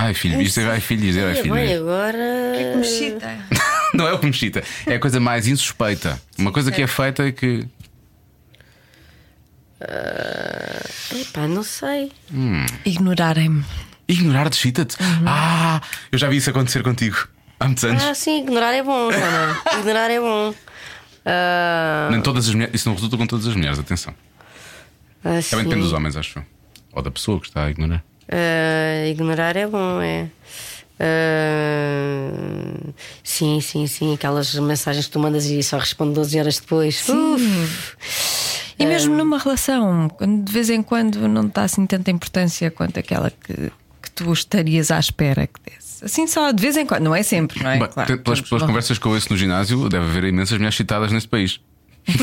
Ai, 0.00 0.14
filho, 0.14 0.40
isto 0.40 0.60
é 0.60 0.70
ai, 0.70 0.80
filho 0.80 1.00
dizer, 1.00 1.26
ai, 1.26 1.34
filho. 1.34 1.54
bem, 1.54 1.72
é. 1.72 1.76
agora. 1.76 2.76
mexita. 2.76 3.38
Não 3.92 4.06
é 4.06 4.12
o 4.12 4.18
que 4.18 4.26
me 4.26 4.30
excita, 4.30 4.62
é 4.86 4.94
a 4.94 5.00
coisa 5.00 5.18
mais 5.18 5.48
insuspeita. 5.48 6.20
Uma 6.38 6.52
coisa 6.52 6.70
que 6.70 6.80
é 6.80 6.86
feita 6.86 7.26
e 7.26 7.32
que. 7.32 7.66
Epá, 11.20 11.48
não 11.48 11.62
sei. 11.62 12.12
Ignorarem-me. 12.84 13.64
Ignorar 14.06 14.48
excita-te. 14.48 14.96
Uhum. 15.02 15.24
Ah, 15.26 15.80
eu 16.12 16.18
já 16.18 16.28
vi 16.28 16.36
isso 16.36 16.50
acontecer 16.50 16.82
contigo 16.82 17.16
há 17.58 17.64
muitos 17.64 17.84
anos. 17.84 18.02
Ah, 18.02 18.14
sim, 18.14 18.42
ignorar 18.42 18.72
é 18.74 18.82
bom, 18.82 19.10
Joana. 19.10 19.58
ignorar 19.80 20.10
é 20.10 20.20
bom. 20.20 20.54
Ah, 21.30 22.08
Nem 22.10 22.22
todas 22.22 22.48
as 22.48 22.54
mulheres, 22.54 22.74
isso 22.74 22.88
não 22.88 22.94
resulta 22.94 23.16
com 23.18 23.26
todas 23.26 23.46
as 23.46 23.54
mulheres, 23.54 23.78
atenção. 23.78 24.14
ah, 25.24 25.40
Também 25.50 25.64
depende 25.66 25.82
dos 25.82 25.92
homens, 25.92 26.16
acho 26.16 26.38
eu. 26.38 26.42
Ou 26.92 27.02
da 27.02 27.10
pessoa 27.10 27.38
que 27.38 27.48
está 27.48 27.64
a 27.64 27.70
ignorar. 27.70 28.02
Ah, 28.30 29.06
ignorar 29.08 29.54
é 29.56 29.66
bom, 29.66 30.00
é. 30.00 30.28
Ah, 31.00 32.90
sim, 33.22 33.60
sim, 33.60 33.86
sim. 33.86 34.14
Aquelas 34.14 34.54
mensagens 34.54 35.06
que 35.06 35.12
tu 35.12 35.18
mandas 35.20 35.44
e 35.46 35.62
só 35.62 35.78
responde 35.78 36.14
12 36.14 36.38
horas 36.38 36.58
depois. 36.58 37.06
E 38.78 38.86
mesmo 38.86 39.14
numa 39.16 39.38
relação, 39.38 40.08
quando 40.08 40.44
de 40.44 40.52
vez 40.52 40.70
em 40.70 40.82
quando 40.82 41.26
não 41.28 41.46
está 41.46 41.64
assim 41.64 41.84
tanta 41.86 42.10
importância 42.10 42.70
quanto 42.70 42.98
aquela 42.98 43.30
que, 43.30 43.54
que 44.02 44.10
tu 44.14 44.32
estarias 44.32 44.90
à 44.90 44.98
espera 44.98 45.46
que 45.46 45.60
desse. 45.68 45.87
Assim 46.02 46.26
só, 46.26 46.52
de 46.52 46.62
vez 46.62 46.76
em 46.76 46.86
quando, 46.86 47.02
não 47.02 47.14
é 47.14 47.22
sempre, 47.22 47.62
não 47.62 47.70
é? 47.70 47.78
Bem, 47.78 47.88
Claro, 47.88 48.18
pelas, 48.18 48.40
pelas 48.40 48.62
conversas 48.64 48.98
que 48.98 49.06
eu 49.06 49.12
ouço 49.12 49.28
no 49.30 49.36
ginásio, 49.36 49.88
deve 49.88 50.04
haver 50.06 50.24
imensas 50.24 50.56
mulheres 50.58 50.76
citadas 50.76 51.10
neste 51.12 51.28
país. 51.28 51.60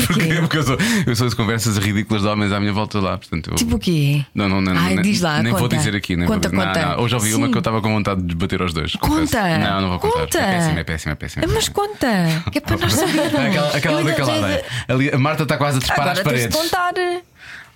Porquê? 0.06 0.34
Porque 0.42 0.56
eu 0.58 0.62
sou, 0.64 0.76
eu 1.06 1.14
sou 1.14 1.28
de 1.28 1.36
conversas 1.36 1.76
ridículas 1.78 2.22
de 2.22 2.28
homens 2.28 2.50
à 2.50 2.58
minha 2.58 2.72
volta 2.72 2.98
lá. 2.98 3.16
Portanto, 3.18 3.50
eu- 3.50 3.54
Tipo 3.54 3.76
o 3.76 3.78
quê? 3.78 4.24
Não, 4.34 4.48
não, 4.48 4.60
não, 4.60 4.72
Ai, 4.76 4.94
nem, 4.94 5.02
diz 5.02 5.20
lá, 5.20 5.40
nem 5.40 5.52
vou 5.52 5.60
conta. 5.62 5.76
dizer 5.76 5.94
aqui. 5.94 6.16
Nem 6.16 6.26
Conta, 6.26 6.48
vou, 6.48 6.58
não, 6.58 6.66
conta. 6.66 6.86
não. 6.96 7.00
Hoje 7.04 7.14
ouvi 7.14 7.34
uma 7.34 7.46
Sim. 7.46 7.52
que 7.52 7.58
eu 7.58 7.60
estava 7.60 7.80
com 7.80 7.92
vontade 7.92 8.20
de 8.22 8.34
bater 8.34 8.60
aos 8.62 8.72
dois. 8.72 8.96
confesso. 8.96 9.32
Conta! 9.32 9.58
Não, 9.58 9.80
não 9.82 9.88
vou 9.90 9.98
contar. 10.00 10.18
Conta! 10.20 10.38
É 10.40 10.52
péssimo, 10.56 10.78
é 10.80 10.84
péssimo, 10.84 11.12
é 11.12 11.14
péssimo. 11.14 11.44
é 11.44 11.46
Mas 11.46 11.68
conta, 11.68 12.08
que 12.50 12.58
é 12.58 12.60
para 12.60 12.76
nós 12.78 12.92
sabermos. 12.94 13.34
Aquela, 13.34 13.76
aquela 13.76 14.02
tenho- 14.14 14.28
aldeia. 14.28 14.64
Ali, 14.88 15.10
a 15.10 15.18
Marta 15.18 15.44
está 15.44 15.56
quase 15.56 15.78
a 15.78 15.80
trepar 15.80 16.08
às 16.08 16.18
Agora 16.18 16.34
tens 16.36 16.42
de 16.50 16.56
paredes. 16.56 16.70
contar. 16.70 16.92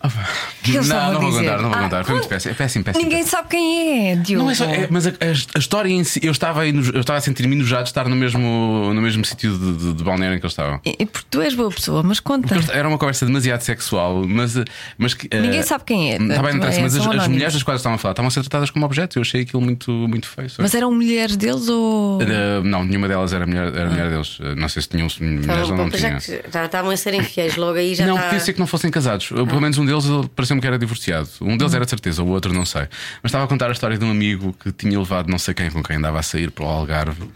Não, 0.02 1.12
não 1.12 1.20
vou 1.20 1.30
dizer. 1.30 1.42
contar, 1.44 1.62
não 1.62 1.68
vou 1.70 1.78
Ah, 1.78 1.82
contar. 1.82 2.04
Foi 2.04 2.14
muito 2.14 2.28
péssimo. 2.28 2.52
É 2.52 2.54
péssimo, 2.54 2.84
péssimo. 2.84 3.04
Ninguém 3.04 3.22
sabe 3.24 3.48
quem 3.48 4.10
é, 4.12 4.16
Diogo. 4.16 4.44
Não 4.44 4.50
é 4.50 4.54
só, 4.54 4.64
é- 4.64 4.88
mas 4.90 5.06
a, 5.06 5.10
a- 5.10 5.12
a 5.54 5.58
história 5.58 5.90
em 5.90 6.02
si, 6.04 6.20
eu 6.22 6.32
estava, 6.32 6.62
aí 6.62 6.72
no- 6.72 6.84
eu 6.90 7.00
estava 7.00 7.18
a 7.18 7.20
sentir-me 7.20 7.54
enojado 7.54 7.82
de 7.84 7.90
estar 7.90 8.08
no 8.08 8.16
mesmo, 8.16 8.92
no 8.94 9.00
mesmo 9.02 9.24
sítio 9.24 9.56
de, 9.58 9.72
de, 9.76 9.92
de 9.94 10.04
balneário 10.04 10.36
em 10.36 10.40
que 10.40 10.46
eles 10.46 10.52
estavam. 10.52 10.80
E- 10.84 10.96
e 10.98 11.06
Porque 11.06 11.26
tu 11.30 11.40
és 11.42 11.54
boa 11.54 11.70
pessoa, 11.70 12.02
mas 12.02 12.18
conta. 12.20 12.54
Era 12.72 12.88
uma 12.88 12.96
conversa 12.98 13.26
demasiado 13.26 13.60
sexual, 13.62 14.24
mas, 14.26 14.54
mas 14.96 15.16
eh, 15.30 15.40
Ninguém 15.40 15.62
sabe 15.62 15.84
quem 15.84 16.12
é, 16.12 16.16
Está 16.16 16.26
bem, 16.42 16.52
não 16.52 16.56
interessa, 16.58 16.78
é, 16.78 16.82
mas 16.82 16.96
as, 16.96 17.06
as 17.06 17.28
mulheres 17.28 17.54
das 17.54 17.62
quais 17.62 17.80
estavam 17.80 17.96
a 17.96 17.98
falar 17.98 18.12
estavam 18.12 18.28
a 18.28 18.30
ser 18.30 18.40
tratadas 18.42 18.70
como 18.70 18.84
objetos. 18.86 19.16
Eu 19.16 19.22
achei 19.22 19.42
aquilo 19.42 19.60
muito, 19.62 19.90
muito 19.90 20.26
feio. 20.28 20.48
sabe? 20.48 20.62
Mas 20.62 20.74
eram 20.74 20.92
mulheres 20.92 21.36
deles 21.36 21.68
ou. 21.68 22.20
Eh, 22.22 22.60
não, 22.64 22.84
nenhuma 22.84 23.06
delas 23.08 23.32
era 23.32 23.46
mulher, 23.46 23.74
era 23.74 23.90
mulher 23.90 24.08
deles. 24.10 24.38
Eh, 24.40 24.54
Não 24.54 24.68
sei 24.68 24.82
se 24.82 24.88
tinham 24.88 25.08
mulheres 25.20 25.68
ou 25.70 25.76
não 25.76 25.90
já 25.90 26.18
tinham. 26.18 26.40
já 26.52 26.64
estavam 26.64 26.90
a 26.90 26.96
ser 26.96 27.14
infiéis, 27.14 27.56
logo 27.56 27.76
aí 27.78 27.94
já 27.94 28.06
Não, 28.06 28.14
está. 28.16 28.26
podia 28.28 28.40
ser 28.40 28.52
que 28.54 28.60
não 28.60 28.66
fossem 28.66 28.90
casados. 28.90 29.28
Pelo 29.28 29.60
menos 29.60 29.76
um 29.78 29.89
deles 29.90 30.04
ele 30.06 30.28
pareceu-me 30.28 30.60
que 30.60 30.66
era 30.66 30.78
divorciado. 30.78 31.28
Um 31.40 31.56
deles 31.56 31.74
era 31.74 31.84
de 31.84 31.90
certeza, 31.90 32.22
o 32.22 32.28
outro 32.28 32.52
não 32.52 32.64
sei. 32.64 32.82
Mas 33.22 33.30
estava 33.30 33.44
a 33.44 33.48
contar 33.48 33.68
a 33.68 33.72
história 33.72 33.98
de 33.98 34.04
um 34.04 34.10
amigo 34.10 34.54
que 34.54 34.72
tinha 34.72 34.98
levado 34.98 35.28
não 35.28 35.38
sei 35.38 35.54
quem 35.54 35.70
com 35.70 35.82
quem 35.82 35.96
andava 35.96 36.18
a 36.18 36.22
sair 36.22 36.50
para 36.50 36.64
o 36.64 36.68
Algarve 36.68 37.28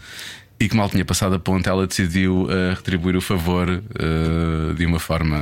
e 0.58 0.68
que 0.68 0.76
mal 0.76 0.88
tinha 0.88 1.04
passado 1.04 1.34
a 1.34 1.38
ponte, 1.38 1.68
ela 1.68 1.86
decidiu 1.86 2.46
eh, 2.50 2.74
retribuir 2.74 3.16
o 3.16 3.20
favor 3.20 3.68
eh, 3.68 4.74
de 4.74 4.86
uma 4.86 4.98
forma 5.00 5.36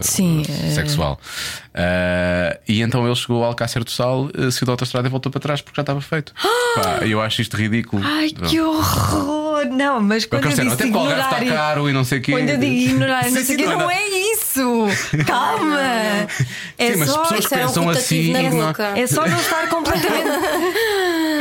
sim, 0.00 0.42
eh, 0.48 0.68
eh. 0.68 0.70
sexual. 0.70 1.18
E 2.68 2.82
então 2.82 3.06
ele 3.06 3.14
chegou 3.16 3.42
ao 3.42 3.50
Alcácer 3.50 3.82
do 3.82 3.90
Sal, 3.90 4.28
saiu 4.52 4.66
da 4.66 4.72
autostrada 4.72 5.08
e 5.08 5.10
voltou 5.10 5.30
para 5.32 5.40
trás 5.40 5.60
porque 5.62 5.76
já 5.76 5.82
estava 5.82 6.00
feito. 6.00 6.32
Pá, 6.74 7.06
eu 7.06 7.20
acho 7.20 7.40
isto 7.40 7.56
ridículo. 7.56 8.02
Ai, 8.04 8.30
que 8.30 8.60
horror! 8.60 9.64
Não, 9.72 10.00
mas 10.00 10.24
quando 10.24 10.44
eu 10.44 10.50
disseram, 10.50 10.70
disse 10.70 10.82
até 10.82 10.88
ignorar. 10.88 11.42
está 11.42 11.54
caro 11.56 11.88
e 11.88 11.92
não 11.92 12.04
sei 12.04 12.18
o 12.18 12.22
quê. 12.22 12.32
Quando 12.32 12.48
eu 12.48 12.58
digo 12.58 12.72
ignorar, 12.72 13.24
não 13.24 13.30
Sim, 13.30 13.34
sei 13.36 13.44
sim, 13.44 13.54
o 13.54 13.56
quê, 13.58 13.64
não, 13.66 13.72
não 13.72 13.78
não. 13.80 13.90
é 13.90 14.08
isso! 14.08 14.86
Calma! 15.26 15.80
É 16.78 16.92
Sim, 16.92 16.98
mas 16.98 17.08
só. 17.10 17.22
pessoas 17.22 17.44
isso 17.44 17.54
era 17.54 17.64
um 17.64 17.66
pensam 17.68 17.90
assim. 17.90 18.32
É 18.96 19.06
só 19.06 19.26
não 19.26 19.38
estar 19.38 19.66
completamente. 19.70 20.28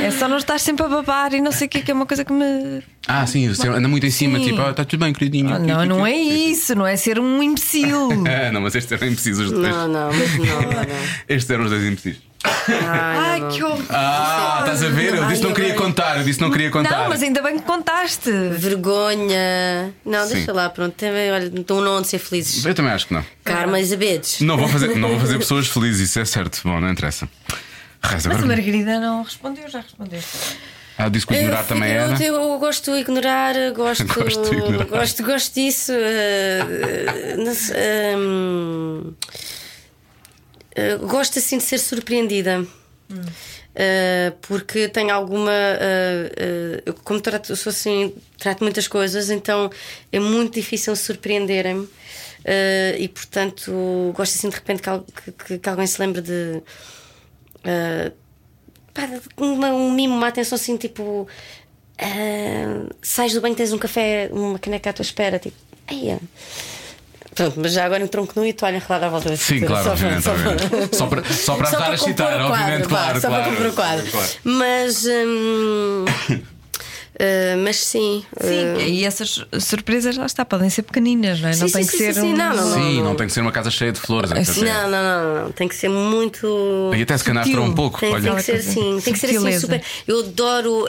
É 0.01 0.11
só 0.11 0.27
não 0.27 0.37
estar 0.37 0.59
sempre 0.59 0.85
a 0.85 0.89
babar 0.89 1.33
e 1.33 1.41
não 1.41 1.51
sei 1.51 1.67
o 1.67 1.69
que, 1.69 1.81
que 1.81 1.91
é 1.91 1.93
uma 1.93 2.05
coisa 2.05 2.23
que 2.23 2.31
me. 2.33 2.76
Ah, 3.07 3.25
sim, 3.25 3.47
você 3.47 3.67
anda 3.67 3.87
muito 3.87 4.05
em 4.05 4.11
cima, 4.11 4.37
Sim. 4.37 4.45
tipo, 4.45 4.61
ah, 4.61 4.71
está 4.71 4.83
tudo 4.83 4.99
bem, 4.99 5.13
queridinho. 5.13 5.53
Ah, 5.53 5.59
não, 5.59 5.85
não 5.85 6.05
é 6.05 6.13
isso, 6.15 6.75
não 6.75 6.85
é 6.85 6.95
ser 6.97 7.19
um 7.19 7.41
imbecil. 7.41 8.09
Ah, 8.27 8.51
não, 8.53 8.61
mas 8.61 8.75
estes 8.75 8.91
eram 8.91 9.07
imprecisos 9.07 9.45
os 9.45 9.51
dois. 9.51 9.73
Não, 9.73 9.87
não, 9.87 10.11
mas 10.11 10.37
não, 10.37 10.45
não, 10.45 10.71
não. 10.71 10.85
Estes 11.29 11.49
eram 11.49 11.63
os 11.63 11.69
dois 11.69 11.83
imprecisos. 11.83 12.27
Ai, 12.43 13.47
que 13.49 13.63
horror! 13.63 13.83
Ah, 13.89 14.57
estás 14.59 14.83
a 14.83 14.89
ver? 14.89 15.15
Eu 15.15 15.25
disse 15.27 15.41
que 15.41 15.47
não 15.47 15.53
queria 15.53 15.73
contar, 15.73 16.17
eu 16.17 16.23
disse 16.23 16.37
que 16.37 16.43
não 16.43 16.51
queria 16.51 16.69
contar. 16.69 17.03
Não, 17.03 17.09
mas 17.09 17.23
ainda 17.23 17.41
bem 17.41 17.57
que 17.57 17.65
contaste. 17.65 18.29
Vergonha. 18.31 19.93
Não, 20.05 20.27
Sim. 20.27 20.35
deixa 20.35 20.53
lá, 20.53 20.69
pronto. 20.69 20.93
Também, 20.93 21.31
olha, 21.31 21.47
estão 21.47 21.81
não 21.81 21.97
onde 21.97 22.07
ser 22.07 22.19
felizes. 22.19 22.63
Eu 22.63 22.75
também 22.75 22.91
acho 22.91 23.07
que 23.07 23.13
não. 23.13 23.25
Carma 23.43 23.79
Elizabeth. 23.79 24.41
Não 24.41 24.57
vou 24.57 24.67
fazer, 24.67 24.95
não 24.95 25.09
vou 25.09 25.19
fazer 25.19 25.37
pessoas 25.39 25.67
felizes, 25.67 26.09
isso 26.09 26.19
é 26.19 26.25
certo. 26.25 26.61
Bom, 26.63 26.79
não 26.79 26.89
interessa. 26.91 27.27
Reza, 28.03 28.29
Mas 28.29 28.43
a. 28.43 28.45
Margarida 28.45 28.99
não 28.99 29.23
respondeu, 29.23 29.67
já 29.67 29.81
respondeste. 29.81 30.57
Ah, 30.97 31.09
disse 31.09 31.27
que 31.27 31.33
ignorar 31.35 31.61
Eu, 31.61 31.67
também 31.67 31.91
era. 31.91 32.23
eu, 32.23 32.33
eu 32.35 32.57
gosto 32.59 32.91
de 32.91 32.99
ignorar, 32.99 33.53
gosto, 33.75 34.05
Gosto 34.15 34.49
de 34.49 34.55
ignorar. 34.57 34.85
gosto, 34.85 35.23
gosto 35.23 35.53
disso. 35.53 35.91
não 37.37 37.53
sei, 37.53 38.15
hum, 38.15 39.13
eh, 40.75 40.95
gosto 40.97 41.37
assim 41.39 41.57
de 41.57 41.63
ser 41.63 41.77
surpreendida. 41.79 42.65
Eh, 43.75 44.33
porque 44.41 44.87
tenho 44.87 45.13
alguma. 45.13 45.51
eh, 45.51 46.81
eu, 46.85 46.93
como 46.95 47.21
trato, 47.21 47.55
sou 47.55 47.69
assim, 47.69 48.13
trato 48.39 48.63
muitas 48.63 48.87
coisas, 48.87 49.29
então 49.29 49.69
é 50.11 50.19
muito 50.19 50.55
difícil 50.55 50.95
surpreenderem-me. 50.95 51.87
E 52.97 53.07
portanto, 53.09 54.11
gosto 54.15 54.33
assim 54.35 54.49
de 54.49 54.55
repente 54.55 54.81
que- 54.81 55.31
que- 55.31 55.57
que 55.59 55.69
alguém 55.69 55.85
se 55.85 56.01
lembre 56.01 56.21
de. 56.21 56.63
Pá, 58.97 59.07
uma- 59.37 59.69
um 59.69 59.91
mimo, 59.91 60.15
uma 60.15 60.27
atenção 60.27 60.55
assim, 60.55 60.75
tipo. 60.77 61.27
ah, 61.99 62.85
sais 63.01 63.33
do 63.33 63.41
banho, 63.41 63.55
tens 63.55 63.71
um 63.71 63.77
café, 63.77 64.29
uma 64.31 64.57
caneca 64.59 64.89
à 64.89 64.93
tua 64.93 65.03
espera, 65.03 65.39
tipo. 65.39 65.55
Eia. 65.89 66.19
Pronto, 67.35 67.59
mas 67.59 67.71
já 67.73 67.85
agora 67.85 68.03
um 68.03 68.07
tronco 68.07 68.33
nu 68.35 68.43
e 68.45 68.51
toalha 68.51 68.77
enrolada 68.77 69.05
à 69.05 69.09
volta 69.09 69.29
da 69.29 69.37
Sim, 69.37 69.61
claro, 69.61 69.83
só 69.83 69.95
para- 69.95 70.17
obviamente. 70.17 70.23
só 70.23 70.33
para- 70.33 70.49
obviamente. 70.51 70.95
Só 70.97 71.07
para, 71.07 71.23
só 71.23 71.55
para 71.55 71.65
só 71.67 71.77
ajudar 71.77 71.85
a 71.85 71.87
para 71.89 71.97
compor 71.97 72.07
citar, 72.09 72.27
o 72.27 72.37
quadro, 72.47 72.53
obviamente, 72.63 72.87
claro. 72.87 73.21
Só 73.21 73.27
claro, 73.27 73.43
para 73.43 73.51
compor 73.53 73.67
o 73.67 73.73
quadro. 73.73 74.11
claro. 74.11 74.29
Mas. 74.43 75.05
hum, 75.05 76.05
ah, 77.19 77.57
mas 77.63 77.77
sim. 77.77 78.23
Sim, 78.39 78.77
e 78.85 79.03
essas 79.03 79.43
surpresas 79.59 80.17
lá 80.17 80.25
está, 80.25 80.45
podem 80.45 80.69
ser 80.69 80.83
pequeninas, 80.83 81.39
não 81.41 81.49
é? 81.49 81.55
não 81.55 81.67
Sim, 81.67 81.73
tem 81.73 81.83
sim, 81.83 81.89
que 81.91 81.97
sim, 81.97 82.03
ser 82.05 82.13
sim, 82.13 82.21
sim, 82.21 82.33
um. 82.33 82.37
não, 82.37 82.55
não, 82.55 82.73
Sim, 82.73 83.01
não 83.01 83.15
tem 83.15 83.27
que 83.27 83.33
ser 83.33 83.41
uma 83.41 83.51
casa 83.51 83.71
cheia 83.71 83.91
de 83.91 83.99
flores. 83.99 84.31
etc. 84.31 84.45
Sim. 84.45 84.65
Não, 84.65 84.89
não, 84.89 85.43
não. 85.43 85.51
Tem 85.51 85.67
que 85.67 85.75
ser 85.75 85.89
muito. 85.89 86.91
E 86.95 87.01
até 87.01 87.17
se 87.17 87.23
canastra 87.23 87.61
um 87.61 87.73
pouco. 87.73 87.99
Tem, 87.99 88.13
olha. 88.13 88.23
tem 88.23 88.35
que 88.35 88.43
ser 88.43 88.55
assim, 88.57 88.99
tem 89.03 89.13
que 89.13 89.19
ser 89.19 89.35
assim 89.35 89.59
super. 89.59 89.81
Eu 90.07 90.19
adoro 90.19 90.85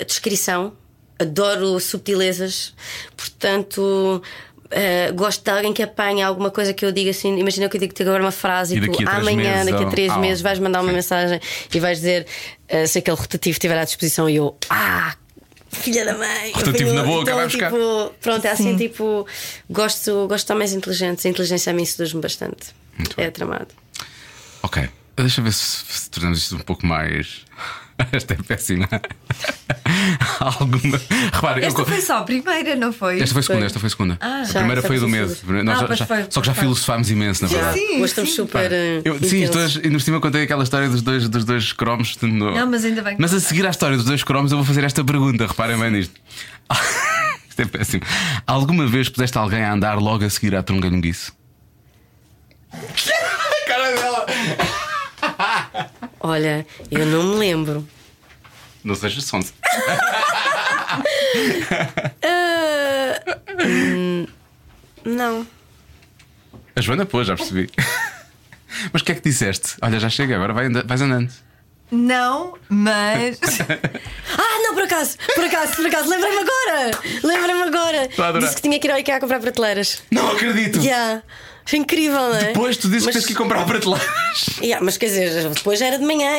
a 0.00 0.04
descrição, 0.04 0.72
adoro 1.18 1.78
subtilezas, 1.80 2.74
portanto. 3.16 4.22
eh, 4.70 5.10
gosto 5.12 5.44
de 5.44 5.50
alguém 5.50 5.72
que 5.72 5.82
apanha 5.82 6.26
alguma 6.26 6.50
coisa 6.50 6.72
que 6.72 6.84
eu 6.84 6.92
diga 6.92 7.10
assim. 7.10 7.38
Imagina 7.38 7.68
que 7.68 7.76
eu 7.76 7.80
digo-te 7.80 8.02
agora 8.02 8.22
uma 8.22 8.30
frase 8.32 8.74
E 8.74 8.78
e, 8.78 8.88
tu 8.88 9.08
amanhã, 9.08 9.36
meses, 9.36 9.70
daqui 9.70 9.84
a 9.84 9.88
três 9.88 10.16
meses, 10.16 10.40
vais 10.42 10.58
mandar 10.58 10.80
uma 10.80 10.88
sim. 10.90 10.94
mensagem 10.96 11.40
e 11.74 11.80
vais 11.80 11.98
dizer 11.98 12.26
eh, 12.68 12.86
se 12.86 12.98
aquele 12.98 13.16
rotativo 13.16 13.52
estiver 13.52 13.76
à 13.78 13.84
disposição 13.84 14.28
e 14.30 14.36
eu, 14.36 14.56
ah, 14.70 15.14
filha 15.72 16.04
da 16.04 16.14
mãe. 16.16 16.52
Rotativo 16.52 16.90
Eu 16.90 16.94
na 16.94 17.02
boca, 17.02 17.22
então, 17.22 17.34
vai 17.36 17.46
buscar. 17.46 17.70
tipo, 17.72 18.14
Pronto, 18.20 18.44
é 18.44 18.50
assim, 18.50 18.72
Sim. 18.72 18.76
tipo, 18.76 19.26
gosto, 19.68 20.26
gosto 20.28 20.46
de 20.46 20.52
homens 20.52 20.72
inteligentes. 20.72 21.24
A 21.26 21.28
inteligência 21.28 21.70
a 21.70 21.74
mim 21.74 21.84
seduz-me 21.84 22.20
bastante. 22.20 22.74
Muito 22.96 23.12
é 23.18 23.24
bem. 23.24 23.30
tramado. 23.32 23.68
Ok, 24.62 24.88
deixa 25.16 25.40
eu 25.40 25.44
ver 25.44 25.52
se, 25.52 25.84
se 25.88 26.10
tornamos 26.10 26.38
isto 26.38 26.54
um 26.56 26.60
pouco 26.60 26.86
mais. 26.86 27.44
Esta 28.12 28.34
é 28.34 28.36
péssima. 28.36 28.88
Alguma. 30.40 31.00
Repare, 31.32 31.64
Esta 31.64 31.80
eu... 31.82 31.86
foi 31.86 32.00
só 32.00 32.18
a 32.18 32.22
primeira, 32.22 32.74
não 32.74 32.92
foi? 32.92 33.20
Esta 33.20 33.32
foi 33.34 33.40
a 33.40 33.42
segunda, 33.44 33.66
esta 33.66 33.78
foi 33.80 33.86
a 33.86 33.90
segunda. 33.90 34.18
Ah. 34.20 34.40
a 34.40 34.44
Já, 34.44 34.52
primeira 34.60 34.80
já 34.80 34.88
foi 34.88 34.98
do. 34.98 35.06
Nós 35.62 35.82
Ah, 35.82 35.94
já- 35.94 36.06
foi, 36.06 36.26
só 36.30 36.40
que 36.40 36.46
já 36.46 36.54
filosofámos 36.54 37.10
imenso, 37.10 37.42
na 37.44 37.48
verdade. 37.48 37.78
Sim, 37.78 37.94
Hoje 37.96 38.04
estamos 38.04 38.30
sim. 38.30 38.36
super. 38.36 38.72
eh, 38.72 39.02
Eu, 39.04 39.18
sim, 39.22 39.44
ainda 39.84 39.90
por 39.98 40.00
cima 40.00 40.20
contei 40.20 40.42
aquela 40.44 40.62
história 40.64 40.88
dos 40.88 41.02
dois, 41.02 41.28
dos 41.28 41.44
dois 41.44 41.72
cromos. 41.72 42.16
no- 42.20 42.54
Não, 42.54 42.66
mas 42.66 42.84
ainda 42.84 43.02
bem 43.02 43.16
que 43.16 43.22
Mas 43.22 43.32
a 43.34 43.40
seguir 43.40 43.66
à 43.66 43.70
história 43.70 43.96
dos 43.96 44.06
dois 44.06 44.22
cromos, 44.24 44.50
eu 44.52 44.58
vou 44.58 44.66
fazer 44.66 44.84
esta 44.84 45.04
pergunta. 45.04 45.46
Reparem 45.46 45.78
bem 45.78 45.90
nisto. 45.90 46.18
Isto 47.48 47.60
é 47.62 47.64
péssimo. 47.66 48.02
Alguma 48.46 48.86
vez 48.86 49.08
puseste 49.10 49.36
alguém 49.36 49.62
a 49.62 49.72
andar 49.74 49.98
logo 49.98 50.24
a 50.24 50.30
seguir 50.30 50.54
à 50.56 50.62
trungalhonguice? 50.62 51.32
A 52.72 53.66
cara 53.68 53.92
dela! 53.94 54.26
Olha, 56.22 56.66
eu 56.90 57.04
não 57.06 57.22
me 57.24 57.36
lembro. 57.36 57.86
Não 58.84 58.94
sejas 58.94 59.24
sonso. 59.24 59.52
Ah, 62.24 63.20
hum, 63.66 64.26
não. 65.04 65.46
A 66.76 66.80
Joana 66.80 67.06
pôs, 67.06 67.26
já 67.26 67.34
percebi. 67.36 67.70
Mas 68.92 69.02
o 69.02 69.04
que 69.04 69.12
é 69.12 69.14
que 69.14 69.20
disseste? 69.22 69.76
Olha, 69.80 69.98
já 69.98 70.08
chega, 70.10 70.34
agora 70.36 70.52
vai 70.52 70.66
anda- 70.66 70.84
vais 70.86 71.00
andando. 71.00 71.30
Não, 71.90 72.58
mas. 72.68 73.38
Ah, 74.38 74.58
não, 74.62 74.74
por 74.74 74.82
acaso, 74.84 75.16
por 75.34 75.44
acaso, 75.44 75.76
por 75.76 75.86
acaso, 75.86 76.08
lembrei-me 76.08 76.38
agora! 76.38 76.90
Lembrei-me 77.22 77.62
agora! 77.62 78.08
Disse 78.40 78.56
que 78.56 78.62
tinha 78.62 78.78
que 78.80 78.86
ir 78.86 78.90
ao 78.90 78.98
IKEA 78.98 79.20
comprar 79.20 79.40
prateleiras. 79.40 80.02
Não 80.10 80.30
acredito! 80.32 80.80
Já. 80.80 81.22
Foi 81.64 81.78
incrível, 81.78 82.18
não 82.18 82.34
é? 82.36 82.44
Depois 82.46 82.76
tu 82.76 82.88
dizes 82.88 83.04
Mas- 83.06 83.14
que 83.14 83.20
tens 83.20 83.26
que 83.26 83.32
ir 83.32 83.36
comprar 83.36 83.64
prateleiras. 83.64 84.06
Yeah, 84.60 84.84
mas 84.84 84.96
quer 84.96 85.06
dizer, 85.06 85.48
depois 85.50 85.78
já 85.78 85.86
era 85.86 85.98
de 85.98 86.04
manhã, 86.04 86.30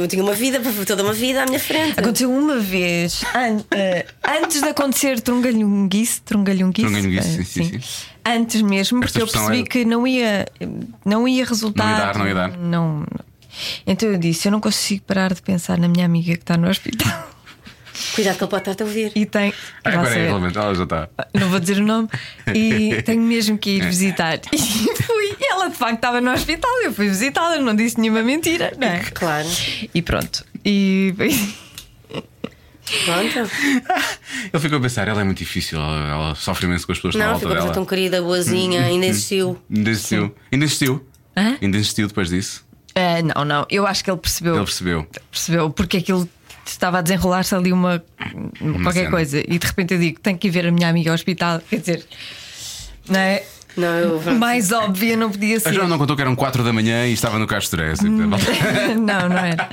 eu 0.00 0.06
tinha 0.08 0.22
uma 0.22 0.32
vida, 0.32 0.60
toda 0.86 1.02
uma 1.02 1.12
vida 1.12 1.42
à 1.42 1.46
minha 1.46 1.58
frente. 1.60 1.98
Aconteceu 2.00 2.30
uma 2.32 2.58
vez, 2.58 3.22
an- 3.34 3.62
eh, 3.72 4.06
antes 4.42 4.62
de 4.62 4.68
acontecer 4.68 5.20
trungalhunguice, 5.20 6.22
trungalhunguice, 6.22 6.86
Trungalhunguice, 6.88 7.40
eh, 7.40 7.44
sim, 7.44 7.64
sim, 7.64 7.80
sim. 7.80 8.04
Antes 8.24 8.62
mesmo, 8.62 9.02
Esta 9.04 9.18
porque 9.18 9.22
eu 9.22 9.26
percebi 9.40 9.60
é- 9.60 9.66
que 9.66 9.84
não 9.84 10.06
ia, 10.06 10.46
não 11.04 11.26
ia 11.28 11.44
resultar. 11.44 11.84
Não 11.84 11.90
ia 11.92 12.06
dar, 12.06 12.18
não 12.18 12.26
ia 12.28 12.34
dar. 12.34 12.56
Não. 12.58 13.06
Então 13.86 14.08
eu 14.08 14.18
disse: 14.18 14.48
eu 14.48 14.52
não 14.52 14.60
consigo 14.60 15.02
parar 15.06 15.34
de 15.34 15.42
pensar 15.42 15.76
na 15.78 15.88
minha 15.88 16.06
amiga 16.06 16.32
que 16.34 16.42
está 16.42 16.56
no 16.56 16.68
hospital. 16.68 17.28
Cuidado 18.14 18.36
que 18.36 18.44
ele 18.44 18.50
pode 18.50 18.68
estar 18.70 18.84
a 18.84 18.86
ouvir. 18.86 19.12
E 19.14 19.26
tem. 19.26 19.52
Ah, 19.84 19.90
agora 19.90 20.10
é, 20.18 20.26
realmente, 20.26 20.58
ela 20.58 20.74
já 20.74 20.82
está. 20.84 21.08
Não 21.34 21.48
vou 21.48 21.60
dizer 21.60 21.78
o 21.78 21.84
nome. 21.86 22.08
E 22.54 23.00
tenho 23.04 23.22
mesmo 23.22 23.56
que 23.56 23.70
ir 23.70 23.84
visitar. 23.84 24.40
E 24.52 25.02
fui. 25.02 25.36
E 25.40 25.52
ela 25.52 25.68
de 25.68 25.76
facto 25.76 25.94
estava 25.94 26.20
no 26.20 26.32
hospital. 26.32 26.70
Eu 26.82 26.92
fui 26.92 27.08
visitá-la, 27.08 27.58
não 27.58 27.74
disse 27.74 27.98
nenhuma 28.00 28.22
mentira. 28.22 28.72
Não 28.78 28.88
é? 28.88 28.98
Claro. 29.00 29.48
E 29.94 30.02
pronto. 30.02 30.44
E. 30.64 31.14
Pronto. 33.04 33.50
Ele 34.52 34.60
ficou 34.60 34.78
a 34.78 34.80
pensar, 34.80 35.06
ela 35.06 35.20
é 35.20 35.24
muito 35.24 35.38
difícil, 35.38 35.78
ela, 35.78 36.08
ela 36.08 36.34
sofre 36.34 36.66
imenso 36.66 36.84
com 36.86 36.92
as 36.92 36.98
pessoas 36.98 37.14
que 37.14 37.20
Não, 37.20 37.38
ficou 37.38 37.52
a 37.52 37.60
dela. 37.60 37.72
tão 37.72 37.84
querida, 37.84 38.20
boazinha, 38.20 38.84
ainda 38.84 39.06
existiu. 39.06 39.60
Ainda 39.72 39.90
existiu. 39.90 40.34
Ainda 40.50 40.64
existiu. 40.64 41.06
Hã? 41.36 41.56
Ainda 41.62 41.76
existiu 41.76 42.08
depois 42.08 42.28
disso. 42.28 42.66
Ah, 42.96 43.22
não, 43.22 43.44
não. 43.44 43.66
Eu 43.70 43.86
acho 43.86 44.02
que 44.02 44.10
ele 44.10 44.18
percebeu. 44.18 44.56
Ele 44.56 44.64
percebeu. 44.64 45.06
percebeu 45.30 45.70
porque 45.70 45.98
aquilo 45.98 46.28
estava 46.72 46.98
a 46.98 47.02
desenrolar-se 47.02 47.54
ali 47.54 47.72
uma, 47.72 48.02
qualquer 48.82 49.00
cena. 49.04 49.10
coisa 49.10 49.38
e 49.40 49.58
de 49.58 49.66
repente 49.66 49.94
eu 49.94 50.00
digo 50.00 50.20
tenho 50.20 50.38
que 50.38 50.48
ir 50.48 50.50
ver 50.50 50.66
a 50.66 50.70
minha 50.72 50.88
amiga 50.88 51.10
ao 51.10 51.14
hospital 51.14 51.60
quer 51.68 51.78
dizer 51.80 52.06
não 53.08 53.18
é 53.20 53.42
Não, 53.76 53.86
eu. 53.98 54.20
mais 54.38 54.72
óbvia 54.72 55.16
não 55.16 55.30
podia 55.30 55.56
A 55.56 55.60
ser 55.60 55.72
Joana 55.74 55.88
não 55.88 55.98
contou 55.98 56.14
que 56.16 56.22
eram 56.22 56.34
4 56.36 56.62
da 56.64 56.72
manhã 56.72 57.06
e 57.06 57.12
estava 57.12 57.38
no 57.38 57.46
Castoré. 57.46 57.92
assim, 57.92 58.08
não 58.10 58.28
não 59.28 59.38
era 59.38 59.68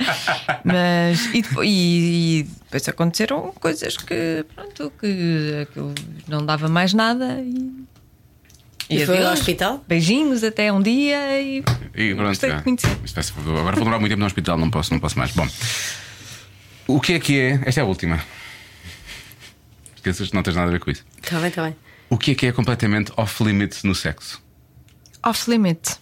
mas 0.64 1.26
e, 1.34 1.42
depo- 1.42 1.62
e- 1.64 2.40
e 2.40 2.42
depois 2.64 2.88
aconteceram 2.88 3.52
coisas 3.60 3.96
que 3.96 4.44
pronto 4.54 4.92
que 5.00 5.58
aquilo 5.62 5.94
não 6.28 6.44
dava 6.44 6.68
mais 6.68 6.92
nada 6.94 7.40
e, 7.40 7.84
E 8.90 9.04
foi 9.04 9.22
ao 9.24 9.32
hospital? 9.34 9.84
beijinhos 9.86 10.42
até 10.42 10.72
um 10.72 10.80
dia 10.80 11.40
e 11.42 11.62
E 11.94 12.14
pronto, 12.14 12.28
Gostei 12.28 12.52
de 12.54 12.62
conhecer. 12.62 12.88
Ser- 13.22 13.32
Agora 13.40 13.62
vou 13.76 13.84
demorar 13.84 13.98
muito 13.98 14.10
tempo 14.12 14.20
no 14.20 14.26
hospital, 14.26 14.56
não 14.56 14.70
posso, 14.70 14.92
não 14.92 15.00
posso 15.00 15.18
mais. 15.18 15.30
Bom, 15.32 15.46
o 16.88 17.00
que 17.00 17.12
é 17.12 17.20
que 17.20 17.38
é? 17.38 17.60
Esta 17.64 17.80
é 17.80 17.84
a 17.84 17.86
última. 17.86 18.20
Esqueças, 19.96 20.32
não 20.32 20.42
tens 20.42 20.56
nada 20.56 20.68
a 20.68 20.72
ver 20.72 20.80
com 20.80 20.90
isso. 20.90 21.04
Está 21.22 21.38
bem, 21.38 21.48
está 21.48 21.62
bem. 21.64 21.76
O 22.10 22.16
que 22.18 22.30
é 22.32 22.34
que 22.34 22.46
é 22.46 22.52
completamente 22.52 23.12
off-limits 23.16 23.82
no 23.84 23.94
sexo? 23.94 24.42
off 25.24 25.50
limit 25.50 25.98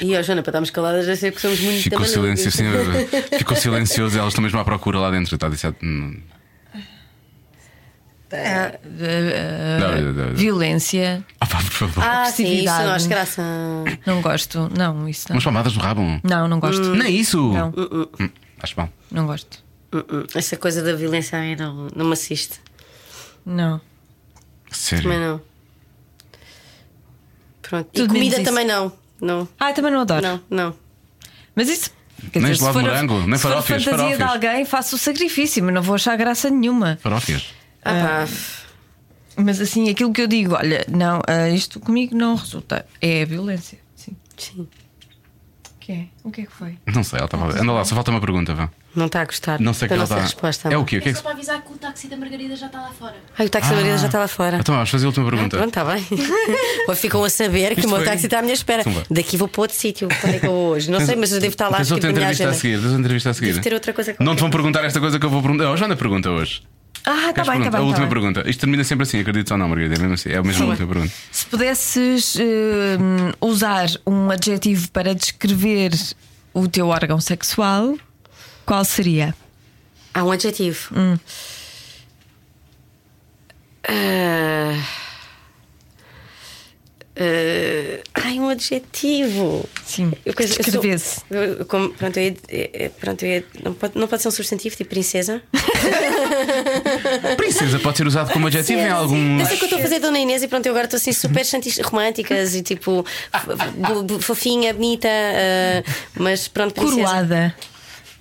E 0.00 0.16
ó, 0.16 0.22
Joana, 0.22 0.42
para 0.42 0.50
estarmos 0.50 0.70
caladas, 0.70 1.04
já 1.04 1.14
sei 1.14 1.30
que 1.30 1.40
somos 1.40 1.60
muito 1.60 1.82
Ficou 1.82 1.98
tamanhudas. 1.98 2.40
silêncio, 2.40 2.50
sim, 2.50 2.64
ficou 3.38 3.54
silencioso, 3.56 4.18
elas 4.18 4.28
estão 4.32 4.42
mesmo 4.42 4.58
à 4.58 4.64
procura 4.64 4.98
lá 4.98 5.10
dentro. 5.10 5.34
Está 5.34 5.46
a 5.46 5.50
hum, 8.32 8.36
Ah, 8.36 8.78
não, 9.80 10.12
não, 10.12 10.26
não. 10.26 10.34
violência 10.34 11.24
Ah, 11.40 11.46
pá, 11.46 11.58
por 11.58 11.70
favor. 11.72 12.04
Ah, 12.04 12.26
sim, 12.30 12.44
isso 12.64 12.64
não 12.66 12.92
acho 12.92 13.08
graça. 13.08 13.42
não 14.06 14.20
gosto 14.22 14.70
não 14.76 15.08
isso 15.08 15.26
não 15.28 15.34
Umas 15.36 15.44
palmadas 15.44 15.74
no 15.74 15.80
rabo. 15.80 16.02
não 16.22 16.46
não 16.48 16.60
gosto 16.60 16.94
Nem 16.94 17.14
isso! 17.16 17.52
Não. 17.52 17.68
Hum, 18.20 18.28
acho 18.62 18.74
bom. 18.76 18.88
Não 19.10 19.26
gosto. 19.26 19.62
Uh-uh. 19.92 20.26
Essa 20.34 20.56
coisa 20.56 20.82
da 20.82 20.92
violência 20.94 21.36
a 21.38 21.42
mim 21.42 21.56
não, 21.56 21.88
não 21.96 22.06
me 22.06 22.12
assiste. 22.12 22.60
Não. 23.44 23.80
Sério. 24.70 25.02
Também 25.02 25.18
não. 25.18 25.40
Pronto. 27.62 27.88
Tudo 27.92 28.04
e 28.04 28.08
comida 28.08 28.42
também 28.44 28.66
não. 28.66 28.92
Não, 29.20 29.46
Ah, 29.58 29.72
também 29.72 29.92
não 29.92 30.00
adoro. 30.00 30.22
não, 30.22 30.40
não. 30.48 30.74
Mas 31.54 31.68
isso. 31.68 31.90
Quer 32.32 32.40
Nem 32.40 32.52
dizer, 32.52 32.64
se 32.66 32.72
for, 32.72 32.78
a- 32.78 32.82
morango, 32.82 33.20
nem 33.26 33.36
se 33.36 33.42
for 33.42 33.48
a 33.48 33.50
farófias, 33.52 33.84
fantasia 33.84 34.10
de 34.10 34.16
farófias. 34.18 34.44
alguém, 34.46 34.64
faço 34.64 34.96
o 34.96 34.98
sacrifício, 34.98 35.62
mas 35.64 35.74
não 35.74 35.82
vou 35.82 35.94
achar 35.94 36.16
graça 36.16 36.48
nenhuma. 36.50 36.98
Farófias. 37.02 37.46
Ah, 37.84 38.26
pá. 38.26 38.28
Mas 39.42 39.60
assim, 39.60 39.88
aquilo 39.88 40.12
que 40.12 40.20
eu 40.20 40.26
digo, 40.26 40.54
olha, 40.54 40.84
não, 40.88 41.20
ah, 41.26 41.48
isto 41.48 41.80
comigo 41.80 42.14
não 42.16 42.34
resulta. 42.34 42.84
É 43.00 43.22
a 43.22 43.26
violência. 43.26 43.78
Sim. 43.96 44.16
Sim. 44.36 44.60
O 44.62 45.78
que 45.80 45.92
é? 45.92 46.04
O 46.22 46.30
que 46.30 46.42
é 46.42 46.44
que 46.46 46.52
foi? 46.52 46.76
Não 46.94 47.02
sei, 47.02 47.18
ela 47.18 47.24
estava. 47.26 47.58
Anda 47.58 47.72
lá, 47.72 47.84
só 47.84 47.94
falta 47.94 48.10
uma 48.10 48.20
pergunta, 48.20 48.54
vá. 48.54 48.68
Não 48.94 49.06
está 49.06 49.22
a 49.22 49.24
gostar. 49.24 49.60
Não 49.60 49.72
sei 49.72 49.86
o 49.86 49.88
que 49.88 49.94
ela 49.94 50.02
está. 50.04 50.20
resposta. 50.20 50.68
É 50.68 50.76
o 50.76 50.84
quê? 50.84 50.98
O 50.98 51.00
que 51.00 51.08
é 51.08 51.10
É 51.10 51.14
que 51.14 51.18
só 51.18 51.22
para 51.22 51.32
avisar 51.32 51.62
que 51.62 51.72
o 51.72 51.76
táxi 51.78 52.08
da 52.08 52.16
Margarida 52.16 52.54
já 52.56 52.66
está 52.66 52.80
lá 52.82 52.90
fora. 52.92 53.14
Ai, 53.38 53.46
o 53.46 53.48
táxi 53.48 53.68
da 53.70 53.74
Margarida 53.76 53.98
já 53.98 54.06
está 54.06 54.18
lá 54.18 54.28
fora. 54.28 54.56
Então 54.58 54.74
vamos 54.74 54.90
fazer 54.90 55.06
a 55.06 55.08
última 55.08 55.26
Ah, 55.26 55.30
pergunta. 55.30 55.56
pronto, 55.56 55.68
está 55.68 55.84
bem. 55.84 56.04
Ou 56.88 56.94
ficam 56.96 57.24
a 57.24 57.30
saber 57.30 57.74
que 57.74 57.80
Isto 57.80 57.86
o 57.86 57.90
meu 57.90 57.98
foi- 58.00 58.06
táxi 58.06 58.26
está 58.26 58.40
à 58.40 58.42
minha 58.42 58.52
espera. 58.54 58.82
Vá. 58.82 59.02
Daqui 59.10 59.36
vou 59.36 59.48
para 59.48 59.60
outro 59.62 59.76
sítio. 59.76 60.08
Quando 60.20 60.34
é 60.34 60.38
que 60.40 60.46
eu 60.46 60.50
vou 60.50 60.68
hoje? 60.72 60.90
Não 60.90 60.98
Tens- 60.98 61.06
sei, 61.08 61.16
mas 61.16 61.32
eu 61.32 61.40
devo 61.40 61.52
estar 61.52 61.68
lá 61.68 61.76
Tens 61.78 61.90
outra 61.92 62.12
minha 62.12 62.20
entrevista 62.20 62.48
a 62.50 62.52
seguir. 62.52 62.74
Tens 62.74 62.84
outra 62.84 62.98
entrevista 63.00 63.30
a 63.30 63.34
seguir. 63.34 63.52
Devo 63.52 63.62
ter 63.62 63.74
outra 63.74 63.92
coisa 63.92 64.16
Não 64.20 64.34
te 64.36 64.40
vão 64.40 64.50
perguntar 64.50 64.84
esta 64.84 65.00
coisa 65.00 65.18
que 65.20 65.24
eu 65.26 65.30
vou 65.30 65.40
perguntar. 65.40 65.70
Oh, 65.70 65.76
Joana 65.76 65.96
pergunta 65.96 66.28
hoje. 66.30 66.62
Ah, 67.04 67.30
está 67.30 67.32
Queres 67.32 67.48
bem, 67.48 67.58
está 67.58 67.70
perguntar? 67.70 67.70
bem. 67.70 67.70
a 67.70 67.70
tá 67.70 67.80
última 67.82 68.00
bem. 68.06 68.08
pergunta. 68.08 68.50
Isto 68.50 68.60
termina 68.60 68.84
sempre 68.84 69.02
assim, 69.04 69.20
acredito 69.20 69.50
ou 69.52 69.58
não, 69.58 69.68
Margarida? 69.68 69.94
É 69.94 69.98
mesmo 69.98 70.14
assim. 70.14 70.28
É 70.30 70.36
a 70.36 70.42
mesma 70.42 70.64
Sim. 70.64 70.70
última 70.70 70.88
pergunta. 70.88 71.12
Se 71.32 71.46
pudesses 71.46 72.36
hum, 72.36 73.32
usar 73.40 73.86
um 74.06 74.30
adjetivo 74.30 74.90
para 74.90 75.14
descrever 75.14 75.92
o 76.52 76.68
teu 76.68 76.88
órgão 76.88 77.20
sexual, 77.20 77.96
qual 78.66 78.84
seria? 78.84 79.34
Há 80.12 80.22
um 80.24 80.30
adjetivo. 80.32 80.94
Hum. 80.94 81.18
Ah. 83.88 84.74
Ah, 87.22 88.00
ai, 88.24 88.38
um 88.40 88.48
adjetivo. 88.48 89.68
Sim, 89.84 90.10
como- 91.68 91.90
pronto, 91.90 92.16
eu 92.16 92.22
ia- 92.24 92.36
é- 92.48 92.84
é- 92.84 92.88
pronto, 92.88 93.22
eu 93.24 93.28
ia- 93.30 93.44
não, 93.62 93.74
pode, 93.74 93.98
não 93.98 94.08
pode 94.08 94.22
ser 94.22 94.28
um 94.28 94.30
substantivo 94.30 94.74
tipo 94.74 94.88
princesa. 94.88 95.42
Princesa 97.36 97.78
pode 97.78 97.98
ser 97.98 98.06
usado 98.06 98.32
como 98.32 98.46
adjetivo 98.46 98.80
em 98.80 98.88
algum. 98.88 99.38
Eu 99.40 99.46
sei 99.46 99.56
que 99.58 99.64
eu 99.64 99.66
estou 99.66 99.78
a 99.78 99.82
fazer 99.82 99.98
Dona 99.98 100.18
Inês 100.18 100.42
e 100.42 100.48
pronto, 100.48 100.64
eu 100.66 100.70
agora 100.72 100.86
estou 100.86 100.96
assim 100.96 101.12
super 101.12 101.44
chantis- 101.44 101.78
românticas 101.80 102.54
e 102.54 102.62
tipo 102.62 103.04
fofinha, 104.20 104.72
bonita, 104.72 105.08
ah, 105.08 105.82
mas 106.14 106.48
pronto, 106.48 106.74
princesa. 106.74 106.96
Coroada. 107.02 107.54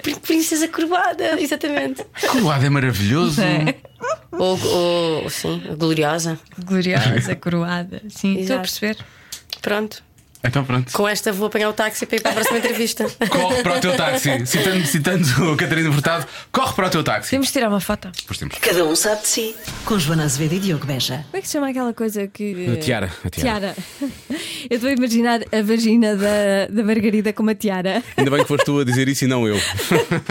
Prin- 0.01 0.15
Princesa 0.15 0.67
coroada, 0.69 1.39
exatamente. 1.41 2.03
Coroado 2.31 2.65
é 2.65 2.69
maravilhoso. 2.69 3.41
É. 3.41 3.75
Ou, 4.31 4.59
ou 5.23 5.29
sim, 5.29 5.61
gloriosa. 5.77 6.39
Gloriosa, 6.65 7.35
coroada. 7.35 8.01
Sim, 8.09 8.39
estou 8.39 8.57
a 8.57 8.59
Exato. 8.59 8.61
perceber. 8.61 9.05
Pronto. 9.61 10.03
Então 10.43 10.63
pronto. 10.63 10.91
Com 10.93 11.07
esta 11.07 11.33
vou 11.33 11.47
apanhar 11.47 11.69
o 11.69 11.73
táxi 11.73 12.05
para 12.05 12.17
ir 12.17 12.21
para 12.21 12.31
a 12.31 12.33
próxima 12.35 12.59
entrevista. 12.59 13.05
Corre 13.29 13.61
para 13.61 13.77
o 13.77 13.81
teu 13.81 13.95
táxi. 13.95 14.45
Citando, 14.45 14.85
citando 14.85 15.51
o 15.51 15.57
Catarina 15.57 15.91
Furtado, 15.91 16.25
corre 16.51 16.73
para 16.73 16.87
o 16.87 16.89
teu 16.89 17.03
táxi. 17.03 17.31
Temos 17.31 17.47
de 17.47 17.53
tirar 17.53 17.69
uma 17.69 17.79
foto. 17.79 18.09
Pois 18.25 18.37
temos. 18.37 18.57
Cada 18.59 18.85
um 18.85 18.95
sabe 18.95 19.21
de 19.21 19.27
si. 19.27 19.55
Com 19.85 19.99
Joana 19.99 20.23
Azevedo 20.23 20.55
e 20.55 20.59
Diogo 20.59 20.85
Beja. 20.85 21.25
Como 21.29 21.37
é 21.37 21.41
que 21.41 21.47
se 21.47 21.53
chama 21.53 21.69
aquela 21.69 21.93
coisa 21.93 22.27
que. 22.27 22.67
A 22.73 22.77
tiara, 22.77 23.11
a 23.23 23.29
tiara. 23.29 23.75
Tiara. 23.75 23.75
Eu 24.69 24.75
estou 24.75 24.89
a 24.89 24.93
imaginar 24.93 25.41
a 25.51 25.61
vagina 25.61 26.15
da, 26.15 26.67
da 26.69 26.83
Margarida 26.83 27.33
com 27.33 27.43
uma 27.43 27.55
tiara. 27.55 28.03
Ainda 28.15 28.31
bem 28.31 28.41
que 28.41 28.47
foste 28.47 28.65
tu 28.65 28.79
a 28.79 28.83
dizer 28.83 29.07
isso 29.07 29.25
e 29.25 29.27
não 29.27 29.47
eu. 29.47 29.57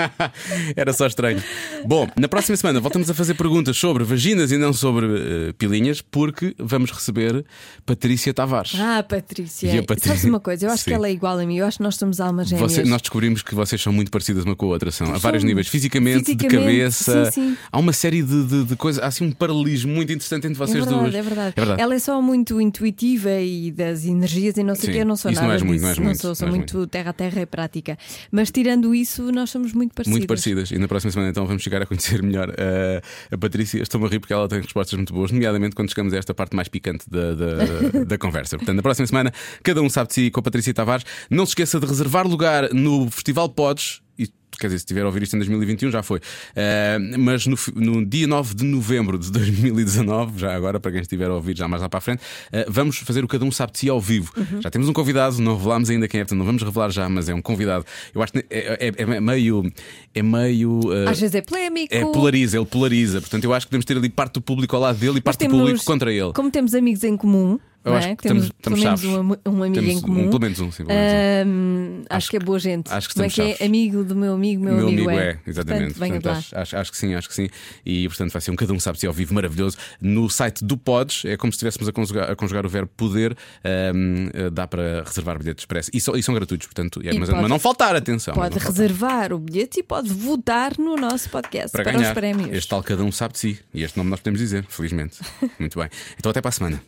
Era 0.76 0.92
só 0.92 1.06
estranho. 1.06 1.42
Bom, 1.84 2.09
na 2.16 2.28
próxima 2.28 2.56
semana 2.56 2.80
voltamos 2.80 3.11
a 3.11 3.14
fazer 3.14 3.34
perguntas 3.34 3.76
sobre 3.76 4.04
vaginas 4.04 4.50
e 4.52 4.56
não 4.56 4.72
sobre 4.72 5.06
eh, 5.06 5.52
pilinhas, 5.59 6.00
porque 6.00 6.54
vamos 6.59 6.90
receber 6.90 7.44
Patrícia 7.84 8.32
Tavares. 8.32 8.74
Ah, 8.78 9.02
Patrícia. 9.02 9.66
E 9.68 9.78
a 9.78 9.82
Patrícia? 9.82 9.97
Sabes 10.07 10.24
uma 10.24 10.40
coisa? 10.40 10.66
Eu 10.66 10.70
acho 10.70 10.84
Sim. 10.84 10.90
que 10.90 10.94
ela 10.94 11.09
é 11.09 11.12
igual 11.12 11.38
a 11.38 11.44
mim. 11.46 11.57
Eu 11.59 11.66
acho 11.66 11.78
que 11.78 11.82
nós 11.84 11.96
somos 11.96 12.20
almas 12.20 12.49
gêmeas. 12.49 12.72
Você- 12.72 12.84
nós 12.84 13.01
descobrimos 13.01 13.42
que 13.42 13.55
vocês 13.55 13.80
são 13.80 13.92
muito 13.92 14.11
parecidas 14.11 14.44
uma 14.44 14.55
com 14.57 14.66
a 14.66 14.68
outra, 14.70 14.90
são 14.90 15.12
a 15.14 15.18
vários 15.18 15.44
níveis, 15.44 15.68
fisicamente, 15.68 16.18
de 16.20 16.24
Fisicamente, 16.38 16.61
cabeça. 16.64 17.30
sim, 17.30 17.51
sim. 17.51 17.57
Há 17.70 17.78
uma 17.78 17.92
série 17.92 18.22
de, 18.22 18.44
de, 18.44 18.64
de 18.64 18.76
coisas, 18.76 19.03
há 19.03 19.07
assim 19.07 19.24
um 19.26 19.32
paralelismo 19.32 19.92
muito 19.92 20.12
interessante 20.12 20.46
entre 20.46 20.62
É 20.62 20.66
vocês 20.66 20.84
verdade, 20.84 20.99
duas. 21.03 21.14
é 21.14 21.22
verdade, 21.22 21.53
É 21.57 21.61
verdade. 21.61 21.82
Ela 21.82 21.94
é 21.94 21.99
só 21.99 22.20
muito 22.22 22.61
intuitiva 22.61 23.30
e 23.40 23.70
das 23.70 24.05
energias 24.05 24.57
e 24.57 24.62
não 24.62 24.74
sei 24.74 24.90
o 24.90 24.92
que. 24.92 24.99
Eu 24.99 25.07
não 25.07 25.16
sou 25.16 25.30
isso 25.30 25.40
nada 25.40 25.49
não 25.49 25.55
és 25.55 25.62
muito, 25.62 25.80
não 25.82 25.88
és 25.88 25.99
não 25.99 26.05
muito, 26.05 26.20
sou, 26.20 26.34
sou 26.34 26.49
muito 26.49 26.86
terra 26.86 27.11
a 27.11 27.12
terra 27.12 27.40
e 27.42 27.46
prática. 27.46 27.96
Mas 28.30 28.51
tirando 28.51 28.94
isso, 28.94 29.30
nós 29.32 29.51
somos 29.51 29.72
muito 29.72 29.94
parecidas. 29.94 30.18
Muito 30.18 30.28
parecidas. 30.28 30.70
E 30.70 30.78
na 30.78 30.88
próxima 30.88 31.11
semana 31.12 31.30
então 31.30 31.46
vamos 31.46 31.62
chegar 31.62 31.82
a 31.82 31.86
conhecer 31.86 32.22
melhor 32.22 32.53
eh, 32.57 33.01
a 33.30 33.38
Patrícia. 33.38 33.82
Estou-me 33.82 34.07
a 34.07 34.09
rir 34.11 34.18
porque 34.20 34.32
ela 34.32 34.49
tem 34.49 34.61
respostas 34.61 34.96
muito 34.96 35.12
boas, 35.12 35.30
nomeadamente 35.30 35.74
quando 35.74 35.88
chegamos 35.90 36.12
a 36.12 36.16
esta 36.18 36.34
parte 36.34 36.55
mais 36.57 36.68
picante 36.68 37.05
da, 37.11 37.34
da, 37.34 38.05
da 38.07 38.18
conversa. 38.18 38.57
Portanto, 38.57 38.76
na 38.76 38.82
próxima 38.82 39.07
semana, 39.07 39.32
cada 39.62 39.82
um 39.82 39.88
sabe 39.91 40.09
de 40.09 40.14
si 40.14 40.30
com 40.30 40.41
a 40.41 40.43
Patrícia 40.43 40.72
Tavares. 40.74 41.05
Não 41.30 41.45
se 41.47 41.51
esqueça 41.51 41.78
de 41.80 41.86
reservar 41.86 42.26
lugar 42.26 42.72
no 42.72 43.11
Festival 43.11 43.49
Pods. 43.49 44.01
E, 44.18 44.26
quer 44.59 44.66
dizer, 44.66 44.78
se 44.80 44.84
estiver 44.84 45.03
a 45.03 45.07
ouvir 45.07 45.22
isto 45.22 45.36
em 45.36 45.39
2021, 45.39 45.93
já 45.93 46.03
foi. 46.03 46.20
Eh, 46.57 46.99
mas 47.16 47.47
no, 47.47 47.57
no 47.76 48.05
dia 48.05 48.26
9 48.26 48.53
de 48.57 48.64
novembro 48.64 49.16
de 49.16 49.30
2019, 49.30 50.39
já 50.41 50.53
agora, 50.55 50.80
para 50.80 50.91
quem 50.91 51.01
estiver 51.01 51.28
a 51.30 51.34
ouvir 51.34 51.57
já 51.57 51.68
mais 51.68 51.80
lá 51.82 51.89
para 51.89 51.99
a 51.99 52.01
frente, 52.01 52.20
eh, 52.51 52.66
vamos 52.68 52.99
fazer 52.99 53.22
o 53.22 53.28
Cada 53.28 53.45
Um 53.45 53.53
Sabe 53.53 53.72
de 53.72 53.78
Si 53.78 53.89
ao 53.89 54.01
vivo. 54.01 54.32
Já 54.61 54.70
temos 54.70 54.89
um 54.89 54.93
convidado, 54.93 55.41
não 55.41 55.57
revelámos 55.57 55.89
ainda 55.91 56.09
quem 56.09 56.20
é, 56.20 56.24
portanto 56.24 56.39
não 56.39 56.47
vamos 56.47 56.62
revelar 56.62 56.91
já, 56.91 57.09
mas 57.09 57.28
é 57.28 57.34
um 57.34 57.41
convidado. 57.43 57.84
Eu 58.12 58.20
acho 58.20 58.32
que 58.32 58.45
é, 58.51 58.89
é- 58.89 58.95
é 59.16 59.20
meio. 59.20 59.72
É 60.14 60.22
meio 60.22 60.80
eh, 60.93 61.09
Às 61.11 61.20
vezes 61.20 61.36
é 61.36 61.41
polémico. 61.43 61.95
é, 61.95 62.01
polariza, 62.07 62.57
ele 62.57 62.66
polariza. 62.66 63.20
Portanto, 63.20 63.45
eu 63.45 63.55
acho 63.55 63.66
que 63.66 63.70
podemos 63.70 63.84
ter 63.84 63.97
ali 63.97 64.09
parte 64.09 64.34
do 64.34 64.41
público 64.41 64.74
ao 64.74 64.82
lado 64.82 64.99
dele 64.99 65.12
e 65.18 65.22
Mas 65.24 65.36
parte 65.36 65.47
do 65.47 65.51
público 65.51 65.84
contra 65.84 66.12
ele. 66.12 66.32
Como 66.32 66.51
temos 66.51 66.74
amigos 66.74 67.05
em 67.05 67.16
comum, 67.16 67.61
Eu 67.85 67.95
acho 67.95 68.09
é? 68.09 68.16
que 68.16 68.22
temos 68.22 68.45
estamos- 68.45 68.79
estamos 68.81 69.01
pelo 69.01 69.24
menos 69.24 69.39
um, 69.47 69.51
um 69.51 69.62
amigo 69.62 69.74
Temos 69.74 69.91
em 69.97 70.01
comum. 70.03 70.20
um- 70.24 70.29
pelo 70.29 70.41
menos 70.41 70.61
um, 70.61 70.70
sim, 70.72 70.85
menos 70.85 71.03
Ahm, 71.03 72.01
acho, 72.11 72.16
Acho 72.18 72.31
que 72.31 72.37
é 72.37 72.41
boa 72.41 72.59
gente. 72.59 72.93
acho 72.93 73.09
que 73.09 73.14
Como 73.14 73.26
é 73.26 73.29
que 73.31 73.41
é? 73.41 73.64
Amigo 73.64 74.05
do 74.05 74.14
meu 74.16 74.35
amigo, 74.35 74.62
meu, 74.62 74.74
meu 74.74 74.89
amigo, 74.89 75.09
amigo 75.09 75.22
é. 75.22 75.31
é, 75.31 75.39
exatamente. 75.47 75.95
Portanto, 75.95 76.12
Portanto, 76.22 76.37
acho, 76.37 76.57
acho- 76.59 76.76
acho 76.76 76.91
que 76.93 76.99
sim, 76.99 77.14
acho 77.14 77.29
que 77.29 77.35
sim. 77.35 77.49
E 77.87 78.07
portanto 78.09 78.33
vai 78.33 78.43
ser 78.43 78.51
um 78.51 78.57
cada 78.57 78.72
um 78.72 78.81
sabe 78.81 78.99
se 78.99 79.07
ao 79.07 79.12
vivo 79.12 79.33
maravilhoso. 79.35 79.76
No 80.01 80.29
site 80.29 80.64
do 80.64 80.76
Pods, 80.76 81.24
é 81.24 81.37
como 81.37 81.53
se 81.53 81.57
estivéssemos 81.57 81.89
a 81.89 81.93
conjugar, 81.93 82.31
a 82.31 82.37
conjugar 82.37 82.66
o 82.66 82.68
verbo 82.68 82.91
poder, 82.97 83.37
eh, 83.64 84.51
dá 84.53 84.66
para 84.66 85.03
reservar 85.05 85.39
bilhetes 85.39 85.62
expresso. 85.62 85.91
E, 85.95 86.01
são- 86.01 86.14
e 86.16 86.22
são 86.22 86.35
gratuitos, 86.35 86.66
portanto, 86.66 87.00
é, 87.03 87.13
mas, 87.18 87.29
pode- 87.30 87.41
mas 87.41 87.50
não 87.50 87.59
faltar, 87.59 87.96
atenção. 87.96 88.34
Pode 88.34 88.55
não 88.57 88.61
faltar. 88.61 88.83
reservar 88.83 89.33
o 89.33 89.38
bilhete 89.38 89.80
e 89.80 89.83
pode 89.83 90.09
votar 90.13 90.72
no 90.79 90.96
nosso 90.96 91.30
podcast 91.30 91.72
para 91.72 91.84
para, 91.84 91.92
ganhar. 91.92 92.09
os 92.09 92.14
prémios. 92.14 92.50
Este 92.53 92.68
tal 92.68 92.83
cada 92.83 93.03
um 93.03 93.11
sabe 93.13 93.33
de 93.34 93.38
si. 93.38 93.59
E 93.72 93.83
este 93.83 93.96
nome 93.96 94.11
nós 94.11 94.21
podemos 94.21 94.41
dizer, 94.41 94.64
felizmente. 94.68 95.18
Muito 95.59 95.79
bem. 95.79 95.88
Então 96.18 96.29
até 96.30 96.41
para 96.42 96.49
a 96.50 96.53
semana. 96.53 96.83